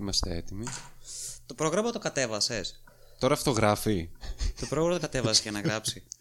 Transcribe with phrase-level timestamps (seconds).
[0.00, 0.66] Είμαστε έτοιμοι.
[1.46, 2.82] Το πρόγραμμα το κατέβασες.
[3.18, 4.08] Τώρα αυτό γράφει.
[4.60, 6.02] Το πρόγραμμα το κατέβασες για να γράψει.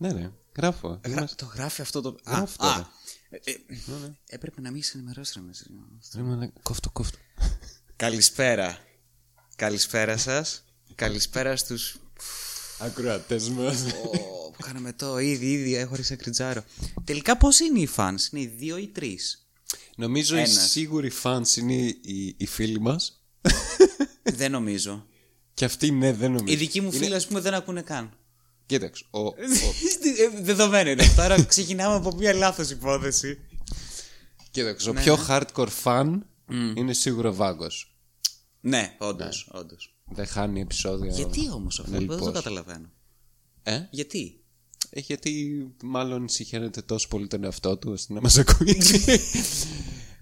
[0.00, 0.88] Ναι, ναι, γράφω.
[1.04, 1.34] Γρα- Είμαστε...
[1.44, 2.08] Το γράφει αυτό το.
[2.08, 2.90] Α, Γράφει α, τώρα.
[3.30, 3.54] ε, ε,
[4.26, 5.64] Έπρεπε να μην σε ενημερώσει, ρε Μέση.
[6.14, 7.18] Ρε μαλάκα, κόφτω, κόφτω.
[7.96, 8.78] Καλησπέρα.
[9.56, 10.64] Καλησπέρα σας.
[10.94, 11.76] Καλησπέρα στου.
[12.78, 13.84] Ακροατές μας.
[14.64, 16.64] Κάναμε το ήδη, ήδη έχω ρίξει κριτζάρο.
[17.04, 19.47] Τελικά πώς είναι οι fans, είναι οι δύο ή τρεις;
[19.96, 20.70] Νομίζω οι Ένας.
[20.70, 23.22] σίγουροι fans είναι οι, οι φίλοι μας.
[24.22, 25.06] δεν νομίζω.
[25.54, 26.52] Και αυτοί ναι, δεν νομίζω.
[26.54, 28.12] Οι δικοί μου φίλοι, ας πούμε, δεν ακούνε καν.
[28.66, 29.34] Κοίταξε, ο, ο,
[30.36, 31.22] Ε, Δεδομένο είναι αυτό.
[31.22, 33.38] Άρα ξεκινάμε από μια λάθος υπόθεση.
[34.50, 36.18] κοίταξε, ο Ναι, πιο hardcore fan
[36.74, 37.96] είναι σίγουρα ο Βάγκος.
[38.60, 39.48] Ναι, όντως.
[39.52, 39.96] όντως.
[40.10, 41.12] Δεν χάνει επεισόδια.
[41.12, 42.32] Γιατί όμως αυτό, Ναι, δεν το λοιπόν.
[42.32, 42.90] καταλαβαίνω.
[43.62, 44.37] Ε; Γιατί;
[44.90, 48.76] Ε, γιατί μάλλον συγχαίρεται τόσο πολύ τον εαυτό του ώστε να μας ακούει.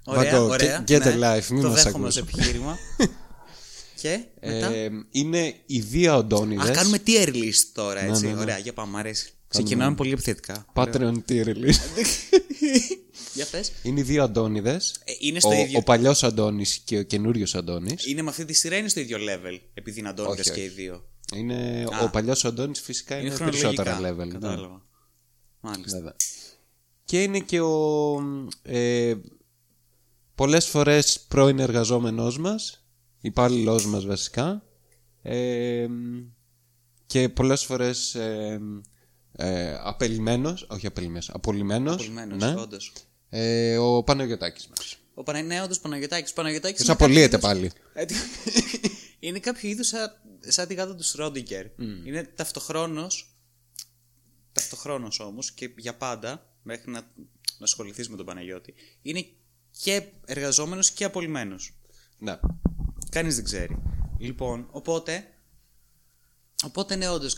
[0.08, 0.84] Ωραία, Βάγκο, ωραία.
[0.88, 1.38] get a ναι.
[1.38, 2.16] life, μην Το μας δέχομαι ακούς.
[2.16, 2.78] ως επιχείρημα.
[4.00, 6.68] Και μετά; Ε, είναι οι δύο Αντώνιδες.
[6.68, 8.26] Α κάνουμε tier list τώρα, έτσι.
[8.26, 8.40] ναι, ναι.
[8.40, 9.30] Ωραία, για πάμε, μ' αρέσει.
[9.48, 10.66] Ξεκινάμε πολύ επιθετικά.
[10.74, 11.80] Patreon tier list.
[13.34, 13.72] Για πες.
[13.82, 15.00] είναι οι δύο Αντώνιδες.
[15.04, 15.78] Ε, είναι στο ο, ίδιο.
[15.78, 18.06] ο παλιός Αντώνης και ο καινούριος Αντώνης.
[18.06, 19.60] Είναι με αυτή τη σειρά, είναι στο ίδιο level.
[19.74, 20.74] Επειδή είναι αντώνιδες Όχι, και οι όχι.
[20.74, 24.24] δύο; Είναι, ο παλιός Αντώνης φυσικά είναι, Είναι περισσότερα χρονολογικά.
[24.24, 24.26] level.
[24.28, 24.32] ναι.
[24.48, 24.82] Κατάλαβα.
[25.60, 25.96] Μάλιστα.
[25.96, 26.16] Βέβαια.
[27.04, 28.18] Και είναι και ο
[28.62, 29.14] ε,
[30.34, 32.84] πολλές φορές πρώην εργαζόμενός μας,
[33.20, 34.62] υπάλληλός μας βασικά,
[35.22, 35.86] ε,
[37.06, 38.60] και πολλές φορές ε,
[39.32, 42.92] ε, απελημένος, όχι απελημένος, απολυμμένος, Απολυμμένος, ναι, όντως.
[43.28, 44.96] ε, ο Παναγιωτάκης μας.
[45.18, 45.42] Ο Πανα...
[45.42, 46.32] Ναι, όντως Παναγιωτάκης.
[46.32, 47.60] Παναγιωτάκης Και είναι απολύεται κάποιο πάλι.
[47.64, 48.14] είδους- Ε, τι-
[49.26, 51.66] είναι κάποιο είδους σαν, σαν τη γάτα του Σρόντιγκερ.
[52.04, 53.30] Είναι ταυτοχρόνως
[54.52, 57.00] ταυτοχρόνως όμως και για πάντα μέχρι να,
[57.58, 59.26] να ασχοληθείς με τον Παναγιώτη είναι
[59.82, 61.74] και εργαζόμενος και απολυμμένος.
[62.18, 62.38] Ναι.
[63.10, 63.82] Κανείς δεν ξέρει.
[64.18, 65.30] Λοιπόν, οπότε.
[66.64, 67.36] Οπότε ναι, όντως.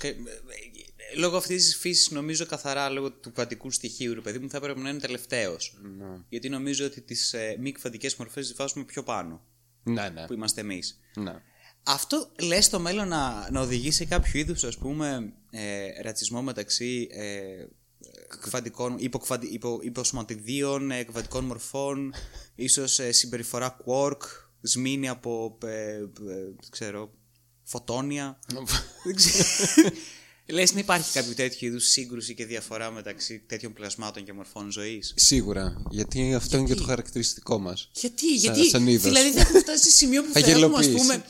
[1.17, 4.80] Λόγω αυτής της φύσης, νομίζω καθαρά λόγω του κβαντικού στοιχείου, ρε παιδί μου, θα έπρεπε
[4.80, 5.80] να είναι τελευταίος.
[6.29, 9.45] Γιατί νομίζω ότι τις ε, μη κβαντικέ μορφές τις βάζουμε πιο πάνω,
[9.83, 10.27] Ναι, ναι.
[10.27, 11.01] που είμαστε εμείς.
[11.14, 11.42] ναι.
[11.83, 17.08] Αυτό λες στο μέλλον να, να οδηγεί σε κάποιο είδους ας πούμε ε, ρατσισμό μεταξύ
[17.11, 17.64] ε,
[18.40, 22.14] κβαντικών, υποκβαντι, υπο, υποσωματιδίων, ε, κβαντικών μορφών,
[22.55, 24.19] ίσως ε, συμπεριφορά quark,
[24.61, 25.98] σμήνη από, ε, ε,
[26.61, 27.13] δεν ξέρω,
[27.64, 28.39] φωτόνια.
[29.05, 29.90] δεν ξέρω.
[30.51, 35.13] Λες να υπάρχει κάποιο τέτοιο είδους σύγκρουση και διαφορά μεταξύ τέτοιων πλασμάτων και μορφών ζωής.
[35.17, 37.89] Σίγουρα, γιατί αυτό είναι και το χαρακτηριστικό μας.
[37.92, 39.03] Γιατί, γιατί, σαν είδος.
[39.03, 40.95] δηλαδή θα έχουμε φτάσει σε σημείο που θα έχουμε, ας Αγελοποίηση.
[40.97, 41.25] πούμε,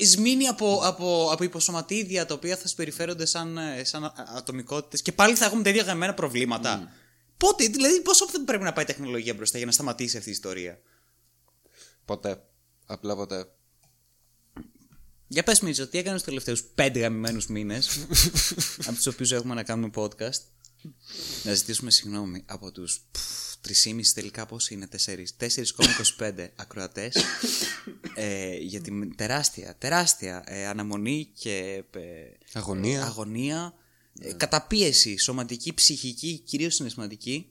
[0.00, 5.02] ε, σμήνει από, από, από υποσωματίδια τα οποία θα συμπεριφέρονται σαν, ε, σαν α- ατομικότητες
[5.02, 6.92] και πάλι θα έχουμε τέτοια γαμμένα προβλήματα.
[7.36, 10.32] Πότε, δηλαδή πόσο δεν πρέπει να πάει η τεχνολογία μπροστά για να σταματήσει αυτή η
[10.32, 10.78] ιστορία;
[12.04, 12.42] Ποτέ.
[12.86, 13.46] Απλά ποτέ.
[15.32, 17.88] Για πες Μίτσο, τι έκανες τους τελευταίους πέντε γαμημένους μήνες
[18.86, 20.40] από τους οποίους έχουμε να κάνουμε podcast;
[21.44, 23.54] Να ζητήσουμε συγγνώμη από τους πφ,
[23.86, 25.44] 3,5 τελικά πώς είναι 4,
[26.18, 27.16] 4,25 ακροατές
[28.14, 32.00] ε, για την τεράστια, τεράστια ε, αναμονή και ε,
[32.52, 33.00] Αγωνία.
[33.00, 33.74] ε, αγωνία
[34.20, 37.48] ε, καταπίεση σωματική, ψυχική, κυρίως συναισθηματική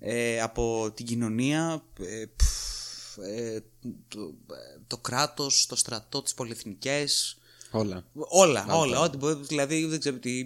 [0.00, 2.73] ε, από την κοινωνία ε, πφ,
[3.22, 3.60] ε,
[4.08, 7.38] το, ε, το κράτος, το στρατό, τις πολυεθνικές
[7.76, 8.04] Όλα.
[8.14, 9.00] Όλα, όλα.
[9.00, 10.44] Ό,τι μπορεί, δηλαδή δεν ξέρω τι.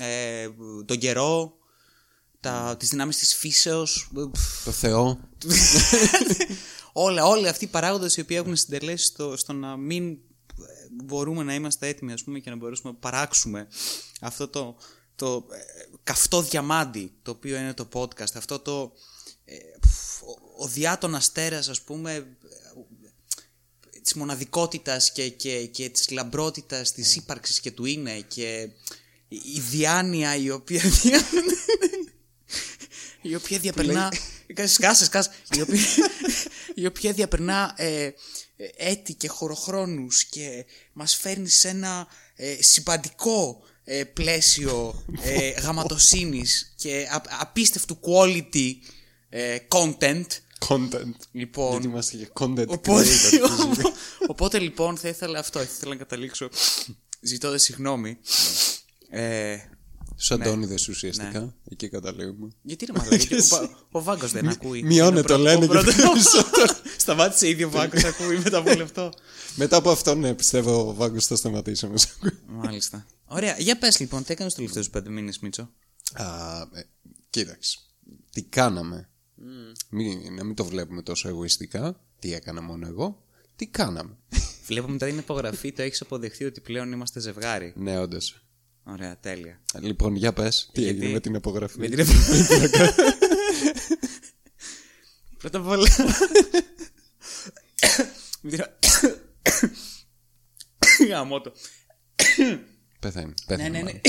[0.00, 0.48] Ε,
[0.84, 1.56] τον καιρό,
[2.40, 5.20] τα, τις δυνάμεις της φύσεως, ε, πφ, Το Θεό.
[6.92, 10.16] όλα, όλοι αυτοί οι παράγοντες οι οποίοι έχουν συντελέσει στο, στο να μην ε,
[11.04, 13.68] μπορούμε να είμαστε έτοιμοι ας πούμε και να μπορέσουμε να παράξουμε
[14.20, 14.76] αυτό το,
[15.16, 19.17] το ε, καυτό διαμάντι το οποίο είναι το podcast, αυτό το ε, πφ,
[20.26, 22.24] ο, ο διάτων αστέρας ας πούμε ε,
[24.02, 28.68] της μοναδικότητας και, και, και της λαμπρότητας της ύπαρξης και του είναι και
[29.28, 31.20] η διάνοια η οποία δια...
[33.22, 34.12] η οποία διαπερνά
[34.66, 35.80] σκάσε σκάσε η οποία,
[36.74, 38.12] η οποία διαπερνά ε, ε,
[38.76, 42.06] έτη και χωροχρόνους και μας φέρνει σε ένα
[42.36, 48.72] ε, συμπαντικό ε, πλαίσιο ε, γαματοσύνης και α, απίστευτου quality
[49.28, 50.26] ε, content
[50.68, 51.12] Content.
[51.32, 53.90] λοιπόν Γιατί είμαστε και content Οπότε, creator.
[54.32, 56.48] οπότε λοιπόν θα ήθελα αυτό, θα ήθελα να καταλήξω
[57.20, 58.18] ζητώντας συγγνώμη.
[59.10, 59.56] Ε,
[60.20, 61.54] Στου Αντώνιδες ουσιαστικά.
[61.70, 62.48] Εκεί καταλήγουμε.
[62.62, 64.82] γιατί ρε μαλάκα, γιατί ο, Βα- ο Βάγκος δεν ακούει.
[64.82, 66.44] μειώνε Είναι το, πρώτο- λένε ο και πρώτος-
[66.98, 69.12] Σταμάτησε ήδη ο Βάγκος να ακούει μετά από όλο αυτό.
[69.54, 72.38] Μετά από αυτό, ναι, πιστεύω ο Βάγκος θα σταματήσει να μας ακούει.
[72.46, 73.06] Μάλιστα.
[73.24, 75.70] Ωραία, για πες λοιπόν, τι έκανες τους τελευταίους πέντε μήνες Μίτσο;
[76.12, 76.24] Α,
[76.72, 76.84] ε,
[77.30, 77.78] κοίταξε.
[78.32, 79.08] Τι κάναμε;
[79.90, 82.00] Μην, να μην το βλέπουμε τόσο εγωιστικά.
[82.18, 83.22] Τι έκανα μόνο εγώ.
[83.56, 84.16] Τι κάναμε.
[84.66, 87.72] Βλέπω μετά την υπογραφή, το έχεις αποδεχθεί ότι πλέον είμαστε ζευγάρι.
[87.76, 88.42] Ναι, όντως.
[88.84, 89.60] Ωραία, τέλεια.
[89.80, 91.78] Λοιπόν, για πες, τι Γιατί- έγινε με την απογραφή.
[91.78, 93.02] Με την υπογραφή.
[95.38, 95.88] Πρώτα απ' όλα.
[98.40, 98.64] Με την-
[101.08, 101.52] Γαμώ το.
[103.00, 103.26] Πέθανε.
[103.26, 103.82] Ναι, πέθανε ναι, ναι.
[103.84, 104.00] μάλλον.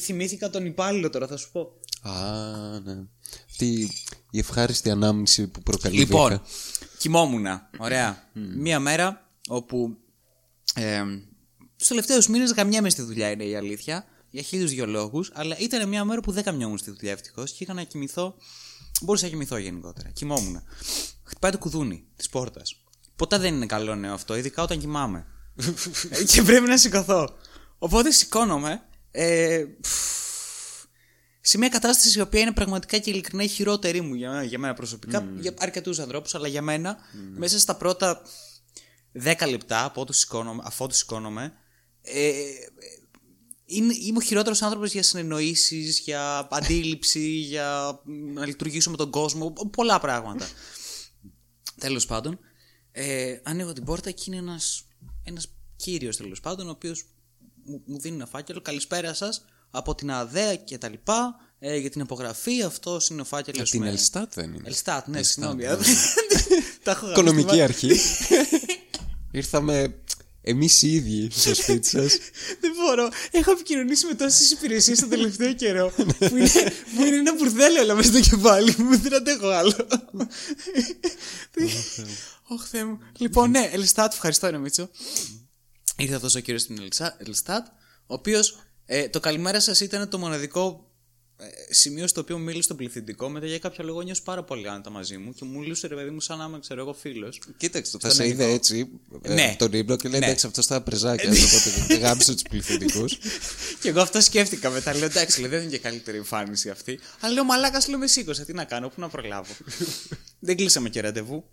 [0.00, 1.72] Θυμήθηκα τον υπάλληλο τώρα, θα σου πω.
[2.08, 3.04] Α, ναι.
[3.50, 3.90] Αυτή
[4.30, 6.42] η ευχάριστη ανάμνηση που προκαλεί Λοιπόν, βήχα.
[6.98, 7.70] κοιμόμουνα.
[7.78, 8.28] Ωραία.
[8.32, 9.96] Μία μέρα όπου.
[10.74, 11.02] Ε,
[11.76, 14.04] Στους τελευταίους μήνες γαμιάμαι στη δουλειά είναι η αλήθεια.
[14.30, 15.30] Για χίλιους δυο λόγους.
[15.34, 18.34] Αλλά ήταν μια μέρα που δεν γαμιόμουν στη δουλειά ευτυχώς και είχα να κοιμηθώ.
[19.02, 20.08] Μπορούσα να κοιμηθώ γενικότερα.
[20.10, 20.62] Κοιμόμουν.
[21.24, 22.76] Χτυπάει το κουδούνι της πόρτας.
[23.16, 25.26] Ποτέ δεν είναι καλό νέο αυτό, ειδικά όταν κοιμάμαι.
[26.32, 27.28] και πρέπει να σηκωθώ.
[27.78, 28.82] Οπότε σηκώνομαι.
[29.10, 29.64] Ε,
[31.40, 34.74] σε μια κατάσταση η οποία είναι πραγματικά και ειλικρινά η χειρότερη μου για, για μένα
[34.74, 36.96] προσωπικά, για αρκετούς ανθρώπους, αλλά για μένα,
[37.36, 38.22] μέσα στα πρώτα
[39.24, 41.52] 10 λεπτά από ότου σηκώνομαι, αφού του σηκώνομαι,
[42.02, 42.32] ε,
[43.64, 48.00] είναι, είμαι ο χειρότερος άνθρωπος για συνεννοήσεις, για αντίληψη, για
[48.34, 50.48] να λειτουργήσω με τον κόσμο, πολλά πράγματα.
[51.78, 52.38] Τέλος πάντων,
[52.92, 54.84] ε, ανοίγω την πόρτα και είναι ένας
[55.24, 57.04] ένας κύριος τέλος πάντων, ο οποίος
[57.64, 58.60] μου, μου δίνει ένα φάκελο.
[58.60, 61.34] Καλησπέρα σας από την ΑΔΕΑ και τα λοιπά.
[61.62, 63.60] Ε, για την απογραφή, αυτό είναι ο φάκελος.
[63.60, 64.62] Από την Ελστάτ δεν είναι.
[64.64, 65.64] Ελστάτ, ναι, συγγνώμη.
[65.64, 65.76] ναι.
[66.82, 67.90] Τα έχω γράψει Οικονομική στη αρχή.
[69.32, 69.94] Ήρθαμε
[70.42, 72.18] εμείς οι ίδιοι στο σπίτι σας.
[72.60, 73.08] Δεν μπορώ.
[73.30, 76.50] Έχω επικοινωνήσει με τόσες υπηρεσίες τον τελευταίο καιρό που είναι,
[76.96, 78.98] που είναι ένα μπουρδέλο όλα μέσα στο κεφάλι μου.
[78.98, 79.74] Δεν αντέχω άλλο.
[82.48, 82.98] Ωχ, Θεέ μου.
[83.18, 84.88] Λοιπόν, ναι, Ελστάτ, ευχαριστώ, ρε Μίτσο.
[85.96, 87.66] Ήρθε αυτός ο κύριος στην Ελσα- Ελστάτ,
[88.06, 88.58] ο οποίος
[89.10, 90.84] το καλημέρα σας ήταν το μοναδικό
[91.36, 93.28] ε, σημείο στο οποίο μου μίλησε στον πληθυντικό.
[93.28, 96.10] Μετά για κάποιο λόγο νιώσε πάρα πολύ άνετα μαζί μου και μου μιλούσε ρε παιδί
[96.10, 97.40] μου σαν να είμαι, ξέρω εγώ, φίλος.
[97.56, 98.54] Κοίταξε, θα Στον σε είδε ελληνικό.
[98.54, 98.88] έτσι
[99.22, 99.44] ε, Ναι.
[99.44, 100.26] από τον ύπνο και λέει Ναι.
[100.26, 101.30] εντάξει αυτό στα πρεζάκια.
[101.30, 103.18] Οπότε δεν γάμισε τους πληθυντικούς.
[103.80, 104.94] Και εγώ αυτό σκέφτηκα μετά.
[104.94, 106.98] Λέω εντάξει, λέει, δεν είναι και καλύτερη εμφάνιση αυτή.
[107.20, 108.44] Αλλά λέω μαλάκας, λέω με σήκωσε.
[108.44, 109.52] Τι να κάνω, πού να προλάβω.
[110.46, 111.44] δεν κλείσαμε και ραντεβού.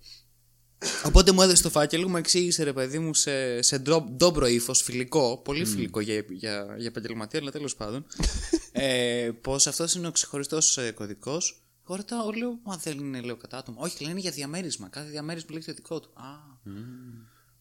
[1.05, 4.81] Οπότε μου έδωσε το φάκελο, μου εξήγησε ρε παιδί μου σε, σε ντρο- ντόμπρο ύφος,
[4.81, 8.05] φιλικό, πολύ φιλικό για, για, για επαγγελματία, αλλά τέλος πάντων.
[8.71, 11.61] ε, Πως αυτός είναι ο ξεχωριστός ε, κωδικός.
[11.87, 13.77] Εγώ ρωτάω, λέω, Μα δεν είναι λέω κατά άτομο.
[13.81, 14.87] Όχι, λένε για διαμέρισμα.
[14.89, 16.09] Κάθε διαμέρισμα λέει το δικό του.
[16.13, 16.59] Α.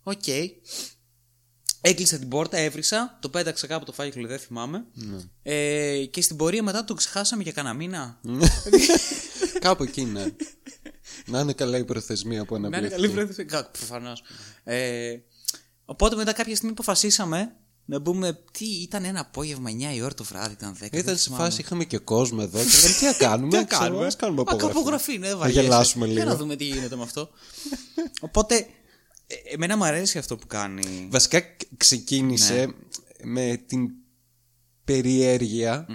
[0.03, 0.27] Οκ.
[1.81, 4.85] Έκλεισα την πόρτα, έβρισα, το πέταξα κάπου το φάκελο, δεν θυμάμαι.
[5.43, 8.21] Ε, και στην πορεία μετά το ξεχάσαμε για κανένα μήνα.
[9.61, 10.25] Κάπου εκεί ναι.
[11.27, 13.25] Να είναι καλά η προθεσμία που Να είναι καλή αναβλήθηκε.
[13.45, 13.71] προθεσμία.
[13.73, 14.23] Προφανώς.
[14.65, 15.17] Ε,
[15.85, 17.53] οπότε μετά κάποια στιγμή αποφασίσαμε
[17.85, 18.39] να μπούμε.
[18.53, 20.77] Τι ήταν ένα απόγευμα, 9 η ώρα το βράδυ, ήταν 10.
[20.91, 21.43] δεν Ήταν σε θυμάμαι.
[21.45, 22.59] φάση, είχαμε και κόσμο εδώ.
[22.59, 24.07] Και λέμε, τι να κάνουμε, Τι να ξέρω, κάνουμε.
[24.07, 24.79] ας κάνουμε Α, απογραφή.
[24.79, 25.61] απογραφή, ναι, δεν Να βαριέσαι.
[25.63, 26.37] γελάσουμε Για να λίγο.
[26.37, 27.29] δούμε τι γίνεται με αυτό.
[28.21, 28.55] Οπότε,
[29.27, 31.09] ε, εμένα μου αρέσει αυτό που κάνει.
[31.11, 31.41] Βασικά
[31.77, 32.73] ξεκίνησε Ναι.
[33.31, 33.89] με την
[34.85, 35.87] περιέργεια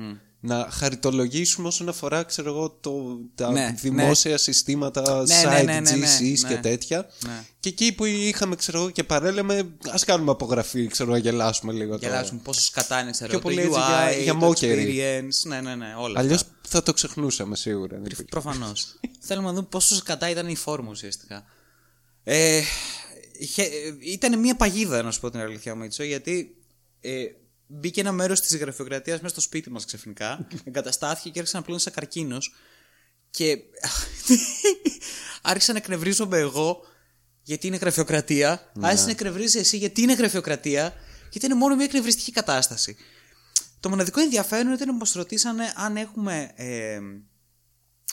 [0.43, 5.79] να χαριτολογήσουμε όσον αφορά ξέρω εγώ, το, τα Ναι, δημόσια συστήματα, Ναι, site, ναι, ναι,
[5.79, 6.59] ναι, ναι, GCs και ναι.
[6.59, 7.09] τέτοια.
[7.25, 7.43] Ναι.
[7.59, 11.99] Και εκεί που είχαμε ξέρω εγώ, και παρέλεμε, ας κάνουμε απογραφή, ξέρω να γελάσουμε λίγο
[11.99, 12.13] τώρα.
[12.13, 14.85] Γελάσουμε πόσο σκατά είναι, ξέρω Πιο το πολύ UI, έτσι για- για το mockery.
[14.85, 15.43] experience.
[15.43, 16.53] Ναι, ναι, ναι, όλα Αλλιώς αυτά.
[16.67, 17.95] θα το ξεχνούσαμε σίγουρα.
[17.95, 18.23] δεν υπήρχε.
[18.23, 18.99] Προφανώς.
[19.27, 21.43] Θέλουμε να δούμε πόσο σκατά ήταν η φόρμα ουσιαστικά.
[22.23, 22.61] Ε,
[23.39, 26.55] είχε- ε, ήταν μια παγίδα, να σου πω την αλήθεια μου, Ιτσό, γιατί
[27.01, 27.11] ε,
[27.71, 30.47] μπήκε ένα μέρος της γραφειοκρατίας μέσα στο σπίτι μας ξαφνικά.
[30.63, 32.55] εγκαταστάθηκε και άρχισε να πλώνει σαν καρκίνος.
[33.29, 33.57] Και
[35.41, 36.81] άρχισα να εκνευρίζομαι εγώ
[37.43, 38.71] γιατί είναι γραφειοκρατία.
[38.79, 40.93] Άρχισε να εκνευρίζει εσύ γιατί είναι γραφειοκρατία.
[41.31, 42.95] Γιατί είναι μόνο μια εκνευριστική κατάσταση.
[43.79, 46.99] Το μοναδικό ενδιαφέρον ήταν που μας ρωτήσανε αν έχουμε ε,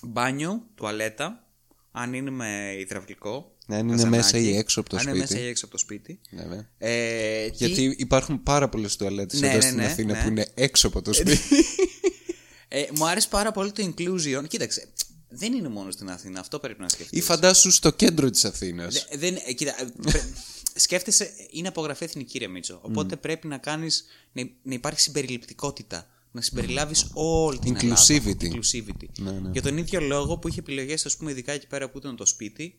[0.02, 1.48] μπάνιο, τουαλέτα,
[1.92, 3.56] αν είναι με υδραυλικό.
[3.70, 5.16] Ναι, αν είναι καζανάκι, μέσα ή έξω από το αν σπίτι.
[5.18, 6.20] είναι μέσα ή έξω από το σπίτι.
[6.30, 6.66] Ναι, ναι.
[6.78, 10.22] Ε, τι- Γιατί υπάρχουν πάρα πολλές τουαλέτες Ναι, εδώ ναι, στην ναι, Αθήνα ναι.
[10.22, 11.38] που είναι έξω από το σπίτι.
[12.68, 14.48] ε, μου άρεσε πάρα πολύ το inclusion.
[14.48, 14.88] Κοίταξε,
[15.28, 17.18] δεν είναι μόνο στην Αθήνα, αυτό πρέπει να σκεφτείς.
[17.18, 19.06] ή φαντάσου στο κέντρο της Αθήνας.
[19.10, 20.22] Δε- δεν, ε, κοίτα, ε, πρέ-
[20.74, 22.78] σκέφτεσαι, είναι απογραφή εθνική, ρε Μίτσο.
[22.82, 26.06] Οπότε πρέπει να κάνεις, να, να υπάρχει συμπεριληπτικότητα.
[26.30, 27.80] Να συμπεριλάβεις όλη την Inclusivity.
[27.82, 28.36] Ελλάδα.
[28.42, 29.08] Inclusivity.
[29.18, 29.50] Ναι, ναι.
[29.52, 32.26] Για τον ίδιο λόγο που είχε επιλογές, ας πούμε, ειδικά εκεί πέρα που ήταν το
[32.26, 32.78] σπίτι.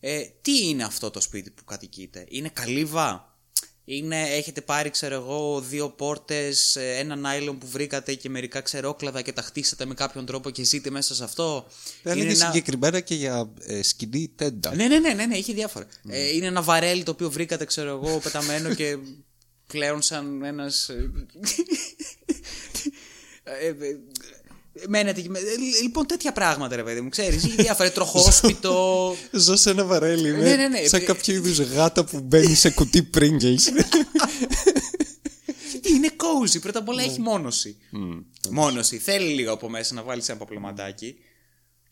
[0.00, 3.32] Ε, τι είναι αυτό το σπίτι που κατοικείτε; Είναι καλύβα.
[3.90, 9.22] Είναι, έχετε πάρει, ξέρω εγώ, δύο πόρτες, ε, ένα νάιλον που βρήκατε και μερικά ξερόκλαδα
[9.22, 11.66] και τα χτίσατε με κάποιον τρόπο και ζείτε μέσα σε αυτό;
[12.02, 14.74] Δεν Είναι έλεγε ένα- συγκεκριμένα και για ε, σκηνή τέντα.
[14.74, 15.86] ναι, ναι, ναι, ναι, ναι, είχε διάφορα.
[16.08, 18.96] Ε, είναι ένα βαρέλι το οποίο βρήκατε, ξέρω εγώ, πεταμένο και
[19.66, 20.90] πλέον σαν ένας...
[24.78, 25.28] ε, ε, ε, Μένετε εκεί.
[25.30, 25.42] με- ε,
[25.82, 27.44] Λοιπόν, τέτοια πράγματα, ρε παιδί μου, ξέρεις.
[27.46, 29.14] Διάφορα τροχόσπιτο.
[29.44, 30.86] Ζω σε ένα βαρέλι, Ναι, ναι, ναι.
[30.86, 33.58] Σαν κάποιο είδους γάτα που μπαίνει σε κουτί Pringles.
[35.94, 36.60] είναι cozy.
[36.60, 37.76] Πρώτα απ' όλα έχει μόνωση.
[38.50, 38.98] Μόνωση.
[38.98, 41.14] Θέλει λίγο από μέσα να βάλεις ένα παπλωματάκι.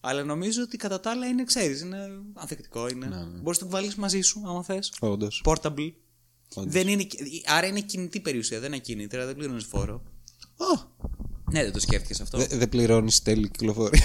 [0.00, 1.98] Αλλά νομίζω ότι κατά τα άλλα είναι, ξέρεις, είναι
[2.34, 2.88] ανθεκτικό.
[2.88, 3.06] Είναι.
[3.06, 4.92] Μπορείς να το κουβαλήσει μαζί σου, άμα θες.
[5.00, 5.42] Όντως.
[5.44, 5.92] Portable.
[6.54, 7.06] Δεν είναι,
[7.46, 10.02] άρα είναι κινητή περιουσία, δεν είναι ακίνητη, άρα δεν πληρώνεις φόρο.
[11.52, 12.38] Ναι, δεν το σκέφτηκες αυτό.
[12.46, 14.02] Δεν πληρώνεις τέλη κυκλοφορία.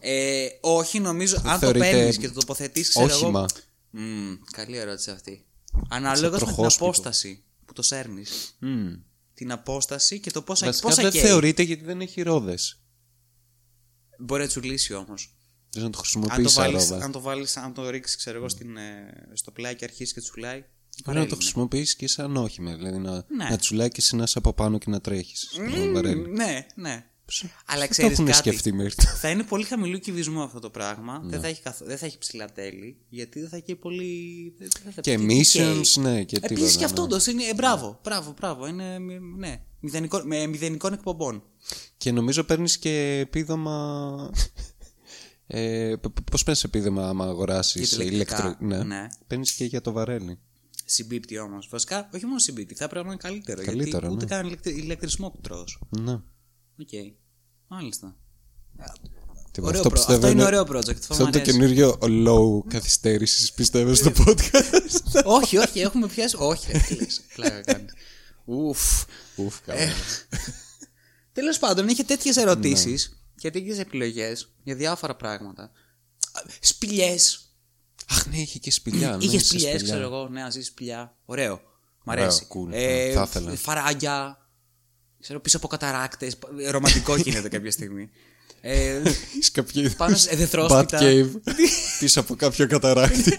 [0.00, 1.42] Ε, όχι, νομίζω.
[1.44, 3.14] Αν Θεωρείται το παίρνεις και το τοποθετεί, ξέρω εγώ.
[3.14, 3.46] Όχημα.
[3.90, 5.44] Μμμ, καλή ερώτηση αυτή.
[5.88, 6.84] Ανάλογα με την τροχόσπιτο.
[6.84, 8.58] απόσταση που το σέρνεις.
[9.34, 11.20] Την απόσταση και το πόσα, Βασικά πόσα δεν καίει.
[11.22, 12.80] θεωρείται γιατί δεν έχει ρόδες.
[14.18, 15.34] Μπορεί να τσουλήσει όμως.
[15.70, 17.04] Δεν να το Αν το χρησιμοποιήσει βάλεις, ρόδα.
[17.04, 20.20] αν το, βάλεις, αν το ρίξεις, ξέρω εγώ, στην, ε, στο πλάι και αρχίσεις και
[20.20, 20.64] τσουλάει.
[21.04, 21.44] Μπορεί να βαρέλι το είναι.
[21.44, 22.74] χρησιμοποιήσει και σαν όχημα.
[22.74, 23.48] Δηλαδή να, Ναι.
[23.50, 25.50] να τσουλάει και εσύ να είσαι από πάνω και να τρέχεις.
[25.58, 25.98] Μμμ,
[26.34, 27.04] Ναι, ναι.
[27.66, 29.10] Αλλά Το ξέρεις έχουν κάτι; σκεφτεί μέχρι τώρα.
[29.16, 31.18] Θα είναι πολύ χαμηλού κυβισμού αυτό το πράγμα.
[31.22, 31.30] Ναι.
[31.30, 31.82] Δεν, θα έχει καθ...
[31.82, 32.96] δεν θα έχει ψηλά τέλη.
[33.08, 34.54] Γιατί δεν θα έχει πολύ.
[34.58, 36.04] δεν θα- Και τι- τι emissions, καίει.
[36.04, 37.06] ναι, και Επίσης τίποτα, και αυτό ναι.
[37.06, 37.44] όντως είναι.
[37.44, 38.66] Ε, μπράβο, μπράβο, μπράβο.
[38.66, 38.98] Είναι.
[38.98, 39.60] μη- Ναι.
[39.80, 41.42] Μηδενικό, με μηδενικών εκπομπών.
[41.96, 44.30] Και νομίζω παίρνεις και επίδομα.
[45.46, 45.94] Ε,
[46.30, 48.66] Πώς παίρνεις επίδομα άμα αγοράσεις Για τα ηλεκτρικά, ηλεκτρο.
[48.66, 48.82] Ναι.
[48.84, 49.06] ναι.
[49.26, 50.38] Παίρνεις και για το βαρέλι.
[50.84, 51.68] Συμπίπτει όμως.
[51.70, 52.74] Βασικά, όχι μόνο συμπίπτει.
[52.74, 53.62] Θα πρέπει να είναι καλύτερο.
[53.64, 54.30] Καλύτερο, γιατί ούτε ναι.
[54.30, 55.78] καν ηλεκτρι- ηλεκτρισμό που τρως.
[56.00, 56.12] Ναι.
[56.80, 56.88] Οκ.
[57.68, 58.16] Μάλιστα.
[59.50, 60.94] Τίποτα, Ωραίο αυτό προ- πιστεύω Αυτό είναι είναι- ωραίο project.
[61.00, 61.52] Θα Αυτό μ' είναι το αρέσει.
[61.52, 66.36] καινούριο low καθυστέρησης πιστεύω στο podcast; όχι, όχι, έχουμε πιάσει.
[66.38, 67.92] όχι, ρε, τι λες, πλάκα κάνεις.
[68.44, 69.04] Ουφ.
[69.36, 69.80] Ουφ, καλά.
[69.80, 69.92] Ε,
[71.32, 73.16] Τέλος πάντων, είχε τέτοιες ερωτήσεις Ναι.
[73.40, 75.70] και τέτοιες επιλογές για διάφορα πράγματα.
[76.60, 77.43] Σπηλιές.
[78.10, 79.16] Αχ, ναι, είχε και σπηλιά.
[79.16, 79.94] ναι, είχες σε σπηλιές, σπηλιά.
[79.94, 80.28] ξέρω εγώ.
[80.28, 81.16] Ναι, αζεί σπηλιά.
[81.24, 81.60] Ωραίο.
[82.04, 82.46] Μ' Ωραίο, αρέσει.
[82.54, 82.68] cool.
[82.72, 83.56] Ε, Θα ήθελα.
[83.56, 84.38] Φαράγγια.
[85.20, 86.38] Ξέρω πίσω από καταράκτες.
[86.70, 88.10] Ρομαντικό γίνεται κάποια στιγμή.
[88.60, 89.02] Ε,
[89.34, 90.98] Έχεις κάποιο είδους Πάνω σε εδεθρόσπιτα.
[90.98, 91.30] Bat cave
[92.00, 93.38] πίσω από κάποιο καταράκτη.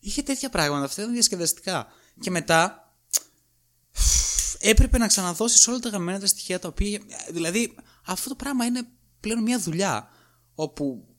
[0.00, 0.84] είχε τέτοια πράγματα.
[0.84, 1.86] Αυτά ήταν διασκεδαστικά.
[2.20, 2.92] Και μετά
[4.58, 7.00] έπρεπε να ξαναδώσεις όλα τα γραμμένα τα στοιχεία τα οποία.
[7.30, 7.74] Δηλαδή,
[8.06, 8.82] αυτό το πράγμα είναι
[9.20, 10.08] πλέον μια δουλειά.
[10.54, 11.09] Όπου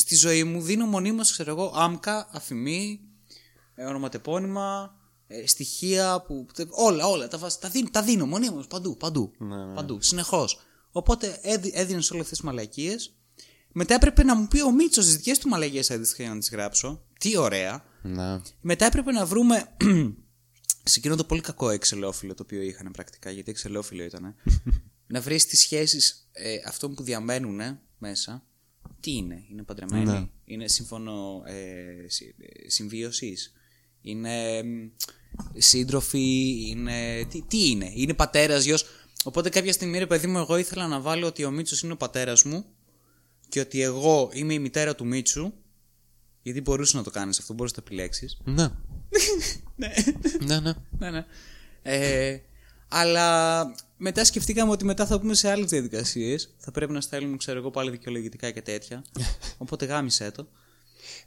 [0.00, 3.00] στη ζωή μου δίνω μονίμως, ξέρω εγώ, άμκα, αφημί,
[3.74, 4.94] ε, ονοματεπώνυμα,
[5.26, 6.46] ε, στοιχεία που.
[6.70, 7.28] Όλα, όλα.
[7.28, 9.32] Τα, βάζ- τα, δίνω, τα δίνω μονίμως παντού, παντού.
[9.74, 10.60] Παντού, συνεχώς.
[10.92, 13.14] Οπότε έδι, έδινες όλες αυτές τις μαλακίες.
[13.72, 16.50] Μετά έπρεπε να μου πει ο Μίτσος τις δικές του μαλακίες αντίστοιχα για να τις
[16.50, 17.04] γράψω.
[17.18, 17.84] Τι ωραία.
[18.02, 18.42] Να.
[18.60, 19.68] Μετά έπρεπε να βρούμε.
[20.90, 24.34] σε εκείνο το πολύ κακό εξελόφυλλο το οποίο είχαν πρακτικά, γιατί εξελόφυλλο ήταν.
[25.06, 27.60] να βρεις τις σχέσεις ε, αυτών που διαμένουν
[27.98, 28.44] μέσα.
[29.00, 30.26] Τι είναι, είναι παντρεμένοι, Ναι.
[30.44, 33.52] είναι σύμφωνο ε, συ- ε, συμβίωσης,
[34.02, 34.88] είναι μ,
[35.56, 37.24] σύντροφοι, είναι...
[37.30, 38.84] Τι, τι είναι, είναι πατέρας, γιος.
[39.24, 41.96] Οπότε κάποια στιγμή, ρε παιδί μου, εγώ ήθελα να βάλω ότι ο Μίτσος είναι ο
[41.96, 42.64] πατέρας μου
[43.48, 45.52] και ότι εγώ είμαι η μητέρα του Μίτσου,
[46.42, 48.38] γιατί μπορούσε να το κάνεις αυτό, μπορείς να το επιλέξεις.
[48.44, 48.68] Ναι.
[50.46, 50.72] Ναι, ναι.
[50.98, 51.26] Ναι, ναι.
[51.82, 52.38] Ε,
[52.90, 53.64] αλλά
[53.96, 56.54] μετά σκεφτήκαμε ότι μετά θα πούμε σε άλλες διαδικασίες.
[56.58, 59.04] Θα πρέπει να στέλνουμε, ξέρω εγώ, πάλι δικαιολογητικά και τέτοια.
[59.58, 60.48] Οπότε γάμισε το.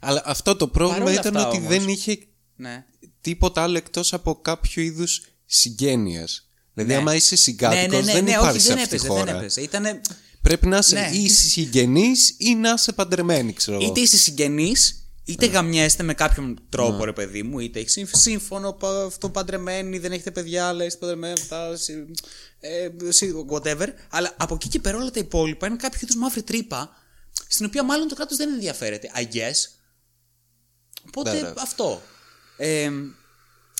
[0.00, 1.68] Αλλά αυτό το πρόβλημα Παρόλα ήταν αυτά ότι όμως.
[1.68, 2.18] δεν είχε
[2.56, 2.84] Ναι.
[3.20, 6.48] τίποτα άλλο εκτός από κάποιο είδους συγγένειας.
[6.74, 6.98] Δηλαδή, Ναι.
[6.98, 9.14] άμα είσαι Ναι, συγκάτοικος, ναι, ναι, δεν ναι, υπάρχει όχι, σε δεν αυτή τη έπαιζε,
[9.14, 9.38] δεν χώρα.
[9.38, 9.60] έπαιζε.
[9.60, 10.00] Ήτανε,
[10.42, 11.16] Πρέπει να είσαι Ναι.
[11.16, 13.86] ή συγγενής ή να είσαι παντρεμένη, ξέρω εγώ.
[13.90, 17.04] είτε είσαι συγγενής, είτε γαμιέστε με κάποιον τρόπο, Ναι.
[17.04, 20.98] ρε παιδί μου, είτε έχεις σύμφ- σύμφωνο, πα- αυτό παντρεμένοι, δεν έχετε παιδιά, αλλά είστε
[20.98, 22.20] παντρεμένοι, αυτά, συ-
[22.60, 23.88] ε, συ- whatever.
[24.10, 26.96] Αλλά από εκεί και πέρα όλα τα υπόλοιπα είναι κάποιο είδους μαύρη τρύπα,
[27.48, 29.10] στην οποία μάλλον το κράτος δεν ενδιαφέρεται.
[29.16, 29.68] I guess.
[31.06, 31.52] Οπότε Ναι, ναι.
[31.58, 32.02] αυτό.
[32.56, 32.90] Ε,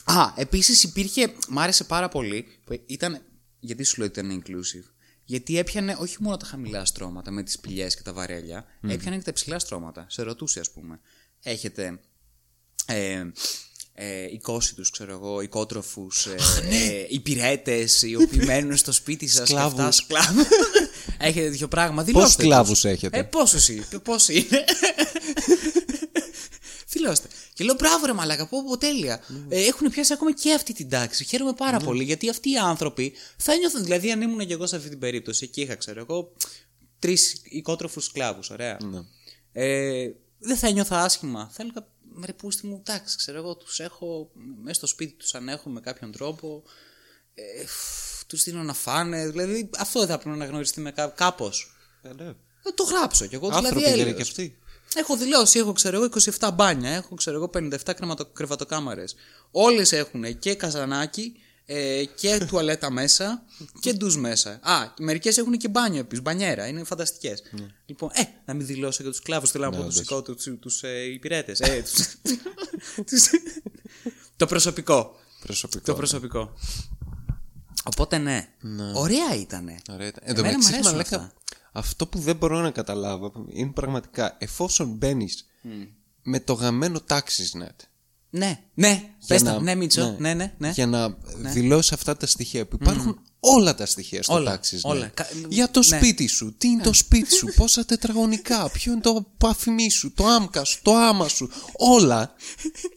[0.04, 3.22] α, επίσης υπήρχε, μ' άρεσε πάρα πολύ, που ήταν,
[3.60, 4.88] γιατί σου λέω ότι ήταν inclusive,
[5.24, 9.22] γιατί έπιανε όχι μόνο τα χαμηλά στρώματα με τις πηλιές και τα βαρέλια, έπιανε και
[9.22, 10.06] τα υψηλά στρώματα.
[10.08, 11.00] Σε ρωτούσε ας πούμε.
[11.46, 12.00] Έχετε
[12.86, 13.24] ε,
[13.94, 16.36] ε, οικόσιτους, ξέρω εγώ, οικότροφους, ε,
[16.70, 19.96] ε, υπηρέτες οι οποίοι μένουν στο σπίτι σας και αυτά Σκλάβους.
[19.96, 20.46] σκλάβους.
[21.18, 22.02] Έχετε τέτοιο πράγμα.
[22.02, 22.44] Δηλώστε τους.
[22.44, 24.64] σκλάβους έχετε; Ε, πόσους είναι, πόσοι είναι.
[26.88, 27.28] Δηλώστε.
[27.52, 29.20] Και λέω μπράβο ρε μαλάκα, πω πω τέλεια.
[29.48, 31.24] Ε, έχουν πιάσει ακόμα και αυτή την τάξη.
[31.24, 33.82] Χαίρομαι πάρα πολύ γιατί αυτοί οι άνθρωποι θα νιώθουν.
[33.82, 36.32] Δηλαδή, αν ήμουν και εγώ σε αυτή την περίπτωση και είχα, ξέρω εγώ,
[36.98, 38.78] τρεις οικότροφους σκλάβους, ωραία.
[39.52, 40.06] Ε,
[40.44, 41.50] δεν θα νιώθα άσχημα.
[41.52, 41.86] Θα έλεγα,
[42.24, 44.30] ρε πούστη μου, εντάξει, ξέρω εγώ, τους έχω
[44.62, 46.62] μέσα στο σπίτι τους ανέχω με κάποιον τρόπο.
[47.34, 47.42] Ε,
[48.26, 49.28] τους δίνω να φάνε.
[49.28, 51.76] Δηλαδή, αυτό δεν θα πρέπει να αναγνωριστεί με κά- κάπως.
[52.02, 52.32] Ε, ναι.
[52.62, 53.46] Θα το γράψω κι εγώ.
[53.46, 54.16] Άνθρωποι δηλαδή, είναι έλεος.
[54.16, 54.58] και αυτοί.
[54.94, 56.08] Έχω δηλώσει, έχω ξέρω εγώ
[56.38, 59.14] 27 μπάνια, έχω ξέρω εγώ 57 κρεματο, κρεβατοκάμαρες.
[59.50, 61.36] Όλες έχουν και καζανάκι,
[61.66, 63.42] ε, και τουαλέτα μέσα
[63.80, 64.50] και ντουζ μέσα.
[64.62, 67.42] Α, μερικές έχουν και μπάνιο επίσης, μπανιέρα, είναι φανταστικές.
[67.86, 71.02] Λοιπόν, ε, να μην δηλώσω για τους κλάβου, θέλω να πω τους τους τους, ε,
[71.12, 71.60] υπηρέτες.
[71.60, 72.06] Ε, τους,
[73.10, 73.30] τους-
[74.36, 75.16] το προσωπικό.
[75.40, 75.84] Προσωπικό.
[75.84, 76.52] Το προσωπικό.
[77.84, 78.48] Οπότε ναι.
[78.94, 79.78] Ωραία ήτανε.
[79.90, 80.06] Ωραία.
[80.06, 81.32] Εν τω Εμένα μου μεταξύ, αρέσουν μαλάκα, αυτά.
[81.72, 85.46] αυτό που δεν μπορώ να καταλάβω είναι πραγματικά εφόσον μπαίνεις
[86.22, 87.76] με το γαμμένο TaxisNet
[88.36, 90.70] Ναι, ναι, πες για τα, ναι, Μίτσο, ναι, ναι, ναι.
[90.74, 91.16] για να
[91.52, 94.80] δηλώσει αυτά τα στοιχεία που υπάρχουν όλα τα στοιχεία στο Όλα, TaxisNet.
[94.82, 95.06] όλα.
[95.06, 95.96] Κα- Για το ναι.
[95.96, 100.26] σπίτι σου, τι είναι το σπίτι σου, πόσα τετραγωνικά, ποιο είναι το παφημί σου, το
[100.26, 102.34] άμκα σου, το άμα σου, όλα.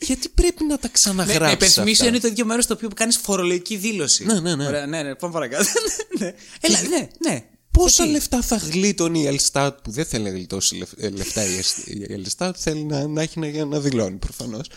[0.01, 1.39] Γιατί πρέπει να τα Ναι, ξαναγράψεις.
[1.41, 4.25] να υπενθυμίσω είναι το ίδιο μέρος στο οποίο κάνεις φορολογική δήλωση.
[4.25, 4.65] Ναι, ναι, ναι.
[4.67, 5.65] Ωραία, ναι, ναι, πάμε παρακάτω.
[6.19, 6.33] ναι.
[6.61, 7.43] Έλα, ναι, ναι.
[7.71, 11.45] Πόσα Γιατί; λεφτά θα γλίτωνε η Ελστάτ που δεν θέλει να γλιτώσει λεφ- ε, λεφτά
[11.45, 14.67] η Ελσ- η Ελστάτ, θέλει να, να έχει να, για να δηλώνει προφανώς.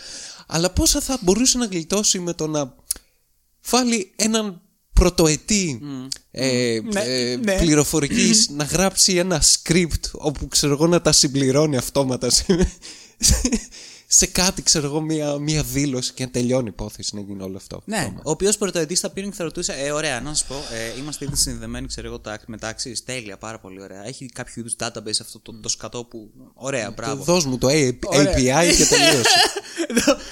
[0.53, 2.75] Αλλά πόσα θα μπορούσε να γλιτώσει με το να
[3.65, 4.61] βάλει έναν
[4.93, 5.81] πρωτοετή
[6.31, 7.57] ε, Ναι, ε, ναι.
[7.57, 12.27] πληροφορικής να γράψει ένα script όπου ξέρω εγώ να τα συμπληρώνει αυτόματα
[14.13, 17.43] σε, σε κάτι ξέρω εγώ μια, μια δήλωση και να τελειώνει η υπόθεση να γίνει
[17.43, 17.81] όλο αυτό.
[17.85, 18.21] Ναι, αυτόματα.
[18.25, 21.25] ο οποίος πρωτοετής θα πήρε και θα ρωτούσε, ε, ωραία, να σας πω, ε, είμαστε
[21.25, 23.03] ήδη συνδεδεμένοι, ξέρω εγώ, τα- με τάξεις.
[23.03, 24.07] Τέλεια, πάρα πολύ ωραία.
[24.07, 26.29] Έχει κάποιο είδους database αυτό το, το σκατό που.
[26.53, 27.23] Ωραία, μπράβο.
[27.23, 28.33] Δώσ' μου το A- Ωραία.
[28.33, 29.29] API και τελείωσε.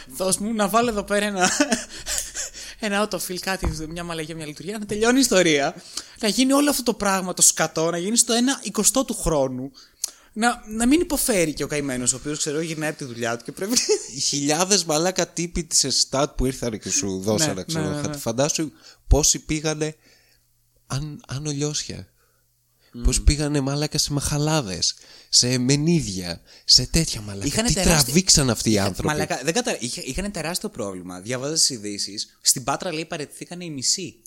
[0.07, 1.50] Δώσ' μου να βάλω εδώ πέρα ένα,
[2.79, 5.75] ένα autofill, κάτι, μια μαλαγία, μια λειτουργία, να τελειώνει η ιστορία.
[6.21, 9.71] Να γίνει όλο αυτό το πράγμα, το σκατό, να γίνει στο ένα εικοστό του χρόνου.
[10.39, 13.43] Να, να μην υποφέρει και ο καημένος, ο οποίος ξέρω γυρνάει από τη δουλειά του
[13.43, 13.74] και πρέπει.
[14.15, 17.89] οι χιλιάδες μαλάκα τύποι της Εστάτ που ήρθαν και σου δώσανε, Ναι, ξέρω.
[17.89, 18.17] ναι, ναι, ναι.
[18.17, 18.72] Φαντάσου
[19.08, 19.96] πόσοι πήγανε
[20.88, 22.08] αν, άνω λιώσια.
[23.03, 24.93] Πώς πήγανε μαλάκα σε μαχαλάδες,
[25.29, 27.46] σε μενίδια, σε τέτοια μαλάκα.
[27.48, 29.77] Είχανε Τι τεράστια- τραβήξαν αυτοί οι άνθρωποι; Μαλάκα, δεν κατα...
[29.79, 31.19] Είχε, είχαν τεράστιο πρόβλημα.
[31.19, 32.38] Διαβάζα τις ειδήσεις.
[32.41, 34.22] Στην Πάτρα λέει παραιτηθήκαν οι μισοί.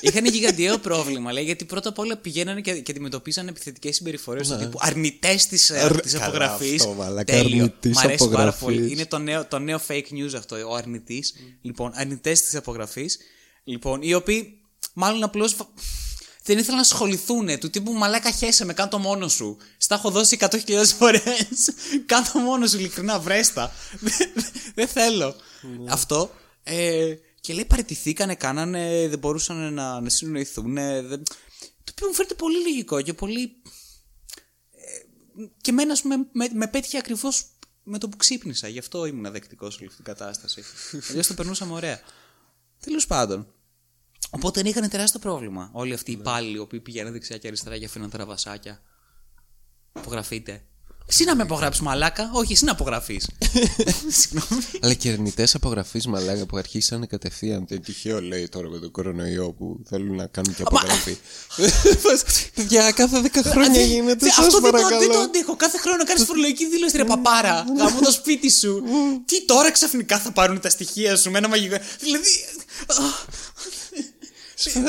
[0.00, 4.56] Είχαν γιγαντιαίο πρόβλημα, λέει, γιατί πρώτα απ' όλα πηγαίνανε και, και αντιμετωπίζαν επιθετικές συμπεριφορές του
[4.56, 5.78] τύπου αρνητές της Ναι.
[5.78, 6.80] Αρ- της Καλά, απογραφής.
[6.80, 8.60] αυτό, μαλάκα, αρνητής Μ' αρέσει πάρα απογραφής.
[8.62, 8.92] πολύ.
[8.92, 11.34] Είναι το νέο, το νέο fake news αυτό, ο αρνητής.
[11.62, 13.18] Λοιπόν, αρνητές της απογραφής.
[13.64, 14.60] Λοιπόν, οι οποίοι
[14.92, 15.56] μάλλον απλώς.
[16.44, 19.56] Δεν ήθελαν να ασχοληθούν του τύπου μαλάκα χέσε με, κάνε το μόνο σου.
[19.76, 21.22] Στα έχω δώσει 100.000 φορές.
[22.06, 23.72] κάνε το μόνο σου, ειλικρινά, βρέστα.
[24.00, 24.32] Δεν-
[24.74, 25.34] Δεν θέλω.
[25.88, 26.30] Αυτό.
[26.62, 30.74] Ε, και λέει παραιτηθήκανε, κάνανε, δεν μπορούσαν να, να συνοηθούν.
[30.74, 31.22] Δεν...
[31.84, 33.62] Το οποίο μου φαίνεται πολύ λογικό και πολύ.
[34.70, 37.44] Ε, και εμένα, ας πούμε, με, με πέτυχε ακριβώς
[37.82, 38.68] με το που ξύπνησα.
[38.68, 40.62] Γι' αυτό ήμουν αδεκτικό σε όλη αυτή την κατάσταση.
[41.10, 42.00] Αλλιώς το περνούσαμε ωραία.
[42.80, 43.54] Τέλος πάντων.
[44.30, 45.70] Οπότε είχαν τεράστιο πρόβλημα.
[45.72, 48.82] Όλοι αυτοί οι υπάλληλοι, οι οποίοι πηγαίνουν δεξιά και αριστερά και αφήναν τραβασάκια.
[49.92, 50.64] Απογραφείτε.
[51.10, 53.28] Εσύ να με απογράψει μαλάκα, όχι, εσύ να απογραφείς.
[54.20, 54.64] Συγγνώμη.
[54.80, 57.66] Αλλά και αρνητέ απογραφής μαλάκα που αρχίσανε κατευθείαν.
[57.66, 61.16] Το τυχαίο λέει τώρα με τον κορονοϊό που θέλουν να κάνουν και απογραφή.
[62.68, 64.24] Για κάθε 10 χρόνια γίνεται.
[64.26, 65.20] Δε- Σας Αυτό δεν το, δεν το παρακαλώ.
[65.20, 65.56] αντέχω.
[65.56, 67.64] Κάθε χρόνο να κάνεις φορολογική δήλωση, ρε παπάρα.
[67.78, 68.82] Γαμώ το σπίτι σου.
[69.24, 71.76] Τι τώρα ξαφνικά θα πάρουν τα στοιχεία σου με ένα μαγικό.
[72.00, 72.28] Δηλαδή.
[72.86, 72.94] α,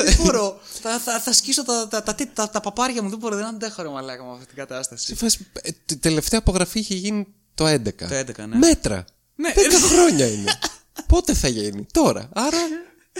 [0.04, 0.60] Δεν μπορώ.
[0.82, 3.08] Θα, θα, θα σκίσω τα, τα, τα, τα, τα παπάρια μου.
[3.08, 3.36] Δεν μπορώ.
[3.36, 5.06] Δεν αντέχω ρε μαλάκα με αυτή την κατάσταση.
[5.06, 7.82] Σε φάση, ε, τη τελευταία απογραφή είχε γίνει το 11.
[7.94, 8.56] Το 11, ναι.
[8.56, 9.04] Μέτρα.
[9.34, 9.52] Ναι.
[9.54, 9.58] 10
[9.92, 10.52] χρόνια είναι.
[11.06, 12.28] Πότε θα γίνει, τώρα.
[12.32, 12.58] Άρα.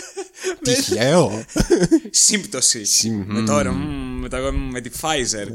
[0.63, 1.45] Τυχαίο.
[2.09, 2.85] Σύμπτωση.
[2.85, 5.47] Συμ- Με τώρα, μμ, με, τα, με τη Pfizer.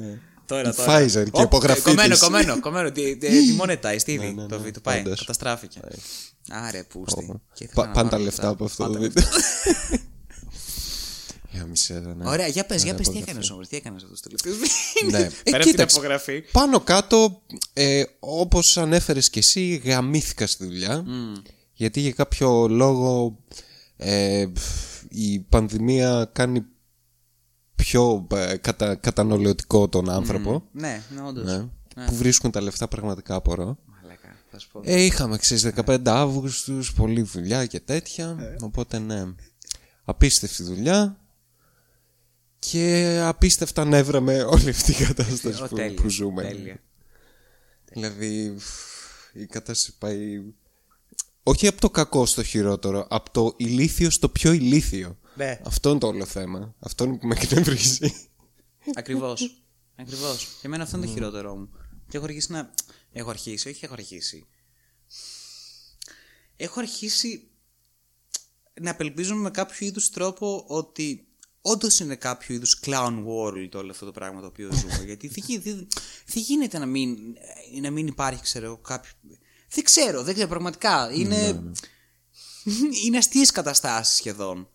[0.47, 0.99] Τώρα, Η τώρα.
[0.99, 2.21] Pfizer και η Οπ, απογραφή Κομμένο, της.
[2.23, 2.91] κομμένο, κομμένο.
[2.93, 4.83] Τι, τι, τι monetized ήδη Ναι, ναι, το ναι, βίντεο.
[4.83, 5.19] Πάει, όντως.
[5.21, 5.81] καταστράφηκε.
[6.51, 7.41] Άρε, πούστη.
[7.55, 9.25] Και ήθελα Πα- να Πάνε πάρω τα λεφτά από αυτό το Πάντα βίντεο.
[11.51, 12.29] Για μισέ, ναι.
[12.29, 13.31] Ωραία, για πες, για Ναι, πες τι απογραφή.
[13.31, 14.69] έκανες όμως, τι έκανες αυτούς τους τελευταίους
[15.03, 15.19] Ναι.
[15.19, 15.33] μήνες.
[15.33, 16.43] Ε, Πέρα από την κοίταξε, απογραφή.
[16.53, 21.05] Πάνω κάτω, ε, όπως ανέφερες και εσύ, γαμήθηκα στη δουλειά.
[21.73, 23.39] Γιατί για κάποιο λόγο
[23.97, 24.47] ε,
[25.09, 26.65] η πανδημία κάνει
[27.75, 30.63] πιο ε, κατα, καταναλωτικό τον άνθρωπο.
[30.73, 31.45] Ναι, ναι, όντως.
[31.45, 31.69] Ναι.
[32.07, 33.79] Που βρίσκουν τα λεφτά πραγματικά απορώ.
[33.87, 34.81] Μαλάκα, θα σου πω.
[34.85, 38.37] Ε, είχαμε, ξέρεις, 15 Αύγουστους, πολλή δουλειά και τέτοια.
[38.41, 38.57] Ε.
[38.65, 39.25] Οπότε, ναι.
[40.05, 41.17] Απίστευτη δουλειά.
[42.59, 46.43] Και απίστευτα νεύρα με όλη αυτή η κατάσταση Ω, που, τέλεια, που ζούμε.
[46.43, 46.83] τέλεια.
[47.85, 48.57] Δηλαδή,
[49.33, 50.43] η κατάσταση πάει...
[51.43, 55.19] Όχι από το κακό στο χειρότερο, από το ηλίθιο στο πιο ηλίθιο.
[55.37, 55.61] Ναι.
[55.65, 56.75] Αυτό είναι το όλο θέμα.
[56.79, 58.13] Αυτό είναι που με εκνευρίζει.
[58.95, 59.63] Ακριβώς.
[59.97, 60.45] Ακριβώς.
[60.61, 61.69] Και εμένα αυτό είναι το χειρότερό μου.
[62.09, 62.75] Και έχω αρχίσει να...
[63.13, 64.47] Έχω αρχίσει, όχι έχω αρχίσει.
[66.57, 67.49] Έχω αρχίσει
[68.81, 71.28] να απελπίζομαι με κάποιο είδους τρόπο ότι
[71.61, 75.03] όντως είναι κάποιο είδους clown world όλο αυτό το πράγμα το οποίο ζούμε.
[75.05, 75.89] Γιατί δεν, γι- δεν,
[76.27, 77.19] δεν γίνεται να μην,
[77.81, 79.11] να μην υπάρχει, ξέρω εγώ, κάποιο...
[79.71, 81.11] Δεν ξέρω, δεν ξέρω, πραγματικά.
[81.13, 81.63] Είναι,
[83.05, 84.69] είναι αστείες καταστάσεις σχεδόν.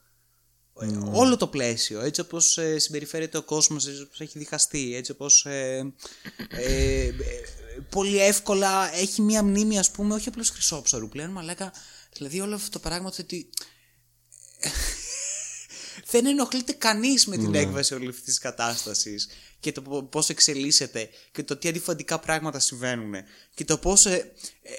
[0.79, 5.11] Ε, Όλο το πλαίσιο, έτσι όπως ε, συμπεριφέρεται ο κόσμος, έτσι όπως έχει διχαστεί, έτσι
[5.11, 5.93] όπως ε,
[6.49, 7.13] ε, ε,
[7.89, 11.73] πολύ εύκολα έχει μία μνήμη ας πούμε, όχι απλώς χρυσόψαρου πλέον, μαλάκα,
[12.13, 13.49] δηλαδή όλο αυτό το πράγμα το ότι
[16.13, 19.27] δεν ενοχλείται κανείς με την έκβαση όλη αυτή τη κατάστασης
[19.59, 23.13] και το πώς εξελίσσεται και το τι αντιφαντικά πράγματα συμβαίνουν
[23.53, 24.05] και το πώς.
[24.05, 24.71] Ε, ε,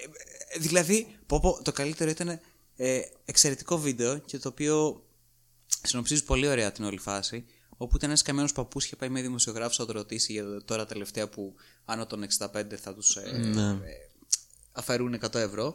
[0.58, 2.40] δηλαδή, πω, πω, το καλύτερο ήταν
[2.76, 5.06] ε, εξαιρετικό βίντεο και το οποίο
[5.82, 7.44] συνοψίζει πολύ ωραία την όλη φάση.
[7.76, 11.28] Όπου ήταν ένας καμένο παππούς και πάει με δημοσιογράφους να το ρωτήσει για τώρα τελευταία
[11.28, 13.68] που άνω των 65 θα τους ε, Ναι.
[13.68, 13.78] ε,
[14.72, 15.74] αφαιρούν 100 ευρώ.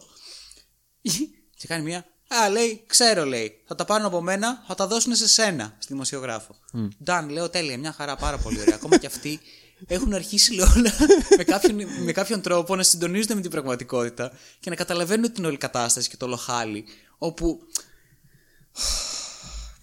[1.58, 2.06] και κάνει μια.
[2.34, 3.60] Α, λέει, ξέρω, λέει.
[3.66, 6.56] Θα τα πάρουν από μένα, θα τα δώσουν σε σένα, στη δημοσιογράφο.
[7.02, 8.74] Νταν, λέω τέλεια, μια χαρά, πάρα πολύ ωραία.
[8.74, 9.40] Ακόμα και αυτοί
[9.86, 10.92] έχουν αρχίσει, λέω, όλα
[11.36, 15.56] με, κάποιον, με κάποιον τρόπο να συντονίζονται με την πραγματικότητα και να καταλαβαίνουν την όλη
[15.56, 16.84] κατάσταση και το λοχάλι.
[17.18, 17.60] Όπου.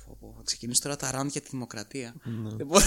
[0.05, 2.13] Πω, πω, Θα ξεκινήσω τώρα τα ραντ για τη δημοκρατία.
[2.57, 2.85] Δεν μπορώ.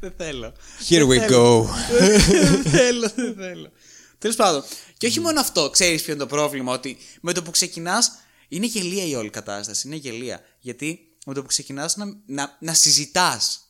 [0.00, 0.52] Δεν θέλω.
[0.88, 1.64] Here we go.
[1.98, 3.70] Δεν θέλω, δεν θέλω.
[4.24, 4.64] Τέλος πάντων.
[4.98, 8.12] Και όχι μόνο αυτό, ξέρεις ποιο είναι το πρόβλημα, ότι με το που ξεκινάς.
[8.48, 9.86] Είναι γελία η όλη κατάσταση.
[9.86, 10.40] Είναι γελία.
[10.60, 13.60] Γιατί με το που ξεκινάς να, να, να συζητάς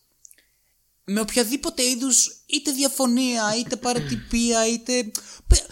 [1.05, 5.11] με οποιαδήποτε είδους είτε διαφωνία, είτε παρατυπία, είτε.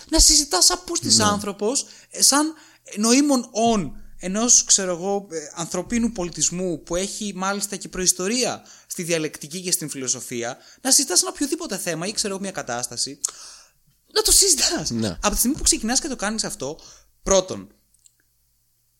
[0.09, 1.87] να συζητάς σαν πούστη άνθρωπος,
[2.19, 2.55] σαν
[2.97, 9.61] νοήμων όν ενός, ξέρω εγώ, ε, ανθρωπίνου πολιτισμού που έχει μάλιστα και προϊστορία στη διαλεκτική
[9.61, 13.21] και στην φιλοσοφία, να συζητάς ένα οποιοδήποτε θέμα ή ξέρω εγώ μια κατάσταση,
[14.13, 14.91] να το συζητάς.
[14.91, 15.09] Ναι.
[15.21, 16.79] Από τη στιγμή που ξεκινάς και το κάνεις αυτό,
[17.23, 17.69] πρώτον,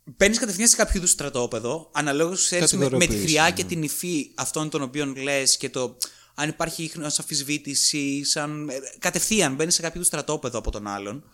[0.05, 3.51] μπαίνεις κατευθείαν σε κάποιο είδους στρατόπεδο, αναλόγως με, με τη Κατηγοροποίηση, χρειά ναι.
[3.51, 5.97] και την υφή αυτών των οποίων λες και το
[6.35, 8.69] αν υπάρχει ίχνος αμφισβήτηση, σαν.
[8.69, 11.25] ε, κατευθείαν μπαίνεις σε κάποιο είδους στρατόπεδο από τον άλλον.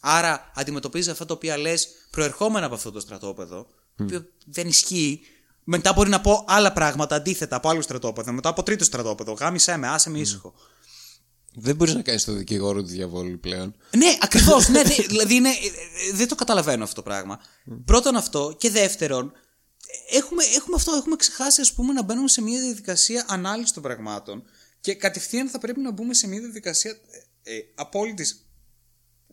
[0.00, 5.20] Άρα αντιμετωπίζεις αυτά τα οποία λες προερχόμενα από αυτό το στρατόπεδο, το οποίο δεν ισχύει.
[5.64, 9.32] Μετά μπορεί να πω άλλα πράγματα αντίθετα από άλλο στρατόπεδο, μετά από τρίτο στρατόπεδο.
[9.32, 10.54] Γάμισέ με, άσε με ήσυχο.
[11.58, 13.76] Δεν μπορείς να κάνεις το δικηγόρο του διαβόλου πλέον.
[13.96, 14.68] Ναι, ακριβώς.
[14.68, 17.40] ναι, δε- δηλαδή είναι, ε, ε, δεν το καταλαβαίνω αυτό το πράγμα.
[17.84, 19.32] Πρώτον αυτό και δεύτερον,
[20.10, 24.42] έχουμε, έχουμε αυτό, έχουμε ξεχάσει ας πούμε να μπαίνουμε σε μια διαδικασία ανάλυσης των πραγμάτων
[24.80, 26.90] και κατευθείαν θα πρέπει να μπούμε σε μια διαδικασία
[27.42, 28.46] ε, ε, απόλυτης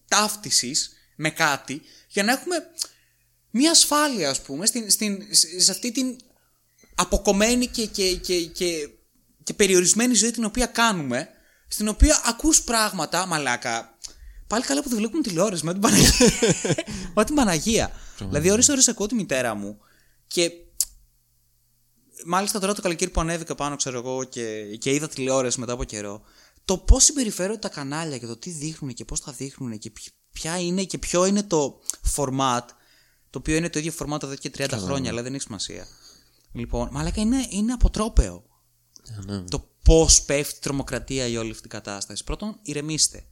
[0.07, 2.55] ταύτισης με κάτι για να έχουμε
[3.49, 5.23] μια ασφάλεια ας πούμε στην, στην,
[5.57, 6.15] σε αυτή την
[6.95, 8.89] αποκομμένη και, και, και, και,
[9.43, 11.29] και περιορισμένη ζωή την οποία κάνουμε
[11.67, 13.97] στην οποία ακούς πράγματα μαλάκα.
[14.47, 16.29] Πάλι καλά που δεν βλέπουν τηλεόραση με την Παναγία
[17.15, 17.91] με την Παναγία.
[18.17, 19.77] Δηλαδή ώρες ώρες ακούω τη μητέρα μου
[20.27, 20.51] και
[22.25, 25.83] μάλιστα τώρα το καλοκαίρι που ανέβηκα πάνω ξέρω εγώ και, και είδα τηλεόραση μετά από
[25.83, 26.21] καιρό
[26.65, 30.13] το πώς συμπεριφέρονται τα κανάλια και το τι δείχνουν και πώς τα δείχνουν και ποιο-
[30.31, 31.79] ποια είναι και ποιο είναι το
[32.15, 32.61] format
[33.29, 35.87] το οποίο είναι το ίδιο format εδώ και 30 χρόνια αλλά δεν έχει σημασία.
[36.51, 38.43] Λοιπόν μαλάκα είναι, είναι αποτρόπαιο.
[39.25, 39.41] Ναι.
[39.43, 42.23] το πώς πέφτει η τρομοκρατία η όλη αυτή η κατάσταση.
[42.23, 43.25] Πρώτον, ηρεμήστε.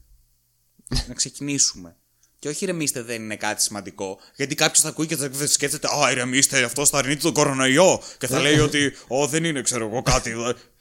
[1.07, 1.95] να ξεκινήσουμε.
[2.39, 4.19] Και όχι ηρεμήστε δεν είναι κάτι σημαντικό.
[4.35, 8.01] Γιατί κάποιος θα ακούει και θα σκέφτεται Α, ηρεμήστε, αυτό θα αρνείται τον κορονοϊό.
[8.17, 10.33] Και θα λέει ότι Ω, δεν είναι, ξέρω εγώ, κάτι.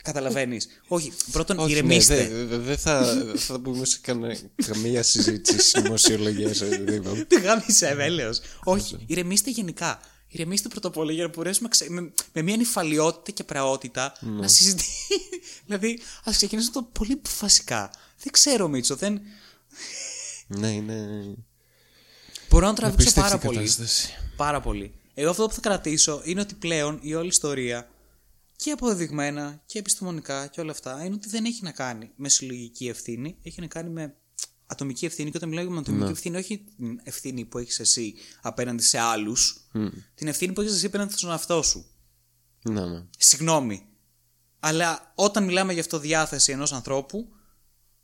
[0.03, 0.69] Καταλαβαίνεις.
[0.89, 2.29] όχι, πρώτον, Όχι, ναι, ηρεμήστε.
[2.29, 7.25] δεν δε, δε θα, θα μπούμε σε κανέ- καμία συζήτηση δημοσιολογία σε οτιδήποτε.
[7.25, 8.41] Τι γάμισε, έλεος.
[8.65, 10.01] Όχι, ηρεμήστε γενικά.
[10.33, 14.49] Ηρεμήστε πρώτα απ' όλα για να μπορέσουμε ξε- με, με μια νυφαλιότητα και πραότητα να
[14.49, 15.19] συζητήσουμε.
[15.67, 17.91] δηλαδή, ας ξεκινήσουμε το πολύ βασικά.
[18.23, 19.21] Δεν ξέρω, Μίτσο, δεν.
[20.47, 21.09] Ναι, είναι.
[22.51, 23.57] Μπορώ να τραβήξω Απίστευτη πάρα πολύ.
[23.57, 24.15] κατάσταση.
[24.37, 24.95] Πάρα πολύ.
[25.15, 27.89] Εγώ αυτό που θα κρατήσω είναι ότι πλέον η όλη ιστορία
[28.57, 32.89] και αποδεδειγμένα και επιστημονικά και όλα αυτά είναι ότι δεν έχει να κάνει με συλλογική
[32.89, 34.15] ευθύνη, έχει να κάνει με
[34.71, 35.31] ατομική ευθύνη.
[35.31, 39.67] Και όταν μιλάω για ατομική ευθύνη, όχι την ευθύνη που έχεις εσύ απέναντι σε άλλους,
[40.15, 41.85] την ευθύνη που έχεις εσύ απέναντι στον εαυτό σου.
[42.63, 43.05] Ναι, ναι.
[43.19, 43.83] Συγγνώμη.
[44.61, 47.29] Αλλά όταν μιλάμε για αυτοδιάθεση ενός ανθρώπου,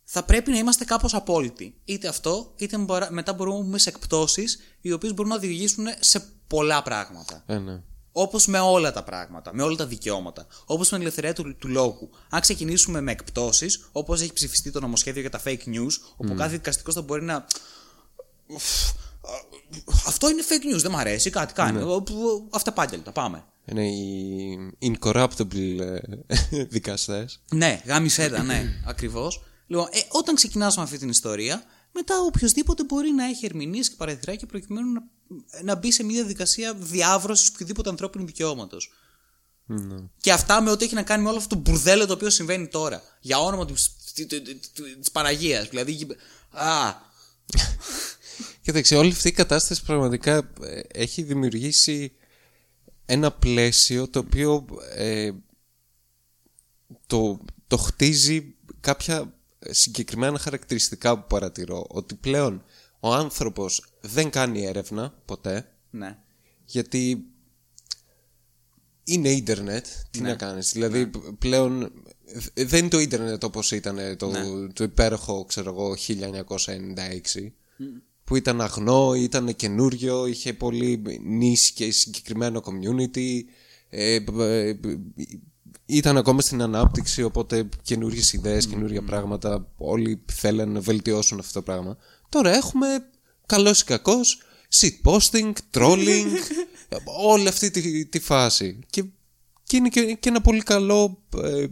[0.04, 1.80] θα πρέπει να είμαστε κάπως απόλυτοι.
[1.84, 5.86] Είτε αυτό, είτε μπορά- μετά μπορούμε να μπούμε σε εκπτώσεις οι οποίες μπορούν να οδηγήσουν
[6.00, 7.42] σε πολλά πράγματα.
[7.46, 7.82] Ε, ναι.
[8.18, 10.46] Όπως με όλα τα πράγματα, με όλα τα δικαιώματα.
[10.64, 12.10] Όπως με την ελευθερία του, του λόγου.
[12.28, 16.50] Αν ξεκινήσουμε με εκπτώσεις, όπως έχει ψηφιστεί το νομοσχέδιο για τα fake news, όπου κάθε
[16.50, 17.46] δικαστικός θα μπορεί να.
[20.06, 21.82] Αυτό είναι fake news, δεν μου αρέσει, κάτι κάνει.
[22.50, 23.44] Αυταπάγγελτα, πάμε.
[23.64, 27.42] Είναι οι incorruptible ε, δικαστές.
[27.52, 29.42] Ναι, γάμισε τα, ναι, ακριβώς.
[29.66, 31.62] Λοιπόν, ε, όταν ξεκινάς με αυτή την ιστορία,
[31.96, 35.02] μετά οποιοδήποτε μπορεί να έχει ερμηνείες και παραθυράκια προκειμένου να,
[35.62, 38.92] να μπει σε μια διαδικασία διάβρωσης οποιοδήποτε ανθρώπινου δικαιώματος.
[39.66, 39.96] Ναι.
[40.20, 42.68] Και αυτά με ό,τι έχει να κάνει με όλο αυτό το μπουρδέλο το οποίο συμβαίνει
[42.68, 43.02] τώρα.
[43.20, 45.68] Για όνομα της Παναγίας.
[45.68, 46.06] Δηλαδή.
[46.50, 46.94] Α,
[48.62, 52.12] Κοίταξε, όλη αυτή η κατάσταση πραγματικά ε, έχει δημιουργήσει
[53.06, 55.30] ένα πλαίσιο το οποίο ε,
[57.06, 59.35] το, το χτίζει κάποια
[59.70, 61.86] συγκεκριμένα χαρακτηριστικά που παρατηρώ.
[61.88, 62.64] Ότι πλέον
[63.00, 65.68] ο άνθρωπος δεν κάνει έρευνα ποτέ.
[65.90, 66.18] Ναι.
[66.64, 67.24] Γιατί
[69.04, 70.28] είναι ίντερνετ, τι Ναι.
[70.28, 70.72] να κάνεις.
[70.72, 71.82] Δηλαδή πλέον
[72.54, 74.68] ε, δεν είναι το ίντερνετ όπως ήταν το, Ναι.
[74.72, 77.52] το υπέροχο, ξέρω εγώ, 1996
[78.24, 83.40] που ήταν αγνό, ήταν καινούριο, είχε πολύ νήσι και συγκεκριμένο community
[83.88, 84.76] ε, ε, ε,
[85.86, 91.62] ήταν ακόμα στην ανάπτυξη οπότε καινούριε ιδέες, καινούργια πράγματα όλοι θέλουν να βελτιώσουν αυτό το
[91.62, 91.96] πράγμα
[92.28, 92.86] τώρα έχουμε
[93.46, 94.38] καλός ή κακός
[94.80, 96.26] shit posting, trolling
[97.32, 99.04] όλη αυτή τη, τη φάση και,
[99.62, 101.62] και είναι και, και ένα πολύ καλό ε,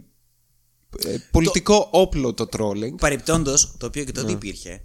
[1.05, 4.81] ε, πολιτικό όπλο το trolling Παρεπτόντω, το οποίο και τότε υπήρχε.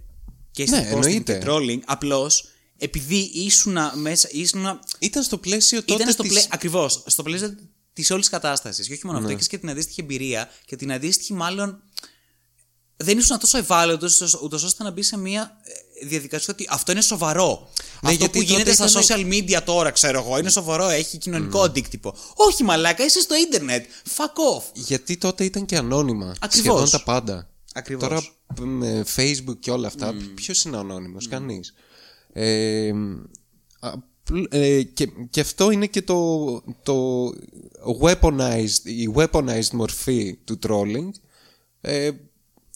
[0.51, 1.37] Και Ναι, στην posting εννοείται.
[1.37, 2.45] και trolling, απλώς
[2.77, 4.27] επειδή ήσουν μέσα.
[4.31, 6.49] Ήσουνα, ήταν στο πλαίσιο τότε ήταν στο της- πλαίσιο.
[6.53, 7.03] Ακριβώς.
[7.05, 7.55] Στο πλαίσιο
[7.93, 8.87] της όλης κατάστασης.
[8.87, 9.23] Και όχι μόνο Ναι.
[9.23, 11.83] αυτό, έχεις και την αντίστοιχη εμπειρία και την αντίστοιχη, μάλλον.
[13.03, 15.57] Δεν ήσουν τόσο ευάλωτος, ούτως ώστε να μπει σε μια
[16.01, 17.69] ε, διαδικασία ότι αυτό είναι σοβαρό.
[17.69, 20.87] Ναι, αυτό γιατί που γίνεται τότε στα ήταν- social media τώρα, ξέρω εγώ, είναι σοβαρό,
[20.87, 22.15] έχει κοινωνικό αντίκτυπο.
[22.35, 23.85] Όχι, μαλάκα, είσαι στο ίντερνετ.
[24.17, 24.63] Fuck off.
[24.73, 26.35] Γιατί τότε ήταν και ανώνυμα.
[26.39, 26.75] Ακριβώς.
[26.77, 27.49] Σχεδόν τα πάντα.
[27.73, 28.07] Ακριβώς.
[28.07, 28.21] Τώρα
[28.61, 31.73] με Facebook και όλα αυτά, ποιος είναι ανώνυμος, κανείς.
[32.33, 32.91] Ε,
[33.79, 33.99] α, πλ-
[34.49, 37.27] ε, και, και αυτό είναι και το, το
[38.01, 41.09] weaponized, η weaponized μορφή του trolling.
[41.81, 42.11] Ε,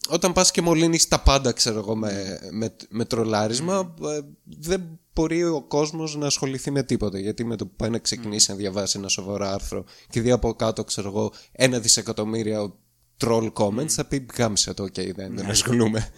[0.08, 5.44] όταν πας και μολύνεις τα πάντα, ξέρω εγώ, με, με, με τρολάρισμα, ε, δεν μπορεί
[5.44, 7.18] ο κόσμος να ασχοληθεί με τίποτα.
[7.18, 10.54] Γιατί με το που πάει να ξεκινήσει να διαβάσει ένα σοβαρό άρθρο και δει από
[10.54, 12.78] κάτω, ξέρω εγώ, ένα δισεκατομμύριο
[13.24, 16.08] troll comments, θα πει γάμισε το, ok, δεν, δεν ασχολούμαι.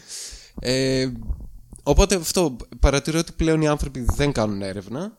[0.60, 1.12] Ε,
[1.88, 5.18] οπότε αυτό, παρατηρώ ότι πλέον οι άνθρωποι δεν κάνουν έρευνα.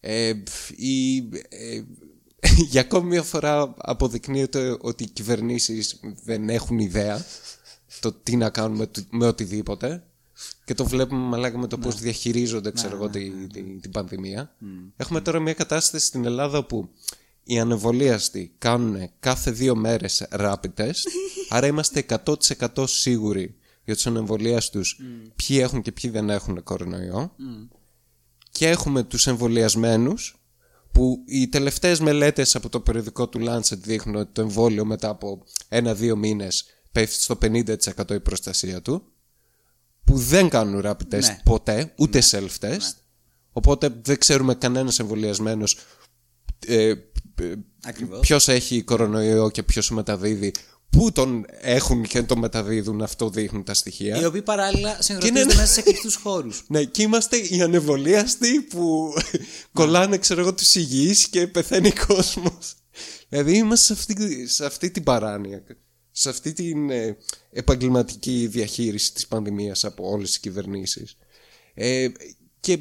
[0.00, 0.32] Ε,
[0.76, 1.16] η,
[1.48, 1.82] ε,
[2.70, 7.24] για ακόμη μια φορά αποδεικνύεται ότι οι κυβερνήσεις δεν έχουν ιδέα
[8.00, 10.04] το τι να κάνουν με, το- με οτιδήποτε
[10.64, 14.54] και το βλέπουμε μαλάκα με το πώς διαχειρίζονται ξέρω εγώ τη, τη- την πανδημία.
[14.96, 16.88] Έχουμε τώρα μια κατάσταση στην Ελλάδα όπου
[17.44, 20.92] οι ανεμβολίαστοι κάνουν κάθε δύο μέρες rapid test
[21.48, 25.00] άρα είμαστε 100% σίγουροι για τους ανεμβολίαστους
[25.36, 27.34] ποιοι έχουν και ποιοι δεν έχουν κορονοϊό.
[28.50, 30.34] Και έχουμε τους εμβολιασμένους
[30.92, 35.44] που οι τελευταίες μελέτες από το περιοδικό του Lancet δείχνουν ότι το εμβόλιο μετά από
[35.68, 39.02] ένα-δύο μήνες πέφτει στο 50% η προστασία του
[40.04, 41.40] που δεν κάνουν rapid test Ναι.
[41.44, 42.94] ποτέ, ούτε self-test.
[43.52, 45.78] Οπότε δεν ξέρουμε κανένας εμβολιασμένος
[46.66, 46.92] ε,
[47.84, 48.20] Ακριβώς.
[48.20, 50.54] ποιος έχει κορονοϊό και ποιος μεταδίδει
[50.90, 55.40] πού τον έχουν και τον μεταδίδουν αυτό δείχνουν τα στοιχεία Οι οποίοι παράλληλα είναι συγχρονίζονται
[55.40, 56.62] ένα- μέσα σε κλειστού χώρους.
[56.68, 59.12] ναι, και είμαστε οι ανεβολίαστοι που
[59.72, 62.74] κολλάνε, ξέρω εγώ, τους υγιείς και πεθαίνει κόσμος.
[63.28, 65.62] Δηλαδή είμαστε σε αυτή, σε αυτή την παράνοια,
[66.10, 67.16] σε αυτή την ε,
[67.50, 71.16] επαγγελματική διαχείριση της πανδημίας από όλες τις κυβερνήσεις.
[71.74, 72.08] Ε,
[72.60, 72.78] και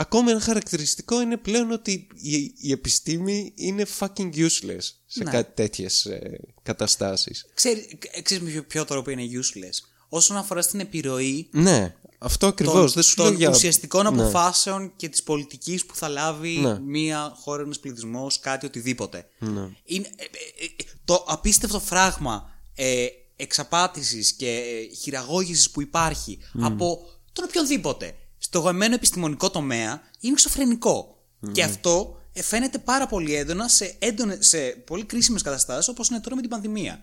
[0.00, 5.30] ακόμα ένα χαρακτηριστικό είναι πλέον ότι η, η επιστήμη είναι fucking useless σε Ναι.
[5.30, 7.46] κάτι τέτοιες ε, καταστάσεις.
[7.54, 12.74] Ξέρει, ξέρεις με ποιο, ποιο τρόπο είναι useless; Όσον αφορά στην επιρροή Ναι, αυτό ακριβώς.
[12.74, 13.48] των, δεν σου των λέω για...
[13.50, 14.08] ουσιαστικών Ναι.
[14.22, 16.80] αποφάσεων και της πολιτικής που θα λάβει Ναι.
[16.80, 19.28] μία χώρα, ένας πληθυσμός, κάτι οτιδήποτε.
[19.38, 19.68] Ναι.
[19.84, 23.06] Είναι, ε, ε, ε, το απίστευτο φράγμα ε,
[23.36, 31.22] εξαπάτησης και ε, χειραγώγησης που υπάρχει από τον οποιονδήποτε στο γαμμένο επιστημονικό τομέα είναι εξωφρενικό.
[31.52, 36.20] Και αυτό ε, φαίνεται πάρα πολύ έντονα σε, έντονες, σε πολύ κρίσιμες καταστάσεις όπως είναι
[36.20, 37.00] τώρα με την πανδημία.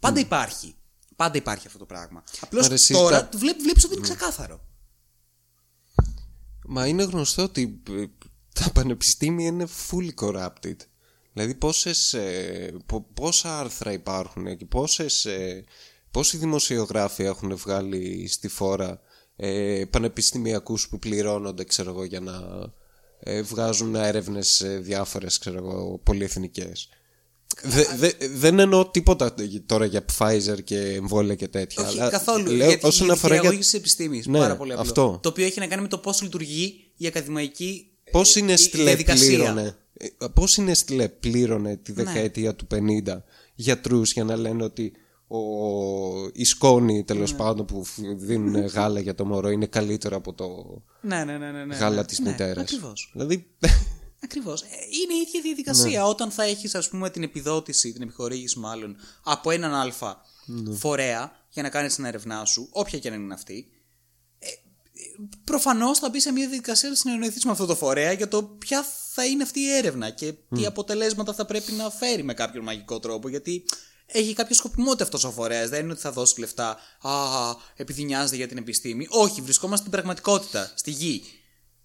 [0.00, 0.74] Πάντα υπάρχει.
[1.16, 2.22] Πάντα υπάρχει αυτό το πράγμα.
[2.40, 4.60] Απλώς Άρα εσύ τώρα τα- βλέ- βλέπεις ότι είναι ξεκάθαρο.
[6.66, 8.04] Μα είναι γνωστό ότι ε,
[8.54, 10.76] τα πανεπιστήμια είναι fully corrupted.
[11.32, 15.64] Δηλαδή πόσες, ε, πο- πόσα άρθρα υπάρχουν και πόσες, ε,
[16.10, 19.00] πόσοι δημοσιογράφοι έχουν βγάλει στη φόρα
[19.44, 22.40] ε, πανεπιστημιακούς που πληρώνονται ξέρω εγώ για να
[23.20, 26.88] ε, βγάζουν έρευνες ε, διάφορες ξέρω εγώ πολυεθνικές.
[27.62, 29.34] Δε, δε- δεν εννοώ τίποτα
[29.66, 31.86] τώρα για Pfizer και εμβόλια και τέτοια.
[31.88, 32.50] Όχι, αλλά καθόλου.
[32.52, 34.26] λέω γιατί όσον η αφορά για διαγωγή της επιστήμης.
[34.26, 34.82] Ναι, πάρα πολύ απλό.
[34.82, 35.18] αυτό.
[35.22, 38.56] Το οποίο έχει να κάνει με το πώς λειτουργεί η ακαδημαϊκή Πώς ε, είναι η
[38.56, 39.26] στυλε διαδικασία.
[39.26, 42.02] πλήρωνε, ε, πώς είναι στυλε πλήρωνε τη Ναι.
[42.02, 43.22] δεκαετία του 50
[43.54, 44.92] γιατρούς για να λένε ότι
[45.38, 47.36] ο, η σκόνη τέλος Ναι.
[47.38, 50.46] πάντων που φ- δίνουν γάλα για το μωρό είναι καλύτερο από το
[51.00, 51.74] Ναι, ναι, ναι, ναι, ναι.
[51.76, 52.04] γάλα ναι.
[52.04, 52.62] της ναι, μητέρας.
[52.62, 53.10] Ακριβώς.
[53.12, 53.46] Δηλαδή,
[54.24, 54.62] Ακριβώς.
[54.62, 56.00] Ε, Είναι η ίδια διαδικασία.
[56.02, 56.08] Ναι.
[56.08, 60.74] Όταν θα έχεις ας πούμε την επιδότηση, την επιχορήγηση μάλλον, από έναν αλφα Ναι.
[60.74, 63.66] φορέα για να κάνεις την έρευνά σου, όποια και αν είναι αυτή,
[64.38, 64.46] ε,
[65.44, 68.84] προφανώς θα μπει σε μια διαδικασία να συνεννοηθεί με αυτό το φορέα για το ποια
[69.12, 72.98] θα είναι αυτή η έρευνα και τι αποτελέσματα θα πρέπει να φέρει με κάποιον μαγικό
[73.00, 73.28] τρόπο.
[73.28, 73.64] Γιατί
[74.06, 75.68] έχει κάποια σκοπιμότητα αυτός ο φορέας.
[75.68, 77.10] Δεν είναι ότι θα δώσει λεφτά α,
[77.76, 79.06] επειδή νοιάζεται για την επιστήμη.
[79.10, 81.22] Όχι, βρισκόμαστε στην πραγματικότητα, στη γη.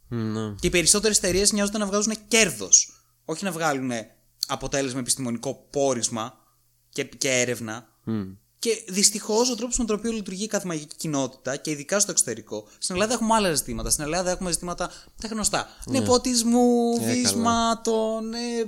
[0.08, 0.56] Ναι.
[0.60, 3.02] Και οι περισσότερες εταιρείες νοιάζονται να βγάζουν κέρδος.
[3.26, 3.92] Όχι να βγάλουν
[4.48, 6.38] αποτέλεσμα επιστημονικό πόρισμα
[6.90, 7.88] και, και έρευνα.
[8.60, 12.68] Και δυστυχώς ο τρόπος με τον οποίο λειτουργεί η ακαδημαϊκή κοινότητα και ειδικά στο εξωτερικό.
[12.78, 13.90] Στην Ελλάδα έχουμε άλλα ζητήματα.
[13.90, 15.68] Στην Ελλάδα έχουμε ζητήματα τα γνωστά.
[15.86, 17.14] Νεποτισμού, Ε, καλά.
[17.14, 18.60] βυσμάτων, ε,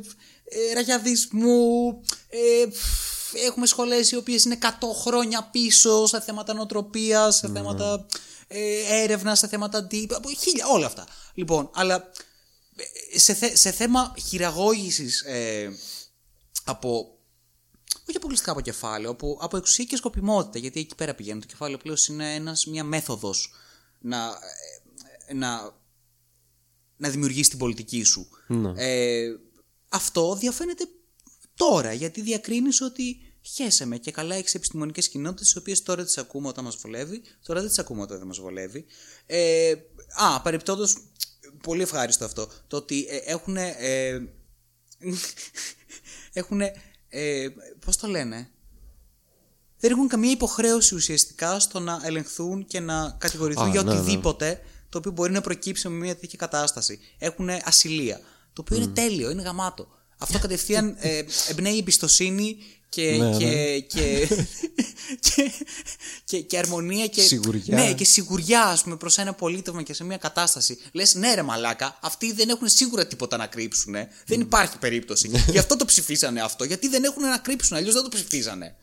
[0.44, 2.02] ε, ραγιαδισμού.
[2.30, 4.68] Ε, φ, έχουμε σχολές οι οποίες είναι 100
[5.02, 8.06] χρόνια πίσω σε θέματα νοοτροπίας, σε θέματα
[8.48, 10.12] ε, έρευνα, σε θέματα deep.
[10.14, 11.06] από Χίλια, όλα αυτά.
[11.34, 12.12] Λοιπόν, αλλά
[13.14, 15.70] ε, σε, θε- σε θέμα χειραγώγησης ε,
[16.64, 17.14] από
[18.08, 20.60] όχι αποκλειστικά από κεφάλαιο, από, από εξουσία και σκοπιμότητα.
[20.60, 21.40] Γιατί εκεί πέρα πηγαίνει.
[21.40, 23.54] Το κεφάλαιο πλέον είναι ένας, μια μέθοδος
[24.00, 24.26] να,
[25.28, 25.74] ε, να,
[26.98, 28.28] να δημιουργήσει την πολιτική σου.
[28.48, 28.72] Ναι.
[28.76, 29.40] Ε,
[29.90, 30.84] αυτό διαφαίνεται
[31.60, 36.18] τώρα, γιατί διακρίνεις ότι χέσε με και καλά έχει επιστημονικές κοινότητες, τις οποίες τώρα τις
[36.18, 38.86] ακούμε όταν μας βολεύει, τώρα δεν τις ακούμε όταν δεν μας βολεύει.
[39.26, 39.74] Ε,
[40.10, 40.88] α, παρεπτόντω,
[41.64, 42.50] πολύ ευχάριστο αυτό.
[42.68, 43.58] Το ότι ε, έχουν.
[43.58, 43.74] Ε,
[46.34, 46.62] έχουν.
[47.10, 47.48] Ε,
[47.86, 48.50] Πώς το λένε.
[49.80, 54.00] Δεν έχουν καμία υποχρέωση ουσιαστικά στο να ελεγχθούν και να κατηγορηθούν Α, για ναι, ναι.
[54.00, 57.00] οτιδήποτε το οποίο μπορεί να προκύψει με μια τέτοια κατάσταση.
[57.18, 58.22] Έχουν ασυλία.
[58.54, 59.99] Το οποίο είναι τέλειο, είναι γαμάτο.
[60.22, 62.58] Αυτό κατευθείαν ε, εμπνέει εμπιστοσύνη
[62.90, 63.80] και, Ναι, και, ναι.
[63.80, 64.28] και,
[65.36, 65.52] και,
[66.24, 67.76] και, και αρμονία και, Σιγουριά.
[67.76, 70.78] ναι, και σιγουριά ας πούμε, προς ένα πολίτευμα και σε μια κατάσταση.
[70.92, 73.96] Λες ναι ρε μαλάκα, αυτοί δεν έχουν σίγουρα τίποτα να κρύψουν.
[74.26, 75.32] Δεν υπάρχει περίπτωση.
[75.50, 76.64] Γι' αυτό το ψηφίσανε αυτό.
[76.64, 78.76] Γιατί δεν έχουν να κρύψουν, αλλιώς δεν το ψηφίσανε.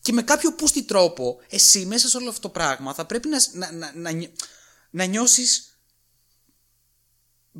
[0.00, 3.38] Και με κάποιο πούστη τρόπο, εσύ μέσα σε όλο αυτό το πράγμα θα πρέπει να,
[3.52, 4.30] να, να, να, νι-
[4.90, 5.75] να νιώσεις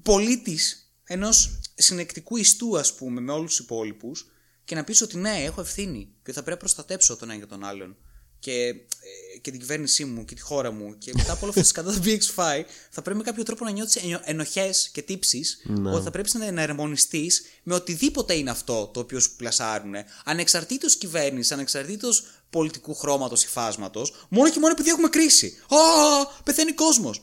[0.02, 4.26] πολίτης ενός συνεκτικού ιστού ας πούμε με όλους τους υπόλοιπους
[4.64, 7.46] και να πεις ότι ναι έχω ευθύνη και θα πρέπει να προστατέψω τον ένα για
[7.46, 7.96] τον άλλον
[8.38, 8.52] και,
[9.34, 11.72] ε, και την κυβέρνησή μου και τη χώρα μου και μετά από όλα αυτά τις
[11.72, 15.58] κατά το BX5 θα πρέπει με κάποιο τρόπο να νιώθεις ενο- ενοχές και τύψεις
[15.94, 20.96] ότι θα πρέπει να, να ερμονιστείς με οτιδήποτε είναι αυτό το οποίο σου πλασάρουν ανεξαρτήτως
[20.96, 25.56] κυβέρνησης, ανεξαρτήτως πολιτικού χρώματος ή φάσματος μόνο και μόνο επειδή έχουμε κρίση.
[25.68, 27.16] Α, πεθαίνει κόσμος.
[27.18, 27.20] Ε,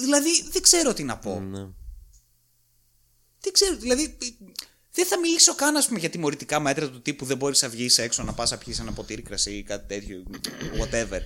[0.00, 1.58] δηλαδή δεν ξέρω τι να πω Ναι.
[3.40, 4.16] δεν ξέρω, δηλαδή.
[4.92, 7.98] Δεν θα μιλήσω καν ας πούμε, για τιμωρητικά μέτρα του τύπου δεν μπορείς να βγεις
[7.98, 10.22] έξω να πας να πιεις ένα ποτήρι κρασί ή κάτι τέτοιο.
[10.80, 11.20] Whatever.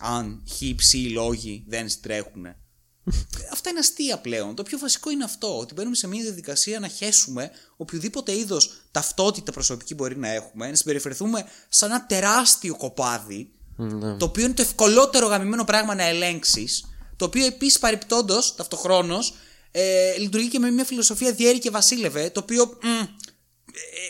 [0.00, 2.46] Αν χι ψη λόγοι δεν τρέχουν.
[3.52, 4.54] Αυτά είναι αστεία πλέον.
[4.54, 5.58] Το πιο βασικό είναι αυτό.
[5.58, 10.74] Ότι μπαίνουμε σε μια διαδικασία να χέσουμε οποιοδήποτε είδος ταυτότητα προσωπική μπορεί να έχουμε, να
[10.76, 14.16] συμπεριφερθούμε σαν ένα τεράστιο κοπάδι Ναι.
[14.16, 16.84] το οποίο είναι το ευκολότερο γαμημένο πράγμα να ελέγξεις.
[17.16, 19.34] Το οποίο επίσης παρεπιπτόντω ταυτοχρόνως
[19.70, 22.30] ε, λειτουργεί και με μια φιλοσοφία διέρη και βασίλευε.
[22.30, 23.04] Το οποίο μ, ε,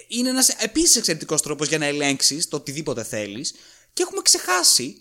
[0.08, 3.54] είναι ένας επίσης εξαιρετικός τρόπος για να ελέγξεις το οτιδήποτε θέλεις.
[3.92, 4.96] Και έχουμε ξεχάσει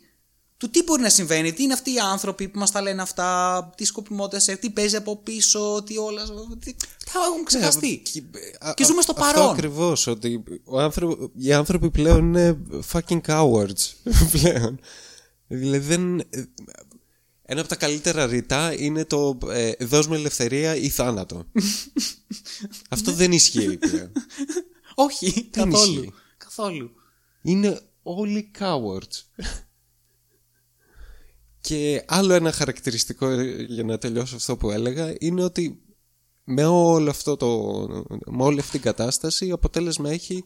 [0.58, 3.70] του τι μπορεί να συμβαίνει, τι είναι αυτοί οι άνθρωποι που μας τα λένε αυτά,
[3.78, 6.24] τι σκοπιμότητες, τι παίζει από πίσω, τι όλα.
[6.60, 6.74] Τι...
[7.14, 7.98] Τα έχουμε ξεχαστεί.
[7.98, 8.24] Και,
[8.60, 9.52] α- Και ζούμε στο αυτό παρόν.
[9.54, 10.08] ακριβώς.
[10.08, 12.58] Ότι ο άνθρω- οι άνθρωποι πλέον είναι
[12.92, 13.94] fucking cowards.
[14.32, 14.80] πλέον.
[15.48, 16.22] Δηλαδή δεν.
[17.50, 21.44] Ένα από τα καλύτερα ρητά είναι το ε, δώσ' μου ελευθερία ή θάνατο.
[22.90, 24.12] Αυτό δεν ισχύει πλέον.
[24.96, 25.94] Όχι, Δεν καθόλου.
[25.94, 26.14] ισχύει.
[26.38, 26.92] Καθόλου.
[27.42, 29.44] Είναι όλοι cowards.
[31.68, 35.82] Και άλλο ένα χαρακτηριστικό ε, για να τελειώσω αυτό που έλεγα είναι ότι
[36.44, 37.48] με όλο αυτό το
[38.26, 40.44] με όλη αυτή την κατάσταση αποτέλεσμα έχει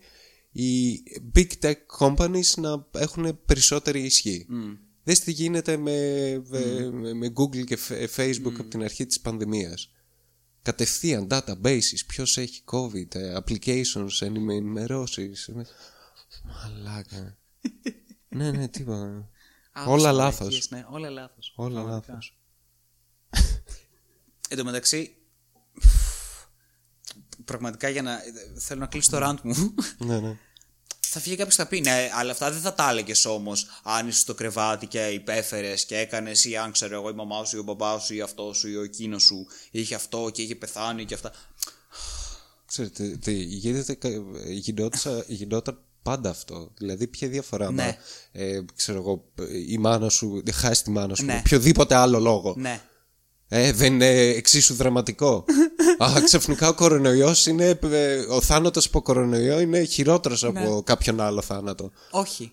[0.51, 0.93] οι
[1.35, 4.45] big tech companies να έχουν περισσότερη ισχύ.
[5.03, 5.97] Δες τι γίνεται με,
[6.47, 9.91] με, με Google και F- Facebook από την αρχή της πανδημίας.
[10.61, 15.49] Κατευθείαν databases, ποιος έχει COVID, ε, applications, ενημερώσεις.
[16.43, 17.37] Μαλάκα.
[18.37, 19.29] ναι, ναι, τίποτα.
[19.75, 20.39] Όλα Άπιστο, λάθος.
[20.39, 21.53] μαλακίες, Ναι, όλα λάθος.
[21.55, 22.11] Όλα Πραγματικά.
[22.13, 22.37] λάθος.
[24.49, 25.15] Εν τω μεταξύ,
[27.45, 28.19] πραγματικά για να.
[28.59, 29.73] Θέλω να κλείσω το rant μου.
[30.07, 30.37] ναι, ναι.
[30.99, 34.19] θα φύγει κάποιος θα πει, ναι, αλλά αυτά δεν θα τα έλεγες όμως αν είσαι
[34.19, 37.63] στο κρεβάτι και υπέφερες και έκανες ή αν ξέρω εγώ η μαμά σου ή ο
[37.63, 41.13] μπαμπά σου ή αυτό σου ή ο εκείνος σου είχε αυτό και είχε πεθάνει και
[41.13, 41.31] αυτά.
[42.65, 44.09] Ξέρετε, τι, γίνεται, κα-
[44.47, 46.71] γινόταν, γινόταν πάντα αυτό.
[46.77, 47.71] Δηλαδή, ποια διαφορά.
[47.71, 47.83] Ναι.
[47.83, 47.95] άμα,
[48.31, 49.23] ε, ξέρω εγώ,
[49.67, 51.33] η μάνα σου, χάσει τη μάνα σου, Ναι.
[51.33, 52.53] με οποιοδήποτε άλλο λόγο.
[52.57, 52.81] Ναι.
[53.53, 55.45] Ε, δεν είναι εξίσου δραματικό.
[56.03, 57.79] Α, ξαφνικά ο κορονοϊός είναι.
[57.81, 60.47] ε, Ο θάνατος από κορονοϊό είναι χειρότερος Ναι.
[60.49, 61.91] από κάποιον άλλο θάνατο.
[62.11, 62.51] Όχι.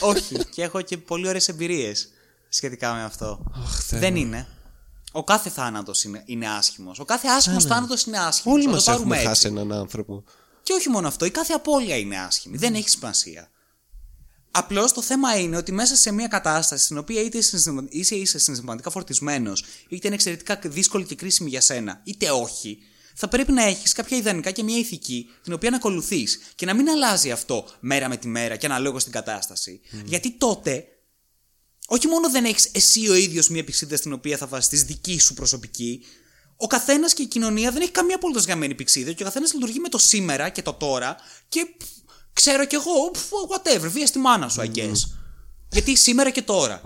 [0.00, 0.36] Όχι.
[0.50, 2.08] Και έχω και πολύ ωραίες εμπειρίες
[2.48, 3.52] σχετικά με αυτό.
[3.64, 4.18] Αχ, Θεέ Δεν μου.
[4.20, 4.46] είναι.
[5.12, 6.98] Ο κάθε θάνατος είναι, είναι άσχημος.
[6.98, 8.56] Ο κάθε άσχημος θάνατος είναι άσχημος.
[8.56, 9.44] Όλοι Θα μας το πάρουμε έχουμε έτσι.
[9.44, 10.24] χάσει έναν άνθρωπο.
[10.64, 12.56] Και όχι μόνο αυτό, η κάθε απώλεια είναι άσχημη.
[12.56, 13.48] Δεν έχει σημασία.
[14.50, 18.14] Απλώς το θέμα είναι ότι μέσα σε μια κατάσταση στην οποία είτε είσαι, συναισθημα- είσαι,
[18.14, 22.78] είσαι συναισθηματικά φορτισμένος, είτε είναι εξαιρετικά δύσκολη και κρίσιμη για σένα, είτε όχι,
[23.14, 26.74] θα πρέπει να έχεις κάποια ιδανικά και μια ηθική την οποία να ακολουθείς και να
[26.74, 29.80] μην αλλάζει αυτό μέρα με τη μέρα και αναλόγως στην κατάσταση.
[30.04, 30.84] Γιατί τότε
[31.86, 35.34] όχι μόνο δεν έχεις εσύ ο ίδιος μια πηξίδα στην οποία θα βασιστεί δική σου
[35.34, 36.04] προσωπική,
[36.56, 39.78] ο καθένας και η κοινωνία δεν έχει καμία απολύτως γαμμένη πηξίδα και ο καθένας λειτουργεί
[39.78, 41.16] με το σήμερα και το τώρα
[41.48, 41.82] και π,
[42.32, 43.16] ξέρω κι εγώ, π,
[43.50, 44.96] whatever, βία στη μάνα σου, I guess.
[45.68, 46.80] Γιατί σήμερα και τώρα.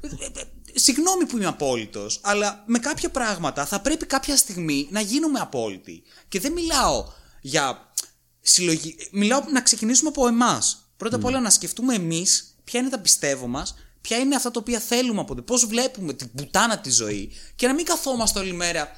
[0.00, 0.42] Ε, ε, ε,
[0.74, 6.02] Συγγνώμη που είμαι απόλυτος, αλλά με κάποια πράγματα θα πρέπει κάποια στιγμή να γίνουμε απόλυτοι.
[6.28, 7.06] Και δεν μιλάω
[7.40, 7.92] για
[8.40, 8.96] συλλογή.
[9.12, 10.90] Μιλάω να ξεκινήσουμε από εμάς.
[10.96, 14.60] Πρώτα απ' όλα να σκεφτούμε εμείς ποια είναι τα πιστεύω μας, ποια είναι αυτά τα
[14.60, 18.52] οποία θέλουμε από το πώς βλέπουμε την πουτάνα της ζωή και να μην καθόμαστε όλη
[18.52, 18.88] μέρα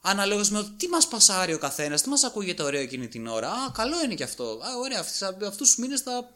[0.00, 3.48] αναλόγως με το τι μας πασάρει ο καθένας, τι μας ακούγεται ωραίο εκείνη την ώρα.
[3.48, 4.44] Α, καλό είναι και αυτό.
[4.44, 5.00] Α, ωραία,
[5.48, 6.30] αυτούς τους μήνες θα,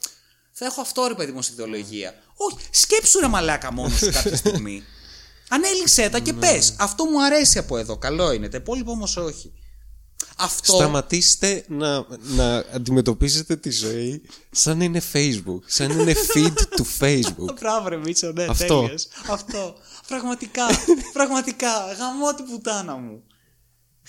[0.52, 2.14] θα έχω αυτό ρε παιδί μου στην ιδεολογία.
[2.36, 4.82] Όχι, σκέψου ρε μαλάκα μόνος σου κάποια στιγμή.
[5.48, 6.74] Ανέληξέ τα και πες.
[6.78, 7.96] Αυτό μου αρέσει από εδώ.
[7.96, 8.48] Καλό είναι.
[8.48, 9.52] Τα υπόλοιπα όμως όχι.
[10.36, 10.74] Αυτό.
[10.74, 17.54] Σταματήστε να, να αντιμετωπίζετε τη ζωή σαν είναι Facebook, σαν είναι feed του Facebook.
[17.60, 18.80] Μπράβο, ρε Μίτσο, ναι, Αυτό.
[18.80, 19.08] τέλειως.
[19.30, 19.74] Αυτό.
[20.06, 20.66] Πραγματικά,
[21.12, 21.92] πραγματικά.
[21.98, 23.22] Γαμώ την πουτάνα μου.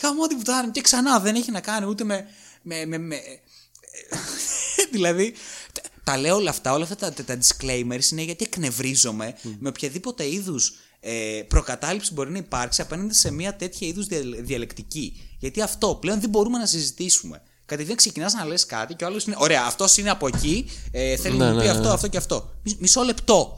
[0.02, 0.72] Γαμώ την πουτάνα μου.
[0.72, 2.28] Και ξανά δεν έχει να κάνει ούτε με.
[2.62, 3.22] με, με, με-
[4.92, 5.34] δηλαδή,
[5.74, 9.70] τα- τα λέω όλα αυτά, όλα αυτά τα, τα, τα disclaimers είναι γιατί εκνευρίζομαι με
[9.70, 14.06] οποιαδήποτε είδους ε, προκατάληψη μπορεί να υπάρξει απέναντι σε μια τέτοια είδους
[14.42, 15.30] διαλεκτική.
[15.40, 17.42] Γιατί αυτό πλέον δεν μπορούμε να συζητήσουμε.
[17.66, 19.36] Κατευθείαν ξεκινάς να λες κάτι και ο άλλος είναι.
[19.40, 20.70] Ωραία, αυτός είναι από εκεί.
[20.92, 21.94] Ε, θέλει Ναι, να μου πει ναι, αυτό, ναι.
[21.94, 22.54] αυτό και αυτό.
[22.64, 23.58] Μισ- Μισό λεπτό.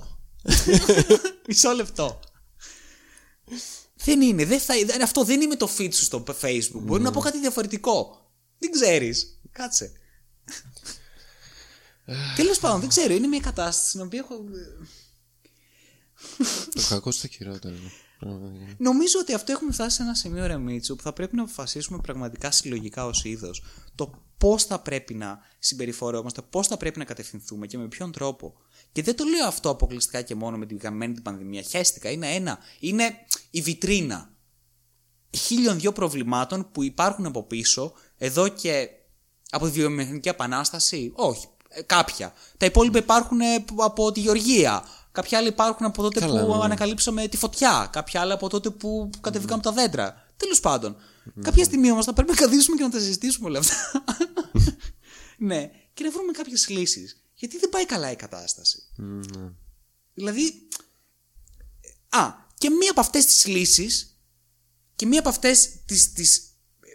[1.47, 2.19] Μισό λεπτό.
[4.07, 4.45] Δεν είναι.
[4.45, 6.81] Δεν θα, δεν- αυτό δεν είναι το feed σου στο Facebook.
[6.81, 8.25] Μπορεί να πω κάτι διαφορετικό.
[8.59, 9.39] Δεν ξέρεις.
[9.51, 9.91] Κάτσε.
[12.35, 13.13] Τέλος πάντων, δεν ξέρω.
[13.13, 14.43] Είναι μια κατάσταση στην οποία έχω.
[16.73, 17.75] Το κακό στο χειρότερο.
[18.19, 18.75] Πραγματικά.
[18.77, 21.99] Νομίζω ότι αυτό έχουμε φτάσει σε ένα σημείο, ρε Μίτσου, που θα πρέπει να αποφασίσουμε
[22.01, 23.63] πραγματικά συλλογικά ως είδος
[23.95, 28.53] το πώς θα πρέπει να συμπεριφορόμαστε, πώς θα πρέπει να κατευθυνθούμε και με ποιον τρόπο.
[28.97, 31.61] Και δεν το λέω αυτό αποκλειστικά και μόνο με την γαμμένη την πανδημία.
[31.61, 32.09] Χαίστηκα.
[32.09, 32.57] Είναι ένα.
[32.79, 33.15] Είναι
[33.49, 34.29] η βιτρίνα
[35.37, 38.89] χίλιων δυο προβλημάτων που υπάρχουν από πίσω εδώ και
[39.49, 41.11] από τη βιομηχανική επανάσταση.
[41.15, 42.33] Όχι, ε, κάποια.
[42.57, 44.83] Τα υπόλοιπα υπάρχουν ε, από τη Γεωργία.
[45.11, 46.63] Κάποια άλλα υπάρχουν από τότε Καλά, που ναι.
[46.63, 47.89] ανακαλύψαμε τη φωτιά.
[47.91, 50.25] Κάποια άλλα από τότε που κατεβήκαμε τα δέντρα.
[50.37, 50.95] Τέλος πάντων.
[51.41, 54.03] Κάποια στιγμή όμως θα πρέπει να καθίσουμε και να τα συζητήσουμε όλα αυτά.
[55.49, 57.21] ναι, και να βρούμε κάποιες λύσεις.
[57.39, 58.83] Γιατί δεν πάει καλά η κατάσταση.
[58.95, 59.51] Ναι.
[60.13, 60.67] Δηλαδή.
[62.09, 64.19] Α, και μία από αυτές τις λύσεις
[64.95, 66.41] και μία από αυτές τις, τις,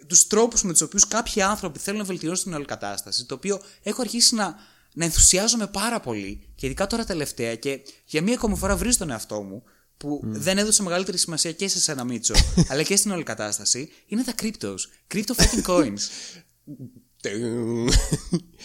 [0.07, 3.61] τους τρόπους με τους οποίους κάποιοι άνθρωποι θέλουν να βελτιώσουν την όλη κατάσταση, το οποίο
[3.83, 4.55] έχω αρχίσει να,
[4.93, 9.09] να ενθουσιάζομαι πάρα πολύ, και ειδικά τώρα τελευταία, και για μία ακόμη φορά βρίζω τον
[9.09, 9.63] εαυτό μου,
[9.97, 12.33] που δεν έδωσε μεγαλύτερη σημασία και σε ένα Μίτσο,
[12.69, 14.77] αλλά και στην όλη κατάσταση, είναι τα cryptos.
[15.13, 15.99] Crypto fucking coins.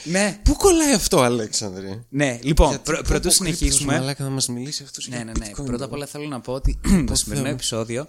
[0.04, 3.68] ναι, Πού κολλάει αυτό, Αλέξανδρε; ναι, λοιπόν, Γιατί πρω, πω, πρωτού πω, συνεχίσουμε.
[3.78, 5.50] κρύπτος, Μαλάκα να μας μιλήσει αυτός Ναι, για ναι, ναι.
[5.50, 5.64] bitcoin.
[5.64, 6.78] Πρώτα απ' όλα θέλω να πω ότι
[7.08, 7.46] το σημερινό Θεέ μου.
[7.46, 8.06] επεισόδιο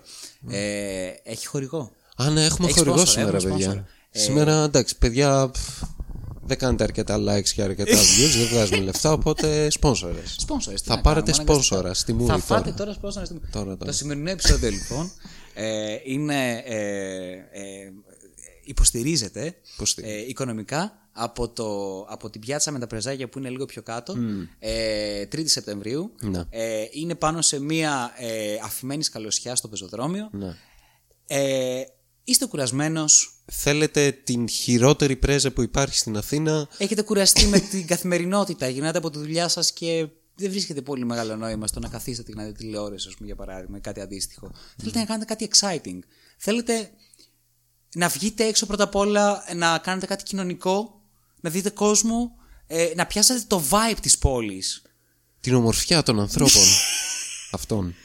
[0.50, 1.91] ε, έχει χορηγό.
[2.16, 3.74] Α, ναι, έχουμε Έχει χορηγό sponsor, σήμερα, έχουμε παιδιά.
[3.74, 3.84] sponsor.
[4.12, 5.82] Ε, Σήμερα, εντάξει, παιδιά, πφ,
[6.45, 10.36] δεν κάνετε αρκετά likes και αρκετά views, δεν βγάζουμε λεφτά, οπότε σπόνσορες.
[10.39, 11.74] Σπόνσορες, τι Θα να πάρετε κάνουμε, αναγκαστικά.
[11.76, 12.60] σπόνσορα στη μούρη Θα τώρα.
[12.62, 13.45] φάτε τώρα σπόνσορα στη μούρη.
[13.52, 13.91] Τώρα, τώρα.
[13.91, 15.12] Το σημερινό επεισόδιο λοιπόν
[15.54, 16.78] ε, είναι, ε,
[17.52, 17.93] ε,
[18.70, 20.20] υποστηρίζεται Υποστηρίζεται.
[20.20, 24.15] ε, οικονομικά από, το, από την πιάτσα με τα πρεζάγια που είναι λίγο πιο κάτω,
[24.59, 26.11] ε, 3η Σεπτεμβρίου.
[26.22, 26.43] Ναι.
[26.49, 30.30] Ε, είναι πάνω σε μια ε, αφημένη σκαλωσιά στο πεζοδρόμιο.
[30.32, 30.55] Ναι.
[31.28, 31.84] Ε,
[32.24, 38.67] είστε κουρασμένος, Θέλετε την χειρότερη πρέζα που υπάρχει στην Αθήνα; Έχετε κουραστεί με την καθημερινότητα,
[38.67, 42.38] γυρνάτε από τη δουλειά σας και δεν βρίσκεται πολύ μεγάλο νόημα στο να καθίσετε και
[42.38, 44.51] να δείτε τηλεόραση, ας πούμε, για παράδειγμα, ή κάτι αντίστοιχο.
[44.78, 45.99] Θέλετε να κάνετε κάτι exciting.
[46.38, 46.89] Θέλετε
[47.96, 51.02] να βγείτε έξω πρώτα απ' όλα, να κάνετε κάτι κοινωνικό,
[51.40, 52.32] να δείτε κόσμο,
[52.68, 54.82] ε, να πιάσετε το vibe της πόλης.
[55.40, 56.64] Την ομορφιά των ανθρώπων.
[57.52, 57.96] Αυτών.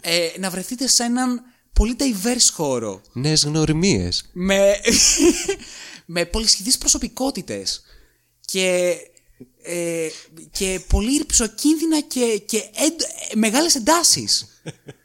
[0.00, 3.02] Ε, να βρεθείτε σε έναν πολύ diverse χώρο.
[3.12, 4.30] Νέες γνωριμίες.
[4.32, 4.74] με,
[6.14, 7.82] με πολυσχηδείς προσωπικότητες
[8.40, 8.96] και,
[9.62, 10.08] ε,
[10.50, 14.46] και πολύ ρηψοκίνδυνα και, και εντ, ε, μεγάλες εντάσεις.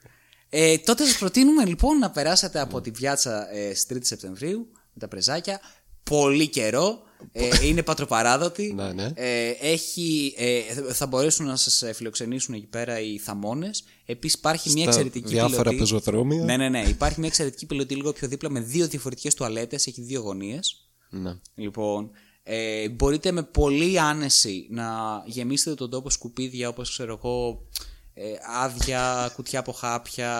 [0.56, 5.00] Ε, τότε σας προτείνουμε λοιπόν να περάσετε από τη πιάτσα ε, στις 3 Σεπτεμβρίου με
[5.00, 5.60] τα πρεζάκια.
[6.04, 7.02] Πολύ καιρό.
[7.32, 8.74] Ε, είναι πατροπαράδοτη.
[8.74, 9.12] Ναι, ναι.
[9.16, 10.62] Ε, έχει, ε,
[10.94, 13.84] θα μπορέσουν να σας φιλοξενήσουν εκεί πέρα οι θαμώνες.
[14.06, 15.78] Επίσης υπάρχει μια Στα εξαιρετική διάφορα πιλωτή.
[15.78, 16.44] πεζοδρόμια.
[16.44, 16.82] Ναι, ναι, ναι.
[16.82, 19.88] Υπάρχει μια εξαιρετική πιλωτή λίγο πιο δίπλα με δύο διαφορετικές τουαλέτες.
[19.88, 20.88] Έχει δύο γωνίες.
[21.10, 21.36] Ναι.
[21.56, 22.10] Λοιπόν,
[22.44, 24.88] ε, μπορείτε με πολύ άνεση να
[25.26, 27.68] γεμίσετε τον τόπο σκουπίδια όπως ξέρω εγώ
[28.14, 28.24] ε,
[28.62, 30.34] άδεια, κουτιά από χάπια,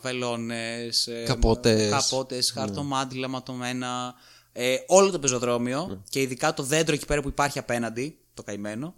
[0.00, 1.90] βελόνες, ε, Καπότες.
[1.90, 4.14] καπότες χαρτομάτιλα ματωμένα,
[4.52, 8.94] ε, όλο το πεζοδρόμιο και ειδικά το δέντρο εκεί πέρα που υπάρχει απέναντι, το καημένο,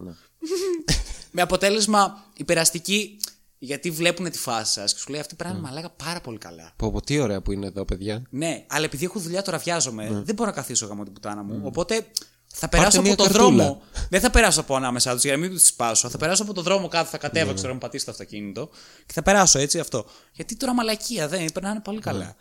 [1.30, 3.20] με αποτέλεσμα η περαστική
[3.58, 6.72] γιατί βλέπουν τη φάση σας και σου λέει αυτή πράγμα μαλάκα πάρα πολύ καλά.
[6.76, 8.22] Πω, πω, τι ωραία που είναι εδώ, παιδιά.
[8.30, 11.60] Ναι, αλλά επειδή έχω δουλειά τώρα βιάζομαι, δεν μπορώ να καθίσω γάμο την πουτάνα μου.
[11.64, 12.06] Οπότε
[12.54, 13.64] θα περάσω μια από το καρτούλα.
[13.64, 13.82] δρόμο.
[14.10, 16.08] Δεν θα περάσω από ανάμεσά τους για να μην τους σπάσω.
[16.08, 18.70] Θα περάσω από το δρόμο κάτω, θα κατέβω, ξέρω, να πατήσω το αυτοκίνητο
[19.06, 20.06] και θα περάσω έτσι αυτό.
[20.32, 22.36] Γιατί τώρα μαλακία δεν περνάνε πολύ καλά.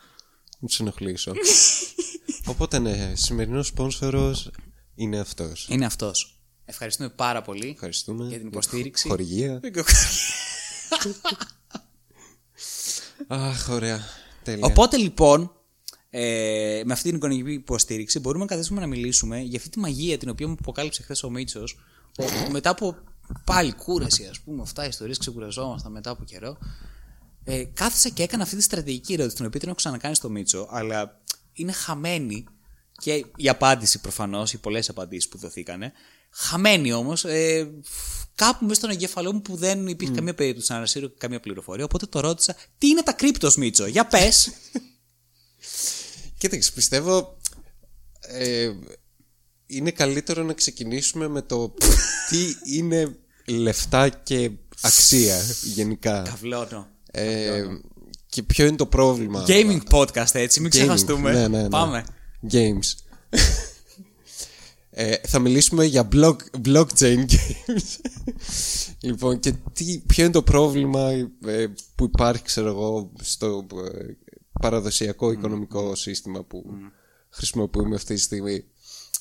[0.59, 1.33] Μην τους ενοχλήσω.
[2.51, 4.49] Οπότε ναι, σημερινός σπόνσορος
[4.95, 5.67] είναι αυτός.
[5.69, 6.39] Είναι αυτός.
[6.65, 8.27] Ευχαριστούμε πάρα πολύ Ευχαριστούμε.
[8.27, 9.07] για την υποστήριξη.
[9.07, 9.59] Χορηγία.
[13.27, 14.05] Αχ, ωραία.
[14.43, 14.65] Τέλεια.
[14.65, 15.51] Οπότε λοιπόν,
[16.09, 20.17] ε, με αυτή την οικονομική υποστήριξη μπορούμε να καθίσουμε να μιλήσουμε για αυτή τη μαγεία
[20.17, 21.77] την οποία μου αποκάλυψε χθες ο Μίτσος.
[22.51, 22.95] μετά από
[23.43, 26.57] πάλι κούραση, ας πούμε, αυτά οι ιστορίες ξεκουραζόμασταν μετά από καιρό.
[27.43, 30.67] Ε, κάθισα και έκανα αυτή τη στρατηγική ερώτηση, την οποία την έχω ξανακάνει στο Μίτσο,
[30.69, 31.21] αλλά
[31.53, 32.45] είναι χαμένη
[32.97, 35.91] και η απάντηση προφανώς, οι πολλές απαντήσεις που δοθήκανε.
[36.29, 37.71] Χαμένη όμως, ε,
[38.35, 41.85] κάπου μέσα στον εγκέφαλό μου που δεν υπήρχε καμία περίπτωση να ανασύρω καμία πληροφορία.
[41.85, 44.49] Οπότε το ρώτησα, τι είναι τα κρύπτο, Μίτσο, για πες.
[46.37, 47.37] Κοίταξε, πιστεύω.
[48.21, 48.71] Ε,
[49.67, 51.73] είναι καλύτερο να ξεκινήσουμε με το
[52.29, 53.15] τι είναι
[53.45, 56.21] λεφτά και αξία γενικά.
[56.21, 56.87] Καυλώνω.
[57.11, 57.63] Ε,
[58.29, 60.73] και ποιο είναι το πρόβλημα; Gaming podcast, έτσι, μην Gaming.
[60.73, 61.31] ξεχαστούμε.
[61.31, 61.69] Ναι, ναι, ναι.
[61.69, 62.05] Πάμε.
[62.51, 62.93] Games.
[64.89, 66.35] ε, θα μιλήσουμε για block,
[66.65, 67.97] blockchain games.
[69.01, 71.09] λοιπόν, και τι, ποιο είναι το πρόβλημα
[71.45, 74.05] ε, που υπάρχει, ξέρω εγώ, στο ε,
[74.61, 76.65] παραδοσιακό οικονομικό σύστημα που
[77.29, 78.63] χρησιμοποιούμε αυτή τη στιγμή.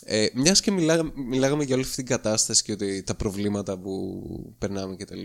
[0.04, 4.22] Ε, μιας και μιλά, μιλάγαμε για όλη αυτή την κατάσταση και ότι τα προβλήματα που
[4.58, 5.22] περνάμε κτλ.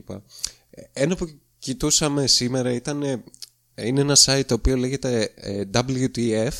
[0.69, 3.23] Ε, ένα που κοιτούσαμε σήμερα ήταν ε,
[3.75, 6.51] είναι ένα site το οποίο λέγεται ε, WTF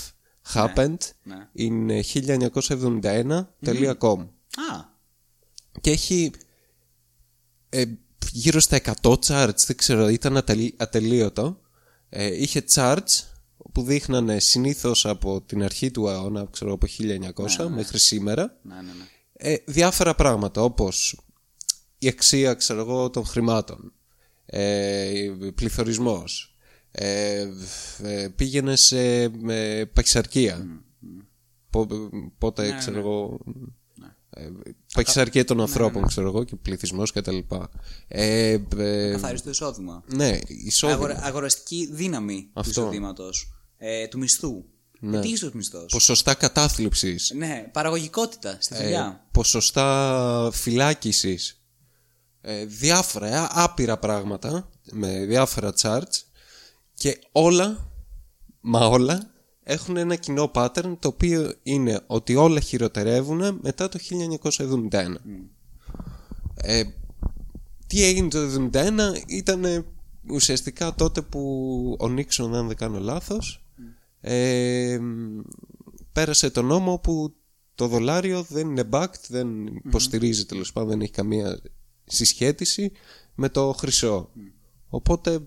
[0.54, 1.48] happened ναι.
[1.58, 4.28] in 1971.com
[4.72, 4.90] Α,
[5.82, 6.32] και έχει
[7.70, 7.84] ε,
[8.32, 11.60] γύρω στα 100 charts, δεν ξέρω, ήταν ατελεί- ατελείωτο.
[12.10, 13.24] Ε, είχε charts
[13.72, 16.88] που δείχνανε συνήθως από την αρχή του αιώνα, ξέρω, από
[17.58, 19.06] 1900 μέχρι σήμερα, ναι, ναι, ναι.
[19.34, 21.22] ε, διάφορα πράγματα όπως
[21.98, 23.94] η αξία, ξέρω εγώ, των χρημάτων,
[24.46, 26.56] ε, πληθωρισμός,
[26.92, 27.48] ε,
[28.04, 30.68] ε, πήγαινε σε ε, παχυσαρκία.
[31.70, 31.88] Πο-
[32.38, 33.40] Πότε, ξέρω εγώ,
[34.30, 34.50] ε,
[34.94, 37.38] παχυσαρκία των ανθρώπων, ξέρω εγώ, και πληθυσμός κτλ.
[38.08, 40.04] Ε, ε, Καθάριστο εισόδημα.
[40.16, 40.98] ναι, εισόδημα.
[40.98, 42.72] Αγορα, αγοραστική δύναμη Αυτό.
[42.74, 43.54] του εισοδήματος.
[43.84, 44.64] Ε, του μισθού.
[45.00, 45.18] Ναι.
[45.18, 47.32] Ε, Τι είσαι ο μισθός; Ποσοστά κατάθλιψης.
[47.36, 49.28] Ναι, παραγωγικότητα στη Ε, δουλειά.
[49.32, 51.62] ποσοστά φυλάκισης.
[52.42, 56.22] Ε, διάφορα, ε, άπειρα πράγματα με διάφορα charts
[56.94, 57.92] και όλα,
[58.62, 59.32] μα όλα,
[59.64, 65.22] έχουν ένα κοινό pattern το οποίο είναι ότι όλα χειροτερεύουν μετά το 1971.
[66.56, 66.84] Ε,
[67.88, 69.86] τι έγινε το 1971 ήταν
[70.30, 73.66] ουσιαστικά τότε που ο Νίξον, αν δεν κάνω λάθος,
[74.22, 75.00] ε,
[76.12, 77.36] πέρασε το νόμο που
[77.76, 81.60] το δολάριο δεν είναι backed, δεν υποστηρίζει τέλος πάντων, δεν έχει καμία
[82.06, 82.92] συσχέτιση
[83.36, 84.30] με το χρυσό.
[84.88, 85.42] Οπότε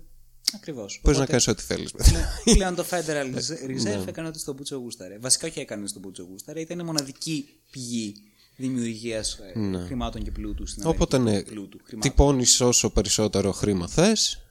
[0.54, 1.00] Ακριβώς.
[1.02, 1.94] μπορεί να κάνεις ό,τι θέλεις.
[2.54, 5.18] Πλέον το Federal Reserve έκανε ό,τι στον Μπούτσο Γούσταρε.
[5.18, 8.14] Βασικά όχι έκανε στον Μπούτσο Γούσταρε, ήταν η μοναδική πηγή
[8.56, 9.38] δημιουργίας
[9.86, 11.02] χρημάτων και πλούτου στην Αμερική.
[11.02, 12.10] Οπότε ναι, Πλούτου, χρημάτων.
[12.10, 14.43] τυπώνεις όσο περισσότερο χρήμα θες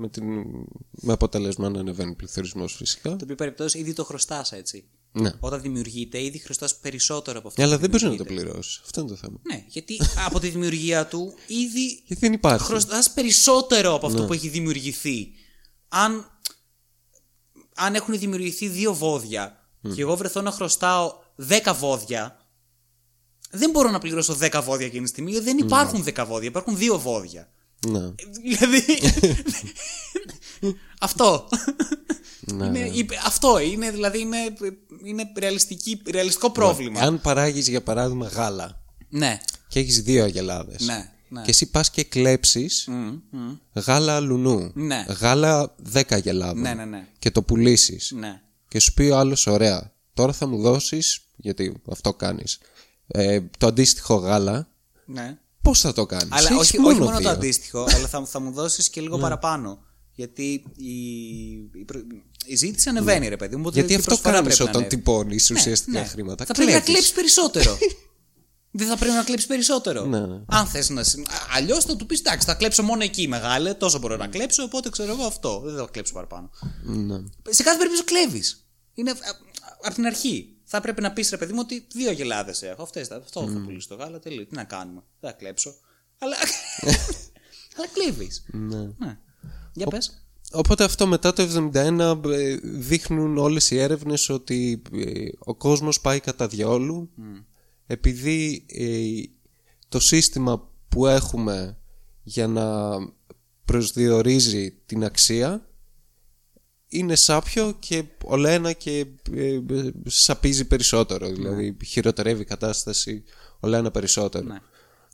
[0.00, 0.24] με, την,
[0.90, 3.08] με αποτέλεσμα να ανεβαίνει ο πληθωρισμός φυσικά.
[3.10, 4.88] Το οποίο περιπτώσει ήδη το χρωστάς έτσι.
[5.12, 5.30] Ναι.
[5.40, 7.62] Όταν δημιουργείται, ήδη χρωστάς περισσότερο από αυτό.
[7.62, 8.44] Αλλά που δεν μπορεί να το δημιουργείται.
[8.50, 8.80] πληρώσεις.
[8.84, 9.40] Αυτό είναι το θέμα.
[9.42, 12.64] Ναι, γιατί από τη δημιουργία του ήδη Γιατί δεν υπάρχει.
[12.64, 14.12] χρωστάς περισσότερο από Ναι.
[14.14, 15.28] αυτό που έχει δημιουργηθεί.
[15.88, 16.40] Αν,
[17.74, 21.12] αν έχουν δημιουργηθεί δύο βόδια και εγώ βρεθώ να χρωστάω
[21.48, 22.46] 10 βόδια,
[23.50, 26.76] δεν μπορώ να πληρώσω 10 βόδια εκείνη τη στιγμή, γιατί δεν υπάρχουν 10 βόδια, υπάρχουν
[26.76, 27.52] δύο βόδια.
[27.86, 28.00] Ναι.
[28.42, 28.84] Δηλαδή.
[31.00, 31.48] αυτό.
[32.40, 32.66] Ναι.
[32.66, 34.36] Είναι, είπε- αυτό είναι, δηλαδή είναι,
[35.04, 37.00] είναι ρεαλιστική, ρεαλιστικό πρόβλημα.
[37.00, 41.12] Αν παράγεις για παράδειγμα γάλα Ναι, και έχεις δύο αγελάδες ναι.
[41.28, 41.42] Ναι.
[41.42, 43.56] και εσύ πας και κλέψεις Μμ, μμ.
[43.72, 45.04] γάλα λουνού, Ναι.
[45.20, 47.06] γάλα 10 γελάδων Ναι, ναι, ναι.
[47.18, 48.40] και το πουλήσεις Ναι.
[48.68, 52.58] και σου πει ο άλλος ωραία, τώρα θα μου δώσεις, γιατί αυτό κάνεις,
[53.06, 54.68] ε, το αντίστοιχο γάλα,
[55.06, 55.38] ναι.
[55.68, 57.30] Πώς θα το κάνεις; Αλλά Έχεις όχι, όχι μόνο το δύο.
[57.30, 59.22] αντίστοιχο, αλλά θα, θα μου δώσεις και λίγο Ναι.
[59.22, 59.78] παραπάνω.
[60.12, 60.92] Γιατί η,
[61.80, 62.04] η, προ-
[62.46, 63.60] η ζήτηση ανεβαίνει, ρε παιδί μου.
[63.60, 64.96] οπότε Γιατί και η αυτό προσφορά κάνεις πρέπει να όταν ανέβει.
[64.96, 66.06] τυπώνεις Ναι, ουσιαστικά ναι.
[66.06, 66.44] χρήματα.
[66.44, 66.92] Θα πρέπει να Κλέβεις.
[66.92, 67.78] κλέψεις περισσότερο.
[68.70, 70.04] Δεν θα πρέπει να κλέψεις περισσότερο.
[70.06, 70.40] Ναι, ναι.
[70.46, 71.02] Αν θες να.
[71.54, 74.90] Αλλιώς θα του πεις εντάξει, θα κλέψω μόνο εκεί μεγάλε, τόσο μπορώ να κλέψω, οπότε
[74.90, 75.60] ξέρω εγώ αυτό.
[75.64, 76.50] Δεν θα κλέψω παραπάνω.
[76.84, 77.16] Ναι.
[77.50, 78.66] Σε κάθε περίπτωση κλέβεις.
[78.94, 79.12] Είναι
[79.84, 80.56] από την αρχή.
[80.70, 82.82] Θα πρέπει να πεις ρε παιδί μου ότι δύο γελάδες έχω.
[82.82, 84.18] Αυτές, θα- αυτό θα πουλήσω το γάλα.
[84.18, 84.46] Τελείω.
[84.46, 85.02] Τι να κάνουμε.
[85.20, 85.74] Δεν θα κλέψω.
[86.18, 86.36] Αλλά.
[87.76, 88.44] Αλλά κλέβεις.
[88.52, 88.78] Ναι.
[88.98, 89.18] Ναι.
[89.72, 90.22] Για πες.
[90.52, 96.20] Οπότε αυτό μετά το 71 ε, δείχνουν όλες οι έρευνες ότι ε, ο κόσμος πάει
[96.20, 97.10] κατά διόλου
[97.86, 99.22] επειδή ε,
[99.88, 101.78] το σύστημα που έχουμε
[102.22, 102.90] για να
[103.64, 105.67] προσδιορίζει την αξία
[106.88, 109.58] είναι σάπιο και όλο ένα και ε,
[110.06, 111.28] σαπίζει περισσότερο.
[111.30, 113.22] Δηλαδή χειροτερεύει η κατάσταση
[113.60, 114.44] όλο ένα περισσότερο.
[114.44, 114.58] Ναι.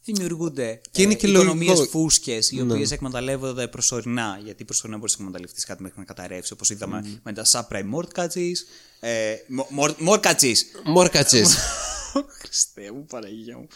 [0.05, 1.83] Δημιουργούνται Και είναι ε, και οικονομίες λογικό.
[1.83, 1.89] Ναι.
[1.89, 4.41] φούσκες οι οποίες εκμεταλλεύονται προσωρινά.
[4.45, 8.53] Γιατί προσωρινά μπορείς να εκμεταλλευτείς κάτι μέχρι να καταρρεύσει όπως είδαμε με τα subprime mortgages
[9.01, 10.57] ε, mo- mor- mortgages.
[10.85, 11.57] Μόρκατσες
[12.41, 13.67] Χριστέ μου Παναγία μου.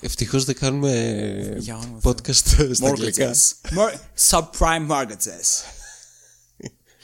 [0.00, 3.34] Ευτυχώς δεν κάνουμε Για όνομα podcast στα αγγλικά.
[3.34, 3.68] Mortgages.
[3.76, 3.98] Mor-
[4.30, 5.62] subprime mortgages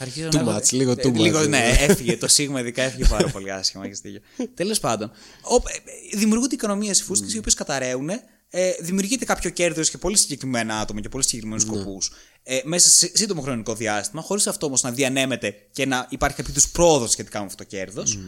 [0.00, 1.14] Αρχίζω Too να έχω- much, λίγο ε, too much.
[1.14, 2.16] Λίγο, ναι, έφυγε.
[2.16, 3.84] Το σίγμα ειδικά έφυγε πάρα πολύ άσχημα.
[3.84, 4.20] Έχεις δίκιο.
[4.54, 5.10] Τέλος πάντων,
[5.42, 8.08] ο- ε, ε, δημιουργούνται οικονομίες φούσκες οι οποίες καταραίουν.
[8.52, 13.10] Ε, δημιουργείται κάποιο κέρδος και πολύ συγκεκριμένα άτομα και πολύ συγκεκριμένους σκοπούς ε, μέσα σε
[13.14, 17.38] σύντομο χρονικό διάστημα, χωρίς αυτό όμως να διανέμεται και να υπάρχει κάποιο είδου πρόοδος σχετικά
[17.38, 18.18] με αυτό το κέρδος.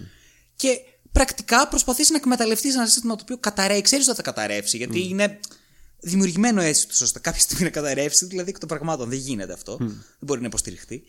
[0.57, 0.79] Και
[1.13, 5.39] πρακτικά προσπαθείς να εκμεταλλευτείς ένα σύστημα το οποίο καταραίει, ξέρεις ότι θα καταρρεύσει, γιατί είναι
[6.01, 9.09] δημιουργημένο έτσι, ούτως ώστε κάποια στιγμή να καταρρεύσει, δηλαδή εκ των πραγμάτων.
[9.09, 9.77] Δεν γίνεται αυτό.
[9.77, 11.03] Δεν μπορεί να υποστηριχθεί.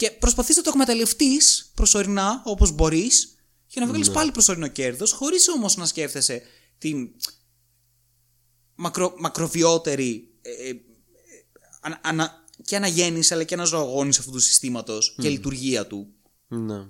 [0.00, 3.34] Και προσπαθείς να το εκμεταλλευτείς προσωρινά, όπως μπορείς,
[3.66, 6.42] για να βγάλεις πάλι προσωρινό κέρδος, χωρίς όμως να σκέφτεσαι
[6.78, 7.10] την
[8.74, 10.80] μακρο, μακροβιότερη ε, ε,
[11.80, 16.06] ανα- ανα- και αναγέννηση αλλά και αναζωογόνηση αυτού του συστήματος και λειτουργία του.
[16.48, 16.86] Ναι.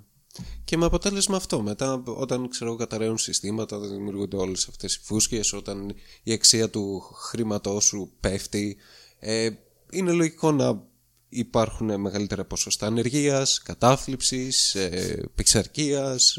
[0.63, 5.53] Και με αποτέλεσμα αυτό, μετά όταν ξέρω καταραίουν συστήματα, όταν δημιουργούνται όλες αυτές οι φούσκες,
[5.53, 5.93] όταν
[6.23, 8.77] η αξία του χρήματός σου πέφτει,
[9.19, 9.49] ε,
[9.91, 10.89] είναι λογικό να
[11.33, 16.37] υπάρχουν μεγαλύτερα ποσοστά ανεργίας, κατάθλιψης, ε, πειξαρκίας,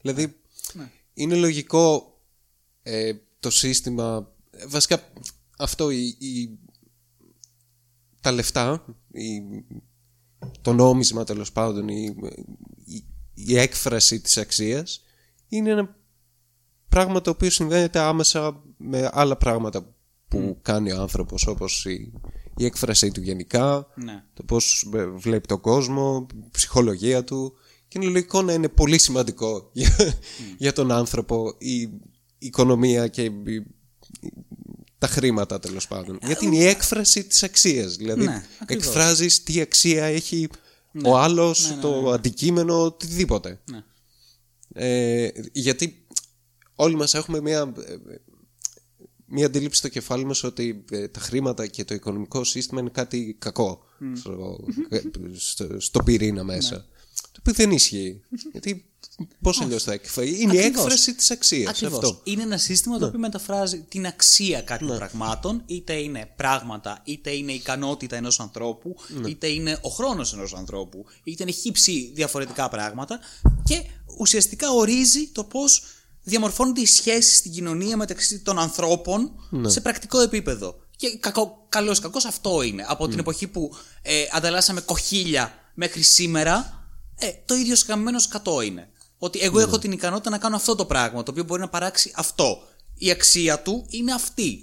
[0.00, 0.36] δηλαδή
[1.14, 2.12] είναι λογικό
[2.82, 5.12] ε, το σύστημα, ε, βασικά
[5.58, 6.58] αυτό η, η-
[8.20, 9.40] τα λεφτά, η,
[10.62, 12.14] το νόμισμα τέλος πάντων, η,
[12.84, 13.04] η,
[13.34, 15.04] η έκφραση της αξίας
[15.48, 15.96] είναι ένα
[16.88, 19.94] πράγμα το οποίο συνδέεται άμεσα με άλλα πράγματα
[20.28, 22.12] που κάνει ο άνθρωπος όπως η,
[22.58, 24.24] η έκφρασή του γενικά, Ναι.
[24.34, 27.52] το πώς ε, βλέπει τον κόσμο, η ψυχολογία του
[27.88, 29.96] και είναι λογικό να είναι πολύ σημαντικό για,
[30.58, 31.90] για τον άνθρωπο η
[32.38, 33.66] οικονομία και η-
[34.98, 36.18] τα χρήματα τέλος πάντων.
[36.22, 37.96] Γιατί είναι η έκφραση της αξίας.
[37.96, 38.86] Δηλαδή Ναι, ακριβώς.
[38.86, 40.48] εκφράζεις τι αξία έχει
[41.04, 43.60] ο άλλος, το αντικείμενο, οτιδήποτε.
[43.70, 43.82] Ναι.
[44.72, 46.06] Ε, γιατί
[46.74, 48.14] όλοι μας έχουμε μια, ε,
[49.28, 53.36] μια αντίληψη στο κεφάλι μας ότι ε, τα χρήματα και το οικονομικό σύστημα είναι κάτι
[53.38, 54.58] κακό στο,
[54.88, 55.00] ε,
[55.36, 56.86] στο, στο πυρήνα μέσα.
[57.32, 58.20] Το οποίο δεν ισχύει.
[58.52, 58.84] γιατί
[59.40, 60.28] πώς αλλιώς θα εκφράσει.
[60.28, 60.82] Είναι η Ακριβώς.
[60.82, 61.68] έκφραση της αξίας.
[61.70, 61.98] Ακριβώς.
[61.98, 62.20] Αυτό.
[62.24, 67.52] Είναι ένα σύστημα το οποίο μεταφράζει την αξία κάποιων πραγμάτων, είτε είναι πράγματα, είτε είναι
[67.52, 68.96] η ικανότητα ενός ανθρώπου,
[69.28, 73.18] είτε είναι ο χρόνος ενός ανθρώπου, είτε είναι χύψη διαφορετικά πράγματα
[73.64, 73.82] και
[74.18, 75.82] ουσιαστικά ορίζει το πώς
[76.28, 79.30] διαμορφώνονται οι σχέσεις στην κοινωνία μεταξύ των ανθρώπων
[79.66, 80.74] σε πρακτικό επίπεδο.
[80.96, 82.84] Και κακό, καλός κακός αυτό είναι.
[82.88, 83.70] Από την εποχή που
[84.02, 86.84] ε, ανταλλάσσαμε κοχύλια μέχρι σήμερα,
[87.16, 88.88] ε, το ίδιο σκαμμένος σκατό είναι.
[89.18, 92.12] Ότι εγώ έχω την ικανότητα να κάνω αυτό το πράγμα, το οποίο μπορεί να παράξει
[92.14, 92.58] αυτό.
[92.94, 94.62] Η αξία του είναι αυτή.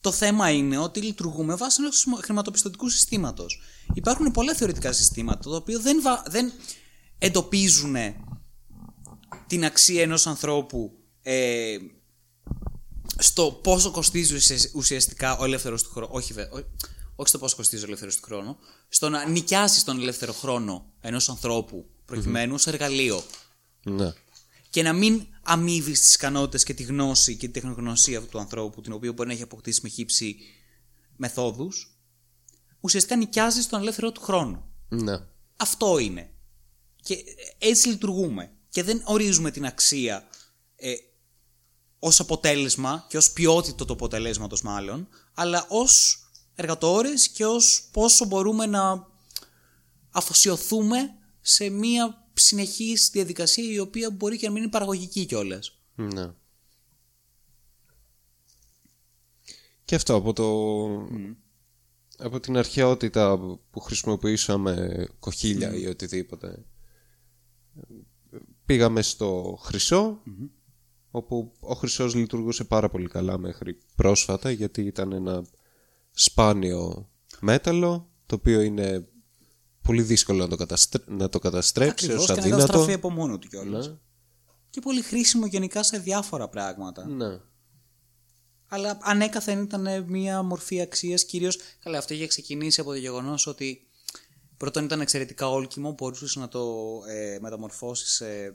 [0.00, 3.60] Το θέμα είναι ότι λειτουργούμε βάσει ενός χρηματοπιστωτικού συστήματος.
[3.94, 6.52] Υπάρχουν πολλά θεωρητικά συστήματα τα οποία δεν, βα- δεν
[7.18, 7.96] εντοπίζουν
[9.50, 11.76] την αξία ενός ανθρώπου ε,
[13.18, 16.08] στο πόσο κοστίζει ουσιασ- ουσιαστικά ο ελεύθερος του χρόνου.
[16.12, 16.66] Όχι, βε- ό-
[17.16, 18.56] όχι στο πόσο κοστίζει ο ελεύθερος του χρόνου.
[18.88, 23.22] Στο να νοικιάσεις τον ελεύθερο χρόνο ενός ανθρώπου προκειμένου ως εργαλείο
[23.84, 24.12] Ναι.
[24.70, 28.80] και να μην αμείβεις τις ικανότητες και τη γνώση και τη τεχνογνωσία αυτού του ανθρώπου,
[28.80, 30.36] την οποία μπορεί να έχει αποκτήσει με χύψη
[31.16, 31.98] μεθόδους,
[32.80, 34.70] ουσιαστικά νοικιάζεις τον ελεύθερο του χρόνο.
[34.88, 35.18] Ναι.
[35.56, 36.30] Αυτό είναι.
[37.02, 37.16] Και
[37.58, 38.52] έτσι λειτουργούμε.
[38.70, 40.28] Και δεν ορίζουμε την αξία
[40.76, 40.92] ε,
[41.98, 48.66] ως αποτέλεσμα και ως ποιότητα του αποτελέσματος μάλλον, αλλά ως εργατόρες και ως πόσο μπορούμε
[48.66, 49.06] να
[50.10, 55.78] αφοσιωθούμε σε μια συνεχής διαδικασία η οποία μπορεί και να μην είναι παραγωγική κιόλας.
[55.94, 56.30] Ναι.
[59.84, 60.46] Και αυτό από το...
[62.18, 63.38] Από την αρχαιότητα
[63.70, 66.64] που χρησιμοποιήσαμε κοχύλια ή οτιδήποτε.
[68.70, 70.22] Πήγαμε στο χρυσό,
[71.10, 75.44] όπου ο χρυσός λειτουργούσε πάρα πολύ καλά μέχρι πρόσφατα, γιατί ήταν ένα
[76.10, 77.10] σπάνιο
[77.40, 79.08] μέταλλο, το οποίο είναι
[79.82, 81.02] πολύ δύσκολο να το, καταστρέ...
[81.06, 82.66] να το καταστρέψεις Ακριβώς ως και να αδύνατο.
[82.66, 83.88] καταστραφεί από μόνο του κιόλας.
[83.88, 83.94] Ναι.
[84.70, 87.06] Και πολύ χρήσιμο γενικά σε διάφορα πράγματα.
[87.06, 87.40] Ναι.
[88.66, 91.58] Αλλά ανέκαθεν ήταν μια μορφή αξίας, κυρίως.
[91.78, 93.89] Καλά, αυτό είχε ξεκινήσει από το γεγονός ότι
[94.60, 96.62] πρώτον ήταν εξαιρετικά όλκιμο, μπορούσες να το
[97.08, 98.54] ε, μεταμορφώσεις σε,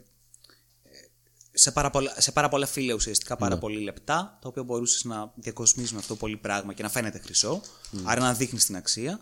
[1.52, 5.32] σε, πάρα πολλά, σε πάρα πολλά φύλλα ουσιαστικά, πάρα πολύ λεπτά, τα οποία μπορούσες να
[5.34, 7.60] διακοσμήσεις με αυτό πολύ πράγμα και να φαίνεται χρυσό,
[8.04, 9.20] άρα να δείχνεις την αξία.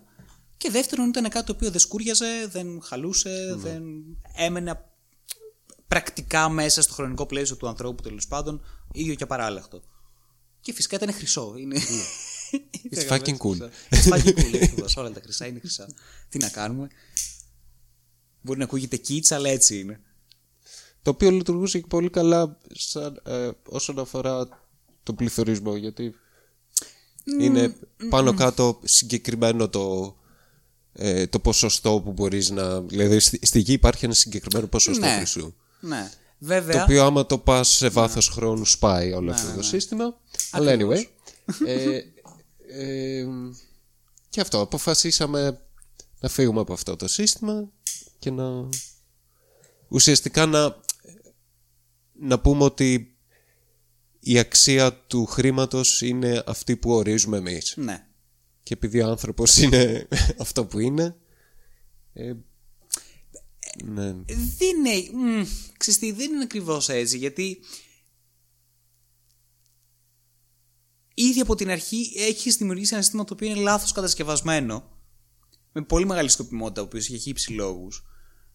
[0.57, 3.83] Και δεύτερον ήταν κάτι το οποίο δεν σκούριαζε, δεν χαλούσε, δεν
[4.37, 4.85] έμενε
[5.89, 9.83] πρακτικά μέσα στο χρονικό πλαίσιο του ανθρώπου τέλος πάντων, ίδιο και παράλλαχτο.
[10.61, 11.55] Και φυσικά ήταν χρυσό.
[11.57, 11.77] Είναι...
[12.91, 13.59] It's fucking cool.
[13.91, 14.55] It's fucking cool.
[14.55, 14.97] ακριβώς.
[14.97, 15.89] Όλα τα χρυσά είναι χρυσά.
[16.29, 16.89] Τι να κάνουμε.
[18.41, 20.01] Μπορεί να ακούγεται κίτσα, αλλά έτσι είναι.
[21.03, 24.49] Το οποίο λειτουργούσε και πολύ καλά σαν, ε, όσον αφορά
[25.03, 26.15] τον πληθωρισμό, γιατί
[27.41, 27.75] είναι
[28.09, 30.17] πάνω κάτω συγκεκριμένο το,
[30.93, 32.81] ε, το ποσοστό που μπορείς να...
[32.81, 35.17] Δηλαδή στη, στη γη υπάρχει ένα συγκεκριμένο ποσοστό Ναι.
[35.17, 35.55] χρυσού.
[35.81, 36.11] Ναι.
[36.11, 36.83] Το Βέβαια.
[36.83, 40.21] οποίο άμα το πας σε βάθος χρόνου σπάει όλο αυτό το σύστημα.
[40.51, 41.05] Αλλά anyway.
[41.67, 42.01] ε,
[42.75, 43.27] ε,
[44.29, 44.61] και αυτό.
[44.61, 45.61] Αποφασίσαμε
[46.21, 47.71] να φύγουμε από αυτό το σύστημα
[48.19, 48.69] και να
[49.89, 50.77] ουσιαστικά να,
[52.13, 53.17] να πούμε ότι
[54.21, 57.75] η αξία του χρήματος είναι αυτή που ορίζουμε εμείς.
[57.77, 58.07] Ναι.
[58.63, 60.09] Και επειδή ο άνθρωπος είναι
[60.45, 61.17] αυτό που είναι
[62.13, 62.33] ε,
[63.85, 64.15] ναι.
[64.59, 65.11] Δεν είναι.
[65.13, 65.47] μ,
[65.77, 67.59] ξέρεις τι, δεν είναι ακριβώς έτσι, γιατί.
[71.15, 74.89] Ήδη από την αρχή έχει δημιουργήσει ένα σύστημα το οποίο είναι λάθος κατασκευασμένο.
[75.73, 78.05] Με πολύ μεγάλη σκοπιμότητα, ο οποίος έχει χύψει λόγους.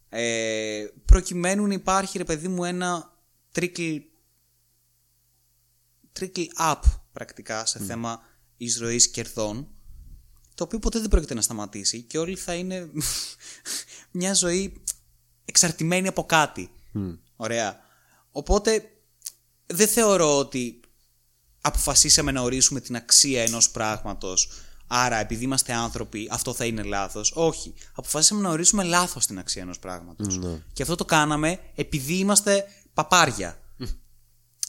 [0.09, 3.17] Ε, προκειμένου να υπάρχει, ρε παιδί μου, ένα
[3.55, 3.99] trickle,
[6.19, 6.79] trickle up
[7.13, 8.21] πρακτικά σε θέμα
[8.57, 9.67] εισρωής κερδών
[10.59, 12.89] το οποίο ποτέ δεν πρόκειται να σταματήσει και όλοι θα είναι
[14.19, 14.83] μια ζωή
[15.45, 16.69] εξαρτημένη από κάτι.
[17.35, 17.79] Ωραία.
[18.31, 18.91] Οπότε
[19.65, 20.79] δεν θεωρώ ότι
[21.61, 24.49] αποφασίσαμε να ορίσουμε την αξία ενός πράγματος
[24.89, 27.31] άρα επειδή είμαστε άνθρωποι αυτό θα είναι λάθος.
[27.35, 27.73] Όχι.
[27.93, 30.39] Αποφασίσαμε να ορίσουμε λάθος την αξία ενός πράγματος.
[30.73, 33.59] Και αυτό το κάναμε επειδή είμαστε παπάρια.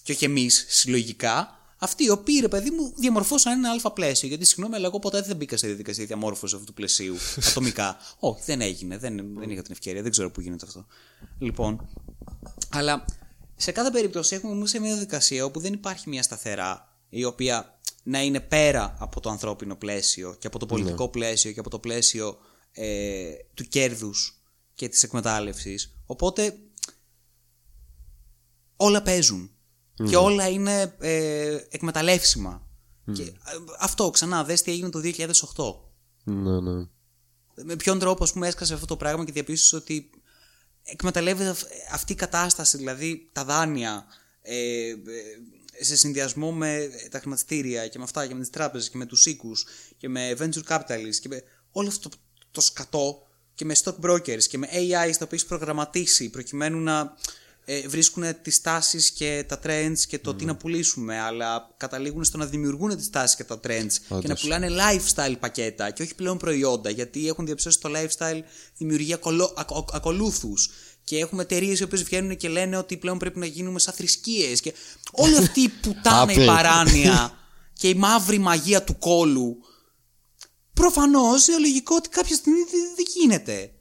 [0.02, 4.28] Και όχι εμείς συλλογικά, αυτοί οι οποίοι, ρε παιδί μου, διαμορφώσαν ένα αλφα πλαίσιο.
[4.28, 7.16] Γιατί συγγνώμη, αλλά εγώ ποτέ δεν μπήκα σε διαδικασία διαμόρφωσης αυτού του πλαισίου
[7.50, 7.96] ατομικά.
[8.18, 8.98] Όχι, δεν έγινε.
[8.98, 10.02] Δεν, δεν είχα την ευκαιρία.
[10.02, 10.86] Δεν ξέρω πού γίνεται αυτό.
[11.38, 11.88] Λοιπόν,
[12.70, 13.04] αλλά
[13.60, 17.78] σε κάθε περίπτωση έχουμε εμείς σε μια διαδικασία όπου δεν υπάρχει μια σταθερά η οποία
[18.02, 21.78] να είναι πέρα από το ανθρώπινο πλαίσιο και από το πολιτικό πλαίσιο και από το
[21.78, 22.38] πλαίσιο
[22.72, 24.42] ε, του κέρδους
[24.74, 25.94] και της εκμετάλλευσης.
[26.06, 26.58] Οπότε
[28.76, 29.50] όλα παίζουν
[30.08, 32.66] και όλα είναι ε, εκμεταλλεύσιμα.
[33.12, 33.32] Και, ε,
[33.78, 35.12] αυτό ξανά, δες τι έγινε το 2008.
[36.24, 36.86] Ναι, ναι.
[37.64, 40.10] Με ποιον τρόπο ας πούμε, έσκασε αυτό το πράγμα και διαπίστωσε ότι
[40.84, 44.04] εκμεταλλεύεται αυ- αυτή η κατάσταση, δηλαδή τα δάνεια,
[44.42, 44.94] ε, ε,
[45.84, 49.26] σε συνδυασμό με τα χρηματιστήρια και με αυτά και με τις τράπεζες και με τους
[49.26, 49.66] οίκους
[49.96, 52.16] και με venture capitalists και με όλο αυτό το,
[52.50, 57.14] το σκατό και με stock brokers και με AI στα οποία έχεις προγραμματίσει προκειμένου να
[57.64, 62.38] ε, βρίσκουν τις τάσεις και τα trends και το τι να πουλήσουμε αλλά καταλήγουν στο
[62.38, 64.40] να δημιουργούν τις τάσεις και τα trends και να Όντως.
[64.40, 68.40] πουλάνε lifestyle πακέτα και όχι πλέον προϊόντα γιατί έχουν διαψώσει το lifestyle
[68.76, 70.70] δημιουργεί ακολο, ακο, ακολούθους
[71.04, 74.60] και έχουμε εταιρείες οι οποίες βγαίνουν και λένε ότι πλέον πρέπει να γίνουμε σαν θρησκείες.
[74.60, 74.74] Και
[75.12, 76.46] όλη αυτή η πουτάνα, η Apple.
[76.46, 77.38] παράνοια
[77.80, 79.56] και η μαύρη μαγεία του κόλου.
[80.74, 83.72] Προφανώς είναι λογικό ότι κάποια στιγμή δεν δεν γίνεται.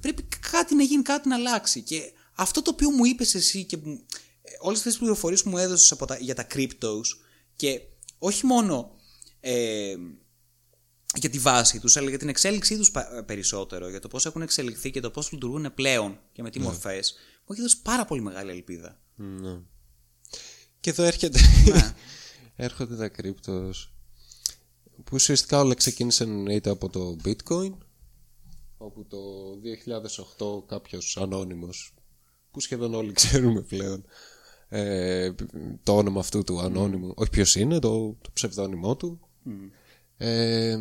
[0.00, 1.82] Πρέπει κάτι να γίνει, κάτι να αλλάξει.
[1.82, 4.04] Και αυτό το οποίο μου είπες εσύ και μου-
[4.42, 7.02] ε, όλες αυτές τις πληροφορίες που μου έδωσες από τα, για τα cryptos
[7.56, 7.80] και
[8.18, 8.90] όχι μόνο
[9.40, 9.94] ε,
[11.16, 14.42] για τη βάση τους αλλά για την εξέλιξή τους πα- περισσότερο για το πώς έχουν
[14.42, 18.20] εξελιχθεί και το πώς λειτουργούν πλέον και με τι μορφές μου έχει δώσει πάρα πολύ
[18.20, 19.58] μεγάλη ελπίδα Ναι.
[20.80, 21.40] Και εδώ έρχεται...
[21.72, 21.94] Ναι.
[22.66, 23.92] έρχονται τα κρύπτος
[24.96, 27.72] που ουσιαστικά όλα ξεκίνησαν εννοείται από το bitcoin
[28.76, 29.18] όπου το
[30.62, 31.94] 2008 κάποιος ανώνυμος
[32.52, 34.04] που σχεδόν όλοι ξέρουμε πλέον
[34.68, 35.32] ε,
[35.82, 37.12] το όνομα αυτού του ανώνυμου.
[37.16, 39.20] Όχι ποιος είναι, το, το ψευδόνυμό του.
[40.16, 40.78] Ε,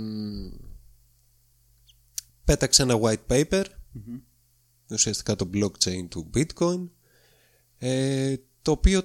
[2.43, 3.63] πέταξε ένα white paper,
[4.89, 6.89] ουσιαστικά το blockchain του bitcoin,
[7.77, 9.01] ε, το οποίο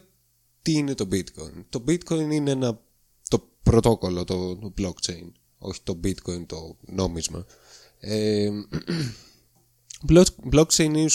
[0.62, 2.80] τι είναι το bitcoin; Το bitcoin είναι ένα,
[3.28, 7.46] το πρωτόκολλο, το, το blockchain, όχι το bitcoin το νόμισμα.
[10.08, 10.22] Ε,
[10.52, 11.06] blockchain είναι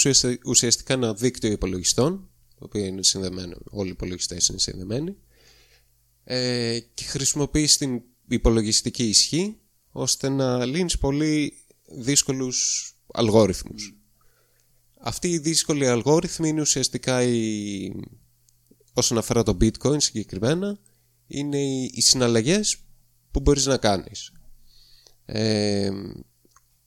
[0.46, 5.16] ουσιαστικά ένα δίκτυο υπολογιστών, το οποίο είναι συνδεμένο, όλοι οι υπολογιστές είναι συνδεμένοι,
[6.24, 9.58] ε, και χρησιμοποιεί την υπολογιστική ισχύ
[9.92, 11.54] ώστε να λύνεις πολύ
[11.98, 13.96] δύσκολους αλγόριθμους.
[15.00, 17.92] Αυτοί οι δύσκολοι αλγόριθμοι είναι ουσιαστικά οι,
[18.94, 20.80] όσον αφορά το bitcoin συγκεκριμένα
[21.28, 22.78] είναι οι, οι συναλλαγές
[23.32, 24.32] που μπορείς να κάνεις.
[25.26, 25.92] Ε,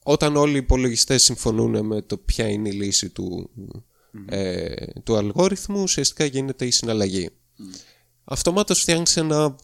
[0.07, 3.49] όταν όλοι οι υπολογιστές συμφωνούν με το ποια είναι η λύση του,
[4.25, 7.29] ε, του αλγόριθμου ουσιαστικά γίνεται η συναλλαγή.
[7.29, 7.61] Mm.
[8.23, 9.55] Αυτομάτως φτιάχνεις ένα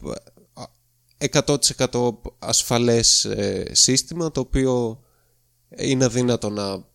[1.17, 5.03] 100% ασφαλές ε, σύστημα το οποίο
[5.77, 6.89] είναι αδύνατο να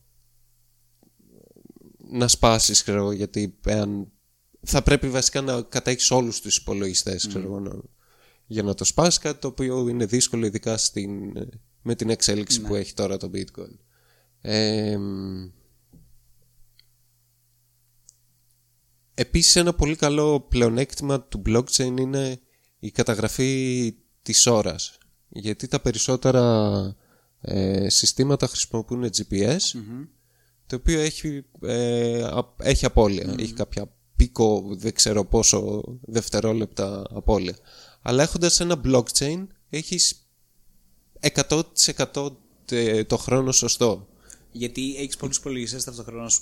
[2.11, 3.59] να σπάσεις ξέρω, γιατί
[4.63, 7.83] θα πρέπει βασικά να κατέχεις όλους τους υπολογιστές ξέρω,
[8.47, 11.33] για να το σπάσεις κάτι το οποίο είναι δύσκολο ειδικά στην,
[11.87, 12.79] με την εξέλιξη που ναι.
[12.79, 13.77] έχει τώρα το bitcoin
[14.41, 14.99] ε,
[19.15, 22.41] επίσης ένα πολύ καλό πλεονέκτημα του blockchain είναι
[22.79, 26.97] η καταγραφή της ώρας γιατί τα περισσότερα
[27.41, 29.61] ε, συστήματα χρησιμοποιούν GPS
[30.67, 33.35] το οποίο έχει, ε, έχει απώλεια.
[33.39, 37.57] Έχει κάποια πίκο, δεν ξέρω πόσο δευτερόλεπτα απώλεια.
[38.03, 40.26] Αλλά έχοντας ένα blockchain έχεις
[41.21, 44.09] 100% το χρόνο σωστό.
[44.53, 46.41] Γιατί έχεις πολλούς υπολογιστές ταυτοχρόνως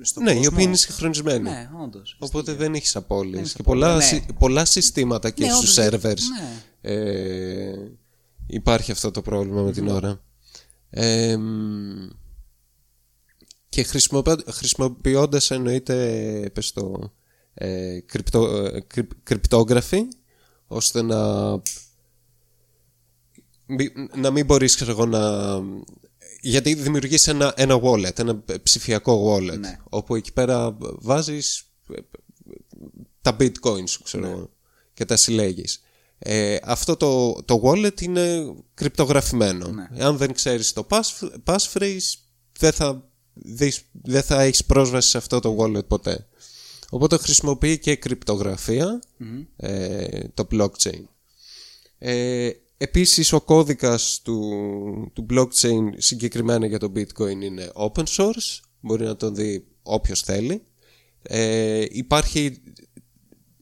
[0.00, 0.44] στον ναι, κόσμο.
[0.44, 1.50] οι οποίοι είναι συγχρονισμένοι.
[1.50, 2.16] Ναι, όντως.
[2.18, 3.52] Οπότε δεν έχεις απώλειες.
[3.52, 4.20] Και πολλά, ναι.
[4.38, 6.62] πολλά συστήματα και ναι, στους servers ναι.
[6.80, 7.92] ε,
[8.46, 10.22] υπάρχει αυτό το πρόβλημα με την ώρα.
[10.90, 11.36] Ε,
[13.68, 13.82] και
[14.46, 17.12] χρησιμοποιώντας εννοείται πες το,
[17.54, 18.84] ε, κρυπτο, ε,
[19.22, 20.02] κρυπτόγραφη
[20.66, 21.50] ώστε να
[24.14, 25.20] να μην μπορείς ξέρω, να
[26.40, 29.78] γιατί δημιουργείς ένα, ένα wallet ένα ψηφιακό wallet ναι.
[29.88, 31.64] όπου εκεί πέρα βάζεις
[31.94, 32.00] ε,
[33.20, 34.44] τα bitcoins ξέρω, ναι.
[34.94, 35.82] και τα συλλέγεις
[36.18, 40.04] ε, αυτό το, το wallet είναι κρυπτογραφημένο ναι.
[40.04, 40.86] αν δεν ξέρεις το
[41.44, 42.14] passphrase
[42.58, 43.10] δεν θα
[44.02, 46.26] δεν θα έχεις πρόσβαση σε αυτό το wallet ποτέ.
[46.90, 49.02] Οπότε χρησιμοποιεί και κρυπτογραφια
[49.56, 51.02] ε, το blockchain.
[51.98, 52.50] Ε,
[52.82, 54.40] επίσης ο κώδικας του,
[55.12, 60.62] του blockchain συγκεκριμένα για το bitcoin είναι open source, μπορεί να τον δει όποιος θέλει.
[61.22, 62.62] Ε, υπάρχει,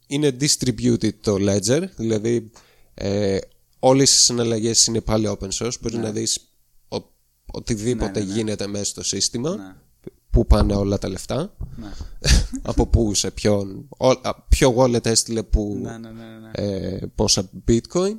[0.06, 2.50] είναι distributed το ledger, δηλαδή
[2.94, 3.38] ε,
[3.78, 6.02] όλες οι συναλλαγές είναι πάλι open source, μπορεί ναι.
[6.02, 6.52] να δεις
[7.52, 8.38] οτιδήποτε ναι, ναι, ναι.
[8.38, 9.74] γίνεται μέσα στο σύστημα ναι.
[10.30, 11.56] πού πάνε όλα τα λεφτά
[12.62, 13.88] από πού σε ποιον
[14.48, 15.82] ποιο wallet έστειλε που
[16.52, 18.16] ε, πόσα bitcoin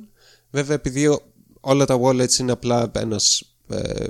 [0.50, 1.18] βέβαια επειδή
[1.60, 4.06] όλα τα wallets είναι απλά ένας ε,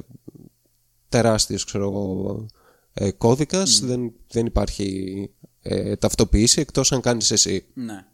[1.09, 2.47] τεράστιος ξέρω εγώ
[2.93, 5.31] ε, κώδικας δεν, δεν υπάρχει
[5.63, 8.07] ε, ταυτοποίηση εκτός αν κάνεις εσύ ναι.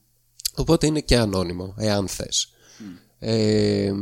[0.54, 2.50] οπότε είναι και ανώνυμο εάν θες
[3.18, 3.92] ε,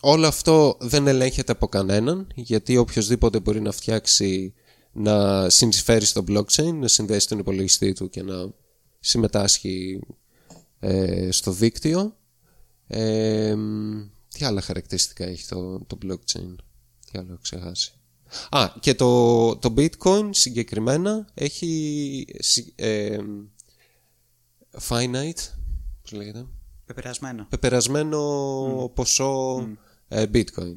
[0.00, 4.54] Όλο αυτό δεν ελέγχεται από κανέναν γιατί οποιοδήποτε μπορεί να φτιάξει
[4.92, 8.52] να συνεισφέρει στο blockchain, να συνδέσει τον υπολογιστή του και να
[9.00, 10.00] συμμετάσχει
[10.78, 12.16] ε, στο δίκτυο.
[12.92, 13.56] Ε,
[14.28, 16.54] τι άλλα χαρακτηριστικά έχει το, το blockchain,
[17.10, 17.92] τι άλλο έχω ξεχάσει;
[18.50, 22.26] Α, και το, το bitcoin συγκεκριμένα έχει
[22.74, 23.18] ε,
[24.88, 25.48] finite,
[26.02, 26.46] πώς λέγεται,
[26.94, 27.46] Πεπερασμένο.
[27.48, 28.18] Πεπερασμένο
[28.94, 29.68] ποσό
[30.08, 30.72] ε, bitcoin.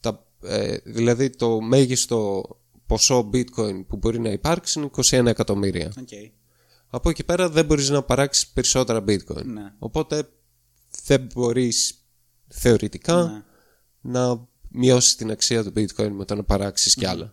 [0.00, 2.44] Τα, ε, δηλαδή το μέγιστο
[2.86, 5.92] ποσό bitcoin που μπορεί να υπάρξει είναι 21 εκατομμύρια.
[5.96, 6.30] Okay.
[6.88, 9.44] Από εκεί πέρα δεν μπορείς να παράξεις περισσότερα bitcoin.
[9.44, 9.72] Ναι.
[9.78, 10.28] Οπότε
[11.04, 11.94] δεν μπορείς
[12.48, 13.42] θεωρητικά ναι.
[14.00, 17.32] να μειώσεις την αξία του bitcoin με το να παράξεις κι αλλα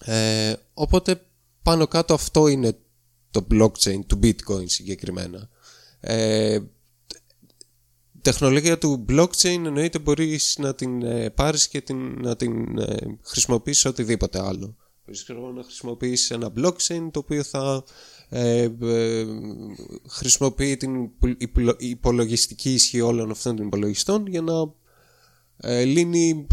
[0.00, 1.26] Ε, οπότε
[1.62, 2.78] πάνω κάτω αυτό είναι
[3.30, 5.48] το blockchain του bitcoin συγκεκριμένα.
[6.00, 6.58] Ε,
[8.22, 13.84] τεχνολογία του blockchain εννοείται μπορείς να την ε, πάρεις και την, να την ε, χρησιμοποιήσεις
[13.84, 14.76] οτιδήποτε άλλο.
[15.04, 17.84] Μπορείς να χρησιμοποιήσεις ένα blockchain το οποίο θα
[18.36, 19.26] ε, ε,
[20.08, 21.10] χρησιμοποιεί την
[21.78, 24.72] υπολογιστική ισχύ όλων αυτών των υπολογιστών για να
[25.56, 26.46] ε, λύνει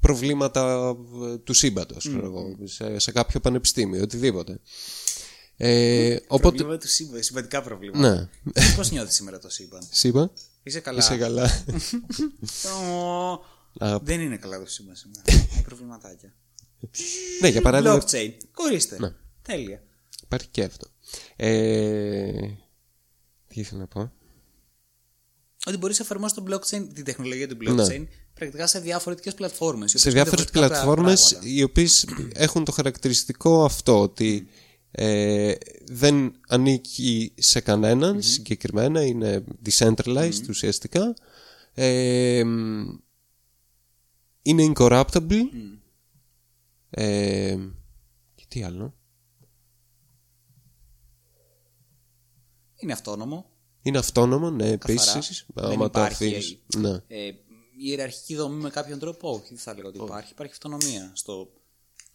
[0.00, 0.96] προβλήματα
[1.44, 2.08] του σύμπαντος
[2.64, 4.60] σε, σε κάποιο πανεπιστήμιο, οτιδήποτε.
[5.56, 6.56] Ε, οπότε.
[6.56, 8.28] Προβλήματα του σύμπαν, σημαντικά προβλήματα.
[8.42, 8.74] Ναι.
[8.76, 10.28] Πώς νιώθεις σήμερα το σύμπαν; Σύμπα.
[10.62, 10.98] Είσαι καλά.
[10.98, 11.50] Είσαι καλά.
[12.94, 15.22] Ω, Α, Δεν είναι καλά το σύμπαν σήμερα.
[15.24, 16.34] Έχει προβληματάκια.
[17.40, 18.02] ναι, για παράδειγμα.
[18.02, 18.30] Blockchain.
[18.54, 18.96] Ορίστε.
[18.98, 19.12] Ναι.
[19.42, 19.82] Τέλεια.
[20.30, 20.86] Υπάρχει και αυτό.
[21.36, 22.32] Ε,
[23.46, 24.12] τι ήθελα να πω;
[25.66, 29.92] Ότι μπορείς να εφαρμόσεις το blockchain, την τεχνολογία του blockchain, πρακτικά σε διαφορετικέ πλατφόρμες.
[29.92, 30.00] Ναι.
[30.00, 34.48] σε διάφορες πλατφόρμες οι οποίες έχουν το χαρακτηριστικό αυτό ότι
[34.90, 35.54] ε,
[35.84, 41.14] δεν ανήκει σε κανέναν συγκεκριμένα είναι decentralized ουσιαστικά
[41.74, 42.44] ε,
[44.42, 45.42] είναι incorruptible
[46.90, 47.56] ε,
[48.34, 48.94] και τι άλλο;
[52.80, 53.50] Είναι αυτόνομο.
[53.82, 55.12] είναι αυτόνομο ναι Καθαρά.
[55.12, 57.02] επίσης Δεν άμα το υπάρχει, αφήσεις ναι.
[57.06, 60.32] Ε, η ιεραρχική δομή με κάποιον τρόπο, όχι, δεν θα έλεγα ότι υπάρχει.
[60.32, 61.52] Υπάρχει αυτονομία στο,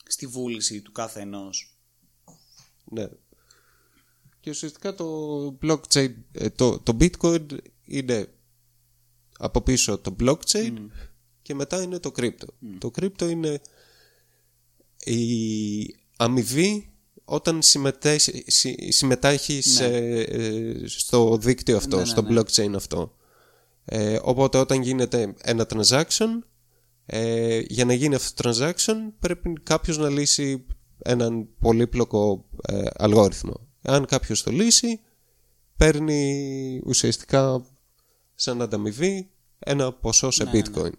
[0.07, 1.77] στη βούληση του κάθε ενός.
[2.91, 3.07] Ναι.
[4.39, 7.45] Και ουσιαστικά το blockchain, ε, το, το bitcoin
[7.85, 8.33] είναι
[9.37, 10.73] από πίσω το blockchain
[11.41, 12.47] και μετά είναι το crypto.
[12.77, 13.61] Το crypto είναι
[15.03, 16.94] η αμοιβή
[17.25, 22.39] όταν συμμετέχει, συ- συμμετέχει σε, ε, στο δίκτυο αυτό, Ναι, ναι, στο ναι.
[22.41, 23.15] blockchain αυτό.
[23.85, 26.27] Ε, οπότε όταν γίνεται ένα transaction,
[27.05, 30.65] ε, για να γίνει αυτό το transaction πρέπει κάποιος να λύσει
[30.97, 33.53] έναν πολύπλοκο ε, αλγόριθμο.
[33.81, 34.99] Αν κάποιος το λύσει,
[35.77, 37.65] παίρνει ουσιαστικά
[38.35, 40.91] σαν ανταμοιβή ένα ποσό σε Ναι, bitcoin.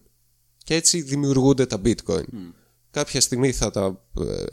[0.65, 2.25] Και έτσι δημιουργούνται τα bitcoin.
[2.97, 4.45] Κάποια στιγμή θα τα ε,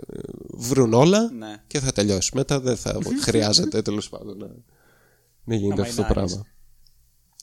[0.53, 1.63] βρουν όλα Ναι.
[1.67, 2.31] και θα τελειώσει.
[2.35, 4.47] Μετά δεν θα χρειάζεται τέλος πάντων να,
[5.43, 6.33] να γίνεται Να αυτό το μαϊνάρεις.
[6.33, 6.45] πράγμα.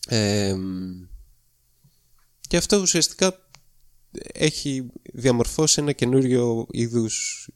[0.09, 0.57] Ε,
[2.49, 3.49] και αυτό ουσιαστικά
[4.33, 7.49] έχει διαμορφώσει ένα καινούριο είδους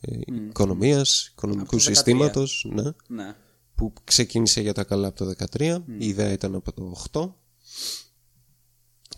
[0.00, 0.16] ε,
[0.48, 1.94] οικονομίας, οικονομικού Από το 13.
[1.94, 3.34] συστήματος ναι, Ναι.
[3.74, 7.32] που ξεκίνησε για τα καλά από το 13 η ιδέα ήταν από το 8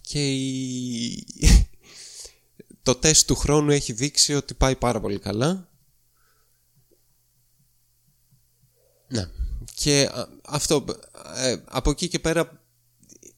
[0.00, 1.26] και η...
[2.88, 5.68] το τεστ του χρόνου έχει δείξει ότι πάει πάρα πολύ καλά
[9.08, 9.28] ναι
[9.74, 10.84] και α, αυτό
[11.34, 12.62] ε, από εκεί και πέρα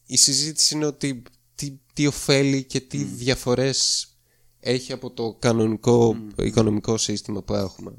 [0.07, 1.23] η συζήτηση είναι ότι
[1.55, 4.09] τι, τι ωφέλει και τι διαφορές
[4.61, 7.95] έχει από το κανονικό οικονομικό σύστημα που έχουμε.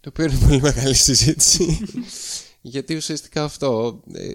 [0.00, 1.78] Το οποίο είναι πολύ μεγάλη συζήτηση.
[2.60, 4.34] γιατί ουσιαστικά αυτό ε,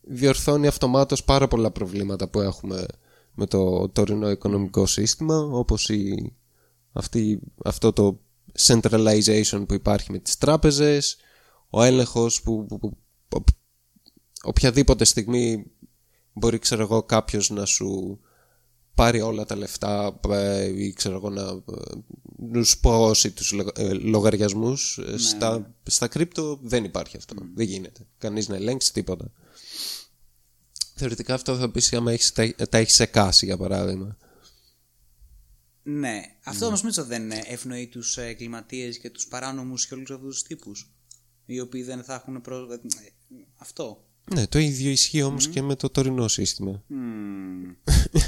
[0.00, 2.86] διορθώνει αυτομάτως πάρα πολλά προβλήματα που έχουμε
[3.40, 6.32] με το τωρινό οικονομικό σύστημα όπως η,
[6.92, 8.20] αυτή, αυτό το
[8.58, 11.16] centralization που υπάρχει με τις τράπεζες
[11.70, 13.44] ο έλεγχος που, που- που- που-
[14.42, 15.66] οποιαδήποτε στιγμή
[16.32, 18.20] μπορεί ξέρω εγώ κάποιος να σου
[18.94, 21.54] πάρει όλα τα λεφτά ε, ή ξέρω εγώ να ε,
[22.52, 27.34] να σου πώσει τους λογα- ε, λογαριασμούς Ε, στα, στα κρύπτο δεν υπάρχει αυτό.
[27.54, 28.06] Δεν γίνεται.
[28.18, 29.32] Κανείς να ελέγξει τίποτα
[31.00, 34.16] θεωρητικά αυτό θα πεις άμα έχεις, τα, τα έχεις σε κάση για παράδειγμα
[35.82, 36.20] Ναι.
[36.44, 40.42] Αυτό όμως Μίτσο δεν ε, ευνοεί τους εγκληματίες και τους παράνομους και όλους αυτούς τους
[40.42, 40.90] τύπους.
[41.46, 42.80] Οι οποίοι δεν θα έχουν πρόσβαση.
[43.56, 44.04] Αυτό.
[44.34, 46.82] ναι το ίδιο ισχύει όμως και με το τωρινό σύστημα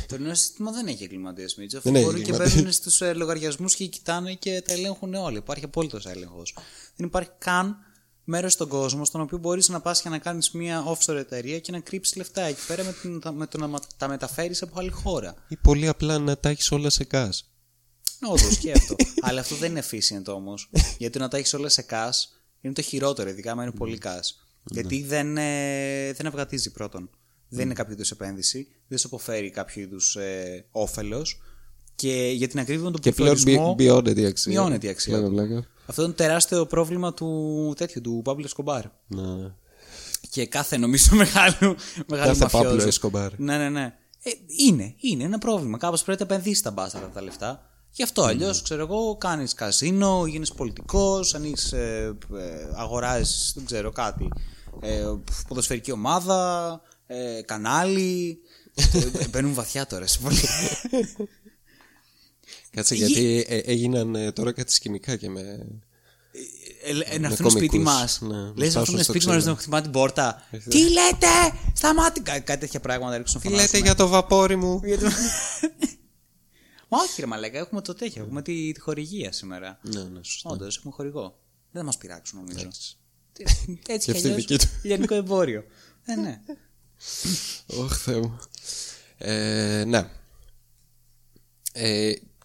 [0.06, 1.80] το νέο σύστημα δεν έχει εγκληματίες Μίτσο.
[1.80, 2.56] Δεν Αυτοί έχει μπορούν και εγκληματίες.
[2.56, 5.36] μπαίνουν στους ε, λογαριασμούς και κοιτάνε και τα ελέγχουν όλοι.
[5.36, 6.56] Υπάρχει απόλυτος έλεγχος.
[6.96, 7.76] Δεν υπάρχει καν
[8.24, 11.72] μέρος στον κόσμο στον οποίο μπορείς να πας και να κάνεις μια offshore εταιρεία και
[11.72, 14.90] να κρύψεις λεφτά εκεί πέρα με, την, με το να μα- τα μεταφέρεις από άλλη
[14.90, 15.34] χώρα.
[15.48, 17.46] ή πολύ απλά να τα έχεις όλα σε κάς
[18.28, 18.94] Όντως και αυτό.
[19.26, 20.70] Αλλά αυτό δεν είναι efficient όμως.
[20.98, 24.44] Γιατί να τα έχεις όλα σε cash είναι το χειρότερο, ειδικά άμα είναι πολύ cash.
[24.64, 27.10] Γιατί δεν, ε, δεν αυγατίζει πρώτον.
[27.48, 28.68] Δεν είναι κάποιο είδους επένδυση.
[28.88, 31.40] Δεν σου αποφέρει κάποιο είδους ε, όφελος.
[32.02, 33.66] Και για την ακρίβεια του και πλέον πληθωρισμό.
[33.66, 35.34] μει- μειώνεται η αξία μειώνεται η αξία Πλάκα, του.
[35.34, 35.66] πλάκα.
[35.86, 38.84] Αυτό είναι τεράστιο πρόβλημα του τέτοιου, του Παύλου Εσκομπάρ.
[39.06, 39.52] Ναι.
[40.30, 41.76] Και κάθε νομίζω μεγάλο,
[42.06, 42.68] μεγάλο Κάθε μαφιόζος.
[42.70, 43.38] Παύλο Εσκομπάρ.
[43.38, 43.94] Ναι, ναι, ναι.
[44.22, 44.30] Ε,
[44.68, 45.78] είναι, είναι ένα πρόβλημα.
[45.78, 47.66] Κάπως πρέπει να επενδύσεις τα μπάσταρδα τα λεφτά.
[47.90, 52.12] Γι' αυτό αλλιώς, ξέρω εγώ, κάνεις καζίνο, γίνεις πολιτικός, ανοίξει, ε, ε,
[52.74, 54.28] αγοράζεις, δεν ξέρω κάτι.
[54.80, 55.04] Ε,
[55.48, 58.38] ποδοσφαιρική ομάδα, ε, κανάλι.
[59.20, 60.40] ε, μπαίνουν βαθιά τώρα σε πολύ.
[62.76, 65.40] Κάτσε γιατί ε, έγιναν ε, τώρα κάτι σκηνικά και με...
[66.84, 68.20] Ε, ε, να Με έρθουν σπίτι κωμικούς, μας.
[68.20, 69.52] ναι, Λες να να φτάσουν έρθουν στο σπίτι μας ξύλο.
[69.54, 70.42] να χτυπάνε την πόρτα.
[70.68, 71.26] Τι λέτε!
[71.74, 72.20] Σταμάτη!
[72.20, 75.04] Κά- Κάτι τέτοια πράγματα ρίξουν Τι λέτε για το βαπόρι μου; Γιατί...
[76.88, 78.22] Μα όχι, ρε Μαλέκα, έχουμε το τέτοιο.
[78.22, 79.78] Έχουμε τη, τη χορηγία σήμερα.
[79.82, 80.50] Ναι, ναι, σωστά.
[80.50, 81.38] Όντως, έχουμε χορηγό.
[81.70, 82.58] Δεν θα μας πειράξουν, νομίζω.
[82.60, 82.96] Εντάξει.
[83.32, 84.64] Τι- Έτσι Και κι αυτή αλλιώς, δική του.
[84.82, 85.64] Λιανικό εμπόριο.
[86.06, 86.40] Ε, ναι.
[87.66, 88.38] Ωχ, Θεέ μου.
[89.18, 90.08] Ε, ναι.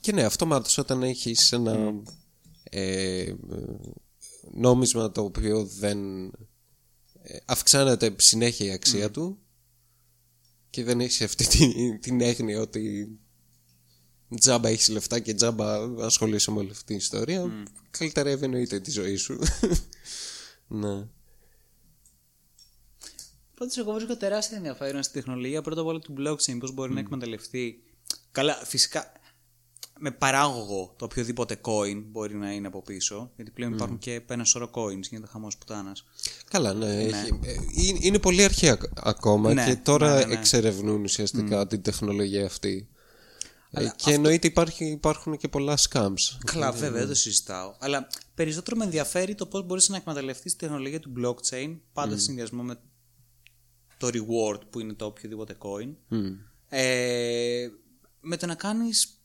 [0.07, 1.93] Ε, και ναι, αυτομάτως όταν έχεις ένα
[2.63, 3.33] ε,
[4.51, 6.25] νόμισμα το οποίο δεν
[7.21, 9.39] ε, αυξάνεται συνέχεια η αξία του
[10.69, 13.09] και δεν έχεις αυτή την, την έγνοια ότι
[14.39, 17.71] τζάμπα έχεις λεφτά και τζάμπα ασχολείσαι με όλη αυτή την ιστορία mm.
[17.91, 19.39] καλυτερεύει εννοείται τη ζωή σου.
[20.69, 21.07] Ναι.
[23.55, 25.61] Πάντω, εγώ βρίσκω τεράστιο ενδιαφέρον στη τεχνολογία.
[25.61, 27.83] Πρώτα απ' όλα του blockchain, πώς μπορεί να εκμεταλλευτεί.
[28.31, 29.11] Καλά, φυσικά
[29.99, 33.31] με παράγωγο το οποιοδήποτε coin μπορεί να είναι από πίσω.
[33.35, 36.05] Γιατί πλέον υπάρχουν και ένα σωρό coins, γίνεται χαμός πουτάνας.
[36.49, 36.85] Καλά, ναι.
[36.85, 37.01] ναι.
[37.01, 40.33] Έχει, ε, είναι πολύ αρχαία ακόμα ναι, και τώρα ναι, ναι, ναι.
[40.33, 41.69] εξερευνούν ουσιαστικά mm.
[41.69, 42.87] την τεχνολογία αυτή.
[43.71, 44.11] Ε, Αλλά και αυτό...
[44.11, 46.37] εννοείται υπάρχει, υπάρχουν και πολλά scams.
[46.45, 47.75] Καλά, βέβαια, δεν το συζητάω.
[47.79, 52.17] Αλλά περισσότερο με ενδιαφέρει το πώς μπορείς να εκμεταλλευτείς τη τεχνολογία του blockchain πάντα mm.
[52.17, 52.79] σε συνδυασμό με
[53.97, 56.17] το reward που είναι το οποιοδήποτε coin.
[56.69, 57.67] Ε,
[58.21, 59.16] με το να κάνεις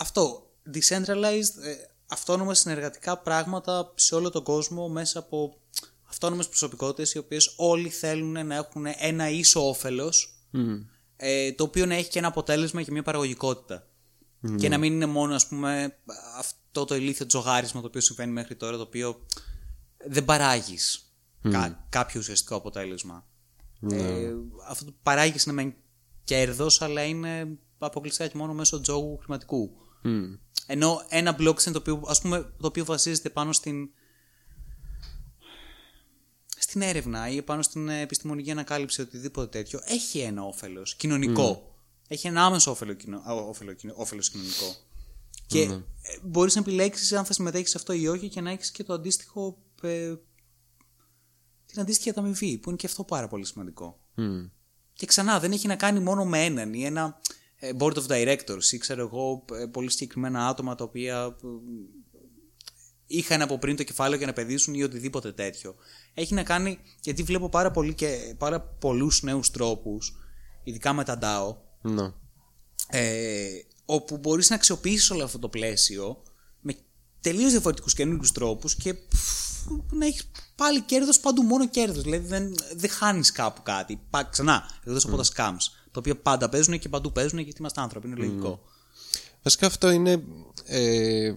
[0.00, 1.74] αυτό, decentralized, ε,
[2.06, 5.60] αυτόνομα συνεργατικά πράγματα σε όλο τον κόσμο μέσα από
[6.08, 10.42] αυτόνομες προσωπικότητες οι οποίες όλοι θέλουν να έχουν ένα ίσο όφελος
[11.16, 13.86] ε, το οποίο να έχει και ένα αποτέλεσμα και μια παραγωγικότητα.
[14.56, 15.98] Και να μην είναι μόνο ας πούμε
[16.38, 19.20] αυτό το ηλίθιο τζογάρισμα το οποίο συμβαίνει μέχρι τώρα το οποίο
[20.06, 21.12] δεν παράγεις
[21.50, 23.26] κα, κάποιο ουσιαστικό αποτέλεσμα.
[23.80, 23.96] Ναι.
[23.96, 24.34] Ε,
[24.68, 25.74] αυτό το παράγεις είναι με
[26.24, 29.70] κέρδος, αλλά είναι αποκλειστικά και μόνο μέσω τζόγου χρηματικού.
[30.66, 33.90] Ενώ ένα blockchain το οποίο, ας πούμε, το οποίο βασίζεται πάνω στην,
[36.58, 41.72] στην έρευνα ή πάνω στην επιστημονική ανακάλυψη οτιδήποτε τέτοιο, έχει ένα όφελος κοινωνικό.
[42.08, 42.96] Έχει ένα άμεσο όφελο,
[43.94, 44.76] όφελος κοινωνικό.
[45.46, 45.82] Και mm.
[46.22, 48.92] μπορείς να επιλέξεις αν θα συμμετέχεις σε αυτό ή όχι και να έχεις και το
[48.92, 50.14] αντίστοιχο ε,
[51.66, 54.00] την αντίστοιχη ανταμοιβή, που είναι και αυτό πάρα πολύ σημαντικό.
[54.16, 54.50] Mm.
[54.92, 57.37] Και ξανά, δεν έχει να κάνει μόνο με έναν ή ένα ε,
[57.78, 61.48] board of directors ή ξέρω εγώ ε, πολύ συγκεκριμένα άτομα τα οποία ε,
[63.06, 65.74] είχαν από πριν το κεφάλαιο για να παιδίσουν ή οτιδήποτε τέτοιο.
[66.14, 70.16] Έχει να κάνει, γιατί βλέπω πάρα, πολύ και, πάρα πολλούς νέους τρόπους,
[70.64, 71.56] ειδικά με τα DAO,
[71.98, 72.12] no.
[72.88, 73.48] ε,
[73.84, 76.22] όπου μπορείς να αξιοποιήσεις όλο αυτό το πλαίσιο
[76.60, 76.76] με
[77.20, 78.94] τελείως διαφορετικούς καινούργιους τρόπους και
[79.90, 82.02] να έχεις πάλι κέρδος παντού, μόνο κέρδος.
[82.02, 84.00] Δηλαδή δεν, δεν χάνεις κάπου κάτι.
[84.10, 85.77] Πά, ξανά, εκτός από τα scams.
[85.90, 88.06] Τα οποία πάντα παίζουν και παντού παίζουν γιατί είμαστε άνθρωποι.
[88.06, 88.62] Είναι λογικό.
[89.42, 90.22] Βασικά αυτό είναι
[90.64, 91.32] ε,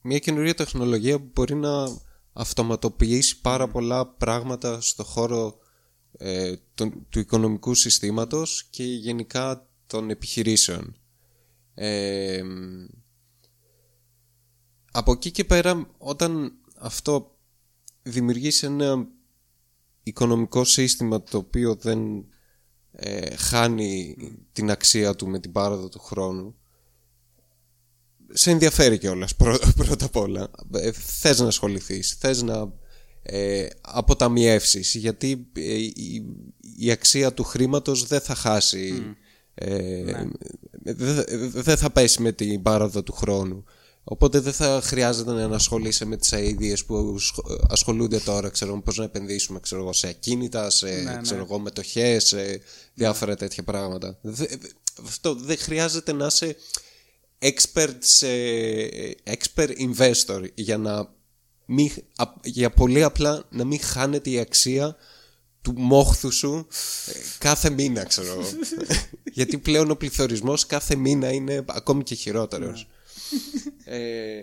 [0.00, 1.88] μια καινούργια τεχνολογία που μπορεί να
[2.32, 5.58] αυτοματοποιήσει πάρα πολλά πράγματα στο χώρο
[6.18, 6.54] ε,
[7.08, 10.96] του οικονομικού συστήματος και γενικά των επιχειρήσεων.
[11.74, 12.42] Ε,
[14.92, 17.36] από εκεί και πέρα όταν αυτό
[18.02, 19.06] δημιουργήσει ένα
[20.02, 22.26] οικονομικό σύστημα το οποίο δεν
[22.98, 24.16] ε, χάνει
[24.52, 26.54] την αξία του με την πάροδο του χρόνου.
[28.32, 30.50] Σε ενδιαφέρει κιόλας πρώτα, πρώτα απ' όλα.
[30.74, 32.72] Ε, θες να ασχοληθείς θες να
[33.28, 35.76] ε, αποταμιεύσεις γιατί ε,
[36.76, 39.16] η, αξία του χρήματος δεν θα χάσει
[39.54, 40.92] ε, ναι.
[41.48, 43.64] δεν θα πέσει με την πάροδο του χρόνου
[44.08, 47.16] Οπότε δεν θα χρειάζεται να ασχολείσαι με τις αίδειες που
[47.68, 51.58] ασχολούνται τώρα, ξέρω πώς να επενδύσουμε ξέρω, σε ακίνητα, σε ναι, ξέρω, ναι.
[51.58, 52.60] μετοχές, σε
[52.94, 54.18] διάφορα τέτοια πράγματα.
[55.06, 56.56] αυτό δεν χρειάζεται να είσαι
[57.38, 58.28] expert, σε,
[59.24, 61.14] expert investor για να
[61.66, 61.90] μην,
[62.42, 64.96] για πολύ απλά να μην χάνεται η αξία
[65.62, 66.66] του μόχθου σου
[67.06, 68.36] ε, κάθε μήνα, ξέρω
[69.36, 72.88] Γιατί πλέον ο πληθωρισμός κάθε μήνα είναι ακόμη και χειρότερος.
[73.84, 74.42] Ναι ε,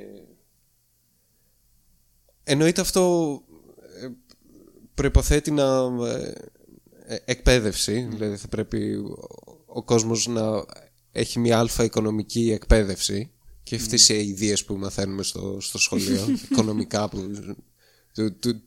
[2.43, 3.41] εννοείται αυτό
[4.01, 4.07] ε,
[4.93, 5.65] προϋποθέτει να
[6.07, 6.33] ε,
[7.05, 8.95] ε, εκπαίδευση δηλαδή θα πρέπει
[9.65, 10.65] ο, κόσμος να
[11.11, 13.31] έχει μια αλφα οικονομική εκπαίδευση
[13.63, 17.31] και αυτές οι ιδέες που μαθαίνουμε στο, στο σχολείο οικονομικά που
[18.13, 18.61] του, του,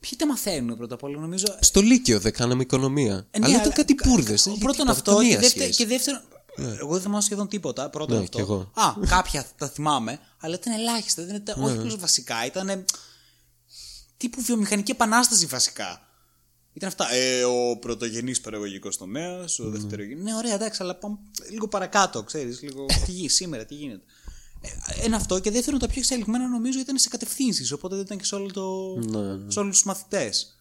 [0.00, 1.46] Ποιοι τα μαθαίνουν πρώτα απ' όλα, νομίζω.
[1.60, 3.26] Στο Λύκειο δεν κάναμε οικονομία.
[3.30, 4.34] Ε, ναι, αλλά ήταν κάτι πούρδε.
[4.58, 5.18] Πρώτον αυτό
[5.54, 6.22] και, και δεύτερον,
[6.60, 6.76] ναι.
[6.80, 7.90] Εγώ δεν θυμάμαι σχεδόν τίποτα.
[7.90, 8.70] Πρώτον ναι, αυτό.
[8.74, 11.24] Α, κάποια τα θυμάμαι, αλλά ήταν ελάχιστα.
[11.24, 12.46] Δεν ήταν, όχι απλώ βασικά.
[12.46, 12.84] Ήταν.
[14.16, 16.04] τύπου βιομηχανική επανάσταση βασικά.
[16.72, 17.12] Ήταν αυτά.
[17.12, 19.70] Ε, ο πρωτογενής παραγωγικός τομέας, ο mm.
[19.70, 20.22] δευτερογενή.
[20.22, 21.18] Ναι, ωραία, εντάξει, αλλά πάμε
[21.50, 22.62] λίγο παρακάτω, ξέρεις.
[22.62, 22.86] Λίγο.
[23.06, 24.04] τι γίνει σήμερα, τι γίνεται.
[24.60, 27.72] Ε, ένα αυτό και δεύτερον, τα πιο εξελιγμένα νομίζω ήταν σε κατευθύνσεις.
[27.72, 28.96] Οπότε δεν ήταν και σε, όλο το...
[29.18, 30.54] ναι, σε όλους τους μαθητές.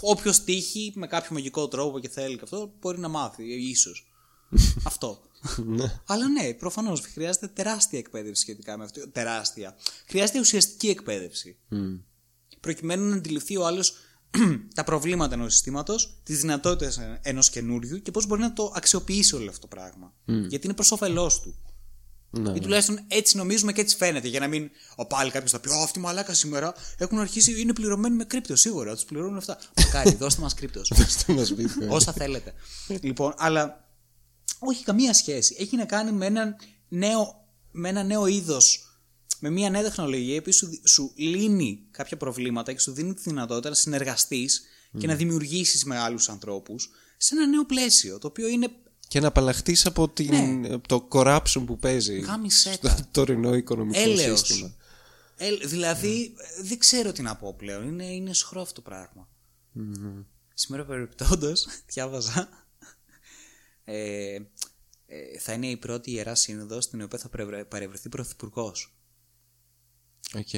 [0.00, 4.09] Όποιος τύχει με κάποιο μαγικό τρόπο και θέλει και αυτό μπορεί να μάθει, ίσως.
[4.82, 5.20] Αυτό.
[5.66, 6.00] Ναι.
[6.06, 9.08] Αλλά ναι, προφανώς χρειάζεται τεράστια εκπαίδευση σχετικά με αυτό.
[9.08, 9.76] Τεράστια.
[10.06, 11.56] Χρειάζεται ουσιαστική εκπαίδευση.
[12.60, 13.94] Προκειμένου να αντιληφθεί ο άλλος
[14.74, 19.48] τα προβλήματα ενός συστήματος, τις δυνατότητες ενός καινούριου και πώς μπορεί να το αξιοποιήσει όλο
[19.48, 20.14] αυτό το πράγμα.
[20.24, 21.54] Γιατί είναι προς όφελός του.
[22.30, 24.28] Ναι, Ή τουλάχιστον έτσι νομίζουμε και έτσι φαίνεται.
[24.28, 24.70] Για να μην.
[24.96, 28.24] Ο πάλι κάποιος θα πει: Ω, αυτή η μαλάκα σήμερα έχουν αρχίσει, είναι πληρωμένοι με
[28.24, 28.56] κρύπτο.
[28.56, 29.58] Σίγουρα, τους πληρώνουν αυτά.
[29.76, 30.92] Μακάρι, δώστε μας κρύπτος.
[30.94, 31.88] Δώστε μας bitcoin.
[31.88, 32.54] Όσα θέλετε.
[33.00, 33.89] λοιπόν, αλλά
[34.60, 35.56] όχι καμία σχέση.
[35.58, 36.56] Έχει να κάνει με ένα
[36.88, 38.84] νέο, με ένα νέο είδος,
[39.40, 43.68] με μια νέα τεχνολογία που σου, σου λύνει κάποια προβλήματα και σου δίνει τη δυνατότητα
[43.68, 44.62] να συνεργαστείς
[44.98, 48.18] και να δημιουργήσεις με άλλου ανθρώπους σε ένα νέο πλαίσιο.
[48.18, 48.68] Το οποίο είναι.
[49.08, 52.26] Και να απαλλαχθεί από, την, από το corruption που παίζει Ναι.
[52.26, 53.08] Γάμισέ στο τα.
[53.10, 54.38] τωρινό οικονομικό Έλεος.
[54.38, 54.74] σύστημα.
[55.36, 57.88] Ε, δηλαδή, ε, δεν ξέρω τι να πω πλέον.
[57.88, 59.28] Είναι, είναι αισχρό αυτό το πράγμα.
[60.54, 61.52] Σήμερα περιπτόντω,
[61.92, 62.48] διάβαζα.
[63.92, 64.34] Ε,
[65.06, 68.94] ε, θα είναι η πρώτη ιερά σύνοδος στην οποία θα παρευρε- παρευρεθεί πρωθυπουργός.
[70.34, 70.48] Οκ.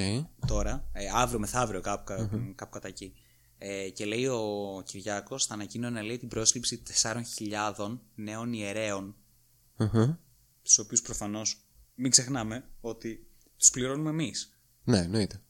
[0.47, 3.13] Τώρα, ε, αύριο μεθαύριο, κάπου, κα- κάπου κατά εκεί.
[3.59, 9.17] Ε, και λέει ο Κυριάκος, θα ανακοίνωνε λέει, την πρόσληψη 4.000 νέων ιερέων,
[9.77, 10.21] Αχα.
[10.63, 11.65] τους οποίους προφανώς
[11.95, 13.27] μην ξεχνάμε ότι
[13.57, 14.57] τους πληρώνουμε εμείς.
[14.85, 15.43] Ναι, εννοείται.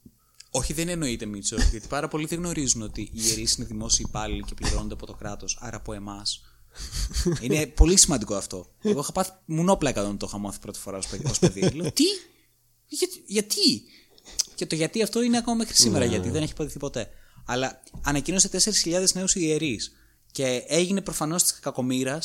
[0.50, 4.42] Όχι, δεν εννοείται, Μίτσο, γιατί πάρα πολλοί δεν γνωρίζουν ότι οι ιερείς είναι δημόσιοι υπάλληλοι
[4.42, 6.51] και πληρώνονται από το κράτος, άρα από εμάς.
[7.43, 8.66] είναι πολύ σημαντικό αυτό.
[8.82, 11.24] Εγώ είχα πάθει μουνόπλακα όταν το είχα μάθει πρώτη φορά ως παιδί.
[11.31, 11.61] ως παιδί.
[11.61, 12.05] Λέω, τι,
[12.86, 13.82] γιατί, γιατί;
[14.55, 17.09] Και το γιατί αυτό είναι ακόμα μέχρι σήμερα, γιατί δεν έχει αποδειχθεί ποτέ.
[17.47, 18.49] Αλλά ανακοίνωσε
[18.85, 19.93] 4.000 νέους ιερείς.
[20.32, 22.19] Και έγινε προφανώς της κακομήρα,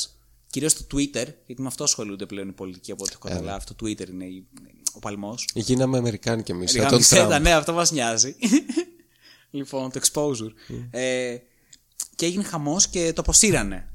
[0.50, 3.64] κυρίως στο Twitter, γιατί με αυτό ασχολούνται πλέον οι πολιτικοί από ό,τι έχω καταλάβει.
[3.64, 4.46] Το Twitter είναι η-
[4.92, 5.48] ο παλμός.
[5.54, 6.70] Γίναμε Αμερικάνοι κι εμείς.
[6.70, 7.30] Σαν τον Γάμισε Τραμπ.
[7.30, 8.36] τα, ναι, αυτό μας νοιάζει.
[9.50, 10.52] λοιπόν, το exposure.
[10.90, 11.36] Ε,
[12.14, 13.88] και έγινε χαμός και το αποσύρανε.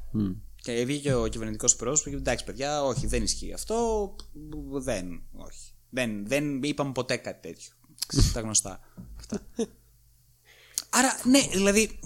[0.56, 4.16] Και βγήκε ο κυβερνητικός πρόσωπο και είπε: Εντάξει, παιδιά, όχι, δεν ισχύει αυτό.
[4.72, 5.74] Δεν, όχι.
[5.90, 7.72] Δεν, δεν είπαμε ποτέ κάτι τέτοιο.
[8.34, 8.80] Τα γνωστά.
[9.20, 9.42] Αυτά.
[10.90, 12.00] Άρα, ναι, δηλαδή,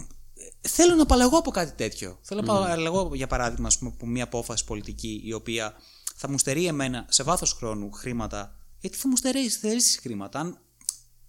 [0.61, 2.19] θέλω να απαλλαγώ από κάτι τέτοιο.
[2.21, 5.73] Θέλω να απαλλαγώ, για παράδειγμα, ας πούμε, από μια απόφαση πολιτική η οποία
[6.15, 8.57] θα μου στερεί εμένα σε βάθος χρόνου χρήματα.
[8.79, 10.39] Γιατί θα μου στερήσει, στερήσει χρήματα.
[10.39, 10.59] Αν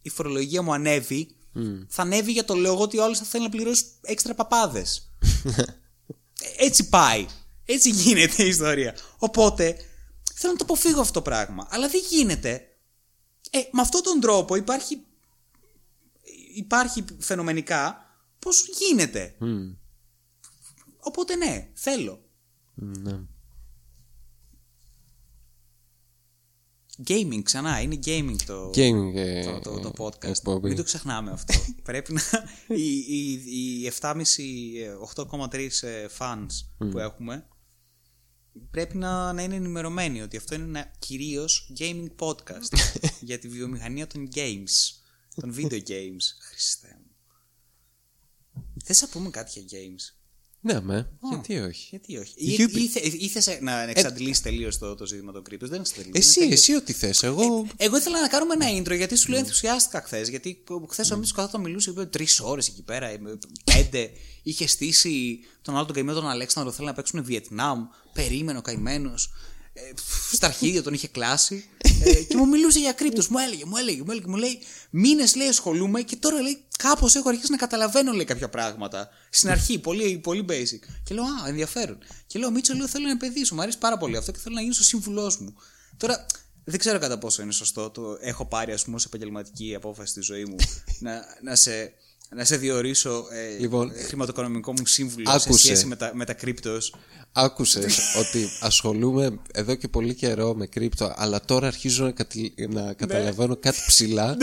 [0.02, 1.36] η φορολογία μου ανέβει,
[1.88, 5.12] θα ανέβει για το λόγο ότι όλο θα θέλει να πληρώσει έξτρα παπάδες.
[6.58, 7.26] Έτσι πάει.
[7.64, 8.94] Έτσι γίνεται η ιστορία.
[9.18, 9.76] Οπότε
[10.34, 11.68] θέλω να το αποφύγω αυτό το πράγμα.
[11.70, 12.62] Αλλά δεν γίνεται.
[13.50, 15.06] Ε, με αυτόν τον τρόπο υπάρχει,
[16.54, 18.06] υπάρχει φαινομενικά
[18.38, 19.34] πως γίνεται.
[19.38, 19.70] Μμ.
[21.00, 22.24] Οπότε ναι, θέλω.
[22.74, 23.20] Ναι.
[27.06, 30.28] Gaming ξανά, είναι gaming το, Gaming, ε, το, το, το podcast.
[30.28, 30.68] εκπομπή.
[30.68, 31.54] Μην το ξεχνάμε αυτό.
[31.82, 32.22] Πρέπει να.
[32.68, 33.32] οι, οι,
[33.82, 34.14] οι 7,5,
[34.78, 36.46] ε, 8,3 ε, fans
[36.78, 37.48] που έχουμε
[38.70, 42.78] πρέπει να, να είναι ενημερωμένοι ότι αυτό είναι ένα κυρίως gaming podcast
[43.20, 44.70] για τη βιομηχανία των games.
[45.34, 46.24] Των video games.
[46.40, 47.10] Χριστέ μου.
[48.84, 50.17] Θες να πούμε κάτι για games;
[50.60, 51.08] Ναι, με.
[51.30, 52.32] Γιατί όχι; Γιατί όχι.
[52.36, 52.80] Γιούπι.
[52.80, 56.36] Ή, ή, θε- ή θες να εξαντλήσεις τελείως το, το ζήτημα των κρύπτων; Δεν εξαντλήσεις.
[56.36, 57.22] Εσύ, εσύ ό,τι θες.
[57.22, 57.66] Εγώ.
[57.76, 60.28] Εγώ ήθελα να κάνουμε ένα intro γιατί σου λέω ενθουσιάστηκα χθες.
[60.28, 63.20] Γιατί χθες ο Μίτσος καθόταν μιλούσε είπε τρεις ώρες εκεί πέρα, ε,
[63.64, 64.10] πέντε.
[64.42, 67.86] Είχε στήσει τον άλλο τον καημένο τον Αλέξανδρο, θέλει να παίξουν Βιετνάμ.
[68.12, 69.30] Περίμενε ο καημένος.
[69.88, 71.64] Ε, πφ, στα αρχίδια τον είχε κλάσει.
[72.04, 73.24] Ε, και μου μιλούσε για κρύπτου.
[73.30, 74.26] Μου έλεγε, μου έλεγε, μου έλεγε.
[74.26, 74.58] Μου λέει
[74.90, 79.08] μήνες λέει ασχολούμαι και τώρα λέει κάπως έχω αρχίσει να καταλαβαίνω λέει κάποια πράγματα.
[79.30, 80.88] Στην αρχή, πολύ, πολύ basic.
[81.04, 81.98] Και λέω Α, ενδιαφέρον.
[82.26, 83.54] Και λέω Μίτσο, λέω θέλω να επενδύσω.
[83.54, 85.54] Μου αρέσει πάρα πολύ αυτό και θέλω να γίνω ο σύμβουλός μου.
[85.96, 86.26] Τώρα
[86.64, 87.90] δεν ξέρω κατά πόσο είναι σωστό.
[87.90, 90.56] Το έχω πάρει, ας πούμε, ως επαγγελματική απόφαση στη ζωή μου
[91.06, 91.92] να, να, σε,
[92.36, 95.52] να σε διορίσω ε, Λοιπόν, ε, χρηματοοικονομικό μου σύμβουλο άκουσε.
[95.52, 96.94] σε σχέση με τα, με τα κρύπτος.
[97.32, 102.80] Άκουσες ότι ασχολούμαι εδώ και πολύ καιρό με κρύπτο, αλλά τώρα αρχίζω να, κατη- Ναι.
[102.82, 104.36] να καταλαβαίνω κάτι ψηλά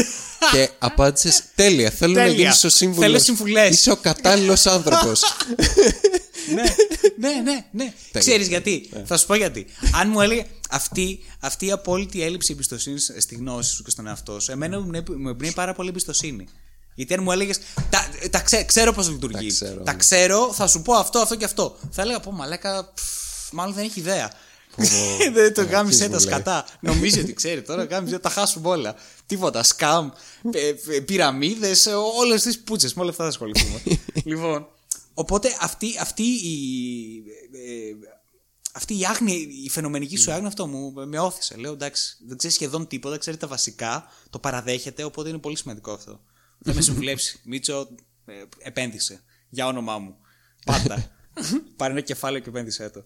[0.52, 2.36] και απάντησες τέλεια, θέλω να Τέλεια.
[2.36, 3.06] γίνεις ο σύμβουλος.
[3.06, 3.70] Θέλω συμβουλές.
[3.70, 5.22] Είσαι ο κατάλληλος άνθρωπος.
[6.54, 6.64] ναι,
[7.18, 7.94] ναι, ναι, ναι.
[8.20, 9.66] Ξέρεις γιατί; Θα σου πω γιατί.
[9.94, 14.40] Αν μου έλεγε αυτή, αυτή η απόλυτη έλλειψη εμπιστοσύνης στη γνώση σου και στον εαυτό
[14.40, 16.48] σου, εμένα μου εμπνέει- μου εμπνέει πάρα πολύ εμπιστοσύνη.
[16.96, 17.60] Γιατί αν μου έλεγες.
[17.90, 19.48] Τα, τα ξέ- ξέρω πώς λειτουργεί.
[19.48, 19.98] ξέρω, τα ναι.
[19.98, 21.78] ξέρω, θα σου πω αυτό, αυτό και αυτό.
[21.92, 24.32] Θα έλεγα πω μαλάκα, πφ, μάλλον δεν έχει ιδέα.
[25.34, 26.34] δεν το Ε, γάμισε ποιος τα μου λέει.
[26.34, 26.66] σκατά.
[26.80, 28.96] Νομίζει ότι ξέρει τώρα, γάμισε, τα χάσουμε όλα.
[29.26, 29.64] Τίποτα.
[29.64, 30.10] Σκάμ,
[31.06, 31.86] πυραμίδες,
[32.18, 32.94] όλες τις πούτσες.
[32.94, 33.82] Με όλα αυτά θα ασχοληθούμε.
[34.24, 34.68] λοιπόν,
[35.14, 36.58] οπότε αυτή, αυτή η.
[37.52, 38.08] ε,
[38.72, 41.56] αυτή η άγνοια, η φαινομενική σου άγνοια αυτό μου με όθησε.
[41.58, 45.92] Λέω εντάξει, δεν ξέρεις σχεδόν τίποτα, ξέρει τα βασικά, το παραδέχεται, οπότε είναι πολύ σημαντικό
[45.92, 46.20] αυτό.
[46.66, 47.40] Θα με συμβουλέψει.
[47.44, 47.88] Μίτσο,
[48.26, 49.24] ε, επένδυσε.
[49.50, 50.16] Για όνομά μου.
[50.66, 51.12] Πάντα.
[51.78, 53.06] Πάρε ένα κεφάλαιο και επένδυσέ το.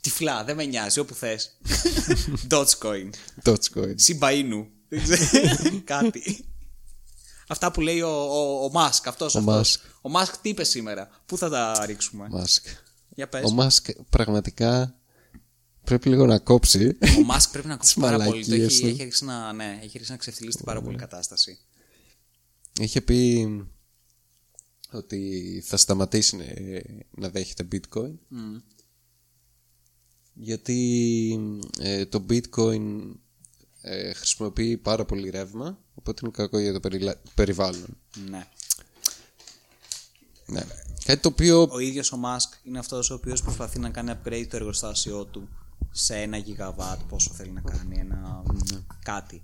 [0.00, 1.58] Τυφλά, δεν με νοιάζει, όπου θες.
[2.50, 3.10] Dogecoin.
[3.44, 3.94] Dogecoin.
[3.96, 4.66] Συμπαΐνου.
[4.88, 5.80] Δεν ξέρω.
[5.84, 6.44] Κάτι.
[7.48, 9.06] Αυτά που λέει ο, ο, ο Μάσκ.
[9.06, 9.54] Αυτός, Ο αυτός.
[9.54, 9.80] Μάσκ.
[10.00, 12.66] Ο Μάσκ τι είπε σήμερα; Πού θα τα ρίξουμε; Μάσκ.
[13.08, 13.44] Για πες.
[13.44, 14.98] Ο Μάσκ πραγματικά
[15.84, 16.96] πρέπει λίγο να κόψει.
[17.18, 18.44] Ο Μάσκ πρέπει να κόψει Τις πάρα πολύ.
[18.44, 18.86] Το μαλακίες έχει, του.
[18.88, 21.58] έχει αρχίσει να, ναι, έχει αρχίσει να ξεφτυλίσει πάρα πολύ κατάσταση.
[22.80, 23.48] Είχε πει
[24.90, 26.80] ότι θα σταματήσει ε,
[27.10, 28.56] να δέχεται bitcoin Μμ.
[30.34, 33.00] γιατί ε, το bitcoin
[33.80, 37.96] ε, χρησιμοποιεί πάρα πολύ ρεύμα οπότε είναι κακό για το περιλα- περιβάλλον.
[38.30, 38.46] Ναι.
[40.46, 40.62] Ναι.
[41.04, 44.46] Κάτι το οποίο Ο ίδιος ο Μάσκ είναι αυτός ο οποίος προσπαθεί να κάνει upgrade
[44.50, 45.48] το εργοστάσιό του
[45.90, 48.42] σε ένα γιγαβάτ πόσο θέλει να κάνει, ένα
[49.04, 49.42] κάτι.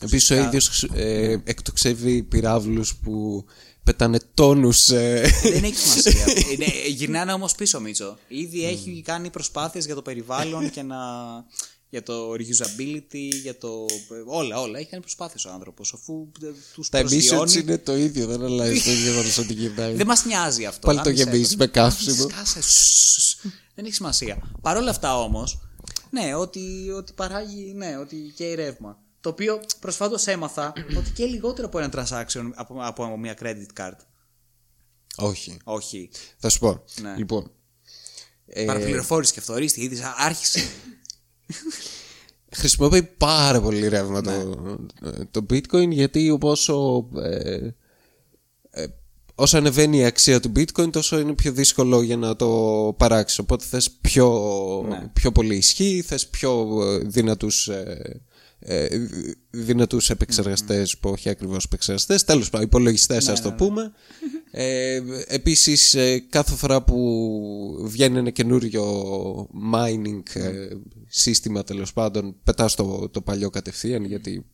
[0.00, 3.44] Επίσης ο ίδιος ε, εκτοξεύει πυράβλους που
[3.86, 6.24] πετάνε τόνους ε, Δεν έχει σημασία.
[6.52, 8.18] Είναι, γυρνάνε όμως πίσω, Μίτσο.
[8.28, 10.96] Ήδη έχει κάνει προσπάθειες για το περιβάλλον και να...
[11.88, 13.86] για το reusability, για το...
[14.26, 14.78] όλα, όλα.
[14.78, 17.52] Έχει κάνει προσπάθειες ο άνθρωπος, αφού ε, τους τα emissions προσγειώνει.
[17.58, 19.94] είναι το ίδιο δεν αλλάζει το γεγονός ότι γυρνάει.
[19.94, 20.86] Δεν μας νοιάζει αυτό.
[20.86, 22.28] Πάλι το γάμισε γεμίζεις με καύσιμο.
[22.28, 22.62] Σκάσε.
[22.62, 23.36] Σσσσ.
[23.74, 24.38] Δεν έχει σημασία.
[24.60, 25.58] Παρ' όλα αυτά όμως,
[26.10, 28.98] ναι, ότι, ότι παράγει, ναι, ότι καίει ρεύμα.
[29.26, 33.96] Το οποίο προσφάτως έμαθα ότι και λιγότερο από ένα transaction από, από μια credit card.
[35.16, 35.56] Όχι.
[35.64, 36.10] Όχι.
[36.38, 36.84] Θα σου πω.
[37.00, 37.14] Ναι.
[37.16, 37.50] Λοιπόν.
[38.46, 40.60] Ε, Παραπληροφόρηση και αυτό, ορίστε, είδες, α, άρχισε.
[42.52, 44.42] χρησιμοποιεί πάρα πολύ ρεύμα Ναι.
[44.44, 47.70] το, το bitcoin γιατί όσο, ε,
[48.70, 48.86] ε,
[49.34, 52.48] όσο ανεβαίνει η αξία του bitcoin τόσο είναι πιο δύσκολο για να το
[52.98, 54.28] παράξεις οπότε θες πιο,
[54.88, 55.08] Ναι.
[55.12, 58.20] πιο πολύ ισχύ θες πιο ε, δυνατούς ε,
[58.58, 59.06] ε,
[59.50, 63.92] δυνατούς επεξεργαστές που όχι ακριβώς επεξεργαστές τέλος πάντων υπολογιστές ας το πούμε.
[64.50, 68.84] Ε, επίσης ε, κάθε φορά που βγαίνει ένα καινούριο
[69.72, 70.68] mining ε,
[71.06, 74.46] σύστημα τέλος πάντων πετάς το, το παλιό κατευθείαν γιατί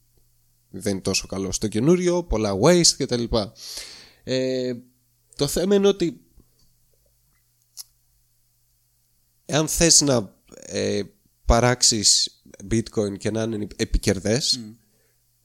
[0.70, 3.24] δεν είναι τόσο καλό στο καινούριο πολλά waste κτλ
[4.24, 4.72] ε,
[5.36, 6.20] το θέμα είναι ότι
[9.44, 11.02] εάν θες να ε,
[11.44, 14.60] παράξεις bitcoin και να είναι επικερδές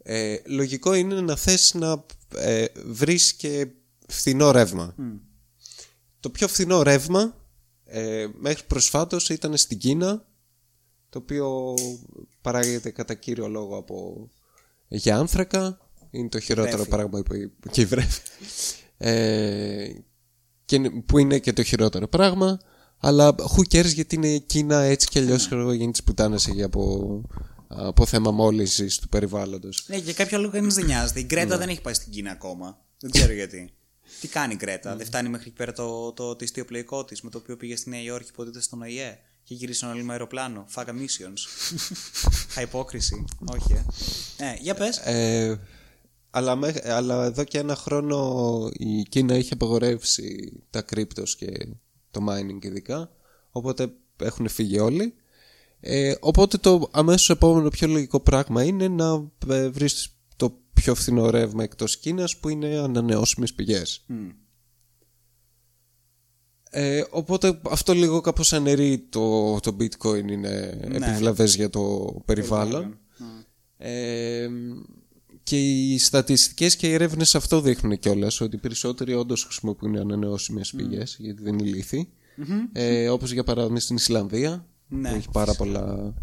[0.03, 3.68] ε, λογικό είναι να θες να ε, βρεις και
[4.07, 4.95] φθηνό ρεύμα.
[6.19, 7.35] Το πιο φθηνό ρεύμα
[7.84, 10.26] ε, μέχρι προσφάτως ήταν στην Κίνα
[11.10, 11.73] το οποίο
[12.41, 14.27] παράγεται κατά κύριο λόγο από
[14.88, 15.77] για άνθρακα.
[16.11, 16.89] Είναι το χειρότερο Βρέφη.
[16.89, 17.34] πράγμα που
[17.72, 18.22] και η βρέφη.
[18.98, 19.91] Ε,
[20.65, 22.60] και, είναι- που είναι και το χειρότερο πράγμα
[22.99, 26.64] αλλά who cares γιατί είναι Κίνα έτσι κι αλλιώς ξέρω εγώ γίνει της πουτάνας εκεί
[26.64, 27.22] από,
[27.68, 31.19] από θέμα μόλυνσης του περιβάλλοντος ναι, για κάποιο λόγο κανείς δεν νοιάζεται.
[31.19, 32.78] Η Γκρέτα δεν έχει πάει στην Κίνα ακόμα.
[32.99, 33.69] Δεν ξέρω γιατί.
[34.22, 37.30] Τι κάνει η Γκρέτα, δεν φτάνει μέχρι εκεί πέρα το, το, το ιστιοπλοϊκό της με
[37.30, 40.65] το οποίο πήγε στη Νέα Υόρκη που ήταν στον ΟΗΕ και γύρισαν όλοι με αεροπλάνο.
[40.76, 41.69] Fuck emissions.
[42.49, 43.26] Χαϊπόκριση.
[43.45, 43.86] Όχι, ε.
[44.44, 44.98] Ναι, για πες.
[44.98, 45.60] Ε,
[46.30, 51.68] αλλά, μέ- αλλά εδώ και ένα χρόνο η Κίνα είχε απαγορεύσει τα κρύπτος και
[52.18, 53.11] το mining ειδικά
[53.52, 55.14] οπότε έχουν φύγει όλοι.
[55.80, 61.30] Ε, οπότε το αμέσως επόμενο πιο λογικό πράγμα είναι να ε, βρεις το πιο φθηνό
[61.30, 64.06] ρεύμα εκτός Κίνας που είναι ανανεώσιμες πηγές.
[66.69, 72.99] Ε, οπότε αυτό λίγο κάπως αναιρεί το, το bitcoin είναι επιβλαβές για το περιβάλλον.
[73.77, 74.49] Ε,
[75.48, 80.72] και οι στατιστικές και οι έρευνες αυτό δείχνουν κιόλας ότι οι περισσότεροι όντως χρησιμοποιούν ανανεώσιμες
[80.76, 82.10] πηγές γιατί δεν είναι ηλίθιοι.
[82.72, 85.10] Ε, όπως για παράδειγμα στην Ισλανδία Ναι.
[85.10, 86.14] που έχει πάρα πολλά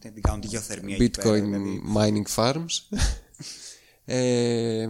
[0.00, 1.82] Δεν την κάνουν τη γεωθερμία εκεί πέρα, bitcoin δηλαδή.
[1.96, 2.96] mining farms
[4.04, 4.88] ε,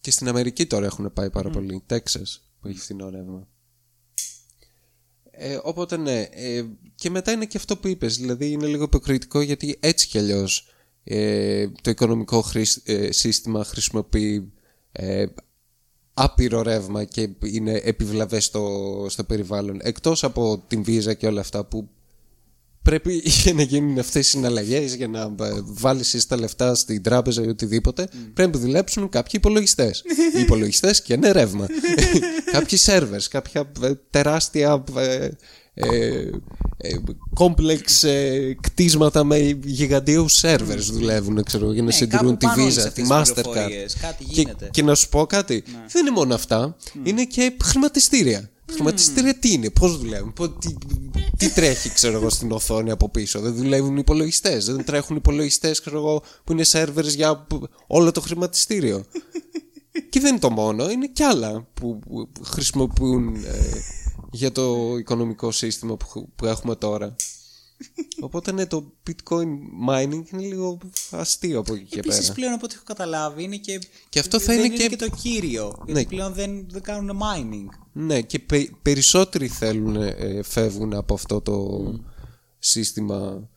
[0.00, 3.48] και στην Αμερική τώρα έχουν πάει πάρα πολύ Texas που έχει φθηνό ρεύμα
[5.30, 6.64] ε, οπότε ναι ε,
[6.94, 10.68] και μετά είναι και αυτό που είπες δηλαδή είναι λίγο υποκριτικό γιατί έτσι κι αλλιώς
[11.04, 14.52] ε, το οικονομικό χρήσ- ε, σύστημα χρησιμοποιεί
[14.92, 15.24] ε,
[16.14, 19.78] άπειρο ρεύμα και είναι επιβλαβές στο, στο περιβάλλον.
[19.82, 21.88] Εκτός από την βίζα και όλα αυτά που
[22.82, 27.02] πρέπει για να γίνουν αυτές οι συναλλαγές για να ε, βάλεις εσύ τα λεφτά στην
[27.02, 30.02] τράπεζα ή οτιδήποτε πρέπει να δουλέψουν κάποιοι υπολογιστές.
[30.36, 31.66] Οι υπολογιστές και είναι ρεύμα.
[32.52, 35.30] Κάποιοι σερβερς κάποια ε, τεράστια ε, ε, ε,
[37.34, 42.62] κόμπλεξ ε, κτίσματα με γιγαντίους σερβερς δουλεύουν ξέρω, για να Ναι, συντηρούν κάπου τη πάνω
[42.62, 43.96] όλες Visa, αυτές τη τις Mastercard πληροφορίες.
[44.00, 44.68] Κάτι και, γίνεται.
[44.70, 49.70] και να σου πω κάτι δεν είναι μόνο αυτά είναι και χρηματιστήρια Χρηματιστήρια τι είναι,
[49.70, 50.74] πώς δουλεύουν, πώς- τι,
[51.36, 53.40] τι τρέχει ξέρω εγώ στην οθόνη από πίσω.
[53.40, 55.82] Δεν δουλεύουν υπολογιστές, δεν τρέχουν υπολογιστές
[56.44, 57.46] που είναι σερβερ για
[57.86, 59.04] όλο το χρηματιστήριο.
[60.10, 63.40] και δεν είναι το μόνο, είναι κι άλλα που, που χρησιμοποιούν ε,
[64.34, 67.16] για το οικονομικό σύστημα που, που έχουμε τώρα.
[68.20, 69.48] Οπότε ναι, το bitcoin
[69.88, 70.78] mining είναι λίγο
[71.10, 72.32] αστείο από εκεί και Επίσης πέρα.
[72.34, 73.78] πλέον από ό,τι έχω καταλάβει είναι και.
[74.08, 75.74] Και αυτό θα δεν είναι και- και το κύριο.
[75.86, 76.04] Γιατί Ναι.
[76.06, 77.78] πλέον δεν, δεν κάνουν mining.
[77.92, 81.80] Ναι, και πε- περισσότεροι θέλουν, ε, φεύγουν από αυτό το
[82.58, 83.48] σύστημα ε,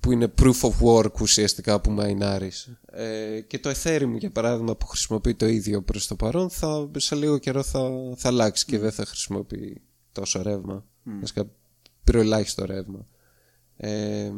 [0.00, 2.70] που είναι proof of work ουσιαστικά που μαϊνάρεις.
[2.86, 7.14] Ε, και το Ethereum για παράδειγμα που χρησιμοποιεί το ίδιο προς το παρόν θα, σε
[7.14, 9.80] λίγο καιρό θα, θα αλλάξει και δεν θα χρησιμοποιεί
[10.12, 10.84] τόσο ρεύμα.
[11.06, 11.42] Mm.
[12.04, 13.06] πυροελάχιστο ρεύμα.
[13.76, 14.32] Ε,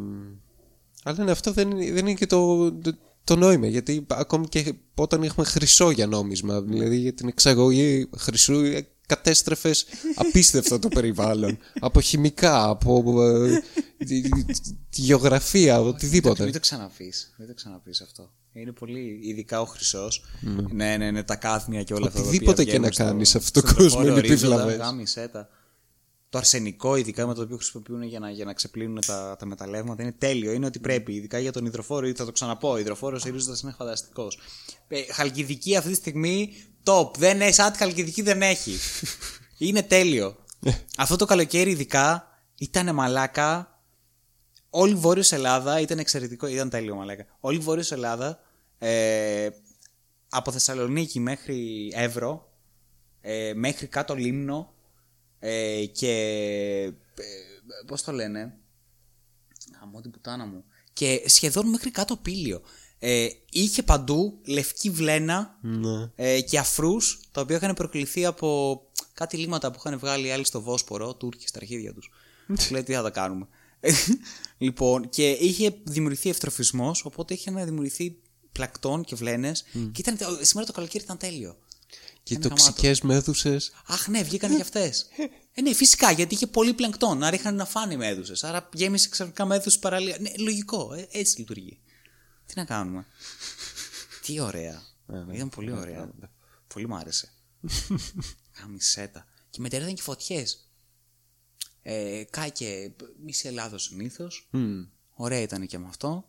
[1.02, 2.92] αλλά ναι, αυτό δεν είναι, δεν είναι και το, το,
[3.24, 8.62] το νόημα γιατί ακόμη και όταν έχουμε χρυσό για νόμισμα δηλαδή για την εξαγωγή χρυσού
[9.06, 11.58] κατέστρεφες απίστευτο το περιβάλλον.
[11.80, 13.62] από χημικά, από ε,
[13.98, 14.22] τη,
[14.90, 16.44] γεωγραφία, οτιδήποτε.
[16.44, 17.34] Μην το ξαναπείς.
[17.38, 18.32] Μην το ξαναπείς αυτό.
[18.52, 20.24] Είναι πολύ, ειδικά ο χρυσός.
[20.40, 20.62] Ναι.
[20.72, 22.20] ναι, ναι, ναι, τα κάθμια και όλα αυτά.
[22.20, 24.78] Οτιδήποτε και να κάνεις σε αυτό το κόσμο είναι επιβλαβές.
[26.28, 30.02] Το αρσενικό, ειδικά με το οποίο χρησιμοποιούν για να, για να ξεπλύνουν τα, τα μεταλλεύματα,
[30.02, 30.52] είναι τέλειο.
[30.52, 31.14] Είναι ότι πρέπει.
[31.14, 32.70] Ειδικά για τον υδροφόρο, θα το ξαναπώ.
[32.70, 34.38] Ο υδροφόρος ορίζοντας είναι φανταστικός.
[34.88, 36.52] Ε, χαλκιδική αυτή τη στιγμή
[36.84, 37.16] top.
[37.16, 38.78] Δεν έχει, σαν χαλκιδική δεν έχει.
[39.58, 40.36] Είναι τέλειο.
[40.96, 43.80] Αυτό το καλοκαίρι ειδικά ήταν μαλάκα.
[44.70, 46.46] Όλη η Βόρειος Ελλάδα ήταν εξαιρετικό.
[46.46, 47.26] Ήταν τέλειο μαλάκα.
[47.40, 48.40] Όλη η Βόρειος Ελλάδα
[48.78, 49.48] ε,
[50.28, 52.52] από Θεσσαλονίκη μέχρι Εύρο
[53.20, 54.74] ε, μέχρι κάτω Λίμνο
[55.38, 56.12] ε, και
[57.14, 57.24] ε,
[57.86, 58.54] πώς το λένε;
[59.82, 62.62] Αμώ την πουτάνα μου και σχεδόν μέχρι κάτω Πήλιο
[63.04, 66.10] ε, είχε παντού λευκή βλένα ναι.
[66.14, 68.80] ε, και αφρούς τα οποία είχαν προκληθεί από
[69.14, 72.10] κάτι λίμματα που είχαν βγάλει άλλοι στο Βόσπορο, Τούρκοι στα αρχίδια τους.
[72.56, 73.46] Τους λέει τι θα τα κάνουμε.
[74.58, 78.16] λοιπόν, και είχε δημιουργηθεί ευτροφισμός, οπότε είχε δημιουργηθεί
[78.52, 81.56] πλακτών και βλένες και ήταν, σήμερα το καλοκαίρι ήταν τέλειο.
[82.22, 83.72] Και τοξικές μέδουσες.
[83.86, 85.06] Αχ, ναι, βγήκαν και αυτές.
[85.54, 87.22] ε, ναι, φυσικά, γιατί είχε πολύ πλανκτόν.
[87.22, 88.44] Άρα είχαν να φάνε μέδουσες.
[88.44, 90.16] Άρα γέμισε ξαφνικά μέδουσες παραλία.
[90.20, 91.78] Ναι, λογικό, ε, έτσι λειτουργεί.
[92.52, 93.06] Τι να κάνουμε;
[94.26, 94.82] Τι ωραία.
[95.06, 95.34] Ναι, ναι.
[95.34, 96.10] Ήταν πολύ ναι, ωραία.
[96.66, 97.32] Πολύ μου άρεσε.
[98.60, 99.26] Καμισέτα.
[99.50, 100.70] Και μετά ήταν και φωτιές.
[101.82, 104.48] Ε, κάκε μισή Ελλάδος συνήθως.
[105.14, 106.28] Ωραία ήταν και με αυτό.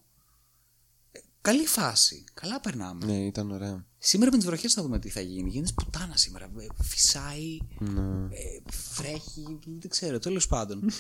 [1.12, 2.24] Ε, καλή φάση.
[2.34, 3.06] Καλά περνάμε.
[3.06, 3.86] Ναι, ήταν ωραία.
[3.98, 5.50] Σήμερα με τις βροχές θα δούμε τι θα γίνει.
[5.50, 6.46] Γίνεται πουτάνα σήμερα.
[6.46, 7.58] Ε, φυσάει.
[7.80, 8.36] Ναι.
[8.36, 8.62] Ε,
[8.96, 9.60] βρέχει.
[9.66, 10.20] Δεν ξέρω.
[10.20, 10.84] Τέλος πάντων.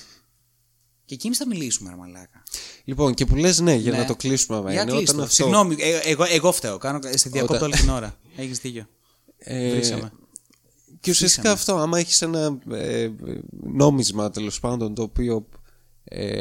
[1.13, 2.43] Και εκείνη θα μιλήσουμε, ρε Μαλάκα.
[2.83, 3.97] Λοιπόν, και που λες, ναι, για ναι.
[3.97, 4.71] να το κλείσουμε.
[4.71, 5.33] Για είναι, όταν αυτό...
[5.33, 6.77] Συγγνώμη, ε, εγώ, εγώ φταίω.
[6.77, 7.67] Κάνω, σε διακόπτω όταν...
[7.67, 8.17] όλη την ώρα.
[8.35, 8.87] Έχεις δίκιο.
[9.37, 9.79] Ε,
[10.99, 13.09] Και ουσιαστικά αυτό, άμα έχεις ένα ε,
[13.63, 15.47] νόμισμα τέλος πάντων το οποίο
[16.03, 16.39] ε,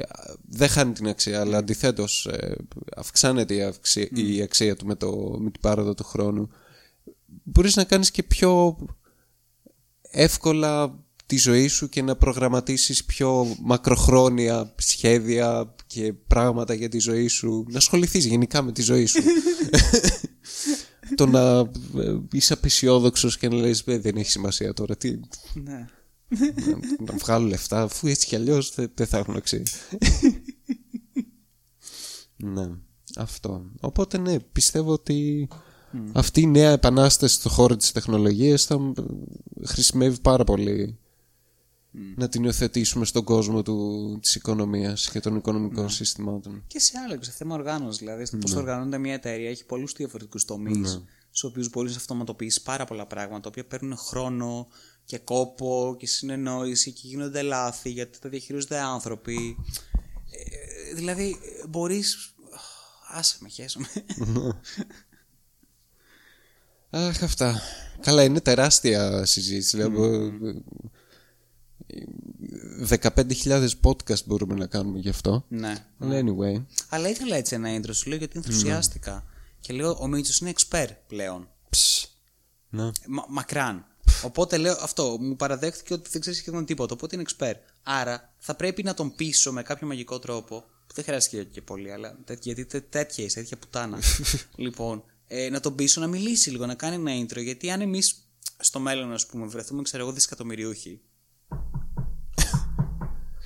[0.48, 2.56] δεν χάνει την αξία, αλλά αντιθέτως ε,
[2.96, 4.18] αυξάνεται η, αξία, mm.
[4.18, 6.50] η αξία του με, το, με την πάροδο του χρόνου,
[7.42, 8.78] μπορείς να κάνεις και πιο
[10.02, 11.01] εύκολα
[11.32, 17.66] τη ζωή σου και να προγραμματίσεις πιο μακροχρόνια σχέδια και πράγματα για τη ζωή σου.
[17.68, 19.22] Να ασχοληθείς γενικά με τη ζωή σου.
[21.16, 24.96] το να ε, είσαι απεσιόδοξος και να λες δεν έχει σημασία τώρα.
[24.96, 25.20] Τι...
[25.54, 25.86] Ναι.
[26.98, 29.62] να, βγάλω λεφτά αφού έτσι κι αλλιώς δεν θα έχουν αξία.
[32.36, 32.70] ναι,
[33.16, 33.70] αυτό.
[33.80, 35.48] Οπότε ναι, πιστεύω ότι
[36.12, 38.92] αυτή η νέα επανάσταση στον χώρο της τεχνολογίας θα
[39.64, 40.96] χρησιμεύει πάρα πολύ
[41.92, 45.90] να την υιοθετήσουμε στον κόσμο του, της οικονομίας και των οικονομικών ναι.
[45.90, 46.64] συστημάτων.
[46.66, 47.98] Και σε άλλο, σε θέμα οργάνωσης.
[47.98, 48.42] Δηλαδή, στο ναι.
[48.42, 51.02] πώ οργανώνεται μια εταιρεία έχει πολλούς διαφορετικούς τομείς, ναι.
[51.30, 54.68] στους οποίους μπορείς να αυτοματοποιήσεις πάρα πολλά πράγματα, τα οποία παίρνουν χρόνο
[55.04, 59.56] και κόπο και συνεννόηση και γίνονται λάθη γιατί τα διαχειρίζονται άνθρωποι.
[60.30, 61.36] Ε, δηλαδή,
[61.68, 62.34] μπορείς.
[63.08, 63.86] Άσε με, χέσουμε.
[66.90, 67.60] Αχ, αυτά.
[68.00, 69.78] Καλά, είναι τεράστια συζήτηση.
[69.80, 69.90] Mm.
[72.88, 75.44] 15.000 podcast μπορούμε να κάνουμε γι' αυτό.
[75.48, 75.86] Ναι.
[75.98, 76.64] Αλλά anyway.
[76.88, 79.12] Αλλά ήθελα έτσι ένα intro, σου λέω γιατί ενθουσιάστηκα.
[79.12, 79.20] Ναι.
[79.60, 81.48] Και λέω, ο Μίτσος είναι expert πλέον.
[81.70, 82.08] Ψ.
[82.68, 82.90] Ναι.
[83.06, 83.86] Μα, μακράν.
[84.22, 87.58] Οπότε λέω αυτό, μου παραδέχτηκε ότι δεν ξέρει σχεδόν τίποτα, οπότε είναι expert.
[87.82, 91.92] Άρα θα πρέπει να τον πείσω με κάποιο μαγικό τρόπο, που δεν χρειάζεται και πολύ,
[91.92, 93.98] αλλά γιατί τέτοια είσαι, τέτοια πουτάνα.
[94.56, 98.26] λοιπόν, ε, να τον πείσω να μιλήσει λίγο, να κάνει ένα intro, γιατί αν εμείς
[98.58, 101.00] στο μέλλον, ας πούμε, βρεθούμε, ξέρω εγώ, δισεκατομμυριούχοι,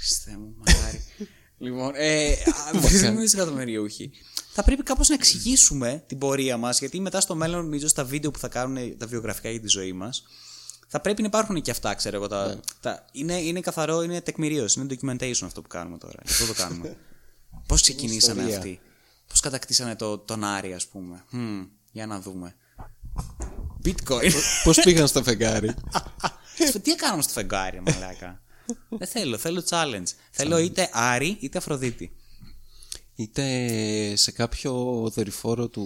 [0.06, 1.02] Χριστέ μου, μακάρι.
[1.58, 2.34] λοιπόν, ε,
[3.00, 4.10] δεν εκατομμυριούχοι.
[4.52, 8.30] Θα πρέπει κάπως να εξηγήσουμε την πορεία μας, γιατί μετά στο μέλλον, νομίζω, στα βίντεο
[8.30, 10.22] που θα κάνουν τα βιογραφικά για τη ζωή μας,
[10.88, 12.26] θα πρέπει να υπάρχουν και αυτά, ξέρω εγώ.
[12.28, 12.60] Τα, ναι.
[12.80, 16.18] τα, είναι, είναι καθαρό, είναι τεκμηρίωση, είναι documentation αυτό που κάνουμε τώρα.
[16.24, 16.96] Αυτό το κάνουμε.
[17.68, 18.80] Πώς ξεκινήσανε αυτοί,
[19.28, 22.54] Πώς κατακτήσανε το, τον Άρη, ας πούμε; Hm, για να δούμε.
[23.84, 24.32] Bitcoin.
[24.64, 25.74] Πώς πήγαν στο φεγγάρι;
[26.82, 28.40] Τι έκαναμε στο φεγγάρι, μαλάκα;
[28.88, 30.08] Δεν θέλω, θέλω challenge.
[30.30, 32.10] Θέλω είτε Άρη είτε Αφροδίτη.
[33.14, 33.42] είτε
[34.16, 34.72] σε κάποιο
[35.14, 35.82] δορυφόρο του,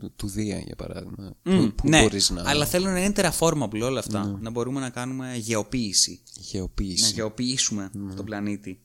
[0.00, 1.34] του, του Δία, για παράδειγμα.
[1.42, 4.38] που, που ναι, μπορείς να αλλά θέλω να είναι terraformable όλα αυτά.
[4.40, 6.20] Να μπορούμε να κάνουμε γεωποίηση.
[6.36, 7.10] Να γεωποιήσεις.
[7.12, 8.80] γεωποιήσουμε τον πλανήτη.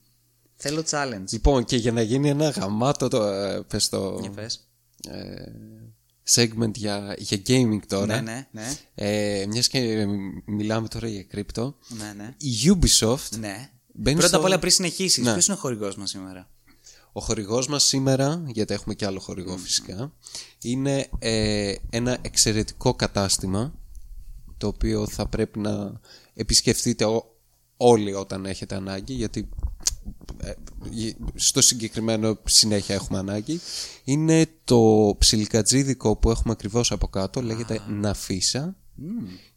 [0.58, 1.30] Θέλω challenge.
[1.30, 4.68] Λοιπόν, και για να γίνει ένα γαμάτο το, ε, πες το, Για πες.
[5.08, 5.52] ε,
[6.30, 8.06] segment για, για gaming τώρα.
[8.06, 8.76] Ναι, ναι, ναι.
[8.94, 10.06] Ε, μιας και
[10.44, 11.76] μιλάμε τώρα για κρύπτο.
[11.88, 12.34] Ναι, ναι.
[12.38, 13.70] Η Ubisoft, ναι.
[13.98, 15.32] Μπαίνεις Πρώτα στο- απ' όλα πριν συνεχίσεις, Ναι.
[15.32, 16.50] ποιος είναι ο χορηγός μας σήμερα;
[17.12, 20.12] ο χορηγός μας σήμερα, γιατί έχουμε και άλλο χορηγό φυσικά,
[20.62, 23.74] είναι ε, ένα εξαιρετικό κατάστημα
[24.58, 26.00] το οποίο θα πρέπει να
[26.34, 27.35] επισκεφτείτε ό-
[27.76, 29.48] όλοι όταν έχετε ανάγκη γιατί
[30.42, 30.52] ε,
[31.34, 33.60] στο συγκεκριμένο συνέχεια έχουμε ανάγκη
[34.04, 38.76] είναι το ψιλικατζίδικο που έχουμε ακριβώς από κάτω λέγεται Ναφίσα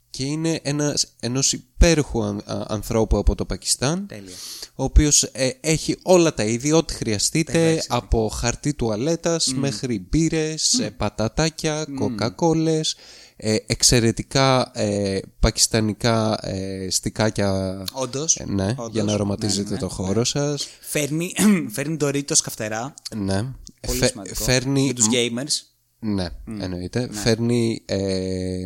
[0.10, 4.36] και είναι ένας, ενός υπέροχου αν- α- ανθρώπου από το Πακιστάν Τέλεια.
[4.76, 10.90] ο οποίος ε, έχει όλα τα είδη, ό,τι χρειαστείτε, από χαρτί τουαλέτας μέχρι μπύρες, ε,
[10.90, 12.96] πατατάκια, κοκακόλες,
[13.42, 18.36] ε, εξαιρετικά ε, πακιστανικά ε, στικάκια, Όντως.
[18.38, 20.68] ε, ναι, για να αρωματίζετε το χώρο σας.
[20.82, 21.34] Φέρνει,
[21.76, 22.94] φέρνει το ρίτο καυτερά.
[23.16, 23.46] Ναι.
[23.88, 24.44] Πολύ Φε- σημαντικό.
[24.44, 25.68] φέρνει Για τους gamers.
[26.00, 26.28] Ναι,
[26.60, 27.10] εννοείται.
[27.12, 28.66] Φέρνει ε,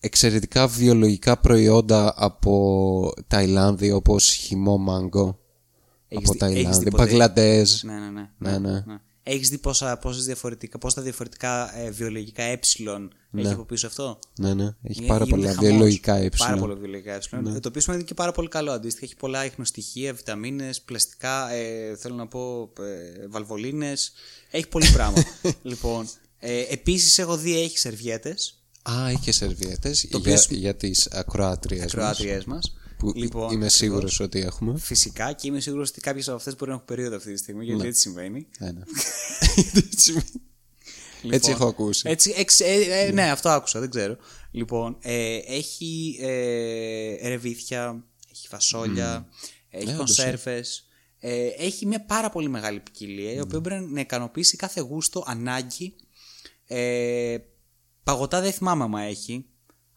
[0.00, 5.38] εξαιρετικά βιολογικά προϊόντα από Ταϊλάνδη όπως χυμό μάγκο
[6.08, 7.82] Έχεις από δει- έχεις Ταϊλάνδη, δει ποτέ- Μπαγκλαντέζ.
[7.82, 8.50] Ναι, ναι, ναι.
[8.50, 8.84] Ναι, ναι.
[9.28, 12.58] Έχεις δει πόσα, πόσες διαφορετικά, πόσα διαφορετικά ε, βιολογικά ε
[13.42, 14.74] έχει από πίσω αυτό; Ναι, ναι.
[14.82, 15.70] Έχει Ε, πάρα γίνεται πολλά χαμός.
[15.70, 16.28] βιολογικά ε.
[16.36, 17.18] Πάρα πολλά βιολογικά ε.
[17.60, 18.70] Το οποίο σημαίνει ότι είναι και πάρα πολύ καλό.
[18.72, 24.12] Αντίστοιχα, έχει πολλά ίχνοστοιχεία, βιταμίνες, πλαστικά, ε, θέλω να πω, ε, βαλβολίνες.
[24.50, 25.22] Έχει πολύ πράγμα.
[25.62, 26.08] λοιπόν,
[26.38, 31.92] ε, επίσης έχω δει έχεις σερβιέτες, Α, είχες σερβιέτες για, οποίο για τις ακροάτριες μας.
[31.92, 32.76] κροάτριέ μας.
[32.98, 34.78] Που Λοιπόν, είμαι σίγουρος ότι έχουμε.
[34.78, 37.64] Φυσικά και είμαι σίγουρος ότι κάποιες από αυτές μπορεί να έχουν περίοδο αυτή τη στιγμή,
[37.64, 37.88] γιατί Ναι.
[37.88, 38.46] έτσι συμβαίνει.
[38.58, 38.86] Ένα.
[39.92, 40.12] Έτσι
[41.22, 42.08] Λοιπόν, έχω ακούσει.
[42.10, 42.74] Έτσι, εξ- ε,
[43.06, 44.16] ε, ναι, αυτό άκουσα, δεν ξέρω.
[44.50, 49.28] Λοιπόν, ε, έχει ε, ρεβίθια, έχει φασόλια,
[49.70, 50.86] έχει Ναι, όντως, κονσέρβες,
[51.18, 55.94] ε, έχει μια πάρα πολύ μεγάλη ποικιλία, η οποία μπορεί να ικανοποιήσει κάθε γούστο, ανάγκη.
[56.66, 57.36] Ε,
[58.02, 59.44] παγωτά δεν θυμάμαι άμα έχει.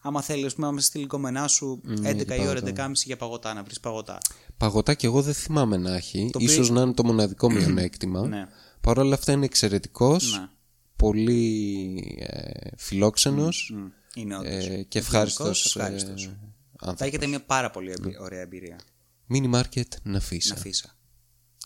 [0.02, 3.62] Άμα θέλεις, ας πούμε, άμα στη λικομενά σου 11 η ώρα, 11.30 για παγωτά, να
[3.62, 4.18] βρεις παγωτά.
[4.56, 6.24] Παγωτά και εγώ δεν θυμάμαι να έχει.
[6.34, 8.26] οποίο- Ίσως να είναι το μοναδικό μειονέκτημα.
[8.26, 8.46] Ναι.
[8.80, 10.38] Παρ' όλα αυτά είναι εξαιρετικός.
[10.38, 10.48] Ναι.
[10.96, 13.72] Πολύ ε, φιλόξενος.
[13.74, 14.66] Μμ, Είναι όντως.
[14.66, 16.24] ε, και ευχάριστος, Ευχάριστος.
[16.24, 17.06] ε, Θα άνθρωπος.
[17.06, 18.78] έχετε μια πάρα πολύ εμπει- ωραία εμπειρία.
[19.34, 20.54] Mini Market Ναφίσα.
[20.54, 20.96] Να αφήσα.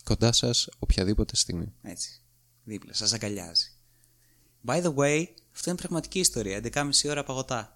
[0.03, 1.73] Κοντά σας οποιαδήποτε στιγμή.
[1.81, 2.21] Έτσι.
[2.63, 3.67] Δίπλα, σας αγκαλιάζει.
[4.65, 5.23] By the way,
[5.55, 6.57] αυτό είναι πραγματική ιστορία.
[6.63, 7.74] 11.30 ώρα παγωτά.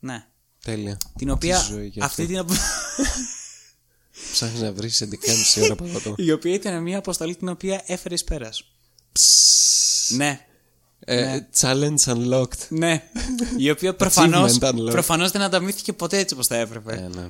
[0.00, 0.24] Ναι.
[0.64, 0.96] Τέλεια.
[1.18, 1.58] Την οποία.
[1.58, 2.44] Τι ζωή και Αυτή την.
[4.32, 5.02] Ψάχνεις να βρεις
[5.56, 6.14] 11.30 ώρα παγωτό.
[6.16, 8.64] η οποία ήταν μια αποστολή την οποία έφερες εις πέρας.
[10.08, 10.40] Ναι.
[11.00, 12.68] Ε, Challenge unlocked.
[12.68, 13.02] Ναι.
[13.56, 14.90] η οποία προφανώς, Achievement unlocked.
[14.90, 16.92] προφανώς δεν ανταμείφθηκε ποτέ έτσι όπως θα έπρεπε.
[16.92, 17.28] Ε, ναι.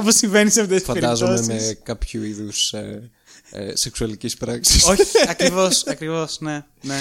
[0.00, 1.66] Όπως συμβαίνει σε αυτές τις Φαντάζομαι περιπτώσεις.
[1.68, 3.10] με κάποιο είδους ε,
[3.50, 4.84] ε, σεξουαλικής πράξης.
[4.84, 7.00] Όχι, ακριβώς, ακριβώς, ναι, ναι.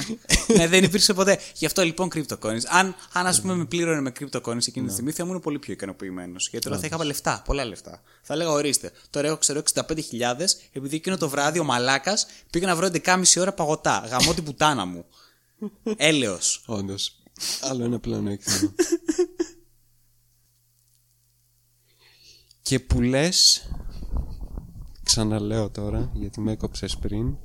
[0.55, 1.39] ναι, δεν υπήρξε ποτέ.
[1.53, 2.61] Γι' αυτό λοιπόν CryptoCoins.
[2.67, 5.73] Αν, αν ας πούμε με πλήρωνε με CryptoCoins εκείνη τη στιγμή, θα ήμουν πολύ πιο
[5.73, 6.49] ικανοποιημένος.
[6.49, 8.01] Γιατί τώρα θα είχα λεφτά, πολλά λεφτά.
[8.21, 9.83] Θα λέγα, ορίστε, τώρα έχω ξέρω 65.000,
[10.71, 14.07] επειδή εκείνο το βράδυ ο Μαλάκας πήγε να βρω 11.30 ώρα παγωτά.
[14.09, 15.05] Γαμώ την πουτάνα μου.
[15.97, 16.63] Έλεος.
[16.65, 17.21] Όντως.
[17.61, 18.73] Άλλο ένα πλεονέκτημα.
[22.61, 23.69] και που λες
[25.09, 27.35] ξαναλέω τώρα γιατί με έκοψες πριν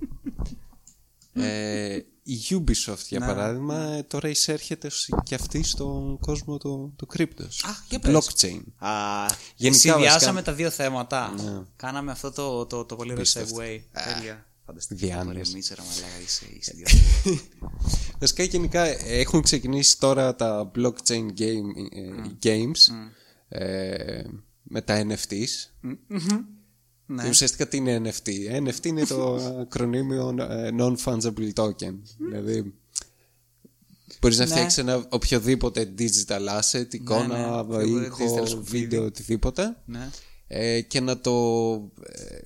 [1.33, 7.07] ε, η Ubisoft για παράδειγμα ε, τώρα εισέρχεται σ- και αυτή στον κόσμο του, του
[7.07, 8.13] κρύπτος Α, για πες.
[8.15, 8.91] blockchain Α,
[9.57, 10.43] Γενικά, συνδυάσαμε βασικά- Ναι.
[10.43, 11.35] τα δύο θέματα.
[11.77, 13.81] Κάναμε αυτό το, το, το πολύ ωραίο segue.
[14.17, 14.47] Τέλεια.
[14.67, 15.07] Φανταστική.
[15.07, 15.31] διάνοια.
[15.31, 17.41] Ωραία, Μίτσερα, μαλάκα, είσαι, είσαι ιδιαίτερη.
[18.21, 22.93] Βασικά γενικά έχουν ξεκινήσει τώρα τα blockchain game, ε, games
[23.49, 24.23] ε,
[24.63, 25.71] με τα NFTs.
[27.07, 27.23] Ναι.
[27.23, 28.29] Και ουσιαστικά τι είναι NFT.
[28.69, 31.95] NFT είναι το ακρονίμιο ε, non-fungible token.
[32.19, 32.75] δηλαδή
[34.21, 34.51] μπορείς να Ναι.
[34.51, 38.79] φτιάξεις ένα οποιοδήποτε digital asset, εικόνα, οποιοδήποτε ήχο, digital σκουπίδι.
[38.79, 40.09] βίντεο, οτιδήποτε Ναι.
[40.47, 41.73] ε, και να το,
[42.03, 42.39] ε,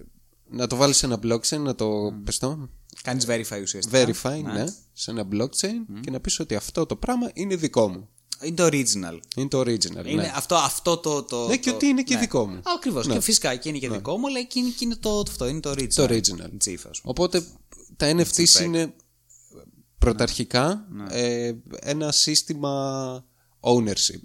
[0.50, 2.68] να το βάλεις σε ένα blockchain, να το πες το,
[3.02, 4.04] Κάνεις verify ουσιαστικά.
[4.06, 8.08] verify, ναι, σε ένα blockchain και να πεις ότι αυτό το πράγμα είναι δικό μου.
[8.42, 9.18] Είναι το original.
[9.36, 10.06] Είναι το original.
[10.06, 10.32] Είναι ναι.
[10.34, 11.46] αυτό, αυτό το, το.
[11.46, 12.60] Ναι, και το- ότι είναι και δικό μου.
[12.76, 13.06] Ακριβώς.
[13.06, 15.48] Και φυσικά και είναι και δικό μου, αλλά και είναι, και είναι το, το, αυτό,
[15.48, 15.94] είναι το original.
[15.94, 16.50] Το original.
[16.58, 17.02] Τσίφα σου.
[17.04, 17.42] Οπότε
[17.96, 18.94] τα NFTs είναι
[19.98, 23.24] πρωταρχικά ε, ένα σύστημα
[23.60, 24.22] ownership.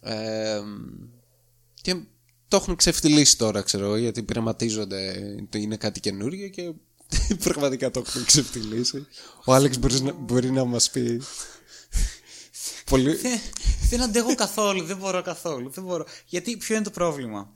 [0.00, 0.60] Ε,
[1.82, 1.94] και
[2.48, 6.72] το έχουν ξεφτυλίσει τώρα, ξέρω εγώ, γιατί πειραματίζονται, το είναι κάτι καινούργιο και
[7.44, 9.06] πραγματικά το έχουν ξεφτυλίσει.
[9.44, 11.20] Ο Άλεξ μπορεί να, μπορεί να μας πει...
[12.84, 13.14] Πολύ...
[13.14, 13.40] Δεν,
[13.88, 15.70] δεν αντέχω καθόλου, δεν μπορώ καθόλου.
[15.70, 16.06] Δεν μπορώ.
[16.26, 17.52] Γιατί ποιο είναι το πρόβλημα;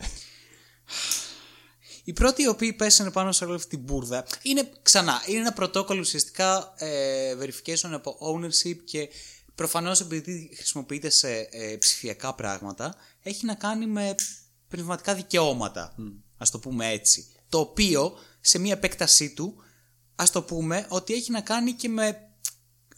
[2.05, 5.53] Οι πρώτοι οι οποίοι πέσανε πάνω σε όλη αυτή την μπουρδα είναι ξανά, είναι ένα
[5.53, 9.09] πρωτόκολλο ουσιαστικά ε, verification από ownership και
[9.55, 14.15] προφανώς επειδή χρησιμοποιείται σε ε, ψηφιακά πράγματα έχει να κάνει με
[14.69, 16.13] πνευματικά δικαιώματα, mm.
[16.39, 17.27] ας το πούμε έτσι.
[17.49, 19.55] Το οποίο σε μια επέκτασή του
[20.15, 22.28] ας το πούμε ότι έχει να κάνει και με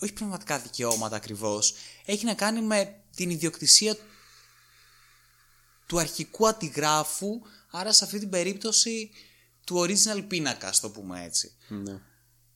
[0.02, 1.74] όχι πνευματικά δικαιώματα ακριβώς
[2.04, 3.96] έχει να κάνει με την ιδιοκτησία
[5.86, 7.40] του αρχικού αντιγράφου
[7.70, 9.10] άρα σε αυτή την περίπτωση
[9.64, 11.52] του original πίνακα, ας το πούμε έτσι.
[11.68, 11.98] Ναι.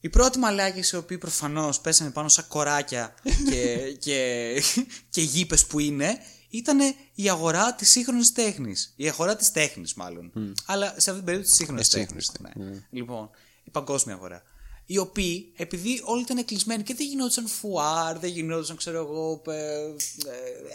[0.01, 3.15] Οι πρώτοι μαλάκες οι οποίοι προφανώς πέσανε πάνω σαν κοράκια
[3.51, 4.63] και, και,
[5.11, 6.19] και γήπες που είναι
[6.49, 6.79] ήταν
[7.15, 8.93] η αγορά της σύγχρονης τέχνης.
[8.97, 10.33] Η αγορά της τέχνης μάλλον.
[10.67, 12.25] Αλλά σε αυτή την περίπτωση της σύγχρονης Ε, τέχνης.
[12.25, 12.87] σύγχρονης Ναι.
[12.91, 13.31] Λοιπόν,
[13.65, 14.43] η παγκόσμια αγορά.
[14.87, 19.55] Οι οποίοι, επειδή όλοι ήταν κλεισμένοι και δεν γινόντουσαν φουάρ, δεν γινόντουσαν, ξέρω εγώ, ε,
[19.55, 19.95] ε,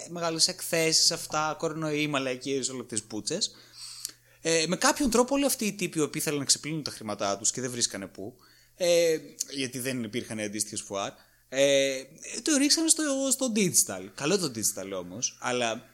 [0.09, 3.51] μεγάλες εκθέσεις αυτά, κορονοϊοί, μαλακίες, όλες αυτές τις πούτσες.
[4.41, 7.37] Ε, με κάποιον τρόπο όλοι αυτοί οι τύποι οι οποίοι θέλουν να ξεπλύνουν τα χρήματά
[7.37, 8.33] τους και δεν βρίσκανε πού,
[8.75, 9.17] ε,
[9.49, 11.11] γιατί δεν υπήρχαν αντίστοιχες φουάρ,
[11.49, 12.03] ε,
[12.41, 14.09] το ρίξανε στο, στο digital.
[14.15, 15.89] Καλό το digital όμως, αλλά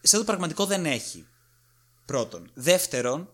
[0.00, 1.26] σαν το πραγματικό δεν έχει.
[2.06, 2.50] Πρώτον.
[2.54, 3.30] Δεύτερον,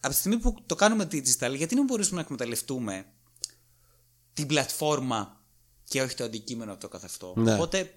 [0.00, 3.06] από τη στιγμή που το κάνουμε digital, γιατί δεν μπορούμε να εκμεταλλευτούμε
[4.32, 5.40] την πλατφόρμα
[5.84, 7.54] και όχι το αντικείμενο αυτό καθ' αυτό; Ναι.
[7.54, 7.94] Οπότε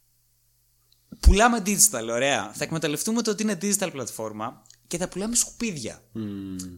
[1.20, 2.52] πουλάμε digital, ωραία.
[2.54, 6.02] Θα εκμεταλλευτούμε το ότι είναι digital πλατφόρμα και θα πουλάμε σκουπίδια.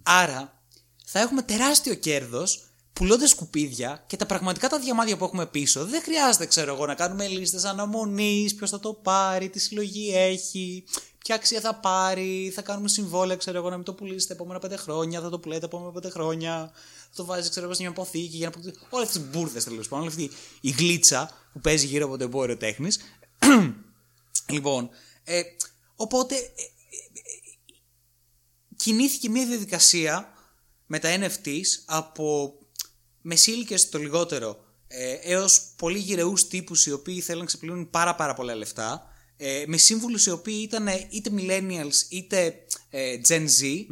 [0.02, 0.62] Άρα
[1.04, 6.02] θα έχουμε τεράστιο κέρδος πουλώντας σκουπίδια και τα πραγματικά τα διαμάδια που έχουμε πίσω δεν
[6.02, 10.84] χρειάζεται, ξέρω εγώ, να κάνουμε λίστες αναμονής, ποιος θα το πάρει, τι συλλογή έχει,
[11.28, 14.58] ποια αξία θα πάρει, θα κάνουμε συμβόλαια, ξέρω εγώ, να μην το πουλήσει τα επόμενα
[14.58, 16.70] πέντε χρόνια, θα το πουλάει τα επόμενα πέντε χρόνια,
[17.10, 18.86] θα το βάζει, ξέρω εγώ, σε μια αποθήκη για να αποκτήσει.
[18.90, 20.30] Όλες αυτέ τις μπουρδες τέλος πάντων, όλη αυτή
[20.60, 23.00] η γλίτσα που παίζει γύρω από το εμπόριο τέχνης.
[24.54, 24.90] λοιπόν,
[25.24, 25.42] ε,
[25.96, 27.48] οπότε ε, ε, ε,
[28.76, 30.32] κινήθηκε μια διαδικασία
[30.86, 32.58] με τα NFTs από
[33.20, 38.34] μεσήλικες το λιγότερο ε, έως πολύ γυρεούς τύπους οι οποίοι θέλουν να ξεπλύνουν πάρα πάρα
[38.34, 39.07] πολλά λεφτά
[39.40, 42.54] ε, με σύμβουλους οι οποίοι ήταν είτε millennials είτε
[42.90, 43.86] ε, Gen Z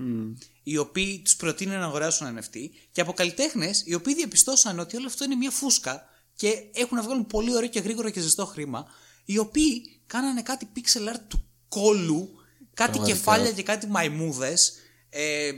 [0.62, 2.56] οι οποίοι τους προτείνουν να αγοράσουν NFT
[2.92, 7.02] και από καλλιτέχνες οι οποίοι διαπιστώσαν ότι όλο αυτό είναι μια φούσκα και έχουν να
[7.02, 8.86] βγάλουν πολύ ωραίο και γρήγορο και ζεστό χρήμα
[9.24, 12.30] οι οποίοι κάνανε κάτι pixel art του κόλου
[12.74, 13.18] κάτι Πραγματικά.
[13.18, 14.72] κεφάλια και κάτι μαϊμούδες
[15.10, 15.54] ε, ε,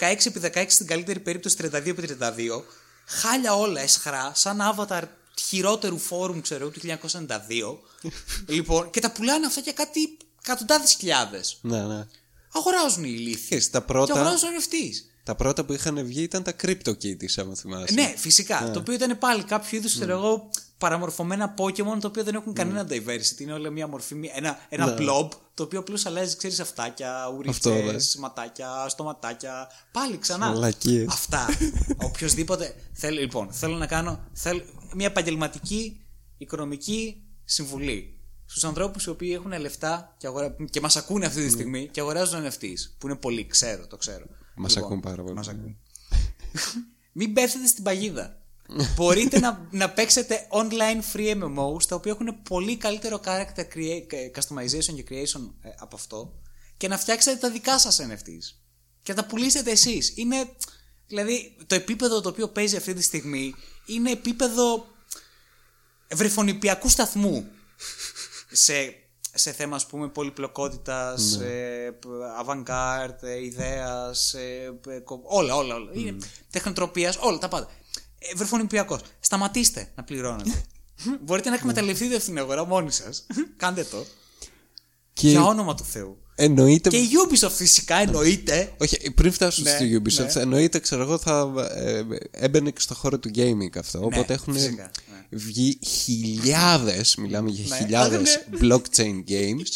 [0.00, 2.62] 16x16 στην καλύτερη περίπτωση 32x32
[3.06, 5.02] χάλια όλα εσχρά σαν avatar
[5.40, 6.90] χειρότερου φόρουμ ξέρω του 1992
[8.54, 12.06] λοιπόν και τα πουλάνε αυτά για κάτι εκατοντάδες χιλιάδες ναι, ναι.
[12.52, 16.42] αγοράζουν οι ηλίθιοι Ξέρεις, τα και πρώτα, αγοράζουν NFTs τα πρώτα που είχαν βγει ήταν
[16.42, 17.94] τα CryptoKitties, άμα θυμάσαι.
[17.94, 18.70] ναι, φυσικά.
[18.72, 22.86] Το οποίο ήταν πάλι κάποιο είδους, ξέρω εγώ, παραμορφωμένα Pokémon, το οποίο δεν έχουν κανένα
[22.90, 23.38] diversity.
[23.40, 24.94] Είναι όλα μια μορφή, μια- ένα, ένα Ναι.
[24.98, 27.70] blob, το οποίο απλώς αλλάζει, ξέρεις, αυτάκια, Αυτό, ουρίτσε,
[28.16, 28.20] ναι.
[28.20, 29.68] ματάκια, στοματάκια.
[29.92, 30.46] Πάλι ξανά.
[30.46, 31.06] Μαλακίες.
[31.12, 31.46] Αυτά.
[31.96, 32.74] Οποιοδήποτε.
[32.92, 34.62] Θέλω, λοιπόν, θέλω να κάνω θέλω,
[34.94, 36.00] μια επαγγελματική
[36.38, 40.56] οικονομική συμβουλή στους ανθρώπους οι οποίοι έχουν λεφτά και, αγορα...
[40.70, 42.78] και μας ακούνε αυτή τη στιγμή και αγοράζουν NFTs.
[42.98, 44.24] Που είναι πολύ, ξέρω, το ξέρω.
[44.56, 45.34] Μας ακούν πάρα πολύ.
[45.34, 45.76] Μας ακούν.
[47.12, 48.38] Μην πέφτετε στην παγίδα.
[48.96, 54.94] Μπορείτε να, να παίξετε online free MMOs τα οποία έχουν πολύ καλύτερο character crea- customization
[54.94, 56.32] και creation ε, από αυτό
[56.76, 58.56] και να φτιάξετε τα δικά σας NFTs
[59.02, 60.12] και να τα πουλήσετε εσείς.
[60.16, 60.48] Είναι,
[61.06, 63.54] δηλαδή, το επίπεδο το οποίο παίζει αυτή τη στιγμή
[63.86, 64.86] είναι επίπεδο
[66.14, 67.48] βρεφονιπιακού σταθμού
[68.50, 68.94] σε,
[69.34, 71.98] σε θέμα ας πούμε πολυπλοκότητας, ε,
[72.44, 75.90] avant-garde, ε, ιδέας, ε, ε, κο- όλα, όλα, όλα.
[75.94, 76.16] Είναι
[76.50, 77.68] τεχνοτροπίας, όλα τα πάντα.
[78.32, 79.00] Ε, βρεφονιπιακός.
[79.20, 80.62] Σταματήστε να πληρώνετε.
[81.24, 83.26] Μπορείτε να εκμεταλλευτείτε αυτήν την αγορά μόνοι σας.
[83.56, 84.04] Κάντε το.
[85.12, 86.18] Και Για όνομα του Θεού.
[86.34, 86.88] εννοείται.
[86.88, 88.72] Και η Ubisoft φυσικά εννοείται.
[88.78, 90.40] Όχι, πριν φτάσω Ναι, στη Ubisoft, ναι.
[90.40, 94.00] εννοείται, ξέρω εγώ, θα ε, έμπαινε και στο χώρο του gaming αυτό.
[94.04, 94.90] οπότε έχουν Ναι, φυσικά,
[95.30, 95.38] ναι.
[95.38, 97.76] βγει χιλιάδες, μιλάμε για Ναι.
[97.76, 98.58] χιλιάδες Ναι.
[98.62, 99.68] blockchain games.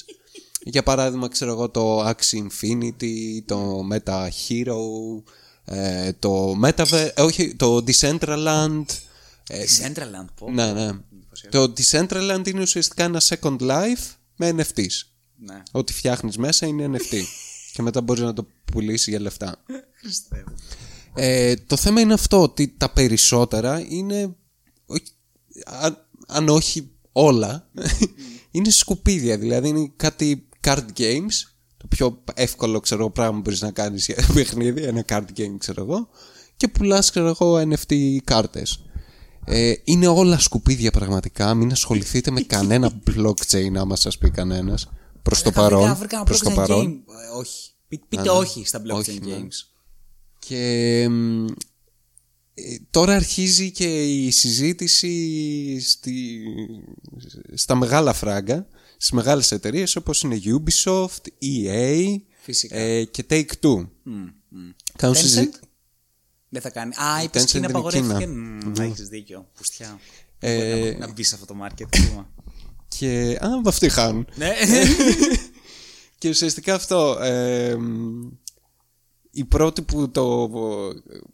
[0.62, 4.76] για παράδειγμα, ξέρω εγώ, το Axie Infinity, το Meta Hero,
[5.70, 8.84] ε, το Metaverse, ε, όχι, το Decentraland.
[9.48, 10.50] ε, Centraland πω.
[10.50, 10.90] ναι, ναι.
[11.50, 14.86] Το Decentraland είναι ουσιαστικά ένα Second Life με NFTs.
[15.36, 15.62] Ναι.
[15.70, 17.14] Ό,τι φτιάχνεις μέσα είναι NFT.
[17.72, 19.56] και μετά μπορείς να το πουλήσεις για λεφτά.
[20.00, 20.54] Χριστέ μου.
[21.14, 24.34] Ε, το θέμα είναι αυτό ότι τα περισσότερα είναι
[24.86, 25.12] όχι-
[25.64, 27.68] αν, αν όχι όλα
[28.50, 31.42] είναι σκουπίδια δηλαδή είναι κάτι, card games,
[31.78, 35.82] το πιο εύκολο ξέρω πράγμα που μπορείς να κάνεις για παιχνίδι, ένα card game ξέρω
[35.82, 36.08] εγώ,
[36.56, 38.82] και πουλάς ξέρω εγώ NFT κάρτες.
[39.44, 44.88] Ε, είναι όλα σκουπίδια πραγματικά, μην ασχοληθείτε με κανένα blockchain άμα σας πει κανένας.
[45.22, 45.94] Προς το Βρήκα- παρόν.
[45.96, 46.86] βρήκα ένα Προς το blockchain παρόν.
[46.86, 47.12] game.
[47.34, 47.70] Ε, όχι.
[47.88, 49.36] Πεί- Πείτε όχι στα blockchain Όχι, ναι.
[49.38, 49.66] games.
[50.38, 51.44] Και μ,
[52.54, 56.40] ε, τώρα αρχίζει και η συζήτηση στη,
[57.54, 58.66] στα μεγάλα φράγκα,
[59.00, 62.76] στις μεγάλες εταιρείες όπως είναι Ubisoft, EA Φυσικά.
[62.76, 63.88] ε, και Take-Two.
[64.96, 65.50] Κάνουν Tencent; συζή-
[66.48, 66.94] Δεν θα κάνει.
[66.94, 68.14] Α, είπες Tencent Κίνα είναι απαγορεύτηκε.
[68.18, 68.26] Κίνα.
[68.32, 69.48] Μμμ, Έχεις δίκιο.
[69.56, 69.98] Πουστιά.
[70.38, 71.86] Ε, Μπορεί να- να μπει σε αυτό το market.
[71.88, 72.30] κρίμα.
[72.88, 74.26] Και α, αυτοί χάνουν.
[74.34, 74.52] Ναι.
[76.18, 77.18] Και ουσιαστικά αυτό.
[77.22, 78.28] ε, μ,
[79.38, 80.50] οι πρώτοι που το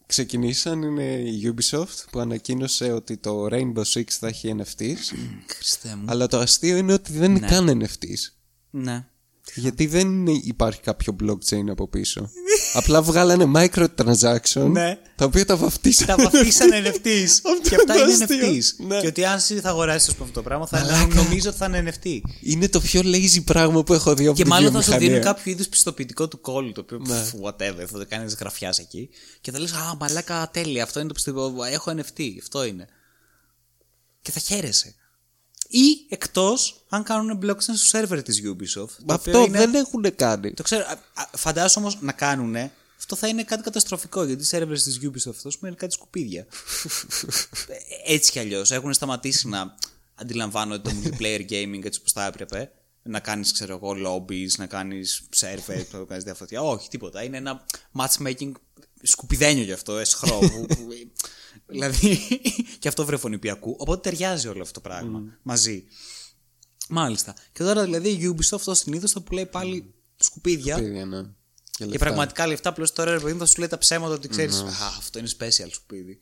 [0.07, 5.17] ξεκινήσαν είναι η Ubisoft που ανακοίνωσε ότι το Rainbow Six θα έχει NFTs.
[5.47, 6.05] Χριστέ μου.
[6.07, 8.33] αλλά το αστείο είναι ότι δεν είναι καν NFTs.
[8.71, 9.07] Ναι.
[9.55, 12.31] Γιατί δεν είναι- υπάρχει κάποιο blockchain από πίσω.
[12.79, 14.99] Απλά βγάλανε microtransaction Ναι.
[15.17, 16.07] τα οποία τα βαφτίσαν.
[16.07, 17.29] Τα βαφτίσαν NFTs.
[17.69, 18.49] και αυτά είναι είναι αστείο.
[18.51, 18.87] NFTs.
[18.87, 19.01] Ναι.
[19.01, 21.15] Και ότι αν εσύ θα αγοράσεις αυτό το πράγμα, θα Μαλάκα.
[21.15, 22.21] νομίζω ότι θα είναι NFT.
[22.41, 25.19] Είναι το πιο lazy πράγμα που έχω δει από Και τη μάλλον θα σου βιομηχανία.
[25.21, 27.15] δίνουν κάποιο είδους πιστοποιητικό του κόλλου, το οποίο Ναι.
[27.25, 29.09] pff, whatever, θα το κάνεις γραφιά εκεί.
[29.41, 31.65] Και θα λες, Α, μαλάκα, τέλεια, αυτό είναι το πιστοποιητικό.
[31.65, 32.87] Έχω NFT, αυτό είναι.
[34.23, 34.95] Και θα χαίρεσαι.
[35.69, 38.65] Ή εκτός αν κάνουν blockchain στο σερβερ της Ubisoft.
[39.07, 40.53] το οποίο Αυτό είναι- δεν έχουν κάνει.
[40.55, 40.85] Το ξέρω.
[40.85, 42.73] α, α, Φαντάζομαι όμως να κάνουνε.
[42.99, 46.47] Αυτό θα είναι κάτι καταστροφικό γιατί οι servers της Ubisoft αυτό είναι κάτι σκουπίδια.
[48.07, 49.75] Ε, έτσι κι αλλιώς έχουν σταματήσει να
[50.15, 52.71] αντιλαμβάνονται το multiplayer gaming έτσι όπως θα έπρεπε.
[53.03, 56.63] Να κάνεις, ξέρω εγώ, lobbies, να κάνεις server, να κάνεις διαφορετικά.
[56.63, 57.23] Όχι, τίποτα.
[57.23, 57.65] Είναι ένα
[57.99, 58.53] matchmaking
[59.03, 60.39] σκουπιδένιο γι' αυτό, εσχρό.
[60.39, 60.89] που- που-
[61.67, 62.19] δηλαδή,
[62.79, 63.77] και αυτό βρεφονιπιακού.
[63.79, 65.85] Οπότε ταιριάζει όλο αυτό το πράγμα μαζί.
[66.89, 67.35] Μάλιστα.
[67.53, 70.77] Και τώρα δηλαδή η Ubisoft ως συνήθως θα πουλάει πάλι σκουπίδια.
[70.77, 71.23] Παιδιά, ναι.
[71.23, 72.05] Και Και λεφτά.
[72.05, 74.61] πραγματικά λεφτά απλώ τώρα ρε παιδί μου, θα σου λέει τα ψέματα ότι ξέρεις.
[74.61, 74.67] Α,
[74.99, 76.19] αυτό είναι special σκουπίδι.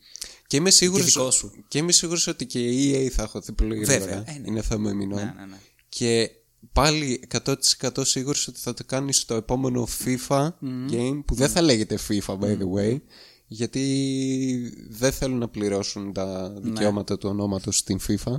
[0.47, 1.51] Και είμαι σίγουρος, Και δικό σου.
[1.67, 3.99] και είμαι σίγουρος ότι και η EA θα χωθεί πολύ γρήγορα.
[3.99, 4.47] Βέβαια, ε, ναι.
[4.47, 5.17] Είναι θέμα μηνών.
[5.17, 5.57] Ναι, ναι, ναι.
[5.89, 6.29] Και
[6.73, 10.49] πάλι 100% σίγουρος ότι θα το κάνει στο επόμενο FIFA
[10.91, 12.97] game που δεν θα λέγεται FIFA by the way
[13.53, 16.59] γιατί δεν θέλουν να πληρώσουν τα Ναι.
[16.59, 18.35] δικαιώματα του ονόματος στην FIFA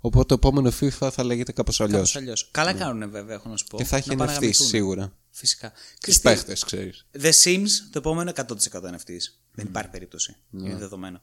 [0.00, 2.48] οπότε το επόμενο FIFA θα λέγεται κάπως αλλιώς Κάπως αλλιώς.
[2.50, 3.76] Καλά κάνουν βέβαια, έχω να σου πω.
[3.76, 4.66] και θα έχει να πάνε να NFTs γαμηθούν.
[4.66, 5.70] σίγουρα Φυσικά.
[5.72, 9.24] τους Ξέρεις τι, παίχτες ξέρεις The Sims το επόμενο 100% NFTs.
[9.52, 10.36] Δεν υπάρχει περίπτωση.
[10.52, 11.22] Είναι δεδομένο.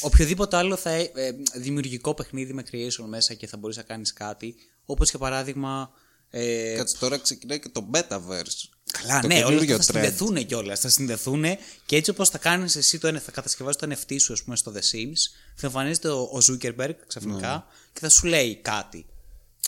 [0.00, 4.12] Οποιοδήποτε άλλο θα ε, ε, δημιουργικό παιχνίδι με creation μέσα και θα μπορείς να κάνεις
[4.12, 4.54] κάτι.
[4.84, 5.90] Όπως για παράδειγμα.
[6.30, 10.02] Ε, Κάτσε τώρα ξεκινάει και το Metaverse Καλά, το ναι, όλα καινούργιο αυτά θα trend.
[10.02, 10.80] συνδεθούν κιόλας.
[10.80, 11.44] Θα συνδεθούν
[11.86, 14.72] και έτσι όπως θα κάνεις εσύ το, θα κατασκευάσει το NFT σου, ας πούμε, στο
[14.74, 15.16] The Sims,
[15.54, 17.62] θα εμφανίζεται ο, ο Zuckerberg ξαφνικά Ναι.
[17.92, 19.06] και θα σου λέει κάτι.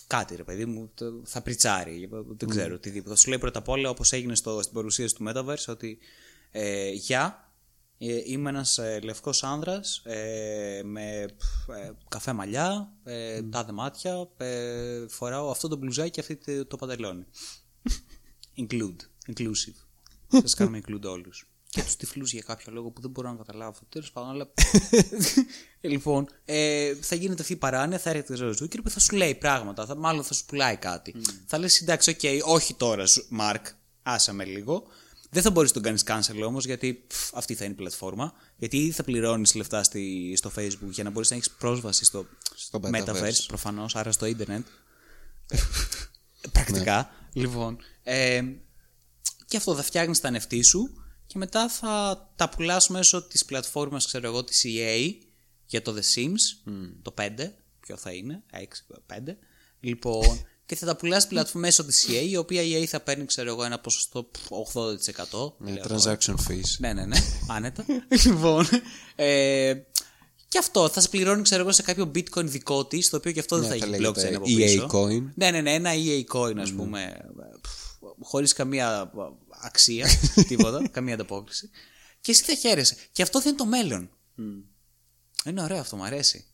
[0.06, 2.46] Κάτι, ρε παιδί μου, το- θα πριτσάρει, δεν Ναι.
[2.56, 3.14] ξέρω οτιδήποτε.
[3.14, 5.98] Θα σου λέει πρώτα απ' όλα, όπως έγινε στο, στην παρουσίαση του Metaverse, ότι
[6.50, 7.44] ε, Γεια,
[7.98, 14.28] ε, είμαι ένας ε, λευκός άνδρας ε, με πφ, ε, καφέ μαλλιά, ε, τάδε μάτια,
[14.36, 17.24] ε, φοράω αυτό το μπλουζάκι και αυτή το, το παντελόνι.
[18.60, 19.76] Include, inclusive.
[20.42, 21.44] Σας κάνουμε include όλους.
[21.68, 23.78] Και τους τυφλούς για κάποιο λόγο που δεν μπορώ να καταλάβω.
[23.88, 24.50] Τέλος πάντων, αλλά.
[25.82, 29.16] Ε, λοιπόν, ε, θα γίνεται αυτή η παράνοια, θα έρχεται ο Ζούκερ που θα σου
[29.16, 29.86] λέει πράγματα.
[29.86, 31.14] Θα, μάλλον θα σου πουλάει κάτι.
[31.46, 33.66] Θα λες εντάξει, οκ, όχι τώρα, Ζου- Μαρκ,
[34.02, 34.82] άσε με λίγο.
[35.30, 38.32] Δεν θα μπορείς να τον κάνεις cancel όμως, γιατί πφ, αυτή θα είναι η πλατφόρμα.
[38.56, 42.26] Γιατί ήδη θα πληρώνεις λεφτά στη, στο Facebook για να μπορείς να έχεις πρόσβαση στο,
[42.54, 43.44] Στο Metaverse, Metaverse.
[43.46, 44.66] προφανώς, άρα στο Ιντερνετ.
[46.52, 47.10] Πρακτικά.
[47.32, 47.78] Λοιπόν.
[48.12, 48.42] Ε,
[49.46, 50.90] και αυτό θα φτιάχνεις τα NFT σου
[51.26, 55.12] και μετά θα τα πουλάς μέσω της πλατφόρμας, ξέρω εγώ, της EA
[55.66, 56.72] για το The Sims.
[57.02, 57.52] Το 5.
[57.80, 58.56] Ποιο θα είναι, 6,
[59.06, 59.36] 5.
[59.80, 60.44] Λοιπόν.
[60.66, 63.64] και θα τα πουλάς μέσω της EA, η οποία η EA θα παίρνει, ξέρω εγώ,
[63.64, 65.52] ένα ποσοστό πφ, 80%.
[65.58, 65.94] με λέω εγώ.
[65.96, 67.16] transaction fees Ναι, ναι, ναι.
[67.48, 67.84] Άνετα.
[68.24, 68.66] λοιπόν.
[69.16, 69.74] Ε,
[70.48, 73.40] και αυτό θα σε πληρώνει, ξέρω εγώ, σε κάποιο bitcoin δικό της, το οποίο και
[73.40, 74.88] αυτό δεν Ναι, θα θα έχει λέγεται blockchain από EA πίσω.
[74.92, 75.22] coin.
[75.34, 77.16] Ναι, ναι, ναι, ένα EA coin, ας πούμε.
[78.22, 79.12] Χωρίς καμία
[79.62, 80.08] αξία,
[80.48, 81.70] τίποτα, καμία ανταπόκριση.
[82.20, 82.96] Και εσύ θα χαίρεσαι.
[83.12, 84.10] Και αυτό δεν είναι το μέλλον.
[85.44, 86.44] Είναι ωραίο αυτό, μου αρέσει.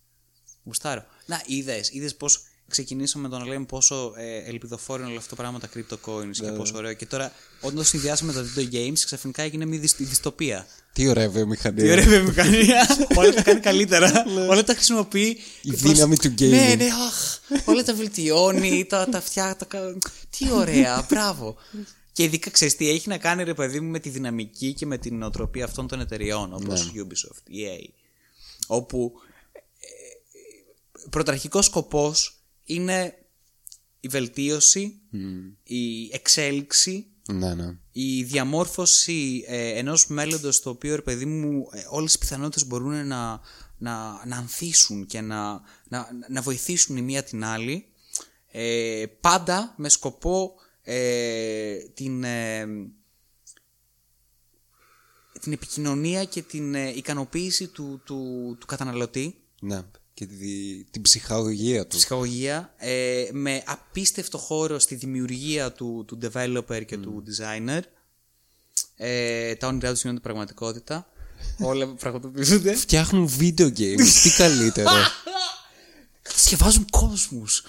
[0.65, 1.07] Γουστάρω.
[1.27, 5.43] Να, είδες είδες πώς ξεκινήσαμε το να λέμε πόσο ε, ελπιδοφόρο είναι όλο αυτό το
[5.43, 6.93] πράγμα τα crypto coins και πόσο ωραίο.
[6.93, 10.67] Και τώρα, όταν το συνδυάσαμε με τα video games, ξαφνικά έγινε μια δυσ- δυστοπία.
[10.93, 12.87] τι ωραία βιομηχανία Τι ωραία βιομηχανία.
[13.19, 14.25] όλα τα κάνει καλύτερα.
[14.49, 15.27] όλα τα χρησιμοποιεί.
[15.63, 16.49] Η και προς- δύναμη του gaming.
[16.49, 17.39] Ναι, ναι, αχ.
[17.65, 19.55] όλα τα βελτιώνει, τα, τα φτιάχνει.
[19.59, 19.65] Τα...
[19.65, 19.99] κα-
[20.39, 21.57] Τι ωραία, μπράβο.
[22.13, 24.99] Και ειδικά ξέρεις τι έχει να κάνει, ρε παιδί μου, με τη δυναμική και με
[24.99, 27.89] την οτροπία αυτών των εταιριών, όπως Ubisoft, EA.
[28.67, 29.13] Όπου
[29.79, 32.36] ε, πρωταρχικός σκοπός
[32.67, 33.15] είναι
[34.01, 35.01] η βελτίωση,
[35.63, 37.79] η εξέλιξη, Ναι, ναι.
[37.93, 43.07] η διαμόρφωση ε, ενός μέλλοντος το οποίο, ρε παιδί μου, ε, όλες οι πιθανότητες μπορούν
[43.07, 43.41] να,
[43.79, 47.87] να, να ανθίσουν και να, να, να βοηθήσουν η μία την άλλη,
[48.51, 52.67] ε, πάντα με σκοπό ε, την, ε,
[55.41, 59.83] την επικοινωνία και την ε, ικανοποίηση του, του, του καταναλωτή ναι.
[60.17, 61.97] Και τη, την ψυχαγωγία του.
[61.97, 67.81] ψυχαγωγία ε, με απίστευτο χώρο στη δημιουργία του, του developer και του designer.
[68.97, 71.09] Ε, τα όνειρά τους γίνονται πραγματικότητα.
[71.59, 72.75] Όλα πραγματοποιούνται.
[72.75, 74.09] Φτιάχνουν video games.
[74.23, 74.91] Τι καλύτερο.
[76.23, 77.63] Κατασκευάζουν κόσμους.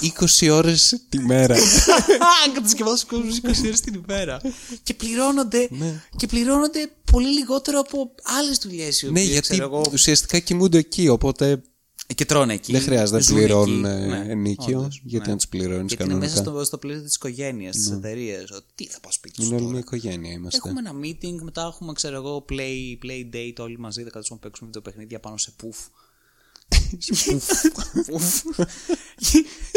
[0.00, 1.56] 20 ώρες τη μέρα.
[2.54, 4.40] Κατασκευάζουν κόσμους 20 ώρες την ημέρα.
[4.82, 6.02] και, πληρώνονται, Ναι.
[6.16, 9.02] και πληρώνονται πολύ λιγότερο από άλλες δουλειές.
[9.02, 11.62] οι ναι, οποίες, γιατί ξέρω εγώ, ουσιαστικά κοιμούνται εκεί, οπότε
[12.14, 12.72] Και τρώνε εκεί.
[12.72, 13.94] δεν χρειάζεται να ζουν πληρώνουν εκεί.
[14.02, 14.78] ε, Ναι, ενίκιο.
[14.78, 15.30] όντως, γιατί ναι.
[15.32, 16.52] να τους πληρώνεις Γιατί είναι μέσα κανονικά.
[16.60, 18.44] στο, στο πλαίσιο της οικογένειας, της εταιρείας.
[18.74, 19.46] Τι θα πάω σπίτι σου.
[19.46, 19.72] Είναι όλη τώρα.
[19.72, 20.60] μια οικογένεια είμαστε.
[20.64, 24.48] Έχουμε ένα meeting, μετά έχουμε, ξέρω εγώ, play, play date όλοι μαζί, θα κάτσουμε να
[24.48, 25.76] παίξουμε βιντεοπαιχνίδια πάνω σε πουφ.
[28.06, 28.42] Πουφ.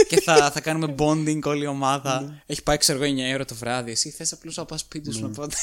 [0.08, 2.44] και θα, θα κάνουμε bonding όλη η ομάδα.
[2.46, 3.92] Έχει πάει, ξέρω εγώ, 9 ώρα το βράδυ.
[3.92, 5.56] Εσύ θες απλώς να πας σπίτι σου να πάτε.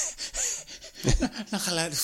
[1.50, 1.94] να χαλάρει.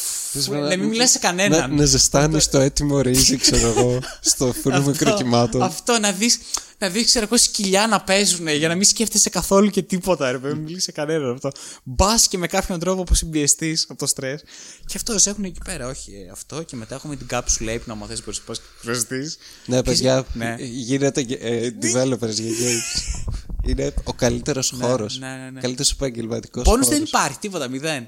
[0.49, 1.75] Να μην μιλάς σε Να, κανέναν.
[1.75, 5.63] να ζεστάνεις το έτοιμο ρύζι, ξέρω εγώ, στο φούρνο μικροκυμάτων.
[5.63, 6.31] Αυτό να δει,
[6.79, 10.39] να δεις, ξέρω εγώ, σκυλιά να παίζουν για να μην σκέφτεσαι καθόλου και τίποτα, ρε
[10.39, 11.51] παιδί, μην μιλήσει σε κανέναν αυτό.
[11.83, 14.43] Μπας και με κάποιον τρόπο αποσυμπιεστεί από το στρες.
[14.87, 16.63] Και αυτό σε έχουν εκεί πέρα, όχι ε, αυτό.
[16.63, 18.15] Και μετά έχουμε την κάψουλα ύπνο, άμα θε
[18.45, 19.31] πώ εκφραστεί.
[19.67, 20.57] Ναι, παιδιά, Ναι.
[20.59, 23.29] γίνεται ε, developers για games.
[23.67, 25.19] Είναι ο καλύτερος χώρος.
[25.19, 25.61] ναι, ναι, ναι.
[25.61, 26.99] Καλύτερος επαγγελματικός Πόνο χώρος.
[26.99, 28.07] δεν υπάρχει, τίποτα, μηδέν.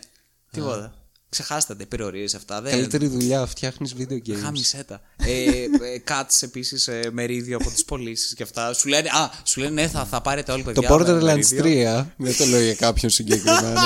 [0.51, 0.95] Τίποτα.
[1.31, 2.61] Ξεχάστε τα υπερορίε αυτά.
[2.63, 2.73] Δεν...
[2.73, 4.41] Καλύτερη δουλειά, φτιάχνεις video games.
[4.43, 5.01] Χάμισε τα.
[5.17, 8.73] Ε, ε, cuts επίσης ε, μερίδιο από τις πωλήσεις και αυτά.
[8.73, 10.97] Σου λένε, α, σου λένε ναι, θα, θα πάρετε όλοι Το παιδιά.
[10.97, 12.01] Borderlands μερίδιο.
[12.01, 13.81] 3, δεν το λέω για κάποιον συγκεκριμένο.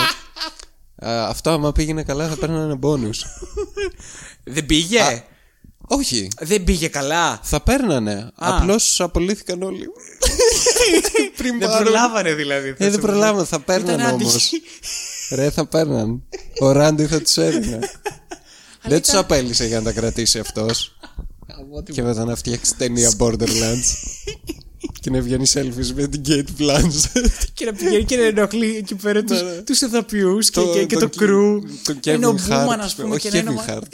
[1.04, 3.16] Α, αυτό άμα πήγαινε καλά θα παίρνω ένα bonus.
[4.44, 5.24] Δεν πήγε;
[5.86, 8.30] Όχι, Δεν πήγε καλά; θα παίρνανε.
[8.34, 9.86] Απλώς απολύθηκαν όλοι.
[11.36, 11.84] Πριν Δεν πάρουν.
[11.84, 12.74] προλάβανε δηλαδή.
[12.78, 14.50] Ε, δεν προλάβανε, θα παίρνανε Ήταν όμως.
[15.30, 15.34] άτυχη.
[15.42, 16.22] Ρε, θα παίρναν.
[16.60, 17.78] Ο Ράντι θα τους έδινε.
[18.82, 20.98] δεν τους απέλησε για να τα κρατήσει αυτός.
[21.92, 23.92] και μετά να φτιάξει ταινία Borderlands.
[25.00, 27.30] και να βγαίνει selfies με την Kate Blanchett.
[27.54, 29.50] και να πηγαίνει και να ενοχλεί εκεί πέρα τους, Ναι.
[29.62, 31.60] τους ηθοποιούς και, Το- και, και το τον- κρου.
[31.84, 32.48] Τον Ένα Kevin Hart.
[32.60, 33.86] Μπούμαν, ας πούμε, Όχι και ένα Kevin όνομα- Hart.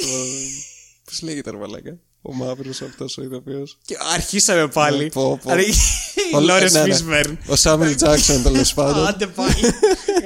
[1.05, 3.78] Πώς λέγεται, ρε μαλάκα; Ο μαύρος αυτός ο ηθοποιός.
[3.84, 5.02] Και αρχίσαμε πάλι.
[5.05, 5.51] Ναι, πω, πω.
[5.52, 5.72] Άρα, Η
[6.42, 6.84] Λόρες Ναι, ναι.
[6.92, 7.38] Φίσμερν.
[7.47, 9.06] Ο Σάμιλ Τζάξον τέλος πάντων.
[9.06, 9.74] Άντε πάλι.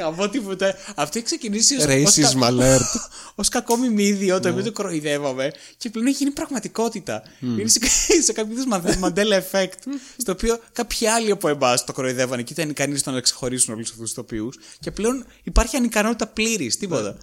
[0.04, 0.74] Από τίποτα.
[0.94, 3.00] Αυτό έχει ξεκινήσει ως- ως Racism κα- alert.
[3.34, 4.50] ως κακό μιμίδιο το Ναι.
[4.50, 7.22] οποίο το κοροϊδεύαμε και πλέον έχει γίνει πραγματικότητα.
[7.40, 7.78] Είναι σε,
[8.26, 8.64] σε κάποιο είδου
[9.02, 9.92] Mandela effect.
[10.16, 13.86] στο οποίο κάποιοι άλλοι από εμάς το κοροϊδεύανε και ήταν ικανοί στο να ξεχωρίσουν όλους
[13.90, 14.58] αυτούς τους ηθοποιούς.
[14.80, 16.76] Και πλέον υπάρχει ανικανότητα πλήρης.
[16.76, 17.16] Τίποτα.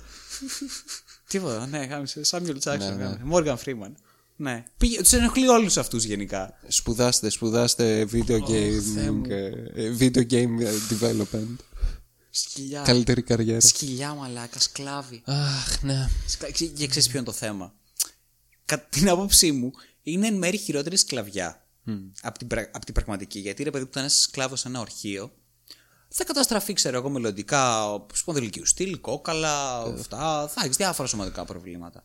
[1.27, 2.23] τίποτα, ναι, γάμισε.
[2.23, 3.97] Σάμιουλ Τζάξον, Μόργαν Φρήμαν.
[4.41, 4.63] Ναι.
[4.97, 6.53] Τους ενοχλεί όλους αυτούς γενικά.
[6.67, 11.55] Σπουδάστε, σπουδάστε video game, ε, video game ε, development.
[12.29, 12.81] Σκυλιά.
[12.81, 13.59] Καλύτερη καριέρα.
[13.59, 15.21] Σκυλιά μαλάκα, σκλάβι.
[15.25, 16.09] Αχ, ναι.
[16.27, 17.73] Σκλα- ξε- Και ξέρεις ποιο είναι το θέμα.
[18.65, 19.71] Κατά την άποψή μου,
[20.03, 21.65] είναι εν μέρει χειρότερη σκλαβιά
[22.21, 23.39] από, την, πρα- απ' την πραγματική.
[23.39, 25.31] Γιατί ρε παιδί που ήταν ένα σκλάβος σε ένα ορχείο,
[26.07, 30.47] θα καταστραφεί, ξέρω εγώ, μελλοντικά σπονδυλική στήλη, κόκαλα, αυτά.
[30.53, 32.03] Θα έχεις διάφορα σωματικά προβλήματα.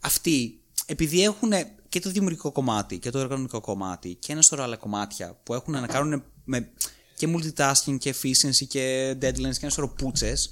[0.00, 1.52] Αυτοί, επειδή έχουν
[1.88, 5.72] και το δημιουργικό κομμάτι και το οργανωτικό κομμάτι και ένα σωρό άλλα κομμάτια που έχουν
[5.72, 6.70] να κάνουν με
[7.14, 10.50] και multitasking και efficiency και deadlines και ένα σωρό πούτσες.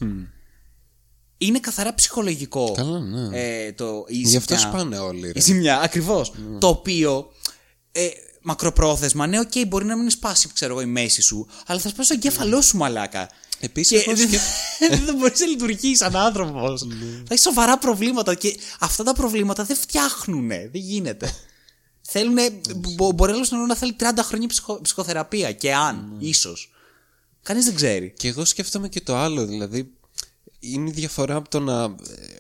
[1.39, 2.73] Είναι καθαρά ψυχολογικό.
[2.73, 3.41] Καλά, ναι.
[3.41, 4.71] Ε, το, η Γι' αυτό ζημιά.
[4.71, 5.21] σπάνε όλοι.
[5.21, 5.39] ρε.
[5.39, 6.33] Η ζημιά, ακριβώς.
[6.59, 7.33] Το οποίο
[7.93, 8.09] ε,
[8.43, 12.09] μακροπρόθεσμα, ναι, οκ, μπορεί να μην σπάσει, ξέρω εγώ, η μέση σου, αλλά θα σπάσει
[12.09, 13.29] το εγκέφαλό σου, μαλάκα.
[13.65, 16.83] Επίσης, Και έχω δεν, σκεφ- δεν μπορείς να λειτουργείς σαν άνθρωπος.
[16.87, 16.95] Ναι.
[17.17, 20.49] Θα έχεις σοβαρά προβλήματα και αυτά τα προβλήματα δεν φτιάχνουν.
[20.49, 21.35] Δεν γίνεται.
[22.01, 22.37] Θέλουν.
[22.77, 26.69] μπο- μπορεί άλλος να, να θέλει 30 χρόνια ψυχο- ψυχοθεραπεία και αν, ίσως.
[27.43, 28.15] Κανείς δεν ξέρει.
[28.17, 29.91] Και εγώ σκέφτομαι και το άλλο, δηλαδή
[30.61, 31.89] είναι η διαφορά από το να ε,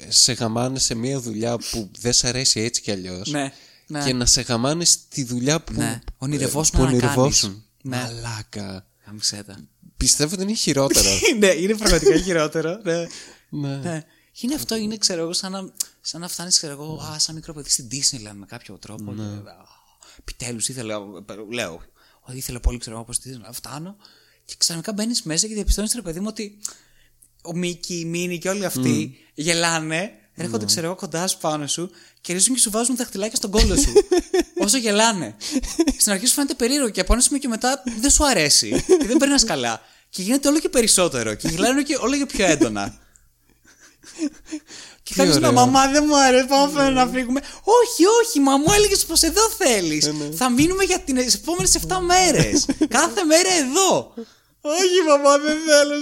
[0.09, 3.30] σε γαμάνε σε μια δουλειά που δεν σε αρέσει έτσι κι αλλιώς.
[3.30, 3.52] Ναι,
[3.86, 4.05] ναι.
[4.05, 6.01] Και να σε γαμάνε στη δουλειά που, Ναι.
[6.18, 7.02] Ονειρευόσουν που να κάνεις.
[7.05, 7.64] ονειρευόσουν.
[7.82, 7.96] Ναι.
[7.96, 8.86] Μαλάκα.
[9.06, 9.68] Γάμισε τα.
[9.97, 11.09] Πιστεύω ότι είναι χειρότερο.
[11.39, 12.81] ναι, είναι πραγματικά χειρότερο.
[12.82, 13.06] Ναι.
[13.48, 13.76] ναι.
[13.76, 14.05] ναι.
[14.40, 17.52] Είναι αυτό, είναι ξέρω εγώ, σαν να, σαν να φτάνεις, ξέρω εγώ, α, σαν μικρό
[17.55, 19.12] παιδί στην Disneyland με κάποιο τρόπο.
[19.12, 19.43] Ναι.
[20.18, 20.98] Επιτέλους ήθελα,
[21.51, 21.82] λέω,
[22.20, 23.52] ότι ήθελα πολύ, ξέρω εγώ, πώ στη Disneyland.
[23.52, 23.97] Φτάνω
[24.44, 26.59] και ξαφνικά μπαίνεις μέσα και διαπιστώνεις, ρε παιδί μου, ότι
[27.43, 31.90] ο Μίκη, η Μίνη και όλοι αυτοί γελάνε έρχονται, ξέρω εγώ, κοντά σου πάνω σου
[32.20, 33.93] και αρχίζουν και σου βάζουν δαχτυλάκια στον κόλλο σου.
[34.65, 35.36] όσο γελάνε.
[35.98, 38.85] Στην αρχή σου φαίνεται περίεργο και από ένα σημείο και μετά δεν σου αρέσει.
[38.86, 39.81] και δεν περνά καλά.
[40.11, 41.35] Και γίνεται όλο και περισσότερο.
[41.35, 42.98] Και γελάνε και όλο και πιο έντονα.
[45.02, 45.52] Και κάποιο να ωραίο.
[45.52, 47.40] μαμά δεν μου αρέσει, πάμε να φύγουμε.
[47.81, 50.02] Όχι, όχι, μα μου έλεγε πω εδώ θέλει.
[50.36, 52.51] Θα μείνουμε για τι επόμενε 7 μέρε.
[52.89, 54.15] Κάθε μέρα εδώ.
[54.61, 55.94] όχι, μαμά, δεν θέλω.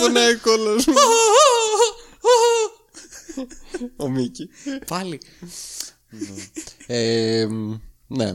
[0.00, 0.94] Πονάει ο κόλλος μου.
[3.96, 4.48] Ο Μίκη.
[4.86, 5.20] Πάλι.
[6.86, 7.46] Ε,
[8.06, 8.32] ναι,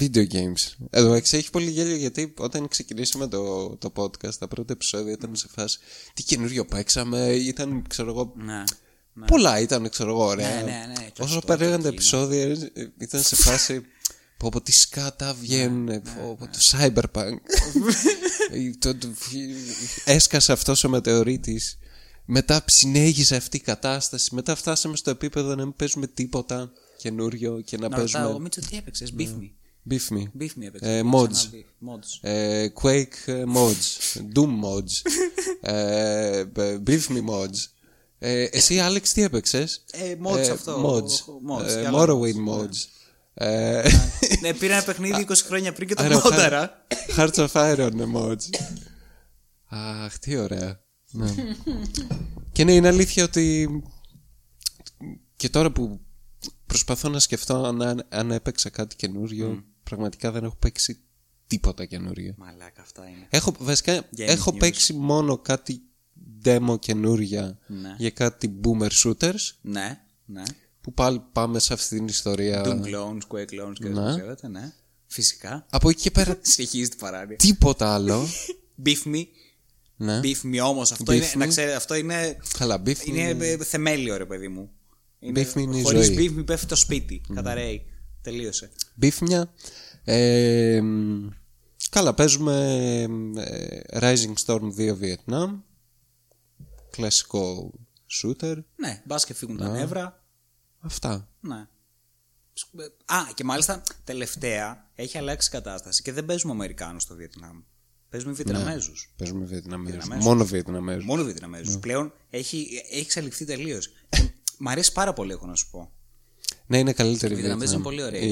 [0.00, 0.72] video games.
[0.90, 5.36] Εδώ μεταξύ έχει πολύ γέλιο γιατί όταν ξεκινήσαμε το, το podcast, τα πρώτα επεισόδια ήταν
[5.36, 5.78] σε φάση
[6.14, 8.32] τι καινούριο παίξαμε, ήταν ξέρω εγώ.
[8.36, 8.62] Ναι.
[9.12, 9.26] ναι.
[9.26, 10.48] Πολλά ήταν, ξέρω εγώ, ωραία.
[10.54, 13.82] Ναι, ναι, ναι, και Όσο αυτό, περνάγαν τα εκεί, επεισόδια, ε, ήταν σε φάση.
[14.36, 17.36] Πω πω τι σκάτα βγαίνουν, Ναι, πω πω το cyberpunk.
[18.50, 19.08] Ε, το- το-
[20.04, 21.78] Έσκασε αυτός ο μετεωρίτης.
[22.24, 24.34] Μετά συνέχισε αυτή η κατάσταση.
[24.34, 28.40] Μετά φτάσαμε στο επίπεδο να μην παίζουμε τίποτα καινούριο και να Να ρωτάω, παίζουμε.
[28.42, 29.50] Μίτσο, τι έπαιξες, Beef Me;
[29.92, 30.22] Beef me.
[30.40, 30.88] Beef Me έπαιξες.
[30.88, 31.54] Ε, Ξανά mods.
[31.54, 31.88] beef.
[31.88, 32.28] Mods.
[32.28, 34.18] Ε, Quake ε, mods.
[34.34, 35.10] Doom mods.
[35.60, 36.46] ε, ε,
[36.86, 37.66] Beef me mods.
[38.18, 41.60] Ε, εσύ, Άλεξ, τι έπαιξες; Ε, mods αυτό, Mods.
[41.60, 42.76] mods, Ε, και άλλα Morrowind mods.
[43.34, 43.82] Ε,
[44.40, 46.86] Ναι, πήρα ένα παιχνίδι 20 χρόνια πριν και το Άρα, μόταρα.
[47.16, 48.48] Hearts of Iron ε, mods.
[49.68, 50.83] Αχ, τι ωραία.
[51.16, 51.34] Ναι.
[52.52, 53.68] και ναι, είναι αλήθεια ότι
[55.36, 56.00] και τώρα που
[56.66, 61.00] προσπαθώ να σκεφτώ αν, αν έπαιξα κάτι καινούριο, πραγματικά δεν έχω παίξει
[61.46, 62.34] τίποτα καινούριο.
[62.36, 63.26] Μαλάκα, αυτά είναι.
[63.30, 64.58] Έχω, βασικά, Game έχω news.
[64.58, 65.82] παίξει μόνο κάτι
[66.44, 67.94] demo καινούρια Ναι.
[67.98, 70.42] για κάτι boomer shooters Ναι, ναι.
[70.80, 72.62] που πάλι πάμε σε αυτή την ιστορία.
[72.64, 74.00] Doom clones, Quake clones και Ναι.
[74.02, 74.72] δεν ξέρετε, ναι.
[75.06, 75.66] Φυσικά.
[75.70, 77.36] Από εκεί και πέρα Συνεχίζει την παράνοια.
[77.36, 78.26] τίποτα άλλο.
[78.84, 79.22] Beef me.
[79.96, 80.20] Ναι.
[80.22, 80.92] Beef me όμως.
[80.92, 81.36] Αυτό, Beef είναι, me.
[81.36, 84.70] να ξέρετε, αυτό είναι, Καλά, beef me είναι ε, θεμέλιο, ρε παιδί μου.
[85.20, 86.16] Beef me είναι η χωρίς ζωή.
[86.34, 87.20] beef me πέφτει το σπίτι.
[87.34, 87.86] Καταραίει.
[88.22, 88.70] Τελείωσε.
[88.94, 89.52] μπίφμια.
[90.04, 91.28] Ε, μ,
[91.90, 92.56] καλά, παίζουμε
[93.36, 95.60] ε, Rising Storm 2 Vietnam.
[96.90, 97.72] Κλασικό
[98.22, 98.56] shooter.
[98.76, 100.24] Ναι, μπας και φύγουν τα νεύρα.
[100.80, 101.28] Αυτά.
[101.40, 101.66] Ναι.
[103.04, 107.60] Α, και μάλιστα τελευταία έχει αλλάξει η κατάσταση και δεν παίζουμε Αμερικάνους στο Βιετνάμ.
[108.14, 109.12] Παίζουμε Βιετναμέζους.
[109.16, 109.90] Παίζουμε Βιετναμέζους.
[109.96, 110.24] Βιετναμέζους.
[110.28, 111.04] Μόνο Βιετναμέζους.
[111.04, 111.78] Μόνο Βιετναμέζους.
[111.78, 113.90] Πλέον έχει, έχει εξελιχθεί τελείως.
[114.58, 115.92] Μ' αρέσει πάρα πολύ, έχω να σου πω.
[116.66, 117.92] Ναι, είναι καλύτερη Οι Βιετναμέζοι Βιετνάμ.
[117.92, 118.30] είναι πολύ ωραίοι.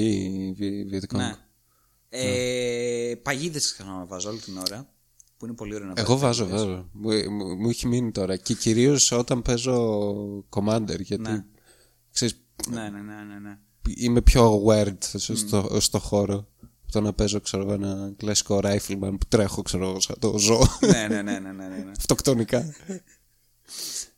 [0.49, 1.21] Η Βι- Βιετκόμ.
[1.21, 1.35] Ναι.
[2.09, 4.89] Ε, Παγίδες ξαναβάζω όλη την ώρα.
[5.37, 6.65] Που είναι πολύ ωραίο να Εγώ βάζεις βάζω παγίδες.
[6.67, 7.29] βέβαια.
[7.29, 8.37] Μου, μου, μου έχει μείνει τώρα.
[8.37, 11.01] Και κυρίως όταν παίζω Commander.
[11.01, 11.45] Γιατί Ναι.
[12.13, 12.41] ξέρεις,
[12.71, 13.39] Ναι, ναι, ναι, ναι.
[13.49, 13.59] ναι.
[13.97, 16.49] είμαι πιο aware στο, στο, στο χώρο.
[16.93, 20.39] Από το να παίζω ξέρω, εγώ, ένα κλασικό rifleman που τρέχω ξέρω, εγώ, σαν το
[20.39, 20.79] ζώο.
[20.81, 21.91] ναι, ναι, ναι, ναι, ναι, ναι, ναι.
[21.99, 22.75] Αυτοκτονικά.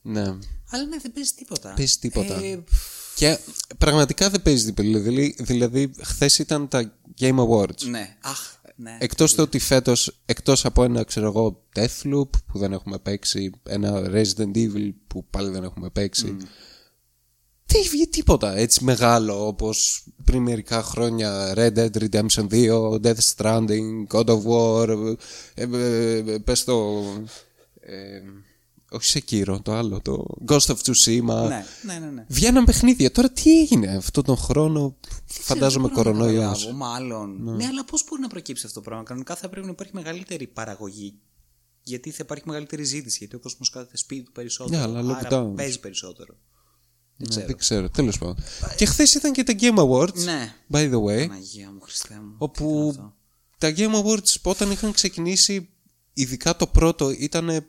[0.03, 0.23] ναι.
[0.71, 1.73] Αλλά ναι, δεν παίζει τίποτα.
[1.77, 2.35] Παίζει τίποτα.
[2.45, 2.65] Ε,
[3.15, 3.39] Και
[3.79, 4.89] πραγματικά δεν παίζει τίποτα.
[4.89, 7.83] Δηλαδή, δηλαδή χθες ήταν τα Game Awards.
[7.91, 8.39] ναι, αχ,
[8.77, 8.97] ναι.
[9.01, 14.03] Εκτός το ότι φέτος, εκτός από ένα ξέρω εγώ Deathloop που δεν έχουμε παίξει, ένα
[14.11, 16.37] Resident Evil που πάλι δεν έχουμε παίξει,
[17.67, 23.35] δεν έχει βγει τίποτα έτσι μεγάλο όπως πριν μερικά χρόνια Red Dead Redemption 2, Death
[23.37, 24.89] Stranding, God of War,
[25.55, 27.03] ε, ε, ε, πες το...
[27.81, 28.21] Ε,
[28.91, 31.49] όχι σε κύρο, το άλλο, το Ghost of Tsushima.
[31.49, 32.11] Ναι, ναι, ναι.
[32.15, 32.25] ναι.
[32.29, 33.11] Βγαίναν παιχνίδια.
[33.11, 34.97] Τώρα τι έγινε αυτόν τον χρόνο,
[35.27, 36.65] φαντάζομαι Δεν μπορώ να κορονοϊός.
[36.65, 37.37] καταλάβω, Μάλλον.
[37.57, 37.67] Ναι.
[37.67, 41.15] αλλά πώς μπορεί να προκύψει αυτό το πράγμα; Κανονικά θα πρέπει να υπάρχει μεγαλύτερη παραγωγή.
[41.83, 43.17] Γιατί θα υπάρχει μεγαλύτερη ζήτηση.
[43.19, 44.79] Γιατί ο κόσμος κάθεται σπίτι του περισσότερο.
[44.79, 45.57] Ναι, αλλά άρα lockdown.
[45.57, 46.35] παίζει περισσότερο.
[47.17, 47.47] Δεν Ναι, ξέρω.
[47.47, 48.37] δεν ξέρω, τέλος πάντων.
[48.77, 50.55] Και χθες ήταν και τα Game Awards, Ναι.
[50.71, 52.35] by the way, Παναγία μου, Χριστέ μου.
[52.39, 53.15] όπου Τι ήταν
[53.59, 55.69] τα Game Awards όταν είχαν ξεκινήσει,
[56.15, 57.67] ειδικά το πρώτο, ήταν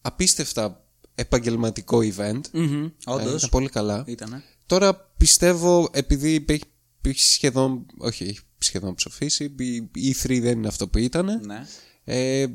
[0.00, 0.84] απίστευτα
[1.14, 2.40] επαγγελματικό event.
[2.44, 2.58] αυτό.
[2.58, 3.34] Μμμ, Ε, Όντως.
[3.36, 4.04] ήταν πολύ καλά.
[4.06, 4.42] Ήτανε.
[4.66, 6.62] Τώρα πιστεύω, επειδή έχει,
[7.00, 11.40] έχει σχεδόν, όχι, έχει σχεδόν ψοφήσει, η η E3 δεν είναι αυτό που ήταν.
[11.46, 11.66] Ναι.
[12.04, 12.46] Ε,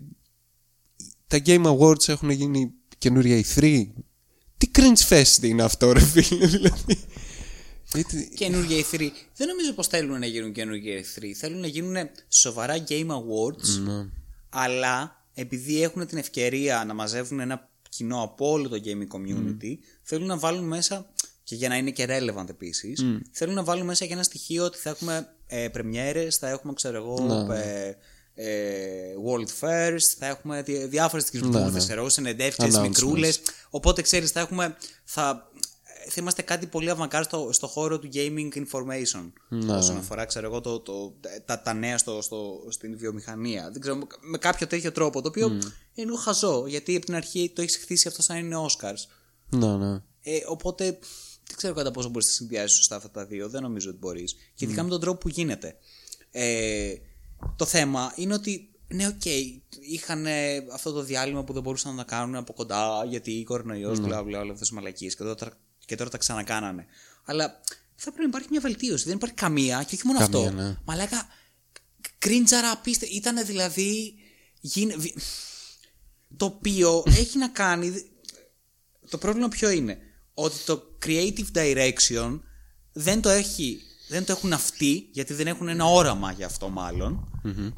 [1.27, 3.85] τα Game Awards έχουν γίνει καινούρια E3.
[4.57, 6.97] Τι cringe fest είναι αυτό, ρε φίλε, δηλαδή.
[7.93, 8.99] Γιατί- Καινούργια E3.
[9.35, 11.23] Δεν νομίζω πως θέλουν να γίνουν καινούργια E3.
[11.35, 11.95] Θέλουν να γίνουν
[12.29, 13.79] σοβαρά Game Awards.
[13.83, 14.05] Ναι.
[14.49, 20.27] Αλλά επειδή έχουν την ευκαιρία να μαζεύουν ένα κοινό από όλο το gaming community, θέλουν
[20.27, 21.09] να βάλουν μέσα.
[21.43, 24.77] Και για να είναι και relevant επίσης, θέλουν να βάλουν μέσα και ένα στοιχείο ότι
[24.77, 27.55] θα έχουμε ε, πρεμιέρες, θα έχουμε, ξέρω εγώ, Ναι.
[27.55, 27.95] ε, ε,
[29.27, 31.77] World First, θα έχουμε διάφορες τέτοιε Ναι, ναι, ναι.
[31.77, 32.81] ξέρω, συνεντεύξει, Announcements.
[32.81, 33.39] μικρούλες.
[33.69, 34.75] Οπότε ξέρεις, θα έχουμε.
[35.03, 35.51] Θα,
[36.09, 39.31] θα είμαστε κάτι πολύ avant στο, στο χώρο του gaming information.
[39.49, 39.75] Ναι.
[39.75, 41.15] Όσον αφορά, ξέρω εγώ, το, το,
[41.45, 43.69] τα, τα νέα στο, στο, στην βιομηχανία.
[43.71, 45.21] Δεν ξέρω, με κάποιο τέτοιο τρόπο.
[45.21, 45.61] Το οποίο είναι
[45.93, 49.07] λίγο χαζό, γιατί από την αρχή το έχεις χτίσει αυτό σαν είναι Oscars.
[49.49, 50.01] Ναι, ναι.
[50.21, 50.83] Ε, οπότε
[51.47, 53.49] δεν ξέρω κατά πόσο μπορείς να συνδυάσεις σωστά αυτά τα δύο.
[53.49, 54.35] Δεν νομίζω ότι μπορείς.
[54.55, 55.75] Και ειδικά με τον τρόπο που γίνεται.
[56.31, 56.93] Ε,
[57.55, 59.25] το θέμα είναι ότι ναι, οκ,
[59.79, 64.01] είχαν ε, αυτό το διάλειμμα που δεν μπορούσαν να κάνουν από κοντά γιατί κορονοϊός, mm.
[64.01, 66.85] μπλα μπλα, όλες αυτές τις μαλακίες και, τώρα- και τώρα τα ξανακάνανε.
[67.25, 67.61] Αλλά
[67.95, 69.05] θα πρέπει να υπάρχει μια βελτίωση.
[69.05, 70.51] Δεν υπάρχει καμία και όχι μόνο Καμία, αυτό.
[70.61, 70.77] ναι.
[70.85, 71.27] Μαλάκα,
[72.17, 73.15] κρίντζαρα απίστευτα.
[73.15, 74.13] Ήταν δηλαδή.
[74.61, 75.17] γίνε- βι-
[76.37, 77.93] Το οποίο έχει να κάνει.
[79.09, 79.97] Το πρόβλημα ποιο είναι.
[80.33, 82.39] Ότι το creative direction
[82.91, 87.27] δεν το, έχει, δεν το έχουν αυτοί, γιατί δεν έχουν ένα όραμα για αυτό μάλλον,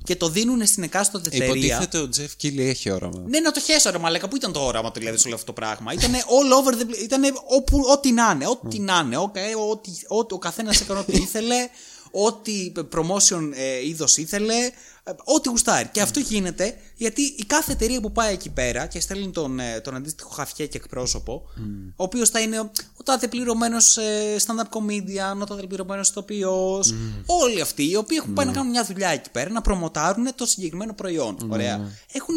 [0.04, 1.76] και το δίνουν στην εκάστοτε εταιρεία.
[1.76, 3.24] Υποτίθεται ο Τζεφ Κίλι έχει όραμα.
[3.28, 4.28] Ναι, να το χέσω ρε μαλάκα.
[4.28, 5.94] Πού ήταν το όραμα του δηλαδή σε όλο αυτό το πράγμα.
[5.94, 7.04] Ήταν all over the place.
[7.04, 8.48] Ήταν όπου, ό,τι να είναι.
[8.48, 9.18] Ό,τι να είναι.
[9.18, 11.56] Okay, ό,τι, ό,τι, ο καθένας έκανε ό,τι ήθελε.
[12.12, 14.54] Ό,τι promotion ε, είδος ήθελε.
[15.04, 15.90] ε, Ό,τι γουστάρει.
[15.92, 19.80] Και αυτό γίνεται γιατί η κάθε εταιρεία που πάει εκεί πέρα και στέλνει τον, ε,
[19.80, 21.44] τον αντίστοιχο χαφιέ και εκπρόσωπο,
[21.96, 26.84] ο οποίος θα είναι ο, ο τάδε πληρωμένος ε, stand-up comedian, ο τάδε πληρωμένος ηθοποιό.
[27.26, 30.46] Όλοι αυτοί οι οποίοι έχουν πάει να κάνουν μια δουλειά εκεί πέρα, να προμοτάρουν το
[30.46, 31.38] συγκεκριμένο προϊόν.
[31.50, 31.92] Ωραία.
[32.12, 32.36] Έχουν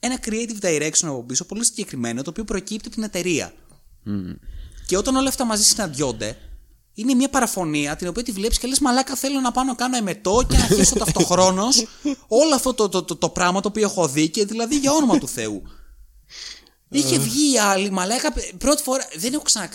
[0.00, 3.52] ένα creative direction από πίσω πολύ συγκεκριμένο, το οποίο προκύπτει από την εταιρεία.
[4.86, 6.36] Και όταν όλα αυτά μαζί συναντιόνται,
[6.94, 9.96] είναι μια παραφωνία την οποία τη βλέπεις και λες: Μαλάκα, θέλω να πάω να κάνω
[9.96, 11.86] εμετό και να αρχίσω ταυτοχρόνως
[12.28, 15.18] όλο αυτό το, το, το, το πράγμα το οποίο έχω δει και δηλαδή για όνομα
[15.18, 15.62] του Θεού.
[16.88, 19.08] Είχε βγει η άλλη, μαλάκα, πρώτη φορά.
[19.16, 19.68] Δεν έχω ξανα.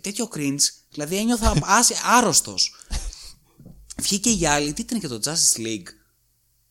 [0.00, 0.60] τέτοιο cringe.
[0.90, 1.54] Δηλαδή ένιωθα
[2.16, 2.74] άρρωστος.
[3.96, 5.88] Βγήκε η άλλη, τι ήταν και το Justice League.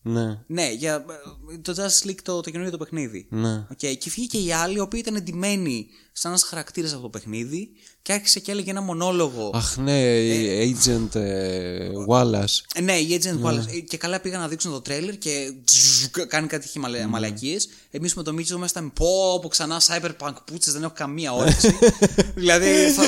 [0.01, 0.39] Ναι.
[0.47, 1.05] Ναι, για
[1.53, 3.27] ε, το Justice League το, το καινούριο το παιχνίδι.
[3.29, 3.67] Ναι.
[3.73, 3.97] Okay.
[3.97, 7.69] Και βγήκε η άλλη, η οποία ήταν εντυμένη σαν ένας χαρακτήρας από το παιχνίδι
[8.01, 9.51] και άρχισε και έλεγε ένα μονόλογο.
[9.53, 12.61] Αχ, ναι, η Agent ε, Wallace.
[12.73, 13.67] Ε, Ναι, η Agent Wallace.
[13.73, 17.07] Ε, Και καλά πήγαν να δείξουν το τρέλερ και τζζζ, κάνει κάτι είχε μαλα...
[17.07, 17.69] μαλακίες.
[17.91, 21.77] Εμείς με το Μίτσο μέσα ήταν πω, πω ξανά cyberpunk πούτσες, δεν έχω καμία όρεξη.
[22.35, 23.03] δηλαδή θα...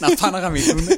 [0.08, 0.88] να πάνε να γαμηθούν.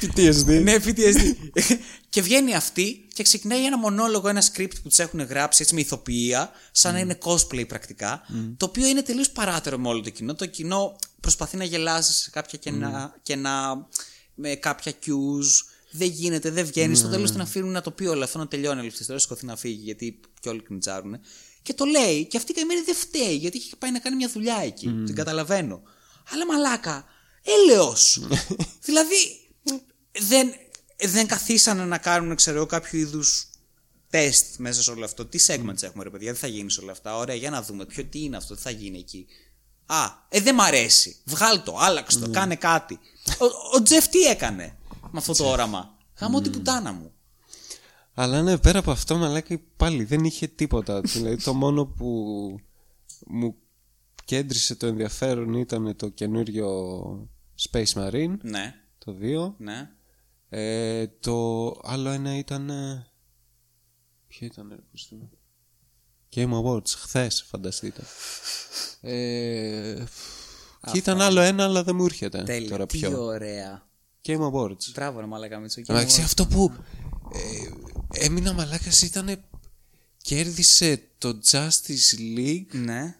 [0.00, 0.62] PTSD.
[0.62, 1.36] ναι, PTSD.
[2.08, 5.80] και βγαίνει αυτή και ξεκινάει ένα μονόλογο, ένα script που τους έχουν γράψει έτσι με
[5.80, 8.22] ηθοποιία, σαν να είναι cosplay πρακτικά.
[8.56, 10.34] Το οποίο είναι τελείως παράτερο με όλο το κοινό.
[10.34, 13.86] Το κοινό προσπαθεί να γελάσει σε κάποια κενά, κενά
[14.34, 15.64] με κάποια cues.
[15.90, 16.94] Δεν γίνεται, δεν βγαίνει.
[16.94, 19.22] Στο τέλος την αφήνουν να το πει όλο αυτό, να τελειώνει όλη αυτή η ιστορία,
[19.22, 21.20] σηκωθεί να φύγει, γιατί και όλοι κνιτζάρουν.
[21.62, 24.28] Και το λέει, και αυτή η καημένη δεν φταίει, γιατί έχει πάει να κάνει μια
[24.28, 25.02] δουλειά εκεί.
[25.04, 25.82] Την καταλαβαίνω.
[26.32, 27.04] Αλλά μαλάκα,
[27.42, 28.20] έλεος.
[28.88, 29.47] δηλαδή,
[30.20, 30.52] δεν,
[31.00, 33.50] δεν καθίσανε να κάνουν, ξέρω εγώ, κάποιο είδους
[34.10, 35.26] τεστ μέσα σε όλο αυτό.
[35.26, 37.84] Τι segments έχουμε, ρε παιδιά, δεν θα γίνει σε όλα αυτά; Ωραία, για να δούμε
[37.84, 39.26] ποιο τι είναι αυτό, τι θα γίνει εκεί.
[39.86, 41.16] Α, ε, δεν μ' αρέσει.
[41.24, 42.98] Βγάλ το, άλλαξε το, κάνε κάτι.
[43.38, 44.76] Ο, ο Τζεφ τι έκανε
[45.10, 47.12] με αυτό το όραμα; Γαμώ την πουτάνα μου.
[48.14, 51.00] Αλλά ναι, πέρα από αυτό, μαλάκα πάλι δεν είχε τίποτα.
[51.14, 52.06] δηλαδή, το μόνο που
[53.26, 53.54] μου
[54.24, 56.68] κέντρισε το ενδιαφέρον ήταν το καινούριο
[57.70, 59.52] Space Marine, Ναι, το 2.
[59.58, 59.90] ναι.
[60.48, 62.70] Ε, το άλλο ένα ήταν.
[62.70, 63.06] ε,
[64.28, 65.30] Ποιο ήταν, ρε, πώς το λέω;
[66.34, 68.02] Game Awards, χθες, φανταστείτε.
[69.00, 70.04] Ε,
[70.92, 72.68] και ήταν άλλο ένα, αλλά δεν μου έρχεται Τέλεια.
[72.70, 73.24] τώρα Τι πιο.
[73.24, 73.86] ωραία.
[74.26, 74.90] Game Awards.
[74.94, 75.80] Μπράβο, ρε Μαλάκα Μίτσο.
[75.86, 76.72] Εντάξει, αυτό που
[77.32, 79.44] ε, έμεινα μαλάκας ήταν.
[80.22, 83.16] Κέρδισε το Justice League Ναι.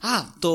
[0.00, 0.52] Α, το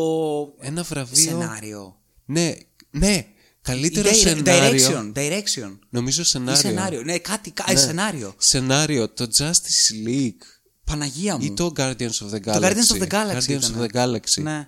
[0.60, 1.16] ένα βραβείο.
[1.24, 2.00] σενάριο.
[2.26, 2.54] Ναι,
[2.92, 3.28] ναι.
[3.68, 4.88] Καλύτερο Dire- σενάριο.
[4.90, 5.78] Direction, direction.
[5.90, 6.62] Νομίζω Ή σενάριο.
[6.62, 7.02] σενάριο.
[7.04, 7.80] Ναι, κάτι, κα- ε, Ναι.
[7.80, 8.34] σενάριο.
[8.38, 9.10] Σενάριο.
[9.10, 10.42] Το Justice League.
[10.84, 11.44] Παναγία μου.
[11.44, 12.60] Ή το Guardians of the Galaxy.
[12.60, 13.76] Το Guardians of the Galaxy Guardians ήτανε.
[13.80, 14.42] of the Galaxy.
[14.42, 14.68] Ναι.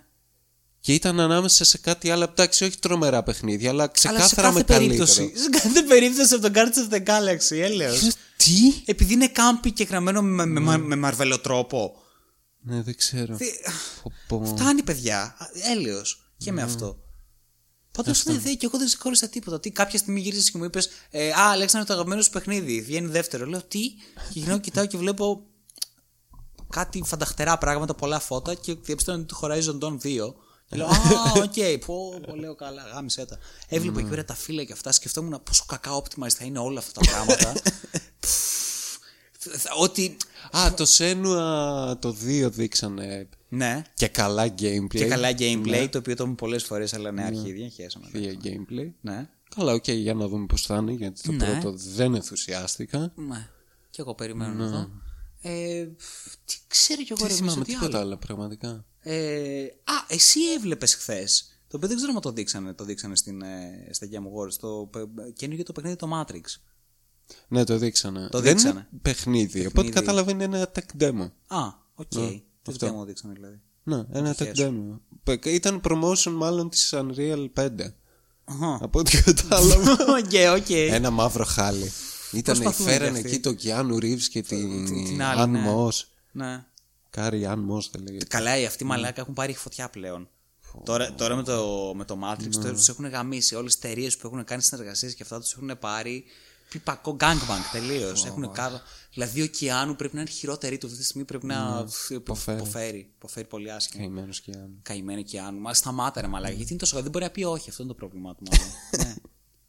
[0.79, 2.23] Και ήταν ανάμεσα σε κάτι άλλο.
[2.23, 5.15] Εντάξει, όχι τρομερά παιχνίδια, αλλά Αλλά σε ξεκάθαρα κάθε με περίπτωση.
[5.17, 5.43] καλύτερο.
[5.43, 7.99] Σε κάθε περίπτωση από το Guardians of the Galaxy, έλεος.
[8.37, 8.53] Τι;
[8.85, 11.93] Επειδή είναι κάμπι και γραμμένο με, με, με, με μαρβελοτρόπο.
[12.61, 13.35] Ναι, δεν ξέρω.
[13.35, 13.45] Τι-
[14.27, 14.45] Πω, πω.
[14.55, 15.35] Φτάνει, παιδιά.
[15.71, 16.33] Έλεος.
[16.37, 16.55] Και Ναι.
[16.55, 16.97] με αυτό.
[17.91, 19.59] Πάντως ναι, δε, και εγώ δεν συγχώρησα τίποτα.
[19.59, 22.81] Τι, κάποια στιγμή γύρισες και μου είπες ε, Α, Αλέξανδρο, το αγαπημένο σου παιχνίδι.
[22.81, 23.45] Βγαίνει δεύτερο.
[23.45, 23.79] Λέω Τι,
[24.33, 25.43] και γυρνάω, κοιτάω και βλέπω
[26.69, 30.33] κάτι φανταχτερά πράγματα, πολλά φώτα και διαπιστώνω ότι το Horizon Dawn 2.
[30.69, 30.91] Και λέω Α,
[31.35, 33.37] οκ, πω, πω, λέω καλά, γάμισε τα.
[33.67, 34.01] Έβλεπα Ναι.
[34.01, 34.91] εκεί πέρα τα φύλλα και αυτά.
[34.91, 37.53] Σκεφτόμουν πόσο κακά optimized θα είναι όλα αυτά τα πράγματα.
[38.19, 38.97] Πφ,
[39.39, 40.17] θα- Ότι.
[40.57, 44.87] Α, το Senua το 2 δείξανε Ναι, και καλά gameplay.
[44.89, 48.07] και καλά gameplay, το οποίο το έχουμε πολλές φορές, αλλά ναι, αρχίδια, χέσαμε.
[48.11, 48.89] Θεία gameplay.
[49.01, 49.29] Ναι.
[49.55, 51.59] Καλά, οκ, για να δούμε πώς θα είναι, γιατί το Ναι.
[51.59, 53.11] πρώτο δεν ενθουσιάστηκα.
[53.15, 53.49] Ναι.
[53.89, 54.89] Και εγώ περιμένω να δω.
[55.41, 55.85] Ε,
[56.45, 58.07] τι ξέρω κι εγώ Δεν ρε θυμάμαι Μίσο, τι τίποτα άλλο.
[58.07, 58.85] άλλο, πραγματικά.
[59.01, 61.47] Ε, α, εσύ έβλεπες χθες.
[61.67, 64.53] Το οποίο δεν ξέρω αν το δείξανε, το δείξανε στην, ε, στα Game Awards.
[64.59, 66.41] Το πε- καινούργιο το παιχνίδι το Matrix.
[67.47, 68.27] Ναι, το δείξανε.
[68.31, 68.87] Το δεν δείξανε.
[68.91, 71.31] είναι παιχνίδι, οπότε καταλαβαίνει είναι ένα tech demo.
[71.47, 72.15] Α, οκ.
[72.15, 72.41] Ναι,
[72.77, 73.01] Τι αυτό.
[73.01, 73.59] demo δείξανε δηλαδή.
[73.83, 74.99] Ναι, ένα tech demo.
[75.23, 77.67] Πε- Ήταν promotion μάλλον της Unreal 5.
[78.45, 78.77] Αχα.
[78.81, 79.91] Από ό,τι κατάλαβα.
[80.17, 80.69] OK, OK.
[80.69, 81.91] ένα μαύρο χάλι.
[82.31, 83.29] Ήταν, Προσπαθούν φέρανε κι αυτοί.
[83.29, 85.65] εκεί το Keanu Reeves και την, την άλλη, Anne ναι.
[85.75, 86.03] Moss.
[86.31, 86.65] Ναι.
[87.09, 88.25] Carrie-Anne Moss θα λέγεται.
[88.25, 90.29] Καλά, οι αυτοί μαλάκα έχουν πάρει φωτιά πλέον.
[90.83, 92.61] Τώρα, τώρα με, το, με το Matrix Ναι.
[92.63, 93.55] τώρα τους έχουν γαμίσει.
[93.55, 96.23] Όλες τις εταιρείες που έχουν κάνει συνεργασίες και αυτά τους έχουν πάρει
[96.69, 98.25] πιπακό gangbang τελείως.
[98.25, 98.81] Έχουν κάτω.
[99.19, 101.25] Δηλαδή ο Keanu πρέπει να είναι χειρότερη του αυτή τη στιγμή.
[101.25, 101.89] Πρέπει να Ναι.
[102.09, 102.57] Υποφέρει.
[102.57, 103.11] υποφέρει.
[103.15, 104.03] Υποφέρει πολύ άσχημα.
[104.03, 104.69] Καημένος Keanu.
[104.81, 105.59] Καημένη Keanu.
[105.59, 106.53] Μα σταμάτα ρε μαλάκα.
[106.53, 107.69] Γιατί είναι τόσο Δεν μπορεί να πει όχι.
[107.69, 108.67] Αυτό είναι το πρόβλημά του μάλλον.
[109.07, 109.15] ναι.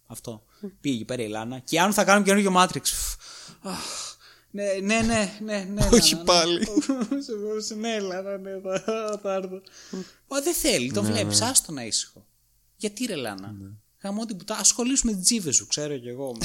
[0.07, 0.45] Αυτό.
[0.81, 1.59] Πήγε εκεί πέρα η Λάνα.
[1.59, 2.83] Κιάνου θα κάνουμε καινούργιο Matrix.
[3.63, 3.79] Αχ.
[4.51, 5.89] Ναι, ναι, ναι, ναι, ναι.
[5.93, 6.25] Όχι Λάνα, ναι.
[6.25, 6.65] πάλι.
[7.27, 9.61] Σε μπορούσε, ναι, Λάνα, ναι, θα, θα έρθω.
[10.29, 12.27] Μα δεν θέλει, το βλέπεις, άστο να ήσυχο.
[12.77, 13.55] Γιατί ρε Λάνα.
[14.03, 16.37] Γαμώ την πουτά, ασχολήσου με τις τζίβες σου, ξέρω κι εγώ.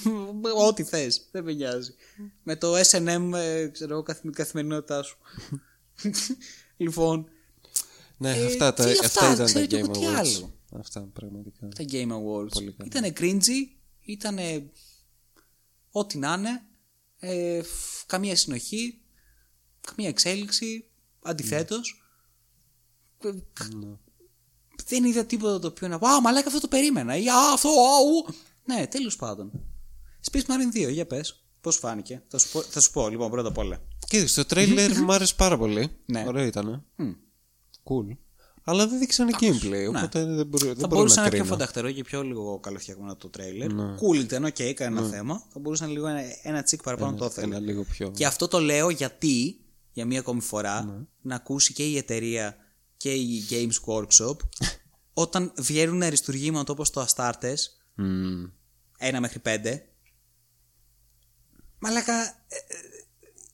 [0.68, 1.94] Ό,τι θες, δεν με νοιάζει.
[2.42, 5.18] με το SM, ε, ξέρω εγώ, καθημερι- καθημερινότητά σου.
[6.76, 7.28] λοιπόν,
[8.16, 10.14] Ναι, Ε, αυτά, τα, τι αυτά, αυτά, ήταν τα ξέρω κι εγώ Game τι Awards.
[10.16, 10.54] άλλο.
[10.72, 11.68] Αυτά πραγματικά.
[11.68, 12.48] τα Game Awards.
[12.52, 12.84] Πολύ καλά.
[12.84, 13.68] Ήτανε cringy,
[14.04, 14.70] ήτανε
[15.90, 16.62] ό,τι να είναι,
[17.18, 19.00] ε, φ- καμία συνοχή,
[19.80, 20.88] καμία εξέλιξη,
[21.22, 22.02] αντιθέτως.
[23.24, 23.30] Ε,
[23.74, 23.96] Ναι.
[24.86, 27.68] Δεν είδα τίποτα το οποίο να πω, α, μαλάκα αυτό το περίμενα, ή α, αυτό,
[27.68, 28.34] α, ου».
[28.64, 29.50] Ναι, τέλος πάντων.
[30.30, 32.22] Space Marine 2, για πες, πώς φάνηκε.
[32.28, 33.80] Θα σου πω, θα σου πω λοιπόν, πρώτα απ' όλα.
[34.08, 35.90] Κοίταξε, το τρέιλερ μου άρεσε πάρα πολύ.
[36.06, 36.24] Ναι.
[36.26, 36.84] Ωραίο ήταν.
[36.96, 37.10] Μμ.
[37.84, 38.16] Cool.
[38.64, 41.44] Αλλά δεν δείξανε gameplay, οπότε δεν, μπορώ, δεν Θα μπορώ μπορούσε να να είναι πιο
[41.44, 41.44] κρίνω.
[41.44, 43.72] φανταχτερό και πιο λίγο καλοφτιαγμένο το τρέιλερ.
[43.72, 43.94] Ναι.
[43.94, 45.42] Cool ήταν, οκ, κανένα θέμα.
[45.52, 47.46] Θα μπορούσε να είναι λίγο ένα, ένα τσικ παραπάνω το ήθελε.
[47.46, 48.10] Ένα λίγο πιο...
[48.10, 49.60] Και αυτό το λέω γιατί,
[49.92, 50.92] για μία ακόμη φορά, Ναι.
[51.20, 52.56] να ακούσει και η εταιρεία
[53.00, 54.36] και η Games Workshop
[55.24, 57.56] όταν βγαίνουν αριστουργήματα όπως το Astartes,
[57.94, 58.44] Μμμ.
[58.98, 59.78] 1 μέχρι 5.
[61.78, 62.76] Μαλάκα, ε, ε,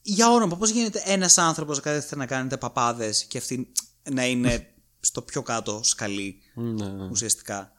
[0.02, 3.72] για όνομα, πώς γίνεται ένας άνθρωπος να κάθεται να κάνετε παπάδες και αυτή
[4.10, 7.08] να είναι στο πιο κάτω σκαλί Ναι.
[7.10, 7.72] ουσιαστικά.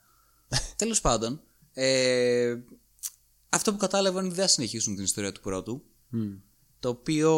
[0.75, 1.41] Τέλος πάντων,
[1.73, 2.55] ε,
[3.49, 5.83] αυτό που κατάλαβα είναι ότι δεν θα συνεχίσουν την ιστορία του πρώτου.
[6.09, 6.33] Μμ.
[6.79, 7.31] Το οποίο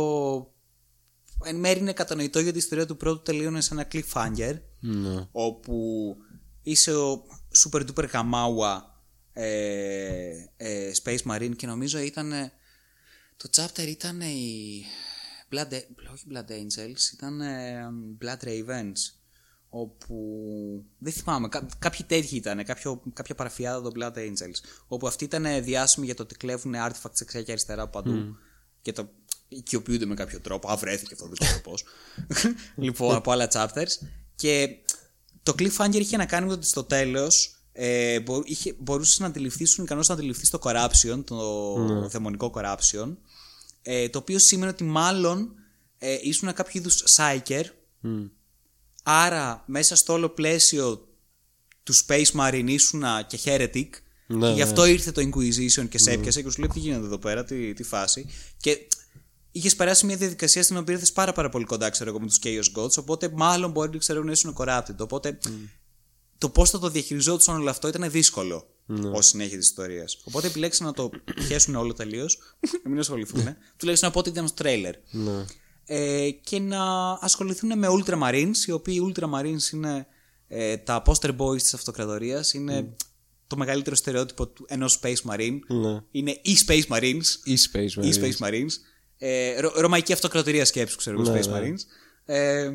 [1.43, 5.27] εν μέρει είναι κατανοητό γιατί η ιστορία του πρώτου τελείωνε σε ένα cliffhanger Ναι.
[5.31, 6.15] όπου
[6.61, 7.25] είσαι ο
[7.63, 9.01] super duper γαμάουα
[9.33, 12.51] ε, ε, Space Marine και νομίζω ήταν
[13.37, 14.83] το chapter ήταν η
[15.51, 15.67] Blood,
[16.13, 17.79] όχι Blood Angels ήταν ε,
[18.21, 19.13] Blood Ravens
[19.69, 20.15] όπου
[20.97, 25.63] δεν θυμάμαι κά, κάποιοι τέτοιοι ήταν κάποιο, κάποια παραφιάδα των Blood Angels όπου αυτοί ήταν
[25.63, 28.11] διάσημοι για το ότι κλέβουν artifacts δεξιά και αριστερά από παντού
[28.81, 29.09] και το
[29.49, 30.71] οικειοποιούνται με κάποιο τρόπο.
[30.71, 31.73] Α, βρέθηκε αυτό, δεν ξέρω πώ.
[32.83, 34.07] λοιπόν, από άλλα chapters.
[34.35, 34.69] Και
[35.43, 39.69] το cliffhanger είχε να κάνει με ότι στο τέλος ε, μπο, είχε, μπορούσε να αντιληφθείς,
[39.69, 43.15] ήσουν ικανός να αντιληφθείς το corruption, το δαιμονικό corruption.
[43.81, 45.53] Ε, το οποίο σημαίνει ότι μάλλον
[45.97, 47.63] ε, ήσουν κάποιο είδους psyker.
[47.99, 48.25] Μμ.
[49.03, 51.07] Άρα, μέσα στο όλο πλαίσιο
[51.83, 53.87] του Space Marine ήσουν και heretic.
[54.27, 54.63] Ναι, και γι' ναι.
[54.63, 57.73] αυτό ήρθε το Inquisition και σε έπιασε και σου λέει τι γίνεται εδώ πέρα, τι,
[57.73, 58.25] τι φάση.
[58.57, 58.87] Και
[59.59, 62.39] είχες περάσει μια διαδικασία στην οποία ήρθες πάρα, πάρα πολύ κοντά, ξέρω εγώ, με τους
[62.43, 62.97] Chaos Gods.
[62.97, 64.97] Οπότε μάλλον μπορεί ξέρω, να ήσουν corrupted.
[64.99, 65.37] Οπότε
[66.37, 68.67] το πώς θα το διαχειριζόντουσαν όλο αυτό ήταν δύσκολο
[69.11, 70.21] ως συνέχεια της ιστορίας.
[70.23, 71.09] Οπότε επιλέξαν να το
[71.47, 72.37] πιέσουν όλο τελείως,
[72.83, 73.55] να μην ασχοληθούν.
[73.77, 74.95] Τουλάχιστον από ό,τι ήταν στο τρέιλερ.
[75.11, 75.45] Ναι.
[75.85, 80.07] Ε, και να ασχοληθούν με Ultramarines, οι οποίοι Ultramarines είναι
[80.47, 82.95] ε, τα poster boys της αυτοκρατορίας, είναι
[83.47, 85.59] το μεγαλύτερο στερεότυπο του ενός Space Marine.
[85.67, 86.01] Ναι.
[86.11, 88.23] Είναι οι Space Marines, Ή Space οι Marines.
[88.23, 88.71] Space Marines.
[89.21, 91.59] Ε, ρο- ρωμαϊκή αυτοκρατορία σκέψη, ξέρω εγώ, Ναι, Space ναι.
[91.59, 91.79] Marines.
[92.25, 92.71] Ε,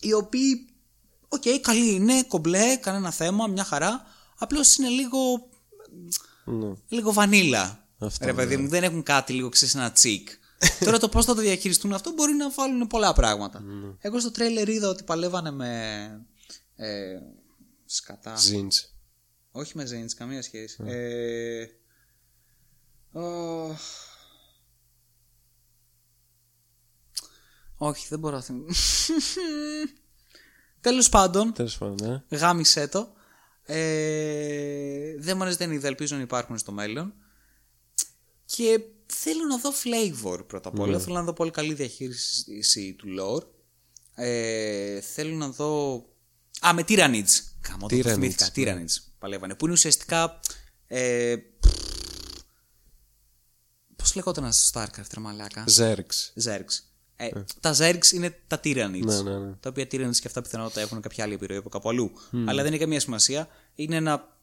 [0.00, 0.66] οι οποίοι,
[1.28, 4.02] οκ, καλοί είναι, κομπλέ, κανένα θέμα, μια χαρά.
[4.38, 5.18] Απλώς είναι λίγο,
[6.44, 6.72] Ναι.
[6.88, 7.86] λίγο βανίλα.
[7.98, 10.28] Αυτό, ρε παιδί μου, δεν έχουν κάτι λίγο ξέρεις ένα τσικ.
[10.84, 13.62] Τώρα το πώς θα το διαχειριστούν αυτό μπορεί να βάλουν πολλά πράγματα.
[13.98, 16.26] Εγώ στο τρέιλερ είδα ότι παλεύανε με.
[16.76, 17.18] Ε,
[17.86, 18.34] σκατά.
[18.36, 18.88] Zins.
[19.52, 20.76] Όχι με Zins, καμία σχέση.
[20.86, 21.64] Ε,
[23.18, 23.22] ω,
[27.86, 28.72] όχι, δεν μπορώ να θυμηθώ.
[30.80, 32.36] Τέλος πάντων, Τέλος πάντων, ναι.
[32.36, 33.12] γάμισε το.
[33.64, 37.14] Ε, δαίμονες δεν είδα, ελπίζω να υπάρχουν στο μέλλον.
[38.44, 40.98] Και θέλω να δω flavor πρώτα απ' όλα.
[40.98, 43.46] Θέλω να δω πολύ καλή διαχείριση του lore.
[44.14, 45.94] Ε, θέλω να δω...
[46.66, 47.40] Α, με Tyranids.
[47.60, 48.50] Καμώ το Tyranids, θυμήθηκα.
[48.74, 48.84] ναι.
[48.84, 49.54] Tyranids παλεύανε.
[49.54, 50.40] Που είναι ουσιαστικά...
[50.86, 51.36] Ε,
[53.96, 56.42] πώς λεγόταν στο Starcraft, ρε μαλάκα; Zergs.
[56.44, 56.91] Zergs.
[57.16, 57.28] Ε,
[57.60, 59.04] Τα Zergs είναι τα Tyranids.
[59.04, 59.52] Ναι, ναι, ναι.
[59.60, 62.10] Τα οποία Tyranids και αυτά πιθανότατα έχουν κάποια άλλη επιρροή από κάπου αλλού.
[62.46, 63.48] Αλλά δεν έχει καμία σημασία.
[63.74, 64.36] Είναι ένα.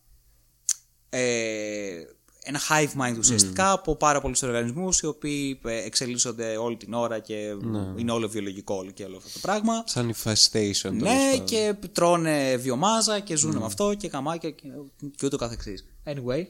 [1.09, 2.03] Ε,
[2.43, 7.19] ένα hive mind ουσιαστικά από πάρα πολλούς οργανισμούς οι οποίοι ε, εξελίσσονται όλη την ώρα
[7.19, 7.55] και
[7.95, 9.83] είναι όλο βιολογικό όλο και όλο αυτό το πράγμα.
[9.85, 10.91] Σαν infestation.
[10.91, 14.67] Ναι, και τρώνε βιομάζα και ζουν με αυτό και καμάκια και,
[15.15, 15.85] και ούτω καθεξής.
[16.05, 16.43] Anyway,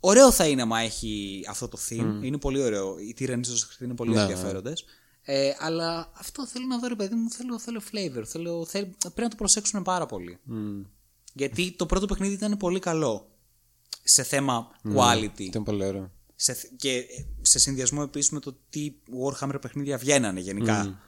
[0.00, 2.24] ωραίο θα είναι άμα έχει αυτό το theme.
[2.24, 2.98] Είναι πολύ ωραίο.
[2.98, 4.84] Οι τυραννίζε είναι πολύ Ναι, ενδιαφέροντες.
[5.28, 8.22] Ε, αλλά αυτό θέλω να δω, ρε παιδί μου, θέλω, θέλω flavor.
[8.26, 10.38] Θέλω, θέλ- πρέπει να το προσέξουν πάρα πολύ.
[11.32, 13.30] Γιατί το πρώτο παιχνίδι ήταν πολύ καλό
[14.02, 15.40] σε θέμα quality.
[15.40, 16.10] Ήταν πολύ ωραίο.
[16.36, 17.04] Σε, θ- και
[17.40, 18.94] σε συνδυασμό επίσης με το τι
[19.24, 21.00] Warhammer παιχνίδια βγαίνανε γενικά.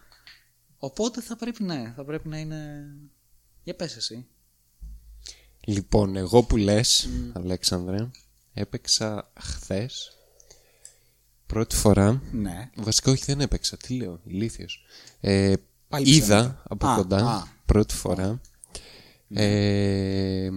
[0.78, 2.86] Οπότε θα πρέπει, ναι, θα πρέπει να είναι...
[3.62, 4.26] Για πες εσύ.
[5.64, 8.10] Λοιπόν, εγώ που λες, Αλέξανδρε,
[8.52, 10.12] έπαιξα χθες
[11.48, 12.22] πρώτη φορά.
[12.32, 12.70] Ναι.
[12.76, 14.84] Βασικά όχι δεν έπαιξα, τι λέω, ηλίθιος.
[15.20, 15.52] Ε,
[15.88, 16.62] Πάλι είδα ψέματα.
[16.68, 17.42] από Α, κοντά α.
[17.66, 18.40] πρώτη φορά
[19.34, 20.48] ε,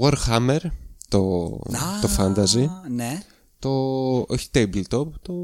[0.00, 0.58] Warhammer,
[1.08, 1.48] το,
[2.00, 3.22] το fantasy, Ναι.
[3.58, 3.70] το,
[4.28, 5.34] όχι tabletop, το...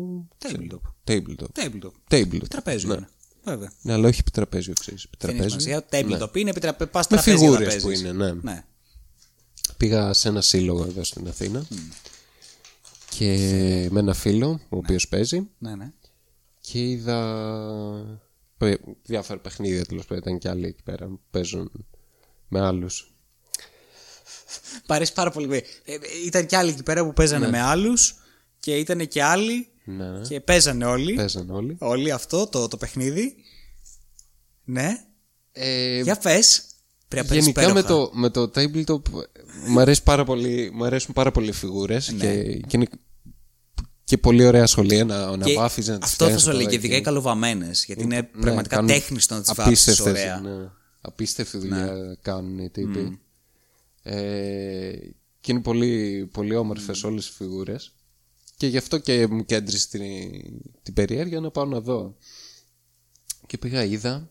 [0.45, 0.81] Tabletop.
[1.05, 1.47] Tabletop.
[1.55, 1.91] Tabletop.
[2.11, 2.49] Tabletop.
[2.49, 2.95] Τραπέζιο Ναι.
[2.95, 3.09] είναι.
[3.45, 3.73] Βέβαια.
[3.83, 5.07] Ναι, αλλά όχι επιτραπέζιο, ξέρεις.
[5.19, 5.81] Δεν έχει Επιτραπέζιο.
[5.89, 6.19] σημασία.
[6.29, 6.87] Tabletop είναι, επιτραπε...
[6.87, 8.01] πας Με τραπέζι να φιγούρες που παίζεις.
[8.01, 8.33] είναι, ναι.
[8.33, 8.65] ναι.
[9.77, 11.67] Πήγα σε ένα σύλλογο εδώ στην Αθήνα
[13.19, 15.93] και με ένα φίλο ο οποίος παίζει Ναι, ναι.
[16.61, 17.19] και είδα
[18.57, 21.87] παι- διάφορα παιχνίδια τέλος πάντων ήταν και άλλοι εκεί πέρα που παίζουν
[22.49, 23.11] με άλλους
[24.89, 25.57] Μ' αρέσει πάρα πολύ.
[25.57, 25.63] Ε,
[25.95, 28.15] ε, ήταν και άλλοι εκεί πέρα που παίζανε με άλλους
[28.59, 31.15] και ήταν και άλλοι ναι, και παίζανε όλοι.
[31.15, 33.35] παίζαν όλοι Όλοι αυτό το, το παιχνίδι.
[34.65, 35.05] Ναι.
[35.53, 36.65] ε, Για πες.
[37.09, 37.89] Πρέπει να παίζεις γενικά με υπέροχα.
[38.05, 39.11] το, με το tabletop
[39.69, 42.19] μου, αρέσει πάρα πολύ, μου αρέσουν πάρα πολύ οι φιγούρες Ναι.
[42.19, 42.87] και, και είναι
[44.07, 46.57] και πολύ ωραία σχολεία να, να Και βάφεις να τις αυτό θα φτιάχνεις σου από
[46.57, 47.05] λέει εδώ και ειδικά οι εκεί.
[47.05, 47.85] καλοβαμμένες.
[47.85, 50.41] Γιατί είναι Ναι, πραγματικά κάνουν τέχνης στο να τις βάψεις απίστευτες, ωραία.
[50.41, 50.71] Ναι,
[51.01, 53.21] απίστευτη δουλειά κάνουν οι τύποι.
[54.03, 54.93] Ε,
[55.41, 57.95] και είναι πολύ, πολύ όμορφες όλες οι φιγούρες.
[58.57, 60.03] Και γι' αυτό και μου κέντρισε την,
[60.83, 62.17] την περιέργεια να πάω να δω.
[63.47, 64.31] Και πήγα είδα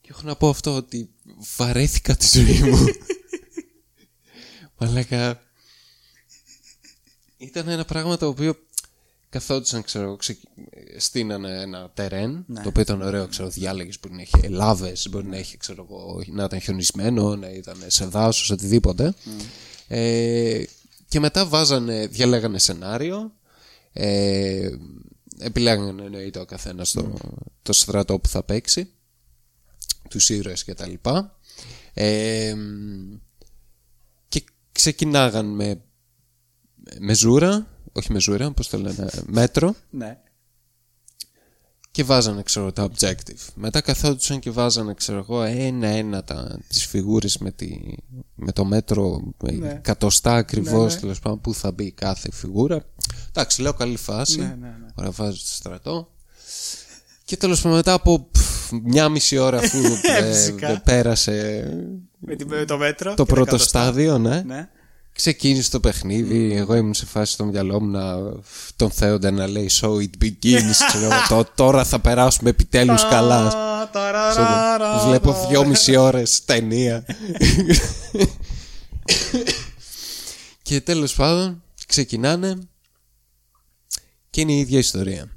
[0.00, 1.10] και έχω να πω αυτό ότι
[1.56, 2.86] βαρέθηκα τη ζωή μου.
[4.78, 5.42] Μαλάκα
[7.36, 8.56] ήταν ένα πράγμα το οποίο
[9.34, 10.36] καθόντουσαν, ξέρω εγώ, ξε...
[10.96, 15.36] στείνανε ένα τερέν, το οποίο ήταν ωραίο, ξέρω, διάλεγες μπορεί να έχει λάβες, μπορεί να
[15.36, 19.14] έχει, ξέρω εγώ, να ήταν χιονισμένο, να ήταν σε δάσος, οτιδήποτε.
[19.88, 20.62] Ε,
[21.08, 23.32] και μετά βάζανε, διαλέγανε σενάριο,
[23.92, 24.70] ε,
[25.38, 27.14] επιλέγανε εννοείται ο καθένας το,
[27.62, 28.90] το στρατό που θα παίξει,
[30.08, 31.38] τους ήρωες και τα λοιπά.
[31.94, 32.54] Ε,
[34.28, 35.80] και ξεκινάγαν με
[36.98, 40.18] μεζούρα, όχι μεζούρα, πώς το λένε, μέτρο Ναι.
[41.90, 43.46] και βάζανε, ξέρω, τα objective.
[43.54, 47.78] Μετά καθόντουσαν και βάζανε, ξέρω εγώ, ένα-ένα τα, τις φιγούρες με, τη,
[48.34, 52.84] με το μέτρο, με εκατοστά ακριβώς, τέλος πάντων, που θα μπει κάθε φιγούρα.
[53.28, 54.38] Εντάξει, λέω καλή φάση.
[54.38, 54.86] Ναι, ναι, ναι.
[54.94, 56.08] Ωραία, βάζω στο στρατό.
[57.24, 60.80] Και τέλος πάντων, μετά από πφ, μια μισή ώρα αφού ε, Φυσικά.
[60.80, 61.64] πέρασε
[62.18, 63.14] Με, τη- με το μέτρο.
[63.14, 63.82] το και τα πρώτο εκατοστά.
[63.82, 64.68] στάδιο, ναι.
[65.14, 65.20] Ναι.
[65.20, 66.52] Ξεκίνησε το παιχνίδι.
[66.54, 68.16] Εγώ ήμουν σε φάση στο μυαλό μου να
[68.76, 70.72] τον θέοντα να λέει So it begins.
[70.88, 73.46] ξέρω, το, τώρα θα περάσουμε επιτέλους καλά.
[73.46, 74.98] Α, ταραραρα.
[75.06, 77.04] Βλέπω δυόμιση ώρες ταινία.
[80.62, 82.58] και τέλος πάντων ξεκινάνε
[84.30, 85.36] και είναι η ίδια ιστορία.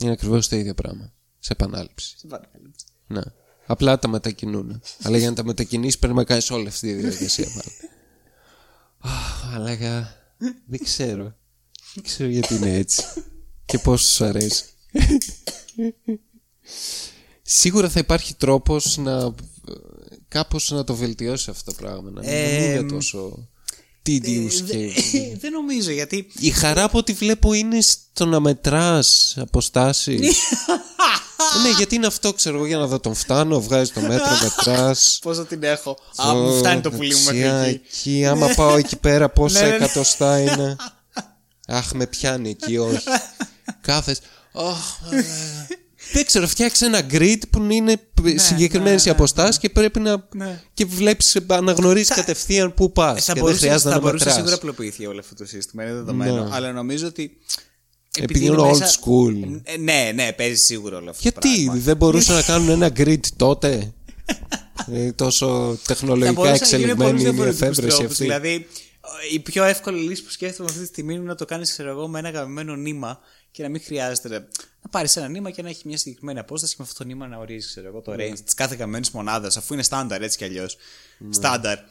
[0.00, 1.12] Είναι ακριβώς το ίδιο πράγμα.
[1.38, 2.14] Σε επανάληψη.
[2.18, 2.70] Σε παρακαλώ.
[3.06, 3.20] Ναι.
[3.66, 4.82] Απλά τα μετακινούν.
[5.02, 7.91] Αλλά για να τα μετακινήσεις πρέπει να κάνεις όλη αυτή τη διαδικασία πάλι.
[9.02, 9.76] Αχ, αλλά
[10.66, 11.34] δεν ξέρω.
[11.94, 13.02] Δεν ξέρω γιατί είναι έτσι.
[13.66, 14.64] Και πόσο σου αρέσει.
[17.42, 19.34] Σίγουρα θα υπάρχει τρόπος να
[20.28, 22.10] κάπως να το βελτιώσει αυτό το πράγμα.
[22.10, 23.48] Να μην Ε, είναι τόσο
[24.06, 24.92] tedious Ε, και...
[25.12, 26.26] δε- Δεν νομίζω γιατί.
[26.38, 30.36] Η χαρά από ό,τι βλέπω είναι στο να μετράς αποστάσεις.
[31.62, 35.18] ναι, γιατί είναι αυτό, ξέρω εγώ, για να δω τον φτάνω, βγάζεις το μέτρο, μετράς.
[35.22, 35.98] Πόσο την έχω.
[36.26, 37.80] Α, μου φτάνει το πουλί μου μέχρι Δεξιά, εκεί.
[38.10, 38.26] εκεί.
[38.26, 39.84] Άμα πάω εκεί πέρα, πόσα Ναι, ναι, ναι.
[39.84, 40.76] εκατοστά είναι.
[41.66, 42.98] Αχ, με πιάνει εκεί, όχι.
[43.80, 44.20] Κάθες.
[44.52, 45.22] Αχ, ε,
[46.12, 48.00] δεν ξέρω, φτιάξε ένα grid που είναι
[48.34, 50.28] συγκεκριμένες οι αποστάσεις και πρέπει να.
[50.34, 50.60] Ναι.
[50.74, 53.24] και βλέπεις, αναγνωρίζεις κατευθείαν πού πας.
[53.24, 54.34] Θα Και δεν μπορούσε, χρειάζεται θα να μπορούσε μετράς.
[54.34, 56.44] σίγουρα να απλοποιηθεί όλο αυτό το σύστημα, είναι δεδομένο.
[56.44, 56.54] Ναι.
[56.54, 57.38] Αλλά νομίζω ότι.
[58.18, 59.60] Επειδή είναι old school.
[59.62, 61.22] Ε, Ναι, ναι, παίζει σίγουρα όλο αυτό.
[61.22, 61.82] το Γιατί; πράγμα.
[61.82, 63.92] δεν μπορούσαν να κάνουν ένα grid τότε;
[64.92, 68.12] Ε, τόσο Θα τεχνολογικά μπορούσε να γίνει με εξελιγμένη πολλούς είναι η διαφορετικούς εφεύρεση τρόπους.
[68.12, 68.22] αυτή.
[68.22, 68.66] Δηλαδή,
[69.32, 72.28] η πιο εύκολη λύση που σκέφτομαι αυτή τη στιγμή είναι να το κάνεις με ένα
[72.28, 73.20] αγαπημένο νήμα
[73.50, 74.38] και να μην χρειάζεται να,
[74.82, 77.26] να πάρεις ένα νήμα και να έχει μια συγκεκριμένη απόσταση και με αυτό το νήμα
[77.26, 80.44] να ορίζεις ξέρω εγώ, το range της κάθε αγαπημένη μονάδας, αφού είναι στάνταρ έτσι κι
[80.44, 80.76] αλλιώς.
[81.30, 81.78] Στάνταρ.
[81.78, 81.84] Ε,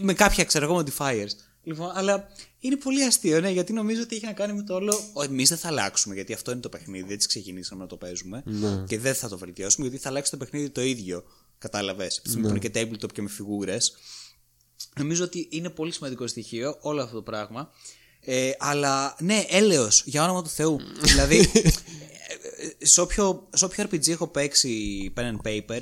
[0.00, 1.30] με κάποια ξέρω εγώ modifiers.
[1.62, 2.28] Λοιπόν, αλλά
[2.66, 5.00] είναι πολύ αστείο, ναι, γιατί νομίζω ότι έχει να κάνει με το όλο.
[5.24, 7.12] Εμείς δεν θα αλλάξουμε, γιατί αυτό είναι το παιχνίδι.
[7.12, 8.42] Έτσι ξεκινήσαμε να το παίζουμε.
[8.46, 8.84] Ναι.
[8.86, 11.24] Και δεν θα το βελτιώσουμε, γιατί θα αλλάξει το παιχνίδι το ίδιο.
[11.58, 12.22] Κατάλαβες.
[12.28, 12.40] Ναι.
[12.40, 13.92] Που είναι και tabletop και με φιγούρες.
[14.98, 17.70] Νομίζω ότι είναι πολύ σημαντικό στοιχείο όλο αυτό το πράγμα.
[18.20, 20.78] Ε, αλλά ναι, έλεος, για όνομα του Θεού.
[21.12, 21.50] δηλαδή,
[22.80, 25.80] ε, σε όποιο, σε όποιο RPG έχω παίξει pen and paper,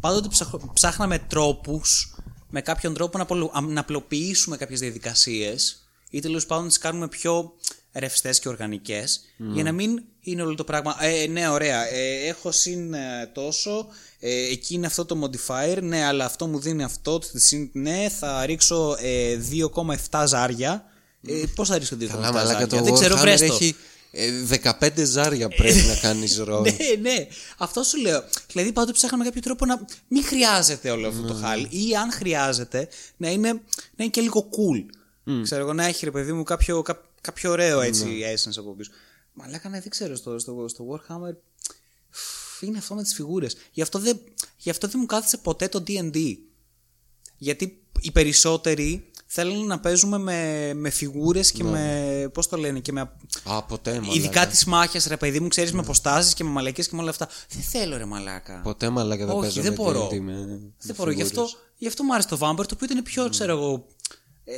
[0.00, 2.14] πάντοτε ψαχ- ψάχναμε τρόπους
[2.50, 5.81] με κάποιον τρόπο να, απολο- να απλοποιήσουμε κάποιες διαδικασίες
[6.12, 7.54] ή τέλος πάντων να τις κάνουμε πιο
[7.92, 12.50] ρευστές και οργανικές για να μην είναι όλο το πράγμα ε, ναι ωραία ε, έχω
[12.52, 13.86] συν ε, τόσο
[14.20, 18.46] ε, εκεί είναι αυτό το modifier ναι αλλά αυτό μου δίνει αυτό συν, ναι θα
[18.46, 19.38] ρίξω ε,
[20.10, 20.84] 2,7 ζάρια
[21.26, 23.44] ε, πώς θα ρίξω 2,7 Καλά, μαλάκα ζάρια; το δεν ξέρω Warhammer βρες το.
[23.44, 23.76] έχει
[24.14, 24.30] ε,
[24.80, 26.60] 15 ζάρια πρέπει να κάνεις ρόλο.
[26.60, 27.26] Ναι, ναι.
[27.58, 28.24] Αυτό σου λέω.
[28.52, 31.28] Δηλαδή, πάντοτε ψάχναμε κάποιο τρόπο να μην χρειάζεται όλο αυτό Ναι.
[31.28, 33.60] το χάλι ή αν χρειάζεται να είναι, να
[33.96, 34.84] είναι και λίγο cool.
[35.42, 38.32] Ξέρω εγώ, να έχει ρε παιδί μου κάποιο, κά- κάποιο ωραίο έτσι Ναι.
[38.32, 38.90] essence από πίσω.
[39.32, 40.16] Μαλάκα, ναι, δεν ξέρω.
[40.16, 41.34] Στο, στο, στο Warhammer
[42.60, 43.56] είναι αυτό με τις φιγούρες.
[43.72, 44.20] Γι, αυτό δεν-
[44.56, 46.16] γι' αυτό δεν μου κάθισε ποτέ το DD.
[47.36, 52.30] Γιατί οι περισσότεροι θέλουν να παίζουμε με, με φιγούρες και με.
[52.32, 53.00] Πώς το λένε, και με
[53.44, 54.14] Α, ποτέ μαλάκα.
[54.14, 57.10] Ειδικά τις μάχες, ρε παιδί μου, ξέρεις με αποστάσεις και με μαλακίε και με όλα
[57.10, 57.28] αυτά.
[57.50, 58.60] Δεν θέλω, ρε μαλάκα.
[58.62, 60.08] Ποτέ μαλάκα δεν Όχι, παίζω δεν με μπορώ.
[60.08, 61.10] D&D με- δεν μπορώ.
[61.10, 63.86] Γι' αυτό, γι' αυτό μου άρεσε το Vampire, το οποίο ήταν πιο, ξέρω εγώ.
[64.44, 64.52] Ε,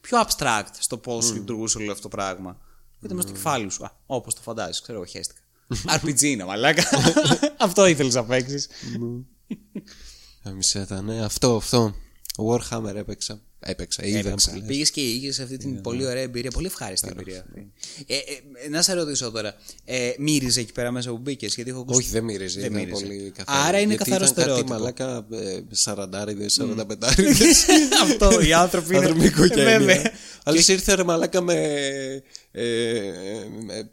[0.00, 2.58] πιο abstract στο πώς λειτουργούσε όλο αυτό το πράγμα.
[3.02, 3.88] Ήταν μέσα στο κεφάλι σου.
[4.06, 5.40] Όπως το φαντάζεις, ξέρω εγώ, χαίστηκα.
[5.96, 6.82] RPG είναι, μαλάκα.
[7.58, 8.68] αυτό ήθελες να παίξεις.
[10.44, 11.94] Γαμισέτα, ναι, αυτό, αυτό.
[12.36, 13.40] Warhammer έπαιξα.
[13.60, 14.30] Έπαιξα, είδα.
[14.30, 14.62] που λες.
[14.66, 17.44] Πήγες και είχες αυτή την πολύ ωραία εμπειρία, πολύ ευχάριστη εμπειρία.
[17.48, 17.72] αυτή.
[18.06, 18.14] Ε,
[18.64, 19.54] ε, να σε ρωτήσω τώρα,
[19.84, 21.98] ε, μύριζε εκεί πέρα μέσα που μπήκες, γιατί έχω ακούσει.
[21.98, 22.60] Όχι, δεν μύριζε.
[22.60, 23.04] Δεν ήταν μύριζε.
[23.04, 23.66] πολύ καθαρό.
[23.68, 24.72] Άρα είναι Γιατί καθαρό ήταν κάτι στερεότυπο.
[24.78, 27.66] μαλάκα ε, σαραντάριδες, σαρανταπεντάριδες.
[28.04, 29.04] Αυτό, οι άνθρωποι είναι.
[29.04, 29.78] Άνθρωποι οικογένεια.
[29.78, 30.12] Βέβαια.
[30.44, 31.54] Αλλά ήρθε ρε μαλάκα με.
[32.50, 33.12] Ε, ε,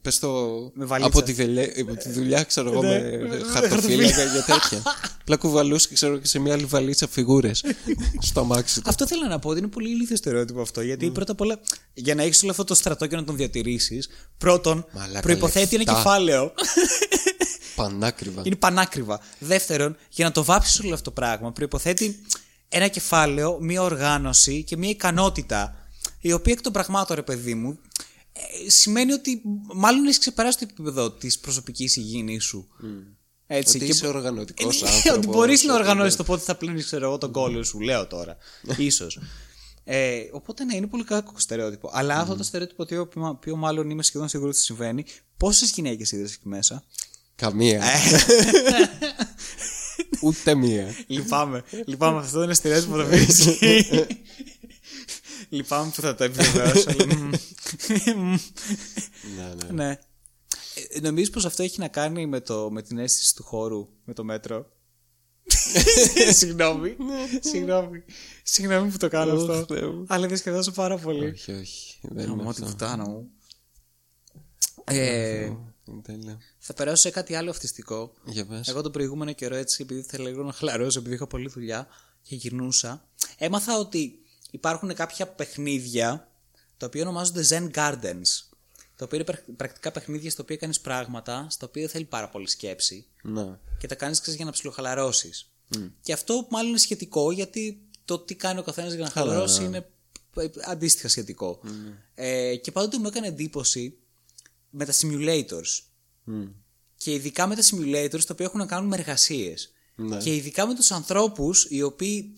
[0.01, 0.29] πες το.
[0.73, 1.09] Με βαλίτσα.
[1.17, 2.99] από, τη δουλειά, από τη δουλειά, ξέρω εγώ, Ναι.
[2.99, 4.81] με χαρτοφύλακα για τέτοια.
[5.25, 7.63] Απλά κουβαλούσε, ξέρω και σε μια άλλη βαλίτσα φιγούρες
[8.27, 8.89] στο αμάξι του.
[8.89, 10.81] Αυτό θέλω να πω ότι είναι πολύ ηλίθιος το ερώτημα αυτό.
[10.81, 11.59] Γιατί πρώτα απ' όλα,
[11.93, 15.83] για να έχεις όλο αυτό το στρατό και να τον διατηρήσεις, πρώτον, Μαλάκα, προποθέτει ένα
[15.83, 15.93] λεφτά.
[15.93, 16.53] κεφάλαιο.
[17.75, 18.41] Πανάκριβα.
[18.45, 19.19] είναι πανάκριβα.
[19.39, 22.19] Δεύτερον, για να το βάψεις όλο αυτό το πράγμα, προποθέτει
[22.69, 25.75] ένα κεφάλαιο, μία οργάνωση και μία ικανότητα,
[26.19, 27.79] η οποία εκ των πραγμάτων, ρε παιδί μου,
[28.33, 29.41] ε, σημαίνει ότι
[29.73, 32.67] μάλλον έχεις ξεπεράσει το επίπεδο της προσωπικής υγιεινής σου.
[33.47, 36.43] Έτσι, Ότι και- είσαι οργανωτικός Ε, άνθρωπος, Ότι μπορείς να ότι οργανώσεις δεν- το πότε
[36.43, 38.37] θα πλύνεις, ξέρω εγώ, τον κόλλο σου, λέω τώρα.
[38.89, 39.07] σω.
[39.83, 41.89] Ε, οπότε ναι, είναι πολύ κακό στερεότυπο.
[41.93, 45.05] Αλλά αυτό το στερεότυπο, το οποίο, οποίο μάλλον είμαι σχεδόν σίγουρο ότι συμβαίνει,
[45.37, 46.83] πόσες γυναίκες είδες εκεί μέσα;
[47.35, 47.83] Καμία.
[47.83, 47.91] Ε.
[50.21, 50.95] Ούτε μία.
[51.07, 51.63] Λυπάμαι.
[51.85, 53.57] Λυπάμαι, αυτό δεν είναι στερεότυπο το βρίσκει.
[55.49, 56.89] Λυπάμαι που θα το επιβεβαιώσω.
[56.89, 57.05] αλλά,
[58.15, 58.35] μμ.
[59.37, 59.83] Ναι, ναι.
[59.83, 59.99] ναι.
[60.89, 64.13] Ε, Νομίζεις πως αυτό έχει να κάνει με, το, με την αίσθηση του χώρου, με
[64.13, 64.71] το μέτρο;
[66.31, 66.95] Συγγνώμη.
[67.39, 68.03] Συγγνώμη.
[68.43, 69.73] Συγγνώμη που το κάνω Ωχ, αυτό.
[69.75, 70.05] Θεέ μου.
[70.07, 71.25] Αλλά διασκεδάζω πάρα πολύ.
[71.25, 71.99] Όχι, όχι.
[72.01, 72.75] Δεν είναι Γαμώ την αυτό.
[72.75, 73.29] πουτάνα μου.
[74.83, 75.43] Ε,
[75.87, 76.37] Είναι τέλειο.
[76.57, 78.13] θα περάσω σε κάτι άλλο αυτιστικό.
[78.25, 78.67] Για πες.
[78.67, 81.87] Εγώ τον προηγούμενο καιρό έτσι, επειδή ήθελα λίγο να χαλαρώσω, επειδή είχα πολλή δουλειά
[82.21, 83.07] και γυρνούσα,
[83.37, 84.19] έμαθα ότι
[84.51, 86.31] υπάρχουν κάποια παιχνίδια
[86.77, 88.54] τα οποία ονομάζονται Zen Gardens.
[88.95, 92.29] Τα οποία είναι πρακ- πρακτικά παιχνίδια στα οποία κάνεις πράγματα, στα οποία δεν θέλει πάρα
[92.29, 93.57] πολύ σκέψη Ναι.
[93.77, 95.49] και τα κάνεις για να ψιλοχαλαρώσεις.
[96.01, 99.89] Και αυτό μάλλον είναι σχετικό γιατί το τι κάνει ο καθένας για να χαλαρώσει είναι
[100.37, 101.59] ε, αντίστοιχα σχετικό.
[102.15, 103.97] Ε, και πάντοτε μου έκανε εντύπωση
[104.69, 105.81] με τα simulators.
[106.23, 106.45] Μμ.
[106.97, 109.73] Και ειδικά με τα simulators τα οποία έχουν να κάνουν με εργασίες.
[109.95, 110.17] Ναι.
[110.17, 112.33] Και ειδικά με τους ανθρώπους οι οποίοι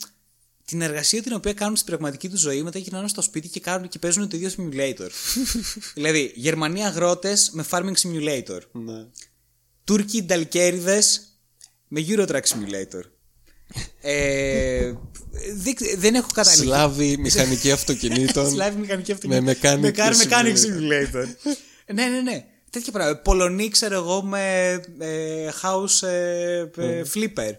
[0.68, 3.88] την εργασία την οποία κάνουν στην πραγματική τους ζωή μετά γυρνάνε στο σπίτι και, κάνουν,
[3.88, 5.10] και παίζουν το ίδιο simulator.
[5.96, 8.60] δηλαδή, Γερμανοί αγρότες με farming simulator.
[8.72, 9.06] Ναι.
[9.84, 11.22] Τούρκοι νταλκέριδες
[11.88, 13.02] με Eurotrack simulator.
[14.02, 14.94] ε,
[15.56, 16.64] δεν, δεν έχω καταλήξει.
[16.64, 18.50] Σλάβοι μηχανική αυτοκινήτων.
[18.54, 19.44] Σλάβη μηχανική αυτοκίνητο.
[19.44, 20.66] Με mechanic με car mechanic simulator.
[20.66, 21.26] simulator.
[21.94, 22.46] ναι, ναι, ναι.
[22.70, 23.22] Τέτοια πράγματα.
[23.22, 27.52] Πολωνοί, ξέρω εγώ, με ε, house ε, ε, flipper.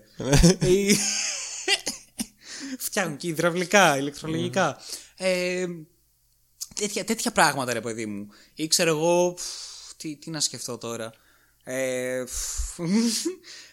[2.79, 4.79] Ή- Φτιάχνουν και υδραυλικά, ηλεκτρολογικά.
[5.17, 5.67] Ε,
[6.75, 8.29] τέτοια, τέτοια πράγματα, ρε παιδί μου.
[8.55, 9.33] Ή ξέρω εγώ.
[9.35, 9.43] πφ,
[9.97, 11.13] Τι, τι να σκεφτώ τώρα.
[11.65, 12.79] Ε, πφ,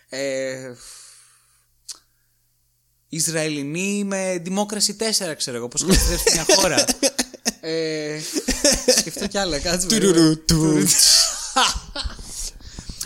[0.09, 0.73] ε,
[3.09, 4.95] Ισραηλινοί με Democracy
[5.31, 6.85] 4, ξέρω εγώ, πώς καταστρέψει μια χώρα.
[7.61, 8.19] ε,
[8.99, 9.99] σκεφτώ κι άλλα, κάτσε με.
[9.99, 10.83] Τουρουρου, του.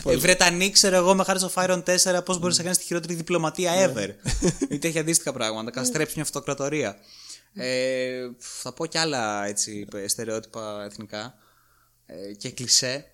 [0.05, 3.13] Ε, Βρετανοί, ξέρω εγώ, με χάρη στο Fire 4, πώς μπορείς να κάνεις τη χειρότερη
[3.13, 4.09] διπλωματία ever.
[4.71, 6.95] Είτε έχει αντίστοιχα πράγματα, καταστρέψει μια αυτοκρατορία.
[7.53, 11.33] Ε, θα πω κι άλλα έτσι, στερεότυπα εθνικά
[12.05, 13.05] ε, και κλισέ.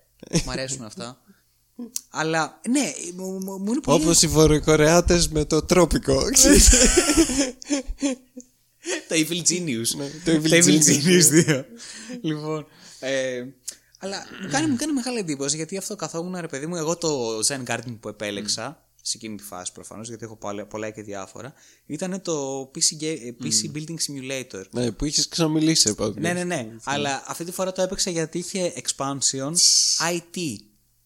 [0.44, 1.20] Μ' αρέσουν αυτά.
[2.20, 4.02] Αλλά ναι, μου, μου, μου είναι πολύ.
[4.02, 6.22] Όπως οι Βορειοκορεάτες με το τρόπικο.
[9.08, 9.96] το Evil Genius.
[9.96, 11.64] Ναι, το Evil Evil Genius, Genius 2.
[12.20, 12.66] λοιπόν.
[13.00, 13.44] Ε,
[13.98, 16.76] αλλά μου κάνει, μου κάνει μεγάλη εντύπωση γιατί αυτό καθόμουν ρε παιδί μου.
[16.76, 20.90] Εγώ το Zen Garden που επέλεξα σε εκείνη τη φάση προφανώς, γιατί έχω πολλά, πολλά
[20.90, 21.52] και διάφορα.
[21.86, 24.62] Ήταν το PC, ga- ε, PC Building Simulator.
[24.70, 26.14] ναι, που είχες ξαναμιλήσει σε podcast.
[26.14, 26.68] Ναι, ναι, ναι.
[26.84, 29.52] Αλλά αυτή τη φορά το έπαιξα γιατί είχε expansion
[30.10, 30.56] IT.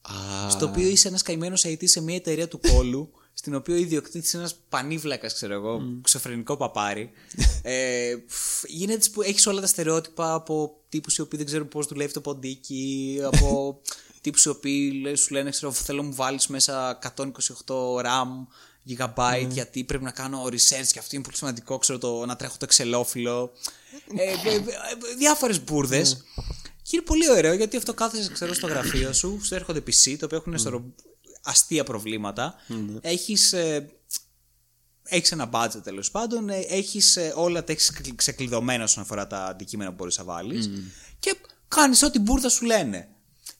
[0.02, 3.10] Α, Στο οποίο είσαι ένας καημένος IT σε μια εταιρεία του κόλου,
[3.40, 7.10] στην οποία ο ιδιοκτήτης είναι ένας πανίβλακα, ξέρω εγώ, ξεφρενικό παπάρι.
[7.62, 11.86] ε, φ, γίνεται που έχεις όλα τα στερεότυπα από τύπους οι οποίοι δεν ξέρουν πώς
[11.86, 13.80] δουλεύει το ποντίκι, από
[14.20, 17.24] τύπους οι οποίοι λέ- σου λένε, ξέρω, θέλω να μου βάλεις μέσα 128
[18.04, 18.46] RAM
[18.88, 22.54] gigabyte γιατί πρέπει να κάνω research και αυτό είναι πολύ σημαντικό, ξέρω, το, να τρέχω
[22.58, 23.52] το εξελόφυλλο.
[24.16, 24.64] Ε, ε, ε,
[25.18, 26.24] διάφορες μπουρδες.
[26.82, 30.24] Και είναι πολύ ωραίο γιατί αυτό κάθεσαι ξέρω, στο γραφείο σου, σου έρχονται PC, το
[30.24, 30.84] οποίο έχουν σωρό
[31.42, 32.54] αστεία προβλήματα.
[33.00, 33.90] Έχεις, ε,
[35.02, 39.26] έχεις ένα budget τέλος πάντων, ε, έχεις ε, όλα τα έχεις κλει- ξεκλειδωμένα όσον αφορά
[39.26, 40.70] τα αντικείμενα που μπορείς να βάλεις
[41.18, 41.34] και
[41.68, 43.08] κάνεις ό,τι μπουρδα σου λένε.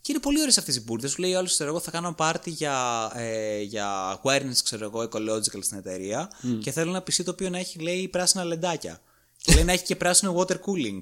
[0.01, 1.11] Και είναι πολύ ωραίες αυτές οι μπουρδες.
[1.11, 5.03] Σου λέει ο άλλος, ξέρω εγώ, θα κάνω πάρτι για, ε, για awareness, ξέρω εγώ,
[5.03, 6.31] ecological στην εταιρεία
[6.61, 9.01] και θέλω ένα PC το οποίο να έχει, λέει, πράσινα λεντάκια.
[9.37, 11.01] Και λέει να έχει και πράσινο water cooling.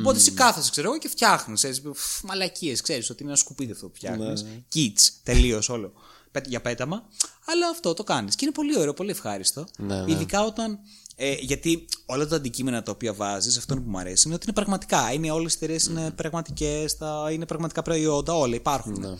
[0.00, 1.82] Οπότε εσύ κάθεσαι, ξέρω εγώ, και φτιάχνεις.
[2.22, 4.44] Μαλακίες, ξέρεις ότι είναι ένα σκουπίδι αυτό που φτιάχνεις.
[4.74, 5.92] Kits, τελείως όλο.
[6.36, 7.08] Πέ- Για πέταμα.
[7.46, 8.34] Αλλά αυτό το κάνεις.
[8.34, 9.66] Και είναι πολύ ωραίο, πολύ ευχάριστο.
[9.78, 10.12] Ναι, ναι.
[10.12, 10.78] Ειδικά όταν.
[11.16, 14.54] Ε, γιατί όλα τα αντικείμενα τα οποία βάζεις, αυτό που μου αρέσει, είναι ότι είναι
[14.54, 15.12] πραγματικά.
[15.12, 16.96] Είναι όλες οι εταιρείε είναι πραγματικές,
[17.32, 19.00] είναι πραγματικά προϊόντα, όλα υπάρχουν.
[19.00, 19.16] Ναι.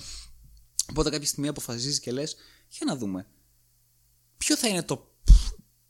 [0.91, 2.37] Οπότε κάποια στιγμή αποφασίζεις και λες,
[2.69, 3.27] για να δούμε.
[4.37, 5.11] Ποιο θα είναι το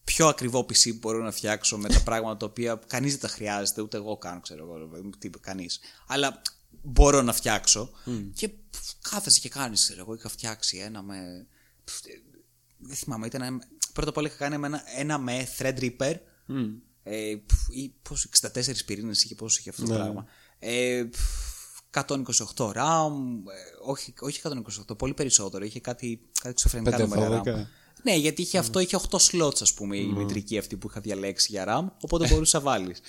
[0.04, 3.28] πιο ακριβό PC που μπορώ να φτιάξω με τα πράγματα τα οποία κανείς δεν τα
[3.28, 5.80] χρειάζεται, ούτε εγώ κάνω, ξέρω εγώ, τι κανείς.
[6.06, 6.42] Αλλά
[6.86, 7.90] μπορώ να φτιάξω.
[8.34, 8.50] Και
[9.10, 11.46] κάθεσαι και κάνεις, ξέρω εγώ, είχα φτιάξει ένα με.
[12.78, 13.42] Δεν θυμάμαι, ήταν.
[13.42, 16.14] ένα- Πρώτα απ' όλα είχα κάνει με ένα, ένα με Threadripper.
[17.02, 20.26] Ε, πφ, ή πόσο, 64 πυρήνες είχε, πόσο είχε αυτό το πράγμα.
[20.58, 21.20] Ε, πφ,
[21.90, 23.12] 128 RAM,
[23.52, 24.40] ε, όχι, όχι
[24.88, 25.64] 128, πολύ περισσότερο.
[25.64, 27.62] Είχε κάτι, κάτι εξωφρενικά νούμερα 512.
[27.62, 27.66] RAM.
[28.02, 31.46] Ναι, γιατί είχε αυτό, είχε 8 slots, ας πούμε, η μητρική αυτή που είχα διαλέξει
[31.50, 33.00] για RAM, οπότε μπορούσε να βάλεις.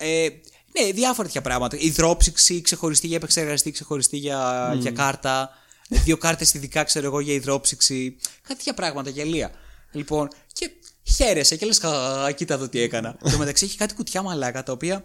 [0.00, 0.28] Ε,
[0.72, 1.76] ναι, διάφορα τέτοια πράγματα.
[1.80, 5.50] Υδρόψυξη, ξεχωριστή για επεξεργαστή, ξεχωριστή για, για κάρτα.
[5.88, 8.16] Δύο κάρτες ειδικά, ξέρω εγώ, για υδρόψυξη.
[8.20, 9.50] Κάτι τέτοια πράγματα, γελία.
[9.92, 10.70] Λοιπόν, και
[11.14, 11.80] χαίρεσαι και λες,
[12.34, 13.08] κοίτα εδώ τι έκανα.
[13.24, 15.04] Εν τω μεταξύ έχει κάτι κουτιά μαλάκα τα οποία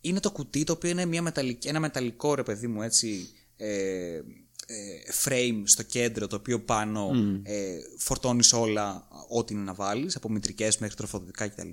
[0.00, 3.66] είναι το κουτί το οποίο είναι μια μεταλλική, ένα μεταλλικό ρε παιδί μου έτσι ε,
[3.66, 4.22] ε,
[5.24, 7.10] frame στο κέντρο το οποίο πάνω
[7.42, 11.68] ε, φορτώνεις όλα ό,τι είναι να βάλεις από μητρικές μέχρι τροφοδοτικά κτλ.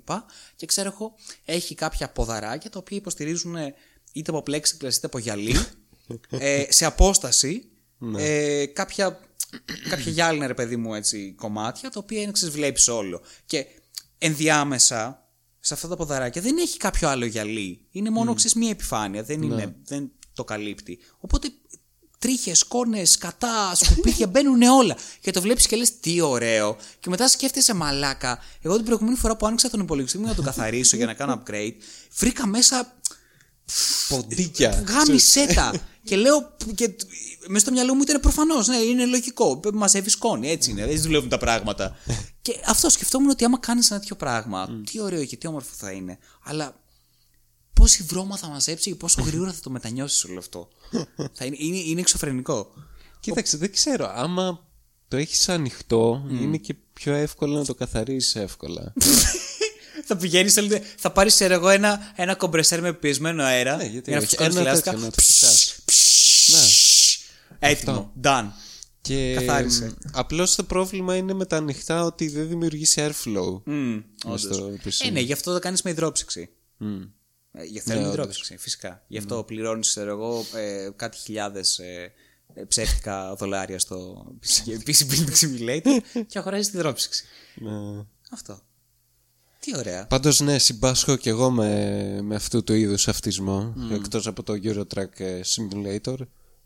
[0.56, 1.14] Και ξέρω εγώ
[1.44, 3.74] έχει κάποια ποδαράκια τα οποία υποστηρίζουν ε,
[4.12, 5.54] είτε από plexiglass είτε από γυαλί
[6.28, 7.68] ε, σε απόσταση
[8.16, 9.20] ε, κάποια,
[9.88, 13.66] κάποια γυάλινα ρε παιδί μου έτσι κομμάτια τα οποία είναι ξέρεις βλέπεις όλο και
[14.18, 15.28] ενδιάμεσα
[15.60, 17.86] σε αυτά τα ποδαράκια δεν έχει κάποιο άλλο γυαλί.
[17.90, 18.52] Είναι μόνο mm.
[18.52, 19.22] μία επιφάνεια.
[19.22, 20.98] Δεν, είναι, δεν το καλύπτει.
[21.18, 21.48] Οπότε
[22.24, 24.96] τρίχες, κόρνε, κατά, σκουπίδια μπαίνουν όλα.
[25.20, 26.76] Και το βλέπεις και λες τι ωραίο.
[27.00, 28.38] Και μετά σκέφτεσαι μαλάκα.
[28.62, 31.42] Εγώ την προηγούμενη φορά που άνοιξα τον υπολογιστή μου να τον καθαρίσω για να κάνω
[31.42, 31.74] upgrade,
[32.16, 32.94] βρήκα μέσα
[34.08, 34.84] Ποντίκια.
[34.88, 35.72] Γάμισέ τα.
[36.08, 36.56] και λέω.
[36.74, 36.94] Και
[37.46, 38.66] μέσα στο μυαλό μου ήταν προφανώς.
[38.66, 39.60] Ναι, είναι λογικό.
[39.72, 40.50] Μαζεύει σκόνη.
[40.50, 40.82] Έτσι είναι.
[40.82, 41.96] Έτσι δουλεύουν τα πράγματα.
[42.42, 45.90] και αυτό σκεφτόμουν ότι άμα κάνεις ένα τέτοιο πράγμα, τι ωραίο και τι όμορφο θα
[45.90, 46.18] είναι.
[46.44, 46.74] Αλλά
[47.74, 50.68] πόση βρώμα θα μαζέψει και πόσο γρήγορα θα το μετανιώσεις όλο αυτό.
[51.36, 52.72] θα είναι, είναι, είναι εξωφρενικό.
[53.20, 54.12] Κοίταξε, δεν ξέρω.
[54.14, 54.66] Άμα
[55.08, 58.92] το έχεις ανοιχτό, είναι και πιο εύκολο να το καθαρίσει εύκολα.
[60.06, 60.58] θα πηγαίνεις,
[60.96, 63.76] θα πάρεις εγώ ένα, ένα κομπρεσέρ με πιεσμένο αέρα.
[63.76, 64.36] Ναι, γιατί για να όχι.
[64.36, 64.90] φουσκώνει Ένα λάσκα.
[64.90, 65.74] τέτοιο, να το φυσάς.
[66.50, 67.68] Ναι.
[67.68, 68.12] Έτοιμο.
[68.22, 68.46] Done.
[69.00, 69.94] Και Καθάρισε.
[70.12, 73.60] απλώς το πρόβλημα είναι με τα ανοιχτά ότι δεν δημιουργείς airflow.
[73.64, 74.56] Μμμ, μες όντως.
[74.56, 75.06] στο PC.
[75.06, 76.48] Ε, ναι, γι' αυτό το κάνεις με υδρόψυξη.
[76.76, 77.02] Μμ.
[77.56, 79.04] Ε, γι' αυτό είναι υδρόψυξη, φυσικά.
[79.06, 82.12] Γι' αυτό πληρώνεις, ξέρω εγώ, ε, κάτι χιλιάδες ε,
[82.54, 84.26] ε, ψεύτικα δολάρια στο
[84.86, 85.98] PC Building Simulator
[86.28, 87.24] και αγοράζεις τη υδρόψυξη.
[87.54, 88.04] Ναι.
[88.30, 88.60] Αυτό.
[89.60, 90.06] Τι ωραία.
[90.06, 93.74] Πάντως, ναι, συμπάσχω και εγώ με, με αυτού του είδους αυτισμό.
[93.92, 96.16] Εκτός από το Eurotrack ε, Simulator.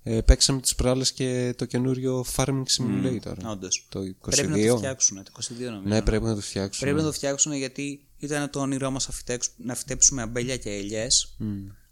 [0.03, 3.35] Ε, παίξαμε τις προάλλες και το καινούριο Farming Simulator.
[3.45, 3.87] Όντως.
[3.89, 4.13] Το 22.
[4.21, 5.95] Πρέπει να το φτιάξουν, το 22 νομίζω.
[5.95, 6.91] Ναι, πρέπει να το φτιάξουμε.
[6.91, 9.09] Πρέπει να το φτιάξουν γιατί ήταν το όνειρό μας
[9.57, 11.37] να φυτέψουμε αμπέλια και ελιές.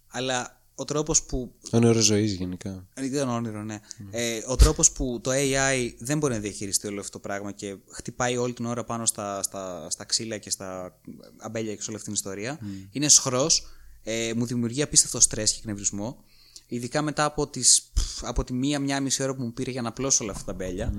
[0.07, 1.55] Αλλά ο τρόπος που.
[1.70, 2.87] Όνειρο ζωής γενικά.
[3.03, 3.78] Ήταν όνειρο, ναι.
[4.11, 7.77] Ε, ο τρόπος που το AI δεν μπορεί να διαχειριστεί όλο αυτό το πράγμα και
[7.91, 10.99] χτυπάει όλη την ώρα πάνω στα, στα, στα ξύλα και στα
[11.39, 12.59] αμπέλια και σε όλη αυτή την ιστορία.
[12.91, 13.66] Είναι σχρός.
[14.03, 16.24] Ε, μου δημιουργεί απίστευτο στρε και εκνευρισμό.
[16.66, 19.88] Ειδικά μετά από, τις, πφ, από τη μία-μία μισή ώρα που μου πήρε για να
[19.88, 20.93] απλώσω όλα αυτά τα μπέλια.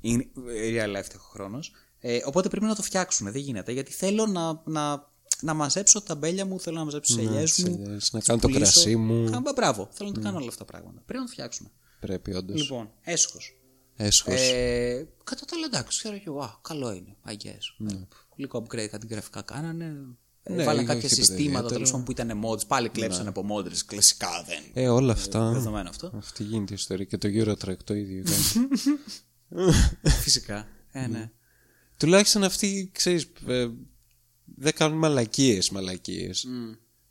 [0.00, 1.72] Είναι real life έχω χρόνος.
[1.98, 3.32] Ε, οπότε πρέπει να το φτιάξουν.
[3.32, 3.72] Δεν γίνεται.
[3.72, 7.64] Γιατί θέλω να, να, να μαζέψω τα μπέλια μου, θέλω να μαζέψω τις ελιές τις
[7.64, 7.74] μου.
[7.82, 8.72] ελιές, να τις κάνω το πουλήσω.
[8.72, 9.30] κρασί μου.
[9.30, 9.88] Κα- μπράβο.
[9.92, 11.02] Θέλω να το κάνω όλα αυτά τα πράγματα.
[11.06, 11.70] Πρέπει να το φτιάξουμε.
[12.00, 12.60] Πρέπει όντως.
[12.60, 13.56] Λοιπόν, έσχος.
[13.96, 14.34] Έσχος.
[14.40, 16.40] Ε, κατά τα άλλα, εντάξει, ξέρω και εγώ.
[16.40, 17.16] Α, καλό είναι.
[17.26, 17.92] I guess.
[17.92, 19.94] Ε, λίγο upgrade, κάτι γραφικά κάνανε.
[20.42, 21.68] Ε, Ναι, βάλανε είχε κάποια τίποτα συστήματα ιδιαίτερο.
[21.74, 22.66] τέλος πάντων που ήταν mods.
[22.66, 23.78] Πάλι κλέψανε από modders.
[23.86, 24.62] Κλασικά δεν.
[24.72, 25.50] Ε, όλα αυτά.
[25.52, 26.12] Δεδομένο αυτό.
[26.16, 27.04] Αυτή γίνεται η ιστορία.
[27.04, 28.68] Και το Eurotrack το ίδιο ήταν.
[30.22, 30.68] Φυσικά.
[30.92, 31.30] Ε, ναι.
[31.96, 33.68] Τουλάχιστον αυτοί, ξέρεις, ε,
[34.44, 36.46] δεν κάνουν μαλακίες, μαλακίες.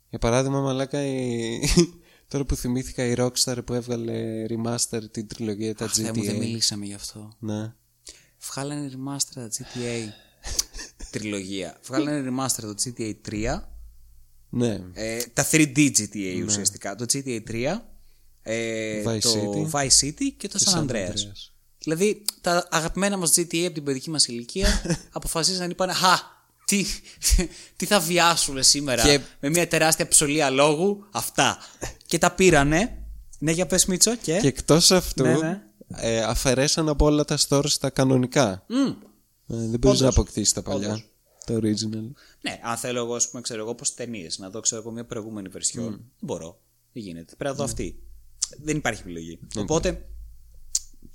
[0.08, 1.60] Για παράδειγμα, μαλάκα, η...
[2.28, 6.38] τώρα που θυμήθηκα η Rockstar που έβγαλε remaster την τριλογία τα Θεέ μου, δεν GTA.
[6.38, 7.32] μιλήσαμε γι' αυτό.
[7.38, 7.74] Ναι.
[8.52, 10.08] Βγάλανε remaster τα GTA
[11.12, 11.76] τριλογία.
[11.86, 13.60] Βγάλανε remaster το GTA 3.
[14.48, 14.80] Ναι.
[14.92, 16.94] Ε, τα 3D GTA ουσιαστικά.
[16.94, 17.64] Το GTA 3.
[18.42, 19.70] Ε, Vice το City.
[19.70, 21.08] Vice City και το San San Andreas.
[21.08, 21.50] Andreas.
[21.78, 24.68] Δηλαδή τα αγαπημένα μας GTA από την παιδική μας ηλικία
[25.12, 26.18] αποφασίσαν είπαν Χα,
[26.64, 26.84] τι,
[27.76, 31.58] τι θα βιάσουμε σήμερα Και- με μια τεράστια ψωλία λόγου αυτά.
[32.06, 32.96] και τα πήρανε.
[33.38, 34.38] Ναι, για πες Μίτσο και...
[34.40, 35.62] Και εκτός αυτού, Ναι, ναι.
[35.96, 38.64] ε, αφαιρέσαν από όλα τα stores τα κανονικά.
[38.68, 38.92] Μμ.
[39.52, 40.88] Ε, δεν μπορείς να αποκτήσεις τα παλιά.
[40.88, 41.06] Όντως.
[41.46, 42.10] Το original.
[42.40, 45.04] Ναι, αν θέλω εγώ, ας πούμε, ξέρω εγώ πώς ταινίες να δω, ξέρω εγώ, μια
[45.04, 46.10] προηγούμενη βερσιόν.
[46.20, 46.60] Μπορώ.
[46.92, 47.34] Δεν γίνεται.
[47.36, 48.02] Πρέπει να δω αυτή.
[48.62, 49.38] Δεν υπάρχει επιλογή.
[49.56, 50.08] Οπότε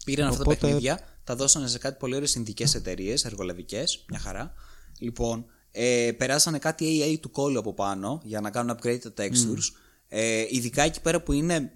[0.06, 4.20] πήραν αυτά τα Οπότε- παιχνίδια, τα δώσανε σε κάτι πολύ ωραίες συνδικέ εταιρείες, εργολαβικές, μια
[4.20, 4.54] χαρά.
[5.00, 9.72] Λοιπόν, ε, περάσανε κάτι AA του κόλλου από πάνω για να κάνουν upgrade τα textures.
[10.08, 11.72] Ε, ειδικά εκεί πέρα που είναι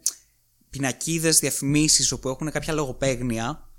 [0.70, 3.70] πινακίδες διαφημίσεις όπου έχουν κάποια λογοπαίγνια.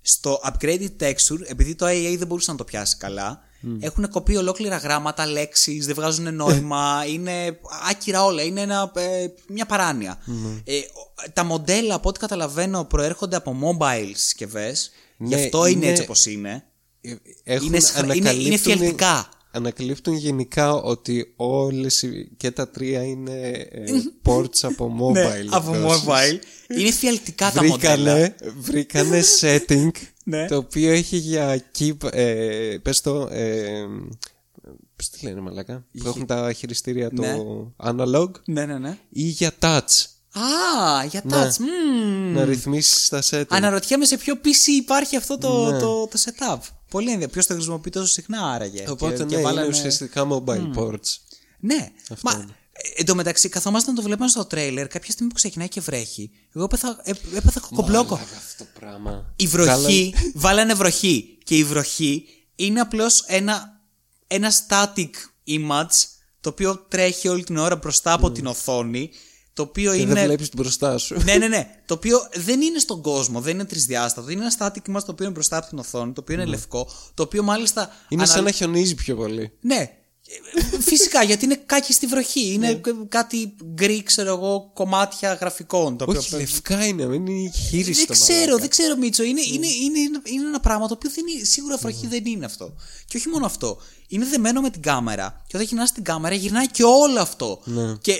[0.00, 3.40] Στο upgraded texture, επειδή το AA δεν μπορούσε να το πιάσει καλά,
[3.80, 7.58] έχουν κοπεί ολόκληρα γράμματα, λέξεις, δεν βγάζουν νόημα, είναι
[7.90, 10.18] άκυρα όλα, είναι ένα, ε, μια παράνοια.
[10.64, 14.90] Ε, ο- τα μοντέλα, από ό,τι καταλαβαίνω, προέρχονται από mobile συσκευές.
[15.18, 16.64] Γι' Ναι, αυτό είναι, είναι- έτσι όπως είναι.
[17.00, 17.14] Ε,
[17.44, 18.56] Έχουν, Είναι σχρα- είναι- είναι
[19.50, 20.14] ανακαλύπτουν- φιαλτικά.
[20.14, 23.40] Ανακαλύπτουν γενικά ότι όλες οι- και τα τρία είναι
[23.70, 23.84] ε,
[24.26, 25.12] ports από mobile.
[25.12, 26.04] Ναι, από εκδόσεις.
[26.06, 26.38] mobile.
[26.78, 28.14] είναι φιαλτικά τα μοντέλα.
[28.14, 29.90] βρήκανε, βρήκανε setting
[30.24, 30.46] Ναι.
[30.46, 33.84] το οποίο έχει για keep, ε, πες το, ε,
[34.96, 37.36] πώς τη λένε μαλάκα, που έχουν τα χειριστήρια το Ναι.
[37.76, 38.98] analog Ναι, ναι, ναι.
[39.10, 41.36] ή για touch, Α, για Ναι.
[41.42, 41.56] touch.
[41.58, 42.32] μμμ.
[42.32, 43.44] να ρυθμίσεις τα setting.
[43.48, 45.78] Αναρωτιέμαι σε ποιο PC υπάρχει αυτό το, Ναι.
[45.78, 46.58] το, το setup.
[46.90, 47.30] Πολύ ενδιαφέρον.
[47.32, 48.84] Ποιος το χρησιμοποιεί τόσο συχνά άραγε.
[48.88, 51.16] Οπότε Και- ναι, και βάλανε- είναι ουσιαστικά mobile ports.
[51.60, 51.88] Ναι.
[52.22, 52.44] Μα, είναι.
[52.72, 55.80] ε, εν τω μεταξύ, καθόμαστε να το βλέπουμε στο τρέιλερ, κάποια στιγμή που ξεκινάει και
[55.80, 56.30] βρέχει.
[56.54, 58.14] Εγώ έπαθα, ε, έπαθα κοκομπλόκο.
[58.14, 59.32] Μαλάκα, αυτό το πράγμα.
[59.36, 61.38] Η βροχή, βάλανε βροχή.
[61.44, 62.24] Και η βροχή
[62.56, 63.80] είναι απλώς ένα,
[64.26, 65.10] ένα static
[65.48, 66.06] image
[66.40, 69.10] το οποίο τρέχει όλη την ώρα μπροστά από την οθόνη.
[69.52, 70.14] Το οποίο Και είναι.
[70.14, 71.16] δεν βλέπεις μπροστά σου.
[71.24, 71.66] ναι, ναι, ναι.
[71.86, 74.30] Το οποίο δεν είναι στον κόσμο, δεν είναι τρισδιάστατο.
[74.30, 76.88] Είναι ένα static image το οποίο είναι μπροστά από την οθόνη, το οποίο είναι λευκό.
[77.14, 77.90] Το οποίο μάλιστα.
[78.08, 79.52] Είναι ανα- σαν να χιονίζει πιο πολύ.
[79.60, 79.90] Ναι.
[80.72, 82.52] Ε, Φυσικά γιατί είναι κάκι στη βροχή.
[82.52, 82.80] Είναι Ναι.
[83.08, 85.96] κάτι γκρι, ξέρω εγώ, κομμάτια γραφικών.
[85.96, 88.04] Το οποίο Όχι, λευκά είναι, δεν είναι χείριστο.
[88.06, 88.56] δεν ξέρω, μαλάκα.
[88.56, 89.22] δεν ξέρω, Μίτσο.
[89.22, 92.74] Είναι, είναι, είναι, είναι ένα πράγμα το οποίο δεν είναι, σίγουρα βροχή δεν είναι αυτό.
[93.06, 93.78] Και όχι μόνο αυτό.
[94.08, 95.42] Είναι δεμένο με την κάμερα.
[95.46, 97.62] Και όταν γυρνάς την κάμερα, γυρνάει και όλο αυτό.
[98.00, 98.12] Και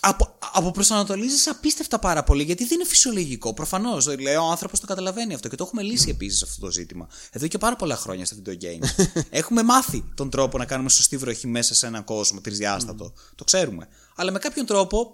[0.00, 3.54] απο, αποπροσανατολίζεις απίστευτα πάρα πολύ γιατί δεν είναι φυσιολογικό.
[3.54, 4.04] Προφανώς.
[4.04, 7.08] Δηλαδή, ο άνθρωπος το καταλαβαίνει αυτό και το έχουμε λύσει επίσης αυτό το ζήτημα.
[7.30, 9.04] Εδώ και πάρα πολλά χρόνια στα video games.
[9.30, 13.12] έχουμε μάθει τον τρόπο να κάνουμε σωστή βροχή μέσα σε έναν κόσμο τρισδιάστατο.
[13.34, 13.88] Το ξέρουμε.
[14.16, 15.12] Αλλά με κάποιον τρόπο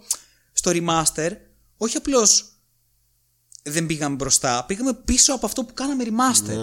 [0.52, 1.30] στο remaster,
[1.76, 2.44] όχι απλώς
[3.62, 6.56] δεν πήγαμε μπροστά, πήγαμε πίσω από αυτό που κάναμε remaster.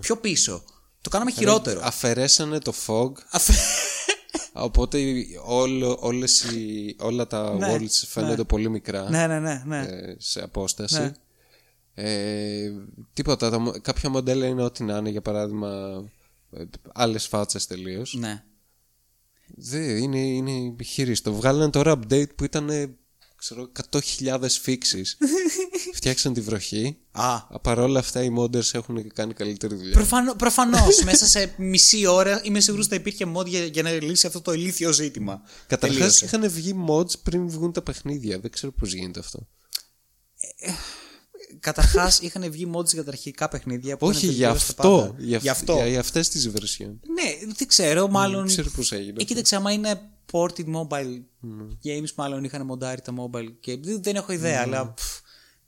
[0.00, 0.64] Πιο πίσω.
[1.00, 1.80] Το κάναμε χειρότερο.
[1.82, 3.99] Αφαιρέσανε το fog, Αφ-
[4.52, 4.98] οπότε
[5.44, 9.62] όλο, όλες οι, όλα τα Ναι, worlds φαίνονται πολύ μικρά ναι, ναι, ναι.
[9.66, 9.78] ναι.
[9.78, 11.00] ε, σε απόσταση.
[11.00, 11.12] Ναι.
[11.94, 12.70] Ε,
[13.12, 16.02] τίποτα, τα, μο- κάποια μοντέλα είναι ό,τι να είναι, για παράδειγμα,
[16.50, 18.14] ε, άλλες φάτσες τελείως.
[18.14, 18.42] ναι.
[19.56, 21.32] Δεν, είναι, είναι χειρίστο.
[21.32, 22.94] Βγάλανε τώρα update που ήταν ε,
[23.40, 25.08] ξέρω, 100.000 fixes.
[25.94, 26.96] Φτιάξαν τη βροχή.
[27.10, 29.92] Α, Παρ' όλα αυτά οι modders έχουν κάνει καλύτερη δουλειά.
[29.92, 33.90] Προφανώ, προφανώς, μέσα σε μισή ώρα είμαι σίγουρος ότι θα υπήρχε mod για, για να
[33.90, 35.42] λύσει αυτό το ηλίθιο ζήτημα.
[35.66, 36.24] Καταρχάς Τελείωσε.
[36.24, 38.38] είχαν βγει mods πριν βγουν τα παιχνίδια.
[38.38, 39.46] Δεν ξέρω πώς γίνεται αυτό.
[41.60, 43.96] Καταρχάς είχαν βγει mods για τα αρχικά παιχνίδια.
[43.96, 44.98] Που Όχι είναι για τελείως τα αυτό.
[45.08, 45.14] πάντα.
[45.18, 45.74] Για, Γι' αυτό.
[45.74, 46.86] για, για αυτές τις version.
[46.88, 48.38] Ναι, δεν ξέρω, μάλλον.
[48.40, 49.16] Δεν ξέρω πώς έγινε.
[49.20, 51.22] Ε, κοίταξε, άμα είναι ported mobile
[51.84, 53.80] games, μάλλον είχαν μοντάρει τα mobile games.
[53.80, 54.94] Δεν, δεν έχω ιδέα, αλλά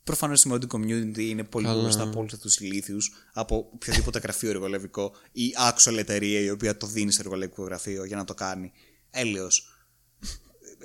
[0.04, 4.50] προφανώς η modding community είναι πολύ γνωστά από όλους αυτούς τους ηλίθιους, από οποιοδήποτε γραφείο
[4.50, 8.72] εργολαβικό ή actual εταιρεία η οποία το δίνει σε εργολαβικό γραφείο για να το κάνει.
[9.10, 9.66] Έλεος.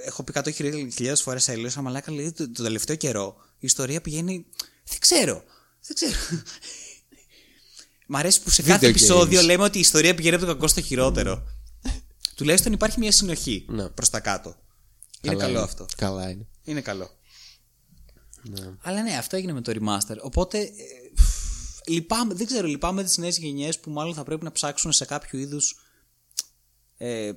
[0.06, 4.46] Έχω πει 100.000 φορές έλεος, αλλά μαλάκα λέει το, το τελευταίο καιρό η ιστορία πηγαίνει.
[4.84, 5.44] Δεν ξέρω.
[5.82, 6.16] Δεν ξέρω.
[8.10, 9.46] Μ' αρέσει που σε κάθε Video επεισόδιο games.
[9.46, 11.44] λέμε ότι η ιστορία πηγαίνει από το κακό στο χειρότερο.
[12.38, 13.90] Τουλάχιστον υπάρχει μια συνοχή Ναι.
[13.90, 14.50] προς τα κάτω.
[15.22, 15.64] Είναι Καλά καλό είναι.
[15.64, 15.86] αυτό.
[15.98, 16.48] Καλά είναι.
[16.64, 17.10] Είναι καλό.
[18.42, 18.74] Ναι.
[18.82, 20.16] Αλλά ναι, αυτό έγινε με το remaster.
[20.22, 20.60] Οπότε.
[20.60, 20.72] ε,
[21.88, 25.40] λυπάμαι, δεν ξέρω, λυπάμαι τις νέες γενιές που μάλλον θα πρέπει να ψάξουν σε κάποιο
[25.40, 25.80] είδους.
[26.98, 27.32] Ε,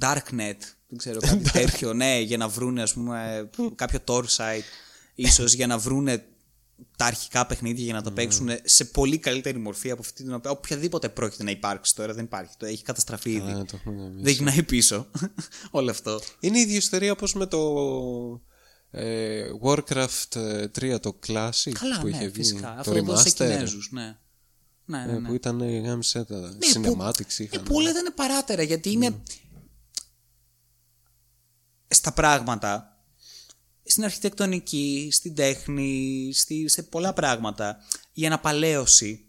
[0.00, 0.56] darknet.
[0.88, 1.92] Δεν ξέρω, κάτι τέτοιο.
[1.92, 4.62] Ναι, για να βρούνε, ας πούμε, κάποιο Tor site.
[5.14, 6.26] ίσως για να βρούνε
[6.96, 10.50] τα αρχικά παιχνίδια για να τα παίξουν σε πολύ καλύτερη μορφή από αυτή την οποία
[10.50, 12.54] οποιαδήποτε πρόκειται να υπάρξει τώρα δεν υπάρχει.
[12.58, 13.50] Το έχει καταστραφεί ήδη.
[13.50, 14.22] Α, το έχουμε γαμίσει.
[14.22, 15.06] δεν γυρνάει πίσω
[15.70, 16.20] όλο αυτό.
[16.40, 17.60] Είναι η ίδια ιστορία όπως με το
[18.90, 22.34] ε, Warcraft ε, 3 το Classic Καλά, που ναι, είχε βγει.
[22.42, 22.60] φυσικά.
[22.60, 24.18] Το Αυτό εδώ σε remaster Κινέζους, ναι.
[24.84, 25.28] Ναι, ναι, ε, ναι.
[25.28, 27.60] που ήταν ε, γάμισε τα Ναι, cinematics που, είχαν.
[27.60, 29.22] ε, που όλα ήταν παράτερα γιατί είναι
[31.88, 32.97] στα πράγματα
[33.88, 37.76] στην αρχιτεκτονική, στην τέχνη, στη, σε πολλά πράγματα
[38.12, 39.26] η αναπαλαίωση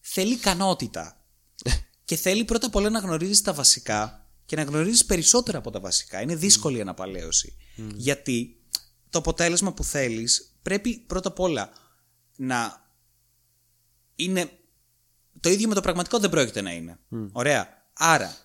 [0.00, 1.24] θέλει ικανότητα
[2.04, 5.80] και θέλει πρώτα απ' όλα να γνωρίζεις τα βασικά και να γνωρίζεις περισσότερα από τα
[5.80, 6.20] βασικά.
[6.20, 7.56] Είναι δύσκολη η αναπαλαίωση.
[7.94, 8.62] Γιατί
[9.10, 11.70] το αποτέλεσμα που θέλεις πρέπει πρώτα απ' όλα
[12.36, 12.88] να
[14.14, 14.50] είναι
[15.40, 16.98] το ίδιο με το πραγματικό δεν πρόκειται να είναι.
[17.32, 17.68] Ωραία.
[17.92, 18.36] Άρα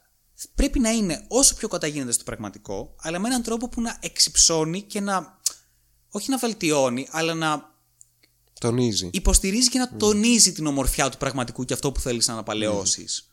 [0.55, 3.97] πρέπει να είναι όσο πιο κοντά γίνεται στο πραγματικό, αλλά με έναν τρόπο που να
[3.99, 5.39] εξυψώνει και να.
[6.09, 7.73] Όχι να βελτιώνει, αλλά να
[8.59, 9.09] Τονίζει.
[9.13, 13.29] υποστηρίζει και να τονίζει την ομορφιά του πραγματικού και αυτό που θέλεις να αναπαλαιώσεις.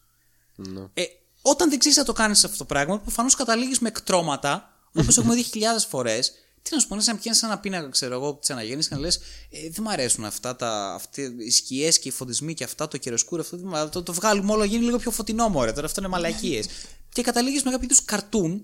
[0.56, 0.80] Ναι.
[0.94, 1.02] Ε,
[1.42, 5.34] όταν δεν ξέρεις να το κάνεις αυτό το πράγμα, προφανώς καταλήγεις με εκτρώματα, όπως έχουμε
[5.34, 6.32] δει χιλιάδες φορές.
[6.62, 8.94] Τι να σου πω, είναι σαν να πιάνεις ένα πίνακα, ξέρω εγώ, τη αναγέννηση και
[8.94, 12.64] να λες: ε, Δεν μ' αρέσουν αυτά, τα, αυτοί, οι σκιές και οι φωτισμοί και
[12.64, 15.72] αυτά, το καιροσκούρο, αυτό δεν μ' το, το βγάλουμε όλο, γίνει λίγο πιο φωτεινό, μωρέ.
[15.72, 16.66] Τώρα αυτό είναι μαλακίες.
[17.08, 18.62] και καταλήγεις με κάποιο είδου καρτούν,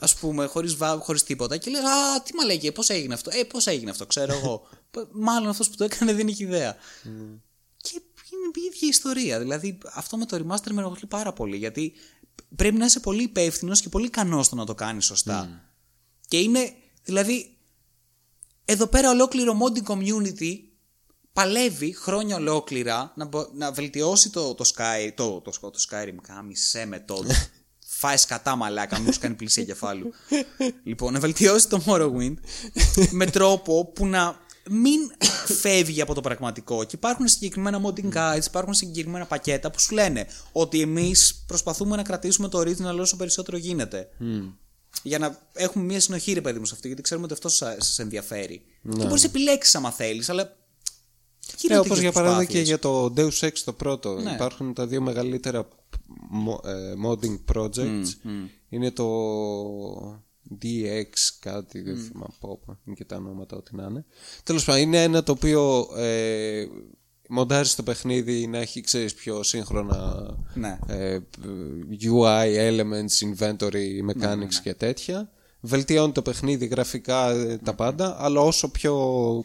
[0.00, 3.30] ας πούμε, χωρίς χωρίς τίποτα και λες: Α, τι μαλακίε, πώς έγινε αυτό.
[3.34, 4.68] Ε, πώς έγινε αυτό, ξέρω εγώ.
[5.12, 6.76] Μάλλον αυτός που το έκανε δεν έχει ιδέα.
[7.76, 7.90] Και
[8.32, 9.38] είναι η ίδια ιστορία.
[9.38, 11.56] Δηλαδή, αυτό με το remaster με ενοχλεί πάρα πολύ.
[11.56, 11.92] Γιατί
[12.56, 15.67] πρέπει να είσαι πολύ υπεύθυνος και πολύ ικανός στο να το κάνεις σωστά.
[16.28, 16.72] Και είναι,
[17.04, 17.56] δηλαδή,
[18.64, 20.58] εδώ πέρα ολόκληρο modding community
[21.32, 26.14] παλεύει χρόνια ολόκληρα να, μπο- να βελτιώσει το, το, Sky, το, το, το, το Skyrim.
[26.22, 27.50] Κάμισε με τότε.
[27.86, 30.12] Φάεις κατά μαλάκα, μου σου κάνει πλησία κεφάλου.
[30.84, 32.34] λοιπόν, να βελτιώσει το Morrowind
[33.10, 34.40] με τρόπο που να
[34.70, 35.00] μην
[35.60, 36.84] φεύγει από το πραγματικό.
[36.84, 42.02] Και υπάρχουν συγκεκριμένα modding guides, υπάρχουν συγκεκριμένα πακέτα που σου λένε ότι εμείς προσπαθούμε να
[42.02, 44.08] κρατήσουμε το original όσο περισσότερο γίνεται.
[45.02, 48.02] Για να έχουμε μια συνοχή, ρε παιδί μου, σε αυτό, γιατί ξέρουμε ότι αυτό σα
[48.02, 48.62] ενδιαφέρει.
[48.82, 50.42] Και μπορείς να επιλέξεις άμα θέλεις, αλλά.
[50.42, 52.68] Ε, γίνονται όπως για τέτοιες παράδειγμα και προσπάθειες.
[52.68, 54.14] για το Deus Ex το πρώτο.
[54.20, 54.30] Ναι.
[54.32, 55.68] Υπάρχουν τα δύο μεγαλύτερα
[56.30, 58.06] μο- ε, modding projects.
[58.68, 59.06] Είναι το
[60.62, 62.76] DX κάτι, δεν θυμάμαι από όπου.
[62.84, 64.04] Είναι και τα ονόματα ό,τι να είναι.
[64.42, 66.66] Τέλος πάντων, είναι ένα το οποίο ε,
[67.28, 70.78] μοντάρεις το παιχνίδι να έχει, ξέρεις, πιο σύγχρονα Ναι.
[70.86, 71.18] ε,
[72.02, 75.30] UI, elements, inventory, Ναι, mechanics και τέτοια.
[75.60, 78.94] Βελτιώνει το παιχνίδι γραφικά ε, τα πάντα, αλλά όσο πιο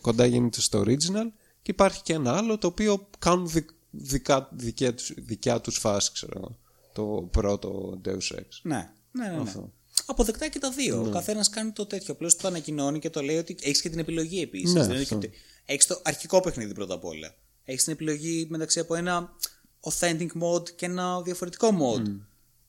[0.02, 1.32] κοντά γίνεται στο original.
[1.62, 6.12] Και υπάρχει και ένα άλλο το οποίο κάνουν δι, δικά, δικιά, τους, δικιά τους φάση,
[6.14, 6.58] ξέρω εγώ.
[6.94, 8.45] Το πρώτο Deus Ex.
[8.62, 9.36] Ναι, ναι, ναι.
[9.36, 9.42] ναι.
[9.42, 9.72] Αυτό.
[10.06, 11.02] Αποδεκτά και τα δύο.
[11.08, 12.14] Ο καθένας κάνει το τέτοιο.
[12.14, 14.74] Απλώς το ανακοινώνει και το λέει ότι έχεις και την επιλογή επίσης.
[14.74, 15.20] Ναι, δεν αυτό.
[15.66, 17.36] έχεις το αρχικό παιχνίδι πρώτα απ' όλα.
[17.66, 19.30] Έχεις την επιλογή μεταξύ από ένα
[19.82, 22.08] authentic mode και ένα διαφορετικό mode.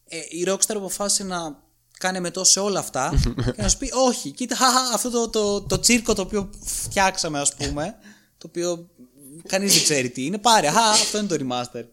[0.04, 1.62] Ε, η Rockstar αποφάσισε να
[1.98, 3.12] κάνει μετό σε όλα αυτά
[3.56, 7.40] και να σου πει όχι, κοίτα χαχα, αυτό το, το, το τσίρκο το οποίο φτιάξαμε
[7.40, 7.94] ας πούμε,
[8.38, 8.90] το οποίο
[9.46, 11.84] κανείς δεν ξέρει τι είναι, πάρε, χα, αυτό είναι το remaster.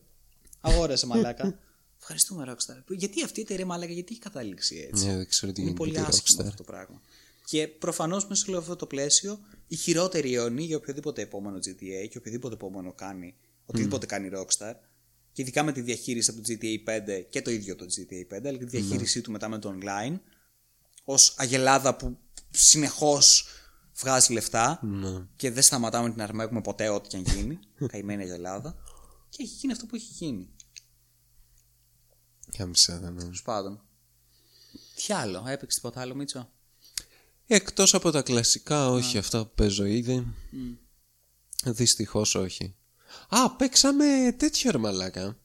[0.61, 1.59] Αγόρασε μαλάκα.
[1.99, 2.83] Ευχαριστούμε Rockstar.
[2.87, 5.91] Γιατί αυτή η εταιρεία μαλάκα, γιατί έχει καταλήξει έτσι; Ναι, δεν ξέρω τι Είναι γίνεται
[5.91, 6.45] πολύ με τη άσχημο Rockstar.
[6.45, 7.01] αυτό το πράγμα.
[7.45, 9.39] Και προφανώς μέσα σε όλο αυτό το πλαίσιο,
[9.71, 13.35] η χειρότερη ιονή για οποιοδήποτε επόμενο GTA και οποιοδήποτε επόμενο κάνει,
[13.65, 14.73] οτιδήποτε κάνει η Rockstar,
[15.31, 18.45] και ειδικά με τη διαχείριση από το GTA 5 και το ίδιο το GTA 5,
[18.45, 20.19] αλλά και τη διαχείρισή του μετά με το online,
[21.03, 22.17] ως αγελάδα που
[22.49, 23.47] συνεχώς
[23.95, 25.25] βγάζει λεφτά Ναι.
[25.35, 27.59] και δεν σταματάμε την αρμέγουμε ποτέ ό,τι και αν γίνει.
[27.91, 28.75] Καημένη αγελάδα.
[29.29, 30.49] Και έχει γίνει αυτό που έχει γίνει.
[32.57, 33.21] Κάμισα, δεν είναι.
[33.21, 33.85] Τέλο πάντων.
[34.95, 36.51] Τι άλλο, έπαιξε τίποτα άλλο, Μίτσο;
[37.53, 40.27] Εκτός από τα κλασικά, όχι αυτά που παίζω ήδη.
[41.65, 42.75] Δυστυχώς όχι.
[43.29, 45.37] Α, παίξαμε τέτοιο ρε μαλάκα.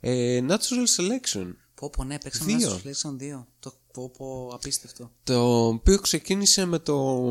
[0.00, 1.52] Ε, natural Selection.
[1.74, 2.80] Πω πω ναι, παίξαμε Δύο.
[2.84, 3.44] Natural Selection 2.
[3.58, 5.12] Το πω πω απίστευτο.
[5.24, 7.24] Το οποίο ξεκίνησε με το.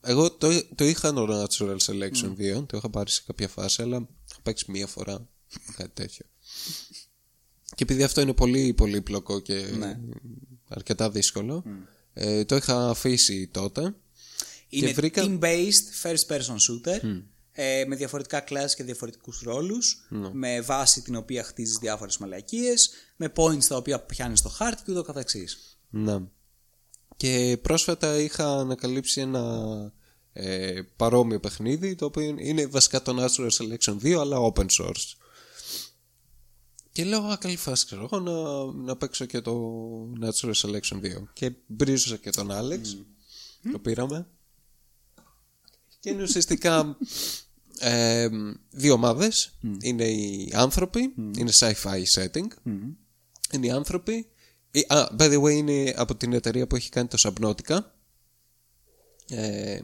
[0.00, 3.96] Εγώ το, το είχα το Natural Selection 2, το είχα πάρει σε κάποια φάση, αλλά
[4.30, 5.28] είχα παίξει μία φορά.
[5.76, 6.26] Κάτι τέτοιο.
[7.76, 9.66] Και επειδή αυτό είναι πολύ πολύπλοκο και
[10.68, 11.64] αρκετά δύσκολο,
[12.14, 13.94] ε, το είχα αφήσει τότε.
[14.68, 17.00] Είναι βρήκα- team-based first person shooter
[17.52, 23.32] ε, με διαφορετικά classes και διαφορετικούς ρόλους με βάση την οποία χτίζεις διάφορες μαλακίες με
[23.36, 25.78] points τα οποία πιάνεις στο χάρτη και ούτω καθεξής.
[25.90, 26.18] Ναι.
[27.16, 29.92] Και πρόσφατα είχα ανακαλύψει ένα
[30.32, 35.14] ε, παρόμοιο παιχνίδι το οποίο είναι βασικά το Natural Selection 2 αλλά open source.
[36.94, 39.54] Και λέω, α, καλή φάση ξέρω εγώ να, να παίξω και το
[40.20, 41.22] Natural Selection 2.
[41.32, 42.80] Και μπρίζωσα και τον Alex,
[43.72, 44.26] το πήραμε.
[46.00, 46.96] Και είναι ουσιαστικά
[47.78, 48.28] ε,
[48.70, 49.58] δύο ομάδες.
[49.80, 52.46] Είναι οι άνθρωποι, είναι sci-fi setting.
[53.52, 54.26] Είναι οι άνθρωποι.
[54.70, 57.78] η- Α, by the way, είναι από την εταιρεία που έχει κάνει το Subnautica.
[59.28, 59.78] Ε,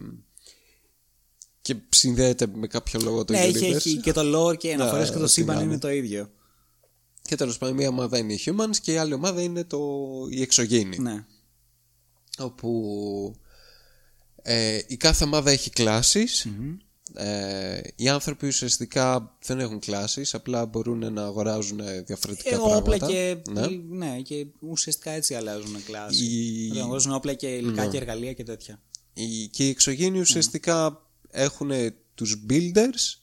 [1.62, 3.74] και συνδέεται με κάποιο λόγο το ναι, έχει, universe.
[3.74, 5.80] έχει και το lore και αναφορές Ναι, και το ό,τι σύμπαν να είναι είναι.
[5.80, 6.30] το ίδιο.
[7.31, 9.78] Και τέλος πάντων, μία ομάδα είναι οι humans και η άλλη ομάδα είναι το,
[10.31, 10.99] η εξωγήινη.
[10.99, 11.25] Ναι.
[12.39, 13.34] Όπου
[14.42, 16.47] ε, η κάθε ομάδα έχει κλάσεις.
[17.15, 23.07] Ε, οι άνθρωποι ουσιαστικά δεν έχουν κλάσεις, απλά μπορούν να αγοράζουν διαφορετικά Ε, όπλα πράγματα.
[23.07, 23.67] και, Ναι.
[23.89, 24.20] ναι.
[24.20, 26.25] και ουσιαστικά έτσι αλλάζουν κλάση.
[26.25, 28.83] Η- Να αγοράζουν όπλα και υλικά και εργαλεία και τέτοια.
[29.12, 31.70] Οι- και οι εξωγήινοι ουσιαστικά έχουν
[32.15, 33.18] τους builders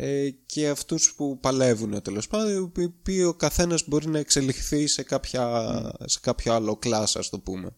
[0.00, 5.02] ε, και αυτούς που παλεύουν τέλος πάντων, οι οποίοι ο καθένας μπορεί να εξελιχθεί σε,
[5.02, 7.70] κάποια, σε κάποιο άλλο κλάσ ας το πούμε.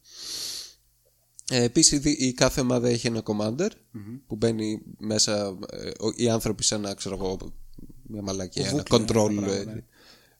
[1.51, 3.69] Ε, επίσης η δι- η κάθε ομάδα έχει ένα commander
[4.27, 7.37] που μπαίνει μέσα ε, ο- οι άνθρωποι σε ένα ξέρω εγώ
[8.03, 9.65] μια μαλακία, ένα control ε,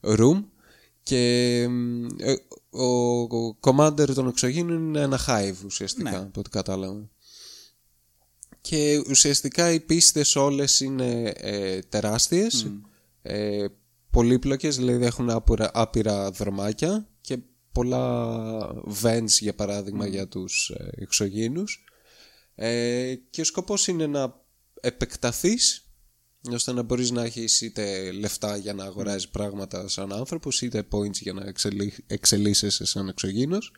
[0.01, 0.45] room
[1.03, 2.37] και μ, ε,
[2.71, 2.85] ο,
[3.21, 7.09] ο commander των εξωγήινων είναι ένα hive ουσιαστικά από ό,τι κατάλαβα.
[8.61, 12.67] Και ουσιαστικά οι πίστες όλες είναι ε, τεράστιες,
[13.23, 13.67] ε,
[14.11, 17.39] πολύπλοκες, δηλαδή έχουν άπειρα, άπειρα δρομάκια και
[17.73, 18.57] πολλά
[19.03, 21.85] vents για παράδειγμα για τους ε, εξωγήινους.
[22.55, 24.43] Ε, και ο σκοπός είναι να
[24.81, 25.85] επεκταθείς
[26.53, 31.21] ώστε να μπορείς να έχεις είτε λεφτά για να αγοράζεις πράγματα σαν άνθρωπος είτε points
[31.21, 33.73] για να εξελί, εξελίσσεσαι σαν εξωγήινος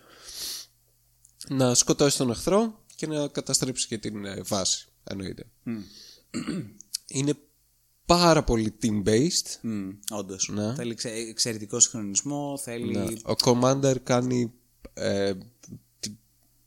[1.49, 5.45] να σκοτώσεις τον εχθρό και να καταστρέψεις και την ε, βάση εννοείται
[7.07, 7.35] είναι
[8.07, 10.49] πάρα πολύ team based Mm, Όντως.
[10.53, 10.75] Ναι.
[10.75, 12.99] Θέλει εξε, εξαιρετικό συγχρονισμό, θέλει.
[13.25, 14.53] ο commander κάνει
[14.95, 15.35] ε,
[16.01, 16.17] τι-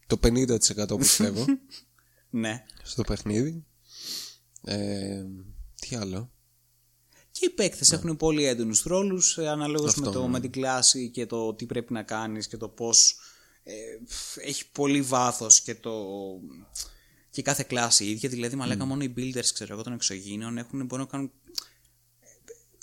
[0.07, 1.45] το 50% πιστεύω
[2.29, 2.65] Ναι.
[2.83, 3.65] στο παιχνίδι
[4.63, 5.23] ε,
[5.81, 6.31] τι άλλο;
[7.31, 10.31] Και οι παίκτες έχουν πολύ έντονους ρόλους αναλόγως με, Αυτό, το, ναι.
[10.31, 13.19] με την κλάση και το τι πρέπει να κάνεις και το πώς.
[13.67, 13.73] Ε,
[14.41, 15.93] έχει πολύ βάθος και το.
[17.29, 18.29] Και κάθε κλάση η ίδια.
[18.29, 21.31] Δηλαδή, μαλάκα μόνο οι builders ξέρω εγώ, των εξωγήινων έχουν, μπορούν να κάνουν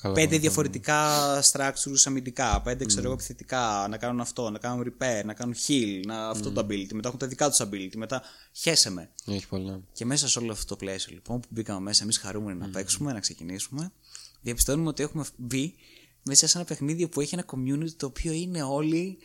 [0.02, 0.40] Καλά, πέντε ναι.
[0.40, 1.08] διαφορετικά
[1.52, 6.00] structures αμυντικά, πέντε ξέρω εγώ επιθετικά, να κάνουν αυτό, να κάνουν repair, να κάνουν heal,
[6.06, 9.10] να, αυτό το ability, μετά έχουν τα δικά τους ability, μετά χέσε με.
[9.26, 12.58] έχει πολλά Και μέσα σε όλο αυτό το πλαίσιο λοιπόν που μπήκαμε μέσα, εμείς χαρούμενοι
[12.58, 13.92] να παίξουμε, να ξεκινήσουμε,
[14.40, 15.74] διαπιστώνουμε ότι έχουμε μπει
[16.22, 19.18] μέσα σε ένα παιχνίδι που έχει ένα community το οποίο είναι όλοι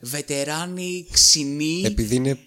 [0.00, 1.82] βετεράνοι, ξινοί.
[1.86, 2.38] επειδή είναι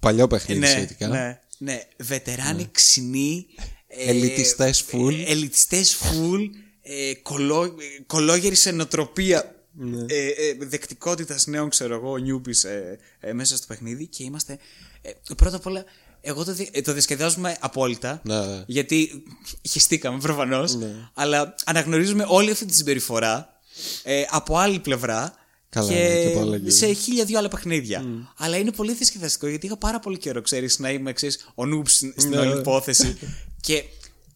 [0.00, 3.46] παλιό παιχνίδι ναι, σχετικά ναι, ναι, βετεράνοι, ξινοί.
[3.86, 5.12] ε, Ελιτιστές full.
[5.26, 6.40] ε, ελιτιστές full.
[6.82, 7.74] Ε, κολό,
[8.06, 10.04] κολόγεροι σε νοοτροπία Ναι.
[10.08, 14.58] ε, ε, δεκτικότητας νέων ξέρω εγώ νιούπις ε, ε, μέσα στο παιχνίδι και είμαστε
[15.02, 15.84] ε, πρώτα απ' όλα
[16.20, 18.64] εγώ το, δι- ε, το διασκεδάζουμε απόλυτα Ναι.
[18.66, 19.22] γιατί
[19.70, 20.78] χεστήκαμε προφανώς
[21.14, 23.60] αλλά αναγνωρίζουμε όλη αυτή τη συμπεριφορά
[24.02, 25.34] ε, από άλλη πλευρά
[25.74, 28.04] Καλά, και, και από άλλα σε χίλια δυο άλλα παιχνίδια.
[28.36, 31.86] Αλλά είναι πολύ διασκεδαστικό γιατί είχα πάρα πολύ καιρό, ξέρεις, να είμαι ξέρεις, ο νουμπ
[31.86, 32.38] στην, στην Ναι.
[32.38, 33.16] όλη υπόθεση.
[33.60, 33.84] και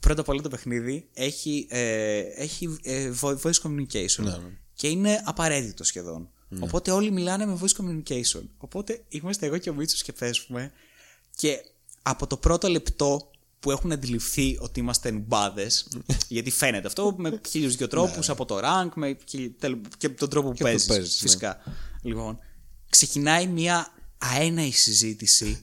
[0.00, 4.22] πρώτα απ' όλα το παιχνίδι έχει, ε, έχει ε, vo- voice communication.
[4.22, 4.36] Ναι.
[4.74, 6.28] Και είναι απαραίτητο σχεδόν.
[6.60, 8.42] Οπότε όλοι μιλάνε με voice communication.
[8.58, 10.72] Οπότε είμαστε εγώ και ο Μίτσος και πέσουμε.
[11.36, 11.64] Και
[12.02, 13.30] από το πρώτο λεπτό
[13.60, 15.70] που έχουν αντιληφθεί ότι είμαστε νουμπάδε,
[16.28, 20.28] γιατί φαίνεται αυτό με χίλιους δυο τρόπους, από το rank με, χίλι- τέλο- και τον
[20.30, 20.70] τρόπο που Ναι.
[20.70, 20.96] Και αυτό παίζεις.
[21.16, 21.28] παίζεις, ναι.
[21.28, 21.60] Φυσικά.
[22.02, 22.38] Λοιπόν,
[22.90, 25.60] ξεκινάει μια αέναη συζήτηση.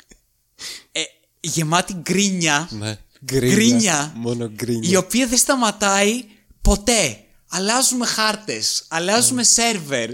[0.92, 1.00] ε,
[1.40, 2.68] γεμάτη γκρίνια.
[2.72, 2.98] Ναι.
[3.24, 4.12] Γκρίνια.
[4.16, 4.90] Μόνο γκρίνια.
[4.90, 6.24] Η οποία δεν σταματάει
[6.62, 7.20] ποτέ.
[7.48, 10.10] Αλλάζουμε χάρτες, αλλάζουμε σερβερ.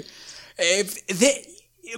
[0.55, 1.27] Ε, δε,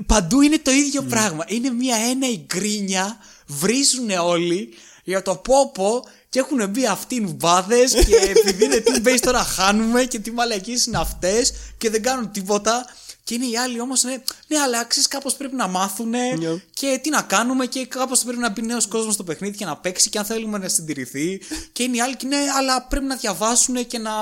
[0.06, 1.44] παντού είναι το ίδιο πράγμα.
[1.48, 4.68] Είναι μια ένα γκρίνια, βρίζουν όλοι
[5.05, 9.42] για το πόπο Και έχουν μπει αυτοί οι νουμπάδε και επειδή είναι team base τώρα
[9.44, 12.86] χάνουμε και τι μαλακίες είναι αυτές και δεν κάνουν τίποτα.
[13.24, 14.16] Και είναι οι άλλοι όμως, ναι,
[14.47, 16.33] ναι, αλλά αξίζει κάπως πρέπει να μάθουν Ναι.
[16.74, 19.76] και τι να κάνουμε και κάπως πρέπει να μπει νέος κόσμος στο παιχνίδι και να
[19.76, 21.41] παίξει και αν θέλουμε να συντηρηθεί.
[21.73, 24.12] Και είναι οι άλλοι και ναι, αλλά πρέπει να διαβάσουν και να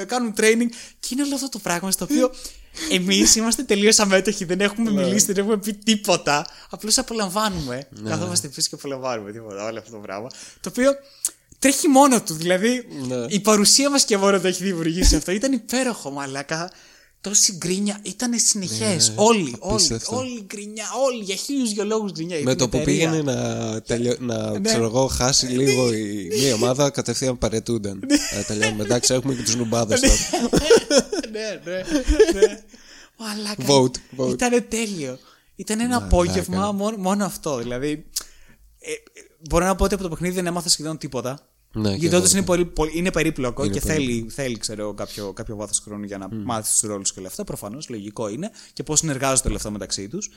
[0.00, 0.68] ε, κάνουν training.
[1.00, 2.30] Και είναι όλο αυτό το πράγμα στο οποίο
[2.90, 6.46] εμείς είμαστε τελείως αμέτωχοι, δεν έχουμε μιλήσει, δεν έχουμε πει τίποτα.
[6.70, 7.88] Απλώς απολαμβάνουμε.
[8.04, 10.28] Καθόμαστε πίσω και απολαμβάνουμε τίποτα, όλο αυτό το πράγμα.
[10.60, 10.90] Το οποίο
[11.58, 12.34] τρέχει μόνο του.
[12.34, 13.24] Δηλαδή Ναι.
[13.28, 15.32] η παρουσία μας και μόνο το έχει δημιουργήσει αυτό.
[15.32, 16.70] Ήταν υπέροχο, μαλάκα.
[17.28, 19.12] Τόση γκρίνια ήταν συνεχές.
[19.16, 20.16] όλοι, όλοι, απίστευτο.
[20.16, 22.36] όλοι γκρινιά, όλοι για χίλιους δυο λόγους γκρινιά.
[22.42, 23.10] Με Την το που εταιρεία.
[23.10, 24.16] πήγαινε να, τελειω...
[24.20, 24.60] να Ναι.
[24.60, 28.02] ξέρω εγώ, χάσει λίγο η μία ομάδα, κατευθείαν παρετούνταν.
[28.30, 28.84] ε, τελειώνουμε.
[28.84, 30.14] Εντάξει, έχουμε και τους νουμπάδες τώρα.
[31.30, 31.76] ναι, ναι,
[32.40, 32.62] ναι.
[33.18, 33.64] Μαλάκα.
[33.66, 34.30] Vote, vote.
[34.30, 35.18] Ήταν τέλειο.
[35.56, 37.56] Ήταν ένα απόγευμα μόνο, μόνο αυτό.
[37.56, 38.06] Δηλαδή,
[38.78, 38.96] ε, ε,
[39.48, 41.48] μπορώ να πω ότι από το παιχνίδι δεν έμαθα σχεδόν τίποτα.
[41.76, 42.24] Ναι, και γιατί εγώ.
[42.24, 44.10] όντω είναι, πολύ, πολύ- είναι περίπλοκο Είναι και περίπλοκο.
[44.12, 47.44] θέλει, θέλει ξέρω, κάποιο, κάποιο βάθος χρόνου για να μάθει τους ρόλους και όλα αυτά.
[47.44, 48.50] Προφανώς, λογικό είναι.
[48.72, 50.30] Και πώς συνεργάζονται όλα αυτά μεταξύ τους.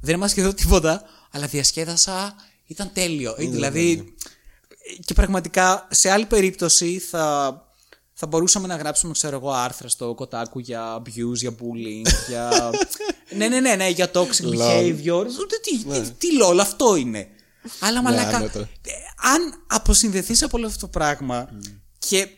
[0.00, 2.34] Δεν έμαθα σχεδόν τίποτα, αλλά διασκέδασα.
[2.66, 3.34] Ήταν τέλειο.
[3.38, 4.14] Ε, δηλαδή,
[5.04, 7.56] και πραγματικά σε άλλη περίπτωση θα,
[8.12, 12.70] θα μπορούσαμε να γράψουμε, ξέρω εγώ, άρθρα στο Kotaku για abuse, για bullying, για.
[13.36, 14.58] ναι, ναι, ναι, ναι, για toxic Lol.
[14.58, 15.24] behavior.
[15.40, 17.28] Ούτε τι, τι, τι λόλ, αυτό είναι.
[17.80, 18.36] Αλλά μαλάκα.
[18.36, 18.58] άνετο.
[18.58, 18.66] ε,
[19.16, 21.48] αν αποσυνδεθείς από όλο αυτό το πράγμα
[21.98, 22.28] και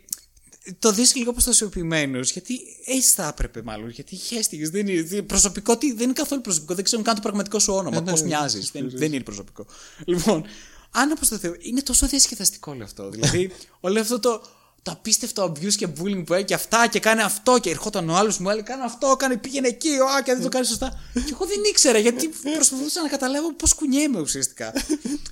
[0.78, 3.88] το δεις λίγο προστασιοποιημένος, γιατί έτσι θα έπρεπε μάλλον.
[3.90, 4.70] Γιατί χαίστηκες.
[4.70, 6.74] Δεν είναι, δεν- προσωπικό, τι, δεν είναι καθόλου προσωπικό.
[6.74, 8.00] Δεν ξέρουν καν το πραγματικό σου όνομα.
[8.00, 8.70] ναι, Πώς ναι, μοιάζεις.
[8.70, 9.66] δεν, δεν είναι προσωπικό.
[10.04, 10.44] Λοιπόν,
[10.90, 11.54] αν αποσταθώ.
[11.58, 13.08] Είναι τόσο διασκεδαστικό όλο αυτό.
[13.10, 14.42] Δηλαδή, όλο αυτό το,
[14.84, 18.14] το απίστευτο abuse και bullying που έχει και αυτά και κάνει αυτό και ερχόταν ο
[18.14, 21.00] άλλος μου έλεγε κάνει αυτό, κάνει, πήγαινε εκεί, α, και δεν το κάνεις σωστά.
[21.12, 24.72] και εγώ δεν ήξερα γιατί προσπαθούσα να καταλάβω πώς κουνιέμαι ουσιαστικά.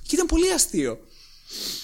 [0.07, 0.99] και ήταν πολύ αστείο.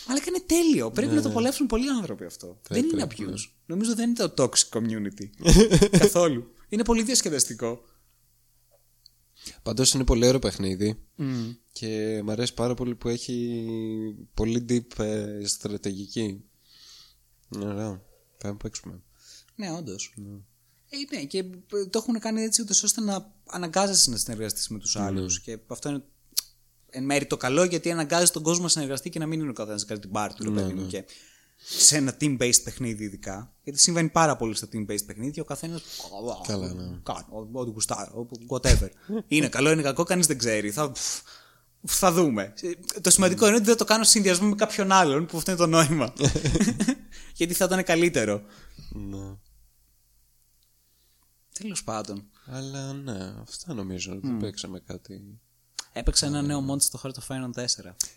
[0.07, 0.91] Αλλά είναι τέλειο.
[0.91, 2.59] Πρέπει να το απολαύσουν πολλοί άνθρωποι αυτό.
[2.69, 3.51] δεν είναι πρέπει, abuse.
[3.65, 5.29] Νομίζω δεν είναι το toxic community.
[5.99, 6.51] Καθόλου.
[6.69, 7.81] Είναι πολύ διασκεδαστικό.
[9.63, 10.99] Πάντως είναι πολύ ωραίο παιχνίδι.
[11.71, 13.65] Και μου αρέσει πάρα πολύ που έχει
[14.33, 16.48] πολύ deep ε, στρατηγική.
[17.55, 18.03] Είναι ωραίο.
[18.37, 19.01] Πρέπει να παίξουμε.
[19.55, 20.13] Ναι, όντως.
[20.89, 24.95] Ε, ναι, και το έχουν κάνει έτσι ούτως ώστε να αναγκάζεσαι να συνεργαστείς με τους
[24.95, 25.41] άλλους.
[25.41, 26.03] Και αυτό είναι
[26.89, 29.53] εν μέρει το καλό γιατί αναγκάζει τον κόσμο να συνεργαστεί και να μην είναι ο
[29.53, 30.87] καθένας να κάνει την πάρη του, ρε παιδί μου.
[30.87, 31.05] Και
[31.55, 33.53] σε ένα team-based παιχνίδι, ειδικά.
[33.63, 35.41] Γιατί συμβαίνει πάρα πολύ στα team-based παιχνίδια.
[35.41, 35.81] Ο καθένας.
[36.47, 36.99] Καλά, ναι.
[37.03, 38.89] Κάνω, ό,τι γουστάρω, whatever.
[39.27, 40.71] είναι καλό, είναι κακό, κανείς δεν ξέρει.
[40.71, 40.91] Θα,
[41.85, 42.53] θα δούμε.
[43.01, 45.59] Το σημαντικό είναι ότι δεν το κάνω σε συνδυασμό με κάποιον άλλον, που αυτό είναι
[45.59, 46.13] το νόημα.
[47.35, 48.41] γιατί θα ήταν καλύτερο.
[48.89, 49.35] Ναι.
[51.59, 52.23] Τέλος πάντων.
[52.45, 54.19] Αλλά ναι, αυτά νομίζω.
[54.21, 55.21] Δεν παίξαμε κάτι.
[55.93, 57.65] Έπαιξα ένα νέο mod στο Heart of Iron 4.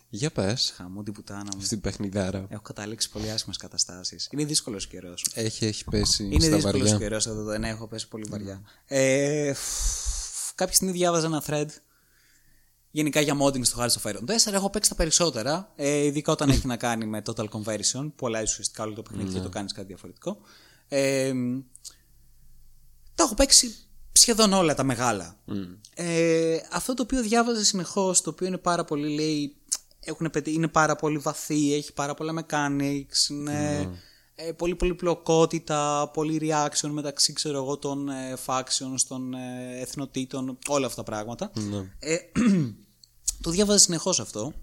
[0.09, 0.73] Για πες.
[0.75, 1.61] Χαμού την πουτάνα μου.
[1.61, 2.45] Στην παιχνιδάρα.
[2.49, 4.27] Έχω καταλήξει πολύ άσχημες καταστάσεις.
[4.31, 5.25] Είναι δύσκολος καιρός.
[5.33, 6.97] Έχει, έχει πέσει Είναι στα δύσκολος βαριά.
[6.97, 7.43] καιρός εδώ.
[7.43, 8.61] Δεν έχω πέσει πολύ βαριά.
[8.85, 11.67] Ε, φ- κάποια στιγμή διάβαζα ένα thread
[12.95, 14.53] γενικά για modding στο Hearts of Iron 4.
[14.53, 15.71] Έχω παίξει τα περισσότερα.
[15.75, 19.33] Ε, ειδικά όταν έχει να κάνει με total conversion, που αλλάζει ουσιαστικά όλο το παιχνίδι
[19.33, 20.37] και το κάνεις κάτι διαφορετικό.
[20.87, 21.33] Ε,
[23.15, 23.75] τα έχω παίξει
[24.11, 25.37] σχεδόν όλα τα μεγάλα.
[25.95, 29.55] Ε, αυτό το οποίο διάβαζα συνεχώς, το οποίο είναι πάρα πολύ, λέει,
[29.99, 33.89] έχουν, πετύ- είναι πάρα πολύ βαθύ, έχει πάρα πολλά mechanics, είναι
[34.35, 40.85] ε, πολύ πολυπλοκότητα, πολύ reaction μεταξύ, ξέρω εγώ, των ε, factions, των ε, εθνοτήτων, όλα
[40.85, 41.51] αυτά τα πράγματα.
[41.99, 42.17] Ε,
[43.43, 44.53] το διάβαζα συνεχώς αυτό.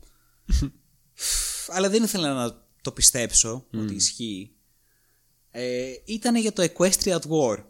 [1.69, 4.51] αλλά δεν ήθελα να το πιστέψω ότι ισχύει.
[5.51, 7.65] Ε, ήταν για το Equestria at War.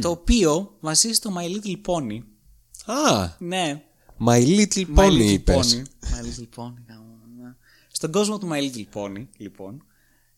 [0.00, 2.18] Το οποίο βασίζεται στο My Little Pony.
[2.84, 3.28] Α!
[3.38, 3.84] Ναι.
[4.26, 5.82] My Little My Pony Little είπες.
[5.82, 6.06] Pony.
[6.06, 6.74] My Little Pony.
[6.88, 7.54] γαμώ, ναι.
[7.92, 9.85] Στον κόσμο του My Little Pony, λοιπόν.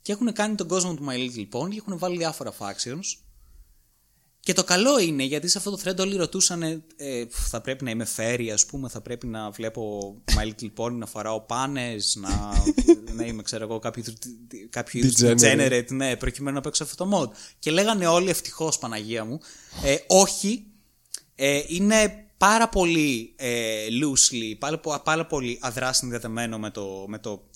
[0.09, 3.19] Και έχουν κάνει τον κόσμο του My Little Pony και έχουν βάλει διάφορα factions.
[4.41, 7.91] Και το καλό είναι γιατί σε αυτό το thread όλοι ρωτούσαν ε, θα πρέπει να
[7.91, 12.53] είμαι fairy ας πούμε, θα πρέπει να βλέπω My Little Pony, να φοράω πάνες, να,
[13.15, 14.03] να είμαι ξέρω εγώ κάποιο,
[14.71, 15.57] κάποιο είδους Degenerate.
[15.59, 17.37] degenerate, ναι, προκειμένου να παίξω αυτό το mod.
[17.59, 19.41] Και λέγανε όλοι ευτυχώς Παναγία μου,
[19.85, 20.67] ε, όχι,
[21.35, 27.19] ε, είναι πάρα πολύ ε, loosely, πάρα, πο- πάρα πολύ αδρά συνδεδεμένο με το, με
[27.19, 27.48] το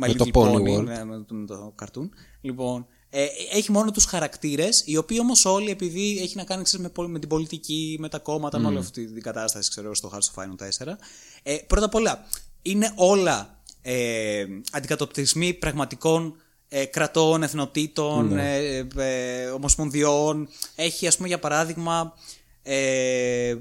[0.00, 0.84] My Με το Little Pony Pony, World.
[0.84, 2.08] ναι, με, το, με το cartoon.
[2.40, 6.84] Λοιπόν, ε, έχει μόνο τους χαρακτήρες, οι οποίοι όμως όλοι, επειδή έχει να κάνει ξέρεις,
[6.86, 10.10] με, πολ- με την πολιτική, με τα κόμματα, με όλη αυτή την κατάσταση, ξέρω, στο
[10.14, 10.56] Hearts of Iron
[10.86, 10.96] 4.
[11.42, 12.24] Ε, πρώτα απ' όλα,
[12.62, 16.34] είναι όλα ε, αντικατοπτρισμοί πραγματικών
[16.68, 20.48] ε, κρατών, εθνοτήτων, ε, ε, ομοσπονδιών.
[20.74, 22.14] Έχει, ας πούμε, για παράδειγμα,
[22.62, 23.56] ε, ε,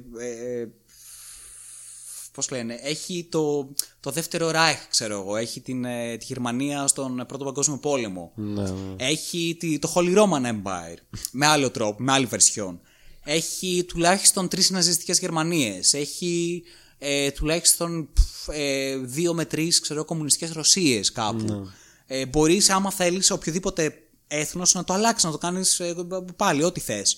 [2.34, 7.24] πώς λένε, έχει το, το δεύτερο Ράιχ, ξέρω εγώ, έχει την, ε, τη Γερμανία στον
[7.28, 8.32] Πρώτο Παγκόσμιο Πόλεμο.
[8.36, 8.70] Ναι, ναι.
[8.98, 10.98] Έχει τη, το Holy Roman Empire,
[11.32, 12.82] με άλλο τρόπο, με άλλη βερσιόν.
[13.24, 15.94] Έχει τουλάχιστον τρεις ναζιστικές Γερμανίες.
[15.94, 16.64] Έχει
[16.98, 21.68] ε, τουλάχιστον πφ, ε, δύο με τρεις, ξέρω, κομμουνιστικές Ρωσίες κάπου.
[22.08, 23.98] Ε, μπορείς, άμα θέλεις, οποιοδήποτε
[24.28, 25.96] έθνος να το αλλάξεις, να το κάνεις ε,
[26.36, 27.18] πάλι, ό,τι θες.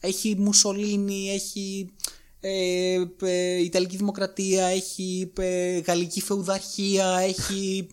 [0.00, 1.92] Έχει Μουσολίνη, έχει
[2.44, 7.86] ε, ε, Ιταλική Δημοκρατία, έχει ε, Γαλλική Φεουδαρχία, έχει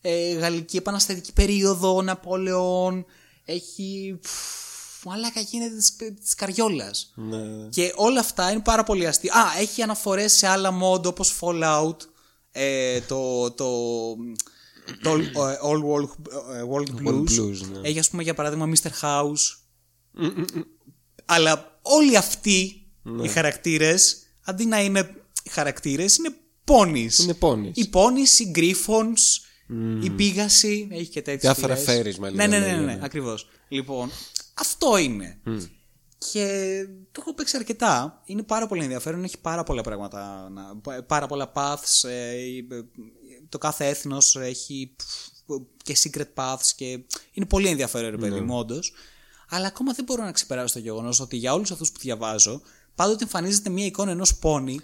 [0.00, 3.04] ε, Γαλλική Επαναστατική Περίοδο, Ναπόλεον,
[3.44, 4.18] έχει...
[4.22, 7.12] πφ, Μαλάκα γίνεται της, της καριόλας.
[7.14, 7.68] ναι.
[7.68, 9.32] Και όλα αυτά είναι πάρα πολύ αστεία.
[9.34, 11.96] Α, έχει αναφορές σε άλλα mod όπως Fallout,
[12.52, 13.70] ε, το, το,
[15.02, 16.08] το ε, All World,
[16.54, 17.40] ε, World Blues.
[17.40, 17.88] Blues, ναι.
[17.88, 18.90] Έχει ας πούμε για παράδειγμα Mr.
[19.00, 19.56] House.
[21.24, 23.24] Αλλά όλοι αυτοί Ναι.
[23.24, 25.14] οι χαρακτήρες, αντί να είναι
[25.50, 26.34] χαρακτήρες, είναι
[26.64, 27.18] πόνις.
[27.18, 27.76] Είναι πόνις.
[27.76, 29.40] Οι πόνις, οι γκρίφονς,
[30.02, 31.94] η πίγαση, έχει και τέτοιες Διάφορα σειρές.
[31.94, 32.98] φέρισμα, Ναι, ναι, λίγο, ναι, ναι, ναι.
[33.02, 33.48] ακριβώς.
[33.68, 34.10] Λοιπόν,
[34.54, 35.40] αυτό είναι.
[36.32, 36.76] Και
[37.12, 38.22] το έχω παίξει αρκετά.
[38.24, 39.24] Είναι πάρα πολύ ενδιαφέρον.
[39.24, 40.48] Έχει πάρα πολλά πράγματα.
[40.52, 42.08] να- Πάρα πολλά paths.
[42.08, 42.64] ε, ε,
[43.48, 45.06] Το κάθε έθνος έχει πφ,
[45.82, 46.66] και secret paths.
[46.76, 46.98] Και
[47.32, 48.92] είναι πολύ ενδιαφέρον, ρε παιδί μου, όντως.
[49.48, 52.62] Αλλά ακόμα δεν μπορώ να ξεπεράσω το γεγονός ότι για όλους αυτούς που διαβάζω,
[52.94, 54.80] πάντοτε εμφανίζεται μια εικόνα ενός πόνι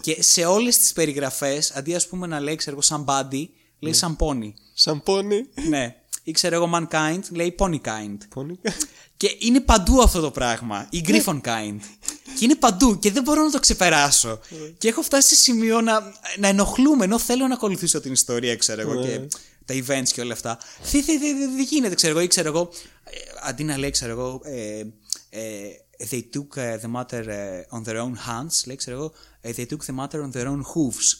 [0.00, 4.16] και σε όλες τις περιγραφές, αντί ας πούμε να λέει, ξέρω εγώ, somebody, λέει σαν
[4.16, 4.54] πόνι.
[4.74, 5.46] Σαν πόνι.
[5.68, 5.94] ναι.
[6.22, 8.16] Ή ξέρω εγώ, mankind, λέει pony kind.
[8.28, 8.58] Πόνι.
[9.16, 10.86] Και είναι παντού αυτό το πράγμα.
[10.90, 11.78] Η Griffon kind.
[12.38, 14.40] και είναι παντού και δεν μπορώ να το ξεπεράσω.
[14.78, 18.80] και έχω φτάσει σε σημείο να, να ενοχλούμε ενώ θέλω να ακολουθήσω την ιστορία, ξέρω
[18.80, 19.20] εγώ, και
[19.64, 20.58] τα events και όλα αυτά.
[20.90, 22.70] Δεν δε, δε, δε, δε γίνεται, ξέρω εγώ, ή ξέρω εγώ,
[23.04, 24.78] ε, αντί να λέει, ξέρω εγώ, ε,
[25.30, 25.42] ε,
[26.09, 29.65] they took ε, the matter ε, on their own hands, λέει, ξέρω εγώ, ε, they
[29.65, 31.15] took the matter on their own hooves.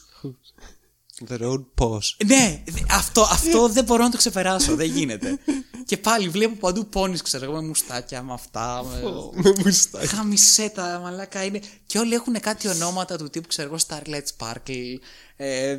[1.28, 2.10] The road pause.
[2.26, 4.74] Ναι, δε- αυτό, αυτό δεν μπορώ να το ξεπεράσω.
[4.76, 5.38] δεν γίνεται.
[5.86, 8.82] και πάλι βλέπω παντού πόνις, ξέρω εγώ, με μουστάκια, με αυτά.
[8.84, 9.00] Με...
[9.42, 10.06] Με μουστάκι.
[10.06, 11.60] Χαμισέτα, μαλάκα είναι.
[11.86, 14.98] Και όλοι έχουν κάτι ονόματα του τύπου, ξέρω εγώ, Starlight Sparkle.
[15.36, 15.78] Ε,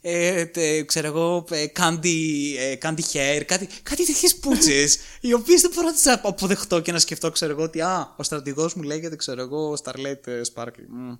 [0.00, 2.16] ε, τε- ξέρω εγώ, ε, Candy,
[2.58, 6.92] ε, candy Hair, κάτι, κάτι τέτοιες πούτσες, οι οποίες δεν μπορώ να τις αποδεχτώ και
[6.92, 10.86] να σκεφτώ, ξέρω εγώ, ότι α, ο στρατηγός μου λέγεται, ξέρω εγώ, Starlight ε, Sparkle.
[10.88, 11.12] Μμ.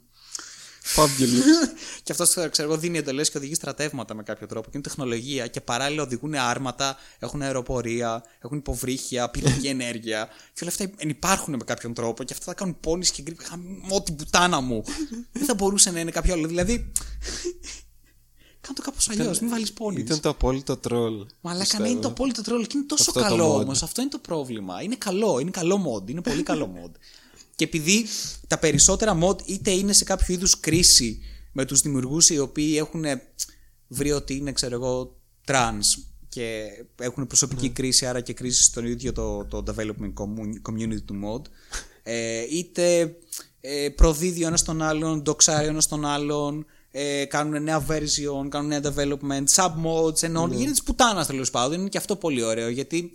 [0.97, 1.68] Fabulous.
[2.02, 4.65] και αυτός ξέρω εγώ δίνει εντολές και οδηγεί στρατεύματα με κάποιο τρόπο.
[4.65, 10.28] Και είναι τεχνολογία και παράλληλα οδηγούν άρματα, έχουν αεροπορία, έχουν υποβρύχια, πυρηνική ενέργεια.
[10.52, 13.39] Και όλα αυτά υπάρχουν με κάποιον τρόπο και αυτά θα κάνουν πόνι και γκρίπ.
[13.42, 14.84] Χαμό την πουτάνα μου.
[15.33, 16.47] Δεν θα μπορούσε να είναι κάποιο άλλο.
[16.47, 16.92] Δηλαδή.
[18.60, 20.00] Κάνε το κάπως αλλιώς, μην βάλεις πόνι.
[20.00, 21.26] Ήταν το απόλυτο τρόλ.
[21.41, 23.60] Μαλάκα ναι, είναι το απόλυτο τρόλο και είναι τόσο Αυτό το καλό mod.
[23.62, 23.83] όμως.
[23.83, 24.83] Αυτό είναι το πρόβλημα.
[24.83, 26.10] Είναι καλό, είναι καλό mod.
[26.10, 26.91] Είναι πολύ καλό mod.
[27.59, 28.07] Και επειδή
[28.47, 31.20] τα περισσότερα mod είτε είναι σε κάποιο είδους κρίση
[31.53, 33.05] με τους δημιουργούς οι οποίοι έχουν
[33.89, 36.67] βρει ότι είναι, ξέρω εγώ, trans και
[37.01, 37.73] έχουν προσωπική Ναι.
[37.73, 41.51] κρίση, άρα και κρίση στον ίδιο το, το development commu- community του mod,
[42.03, 43.17] ε, είτε
[43.61, 48.49] ε, προδίδει ο ένας τον άλλον, ντοξάρει ο ένας τον άλλον, ε, κάνουν νέα version,
[48.49, 50.55] κάνουν νέα development, submods, ενώ Ναι.
[50.55, 51.81] γίνεται της πουτάνας τέλος πάντων.
[51.81, 53.12] Είναι και αυτό πολύ ωραίο γιατί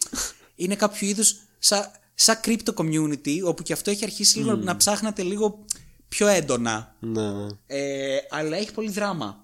[0.55, 5.23] είναι κάποιο είδους σαν, σαν crypto community, όπου και αυτό έχει αρχίσει λίγο να ψάχνεται
[5.23, 5.65] λίγο
[6.07, 6.95] πιο έντονα.
[6.99, 7.47] Ναι.
[7.67, 9.41] Ε, αλλά έχει πολύ δράμα.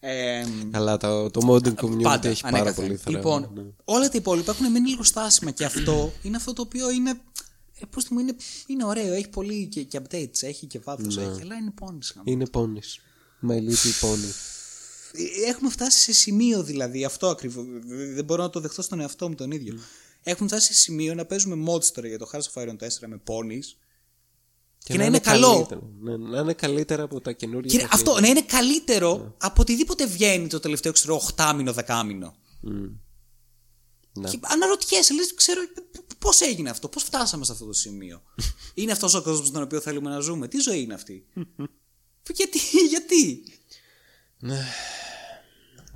[0.00, 2.84] Ε, Αλλά το, το modding community Πάντα, έχει πάρα ανέκαθεν.
[2.84, 3.18] πολύ θρέμα.
[3.18, 3.62] Λοιπόν, ναι.
[3.84, 7.10] όλα τα υπόλοιπα έχουν μείνει λίγο στάσιμα και αυτό είναι αυτό το οποίο είναι.
[7.80, 8.34] Ε, πώς το μου είναι,
[8.66, 11.22] είναι ωραίο, έχει πολύ και, και updates, έχει και βάθος, Ναι.
[11.22, 12.12] έχει, αλλά είναι πόνης.
[12.16, 12.24] γάμο.
[12.32, 13.00] Είναι πόνις.
[13.48, 14.30] My little pony.
[15.12, 17.64] Ε, Έχουμε φτάσει σε σημείο δηλαδή, αυτό ακριβώς.
[18.14, 19.78] Δεν μπορώ να το δεχτώ στον εαυτό μου τον ίδιο.
[20.22, 23.22] Έχουμε φτάσει σε σημείο να παίζουμε mods τώρα για το Hearts of Iron 4 με
[23.26, 23.76] ponies
[24.78, 25.52] και, να είναι, καλό.
[25.52, 25.80] καλύτερα.
[26.00, 27.70] Ναι, να είναι καλύτερα από τα καινούργια.
[27.70, 28.08] Και παιχνίδια.
[28.08, 32.34] αυτό, να είναι καλύτερο από οτιδήποτε βγαίνει το τελευταίο, ξέρω, 8 μήνο, 10 μήνο.
[32.60, 32.86] Μμ.
[34.14, 34.30] Ναι.
[34.30, 35.60] Και αναρωτιέσαι, λες, ξέρω
[36.18, 38.22] πώς έγινε αυτό, πώς φτάσαμε σε αυτό το σημείο.
[38.74, 40.48] είναι αυτός ο κόσμος στον οποίο θέλουμε να ζούμε.
[40.48, 41.26] Τι ζωή είναι αυτή;
[42.38, 43.44] γιατί, γιατί;
[44.38, 44.64] Ναι.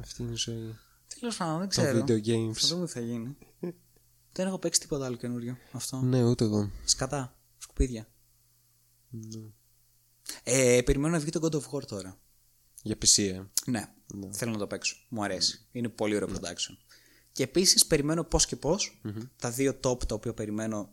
[0.01, 0.77] Αυτή είναι η ζωή.
[1.21, 2.05] Τέλος πάντων, δεν Τα ξέρω.
[2.07, 2.53] video games.
[2.53, 3.37] Θα δούμε τι θα γίνει.
[4.37, 5.57] Δεν έχω παίξει τίποτα άλλο καινούριο.
[5.73, 6.01] Αυτό.
[6.01, 6.71] Ναι, ούτε εγώ.
[6.85, 7.39] Σκατά.
[7.59, 8.09] Σκουπίδια.
[9.11, 9.41] Ναι.
[10.43, 12.19] Ε, περιμένω να βγει το God of War τώρα.
[12.83, 13.43] Για PC, ε.
[13.67, 13.93] Ναι,
[14.31, 14.97] θέλω να το παίξω.
[15.09, 15.67] Μου αρέσει.
[15.73, 16.77] Είναι πολύ ωραίο production.
[17.33, 19.01] Και επίσης περιμένω πώς και πώς
[19.37, 20.91] τα δύο top τα οποία περιμένω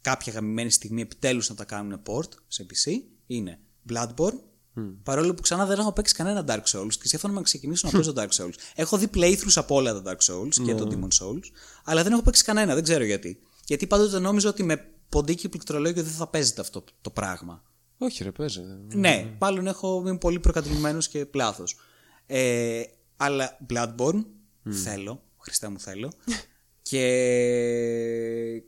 [0.00, 2.92] κάποια γαμημένη στιγμή επιτέλους να τα κάνουν port σε PC
[3.26, 4.40] είναι Bloodborne.
[5.02, 8.12] Παρόλο που ξανά δεν έχω παίξει κανένα Dark Souls και σκέφτομαι να ξεκινήσω να παίζω
[8.16, 8.54] Dark Souls.
[8.74, 11.44] Έχω δει playthroughs από όλα τα Dark Souls και το Demon Souls,
[11.84, 13.40] αλλά δεν έχω παίξει κανένα, δεν ξέρω γιατί.
[13.64, 17.62] Γιατί πάντοτε νόμιζα ότι με ποντίκι πληκτρολόγιο δεν θα παίζεται αυτό το πράγμα.
[17.98, 18.60] Όχι, ρε, παίζει.
[18.94, 21.76] Ναι, μάλλον έχω, είμαι πολύ προκατηλημένος και πλάθος.
[22.26, 22.82] Ε,
[23.16, 24.24] αλλά Bloodborne
[24.84, 25.22] θέλω.
[25.38, 26.12] Χριστέ μου θέλω.
[26.82, 27.02] και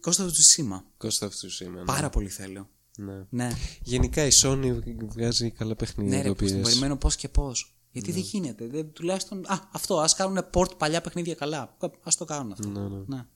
[0.01, 0.85] Κώστα του Τσισίμα.
[0.97, 1.85] Κώστα αυτού σήμερα.
[1.85, 2.69] Πάρα πολύ θέλω.
[3.01, 3.27] Ναι.
[3.31, 3.51] Ναι.
[3.83, 4.79] Γενικά η Sony
[5.09, 6.17] βγάζει καλά παιχνίδια.
[6.17, 6.63] Ναι, ρε, το που στην PS.
[6.63, 7.77] περιμένω πώς και πώς.
[7.93, 8.67] Γιατί δεν γίνεται.
[8.67, 9.45] Δεν, τουλάχιστον.
[9.47, 10.01] Α, αυτό.
[10.01, 11.77] Α κάνουν port παλιά παιχνίδια καλά.
[11.81, 12.69] Α το κάνουν αυτό.
[12.69, 13.03] Ναι, ναι.
[13.07, 13.27] Ναι.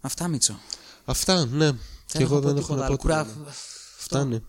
[0.00, 0.58] Αυτά, Μίτσο.
[1.04, 1.72] Αυτά, ναι.
[2.06, 3.24] Και εγώ δεν έχω να πω Κουρά...
[3.24, 3.52] τίποτα.
[3.96, 4.44] Φτάνει.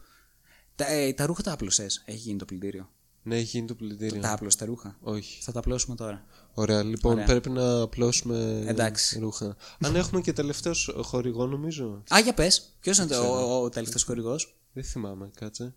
[0.75, 2.01] Τα, ε, τα ρούχα τα άπλωσες.
[2.05, 2.89] Έχει γίνει το πλυντήριο.
[3.23, 4.21] Ναι, έχει γίνει το πλυντήριο.
[4.21, 4.97] Τα άπλωσες τα ρούχα.
[5.01, 5.41] Όχι.
[5.41, 6.25] Θα τα απλώσουμε τώρα.
[6.53, 7.25] Ωραία, λοιπόν, Ωραία.
[7.25, 9.19] πρέπει να απλώσουμε Εντάξει.
[9.19, 9.55] ρούχα.
[9.81, 12.03] Αν έχουμε και τελευταίος χορηγό, νομίζω.
[12.13, 12.75] Α, για πες.
[12.79, 15.73] Ποιος είναι το- ο, ο τελευταίος χορηγός; Δεν θυμάμαι, κάτσε.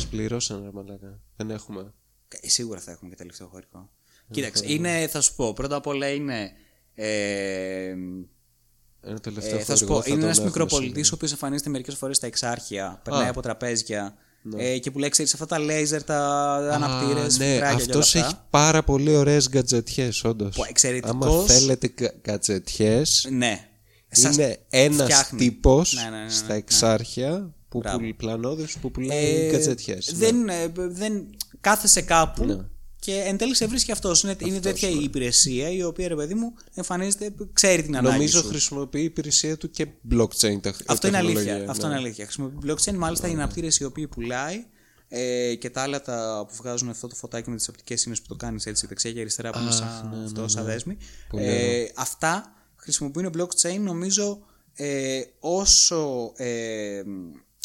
[0.00, 1.20] Μα πληρώσαν, ρε μαλάκα.
[1.36, 1.92] Δεν έχουμε.
[2.42, 3.90] Σίγουρα θα έχουμε και τελευταίο χορηγό.
[4.30, 6.52] Κοίταξε, είναι, θα σου πω, πρώτα απ' όλα είναι.
[6.94, 7.94] Ε,
[9.02, 11.14] Ένα τελευταίο ε, θα σου χορηγό πω, είναι τον ένας έχουμε μικροπολιτής ο σίγουρα.
[11.16, 14.62] οποίο εμφανίζεται μερικές φορές στα εξάρχεια, περνάει από τραπέζια Ναι.
[14.64, 16.18] ε, και που λέει, ξέρεις, αυτά τα λέιζερ, τα
[16.72, 18.18] αναπτήρες, Α, ναι, και όλα αυτός αυτά.
[18.26, 20.56] έχει πάρα πολύ ωραίες γκατζετιές, όντως.
[20.56, 21.26] Πω, εξαιρετικός.
[21.36, 23.64] Άμα θέλετε γκατζετιές, Ναι.
[24.12, 25.38] Σας είναι ένας φτιάχνει.
[25.38, 26.54] τύπος Ναι, ναι, ναι, ναι, στα ναι.
[26.54, 27.98] εξάρχεια που Μπράβο.
[27.98, 30.12] πουλ, πλανόδες που πουλάει Ε, γκατζετιές.
[30.14, 31.26] δεν, ε, δεν
[31.60, 32.56] κάθεσαι κάπου Ναι.
[33.00, 34.22] Και εν τέλει σε βρίσκει αυτός.
[34.22, 38.14] Είναι, είναι τέτοια η υπηρεσία η οποία, ρε παιδί μου, εμφανίζεται, ξέρει την ανάγκη.
[38.16, 38.48] Νομίζω σου.
[38.48, 41.70] χρησιμοποιεί η υπηρεσία του και blockchain τεχ- Αυτό είναι τεχνολογία, αλήθεια.
[41.70, 41.92] Αυτό ναι.
[41.92, 42.24] είναι αλήθεια.
[42.24, 44.64] Χρησιμοποιεί blockchain, μάλιστα οι αναπτήρες οι οποίοι πουλάει
[45.08, 48.26] ε, και τα άλλα τα που βγάζουν αυτό το φωτάκι με τις οπτικές ίνε που
[48.28, 50.96] το κάνεις έτσι δεξιά και αριστερά που είναι σαν, ναι, αυτό, σαν δέσμη.
[51.28, 54.40] Πολύ Ε, αυτά χρησιμοποιούν blockchain νομίζω
[54.74, 57.02] ε, όσο, ε,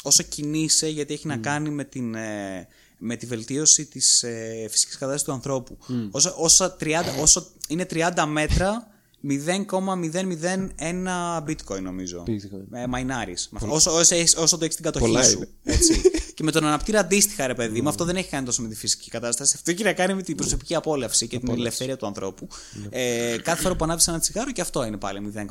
[0.03, 2.67] όσο κινείσαι γιατί έχει να κάνει με την, ε,
[3.05, 5.77] με τη βελτίωση της ε, φυσικής κατάστασης του ανθρώπου.
[6.11, 6.85] Όσο, όσο, 30,
[7.21, 8.87] όσο είναι 30 μέτρα
[9.27, 12.23] 0,001 bitcoin νομίζω.
[12.27, 12.67] Bitcoin.
[12.77, 13.47] Ε, μαϊνάρεις.
[13.51, 13.73] Με αυτό.
[13.73, 15.37] Όσο, όσο, έχεις- όσο το έχεις στην κατοχή Πολλά σου.
[15.37, 15.47] είναι.
[15.63, 16.01] Έτσι.
[16.35, 18.75] και με τον αναπτήρα αντίστοιχα, ρε παιδί μου, αυτό δεν έχει κάνει τόσο με τη
[18.75, 19.53] φυσική κατάσταση.
[19.55, 22.47] Αυτό έχει να κάνει με την προσωπική απόλαυση και την ελευθερία του ανθρώπου.
[22.89, 25.43] Ε, κάθε φορά που ανάβεις ένα τσιγάρο και αυτό είναι πάλι 0,0001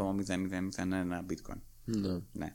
[1.31, 1.59] bitcoin.
[1.85, 2.19] Ναι.
[2.33, 2.53] Ναι.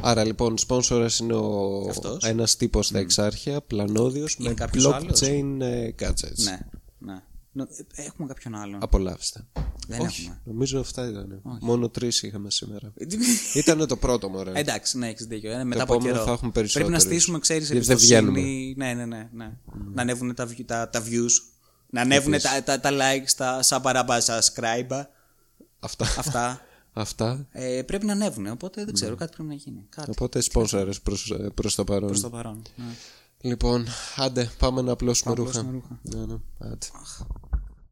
[0.00, 1.86] Άρα λοιπόν, σπόνσορας είναι ο...
[1.90, 2.24] Αυτός.
[2.24, 6.42] ένας τύπος στα εξάρχεια, πλανόδιος, Είναι με κάποιος blockchain ε, gadgets.
[6.44, 6.58] Ναι.
[6.98, 7.22] ναι.
[7.54, 8.82] Νο- ε, Έχουμε κάποιον άλλον.
[8.82, 9.46] Απολαύστε.
[9.88, 10.40] Δεν Όχι, έχουμε.
[10.44, 11.40] νομίζω αυτά ήταν.
[11.42, 12.92] Μόνο τρεις είχαμε σήμερα.
[12.96, 13.06] Ε,
[13.60, 14.52] Ήταν το πρώτο μωρέ.
[14.54, 15.50] Εντάξει, ναι, έχεις δίκιο.
[15.52, 16.26] Ε, μετά από επόμενο καιρό.
[16.26, 17.02] θα έχουμε Πρέπει να περισσότερους.
[17.02, 18.40] στήσουμε, ξέρεις, Γιατί δεν βγαίνουμε.
[18.76, 19.28] Ναι, ναι, ναι.
[19.32, 19.50] ναι.
[19.94, 21.30] Να ανέβουν τα, view- τα, τα views.
[21.90, 25.04] Να ανέβουν τα, τα, τα likes, τα subscribe, subscribe.
[25.80, 26.04] Αυτά.
[26.18, 26.60] Αυτά.
[26.92, 27.46] Αυτά.
[27.50, 28.46] Ε, πρέπει να ανέβουν.
[28.46, 29.86] Οπότε δεν ξέρω, κάτι πρέπει να γίνει.
[29.88, 32.08] Κάτι Οπότε σπόνσορες προς, προς το παρόν.
[32.08, 32.62] προς το παρόν.
[32.76, 32.84] Ναι.
[33.40, 35.60] Λοιπόν, άντε, πάμε να απλώσουμε Πάμε να ρούχα.
[35.60, 36.26] απλώσουμε ρούχα.
[36.26, 36.40] Ναι, ναι,
[36.72, 36.86] άντε.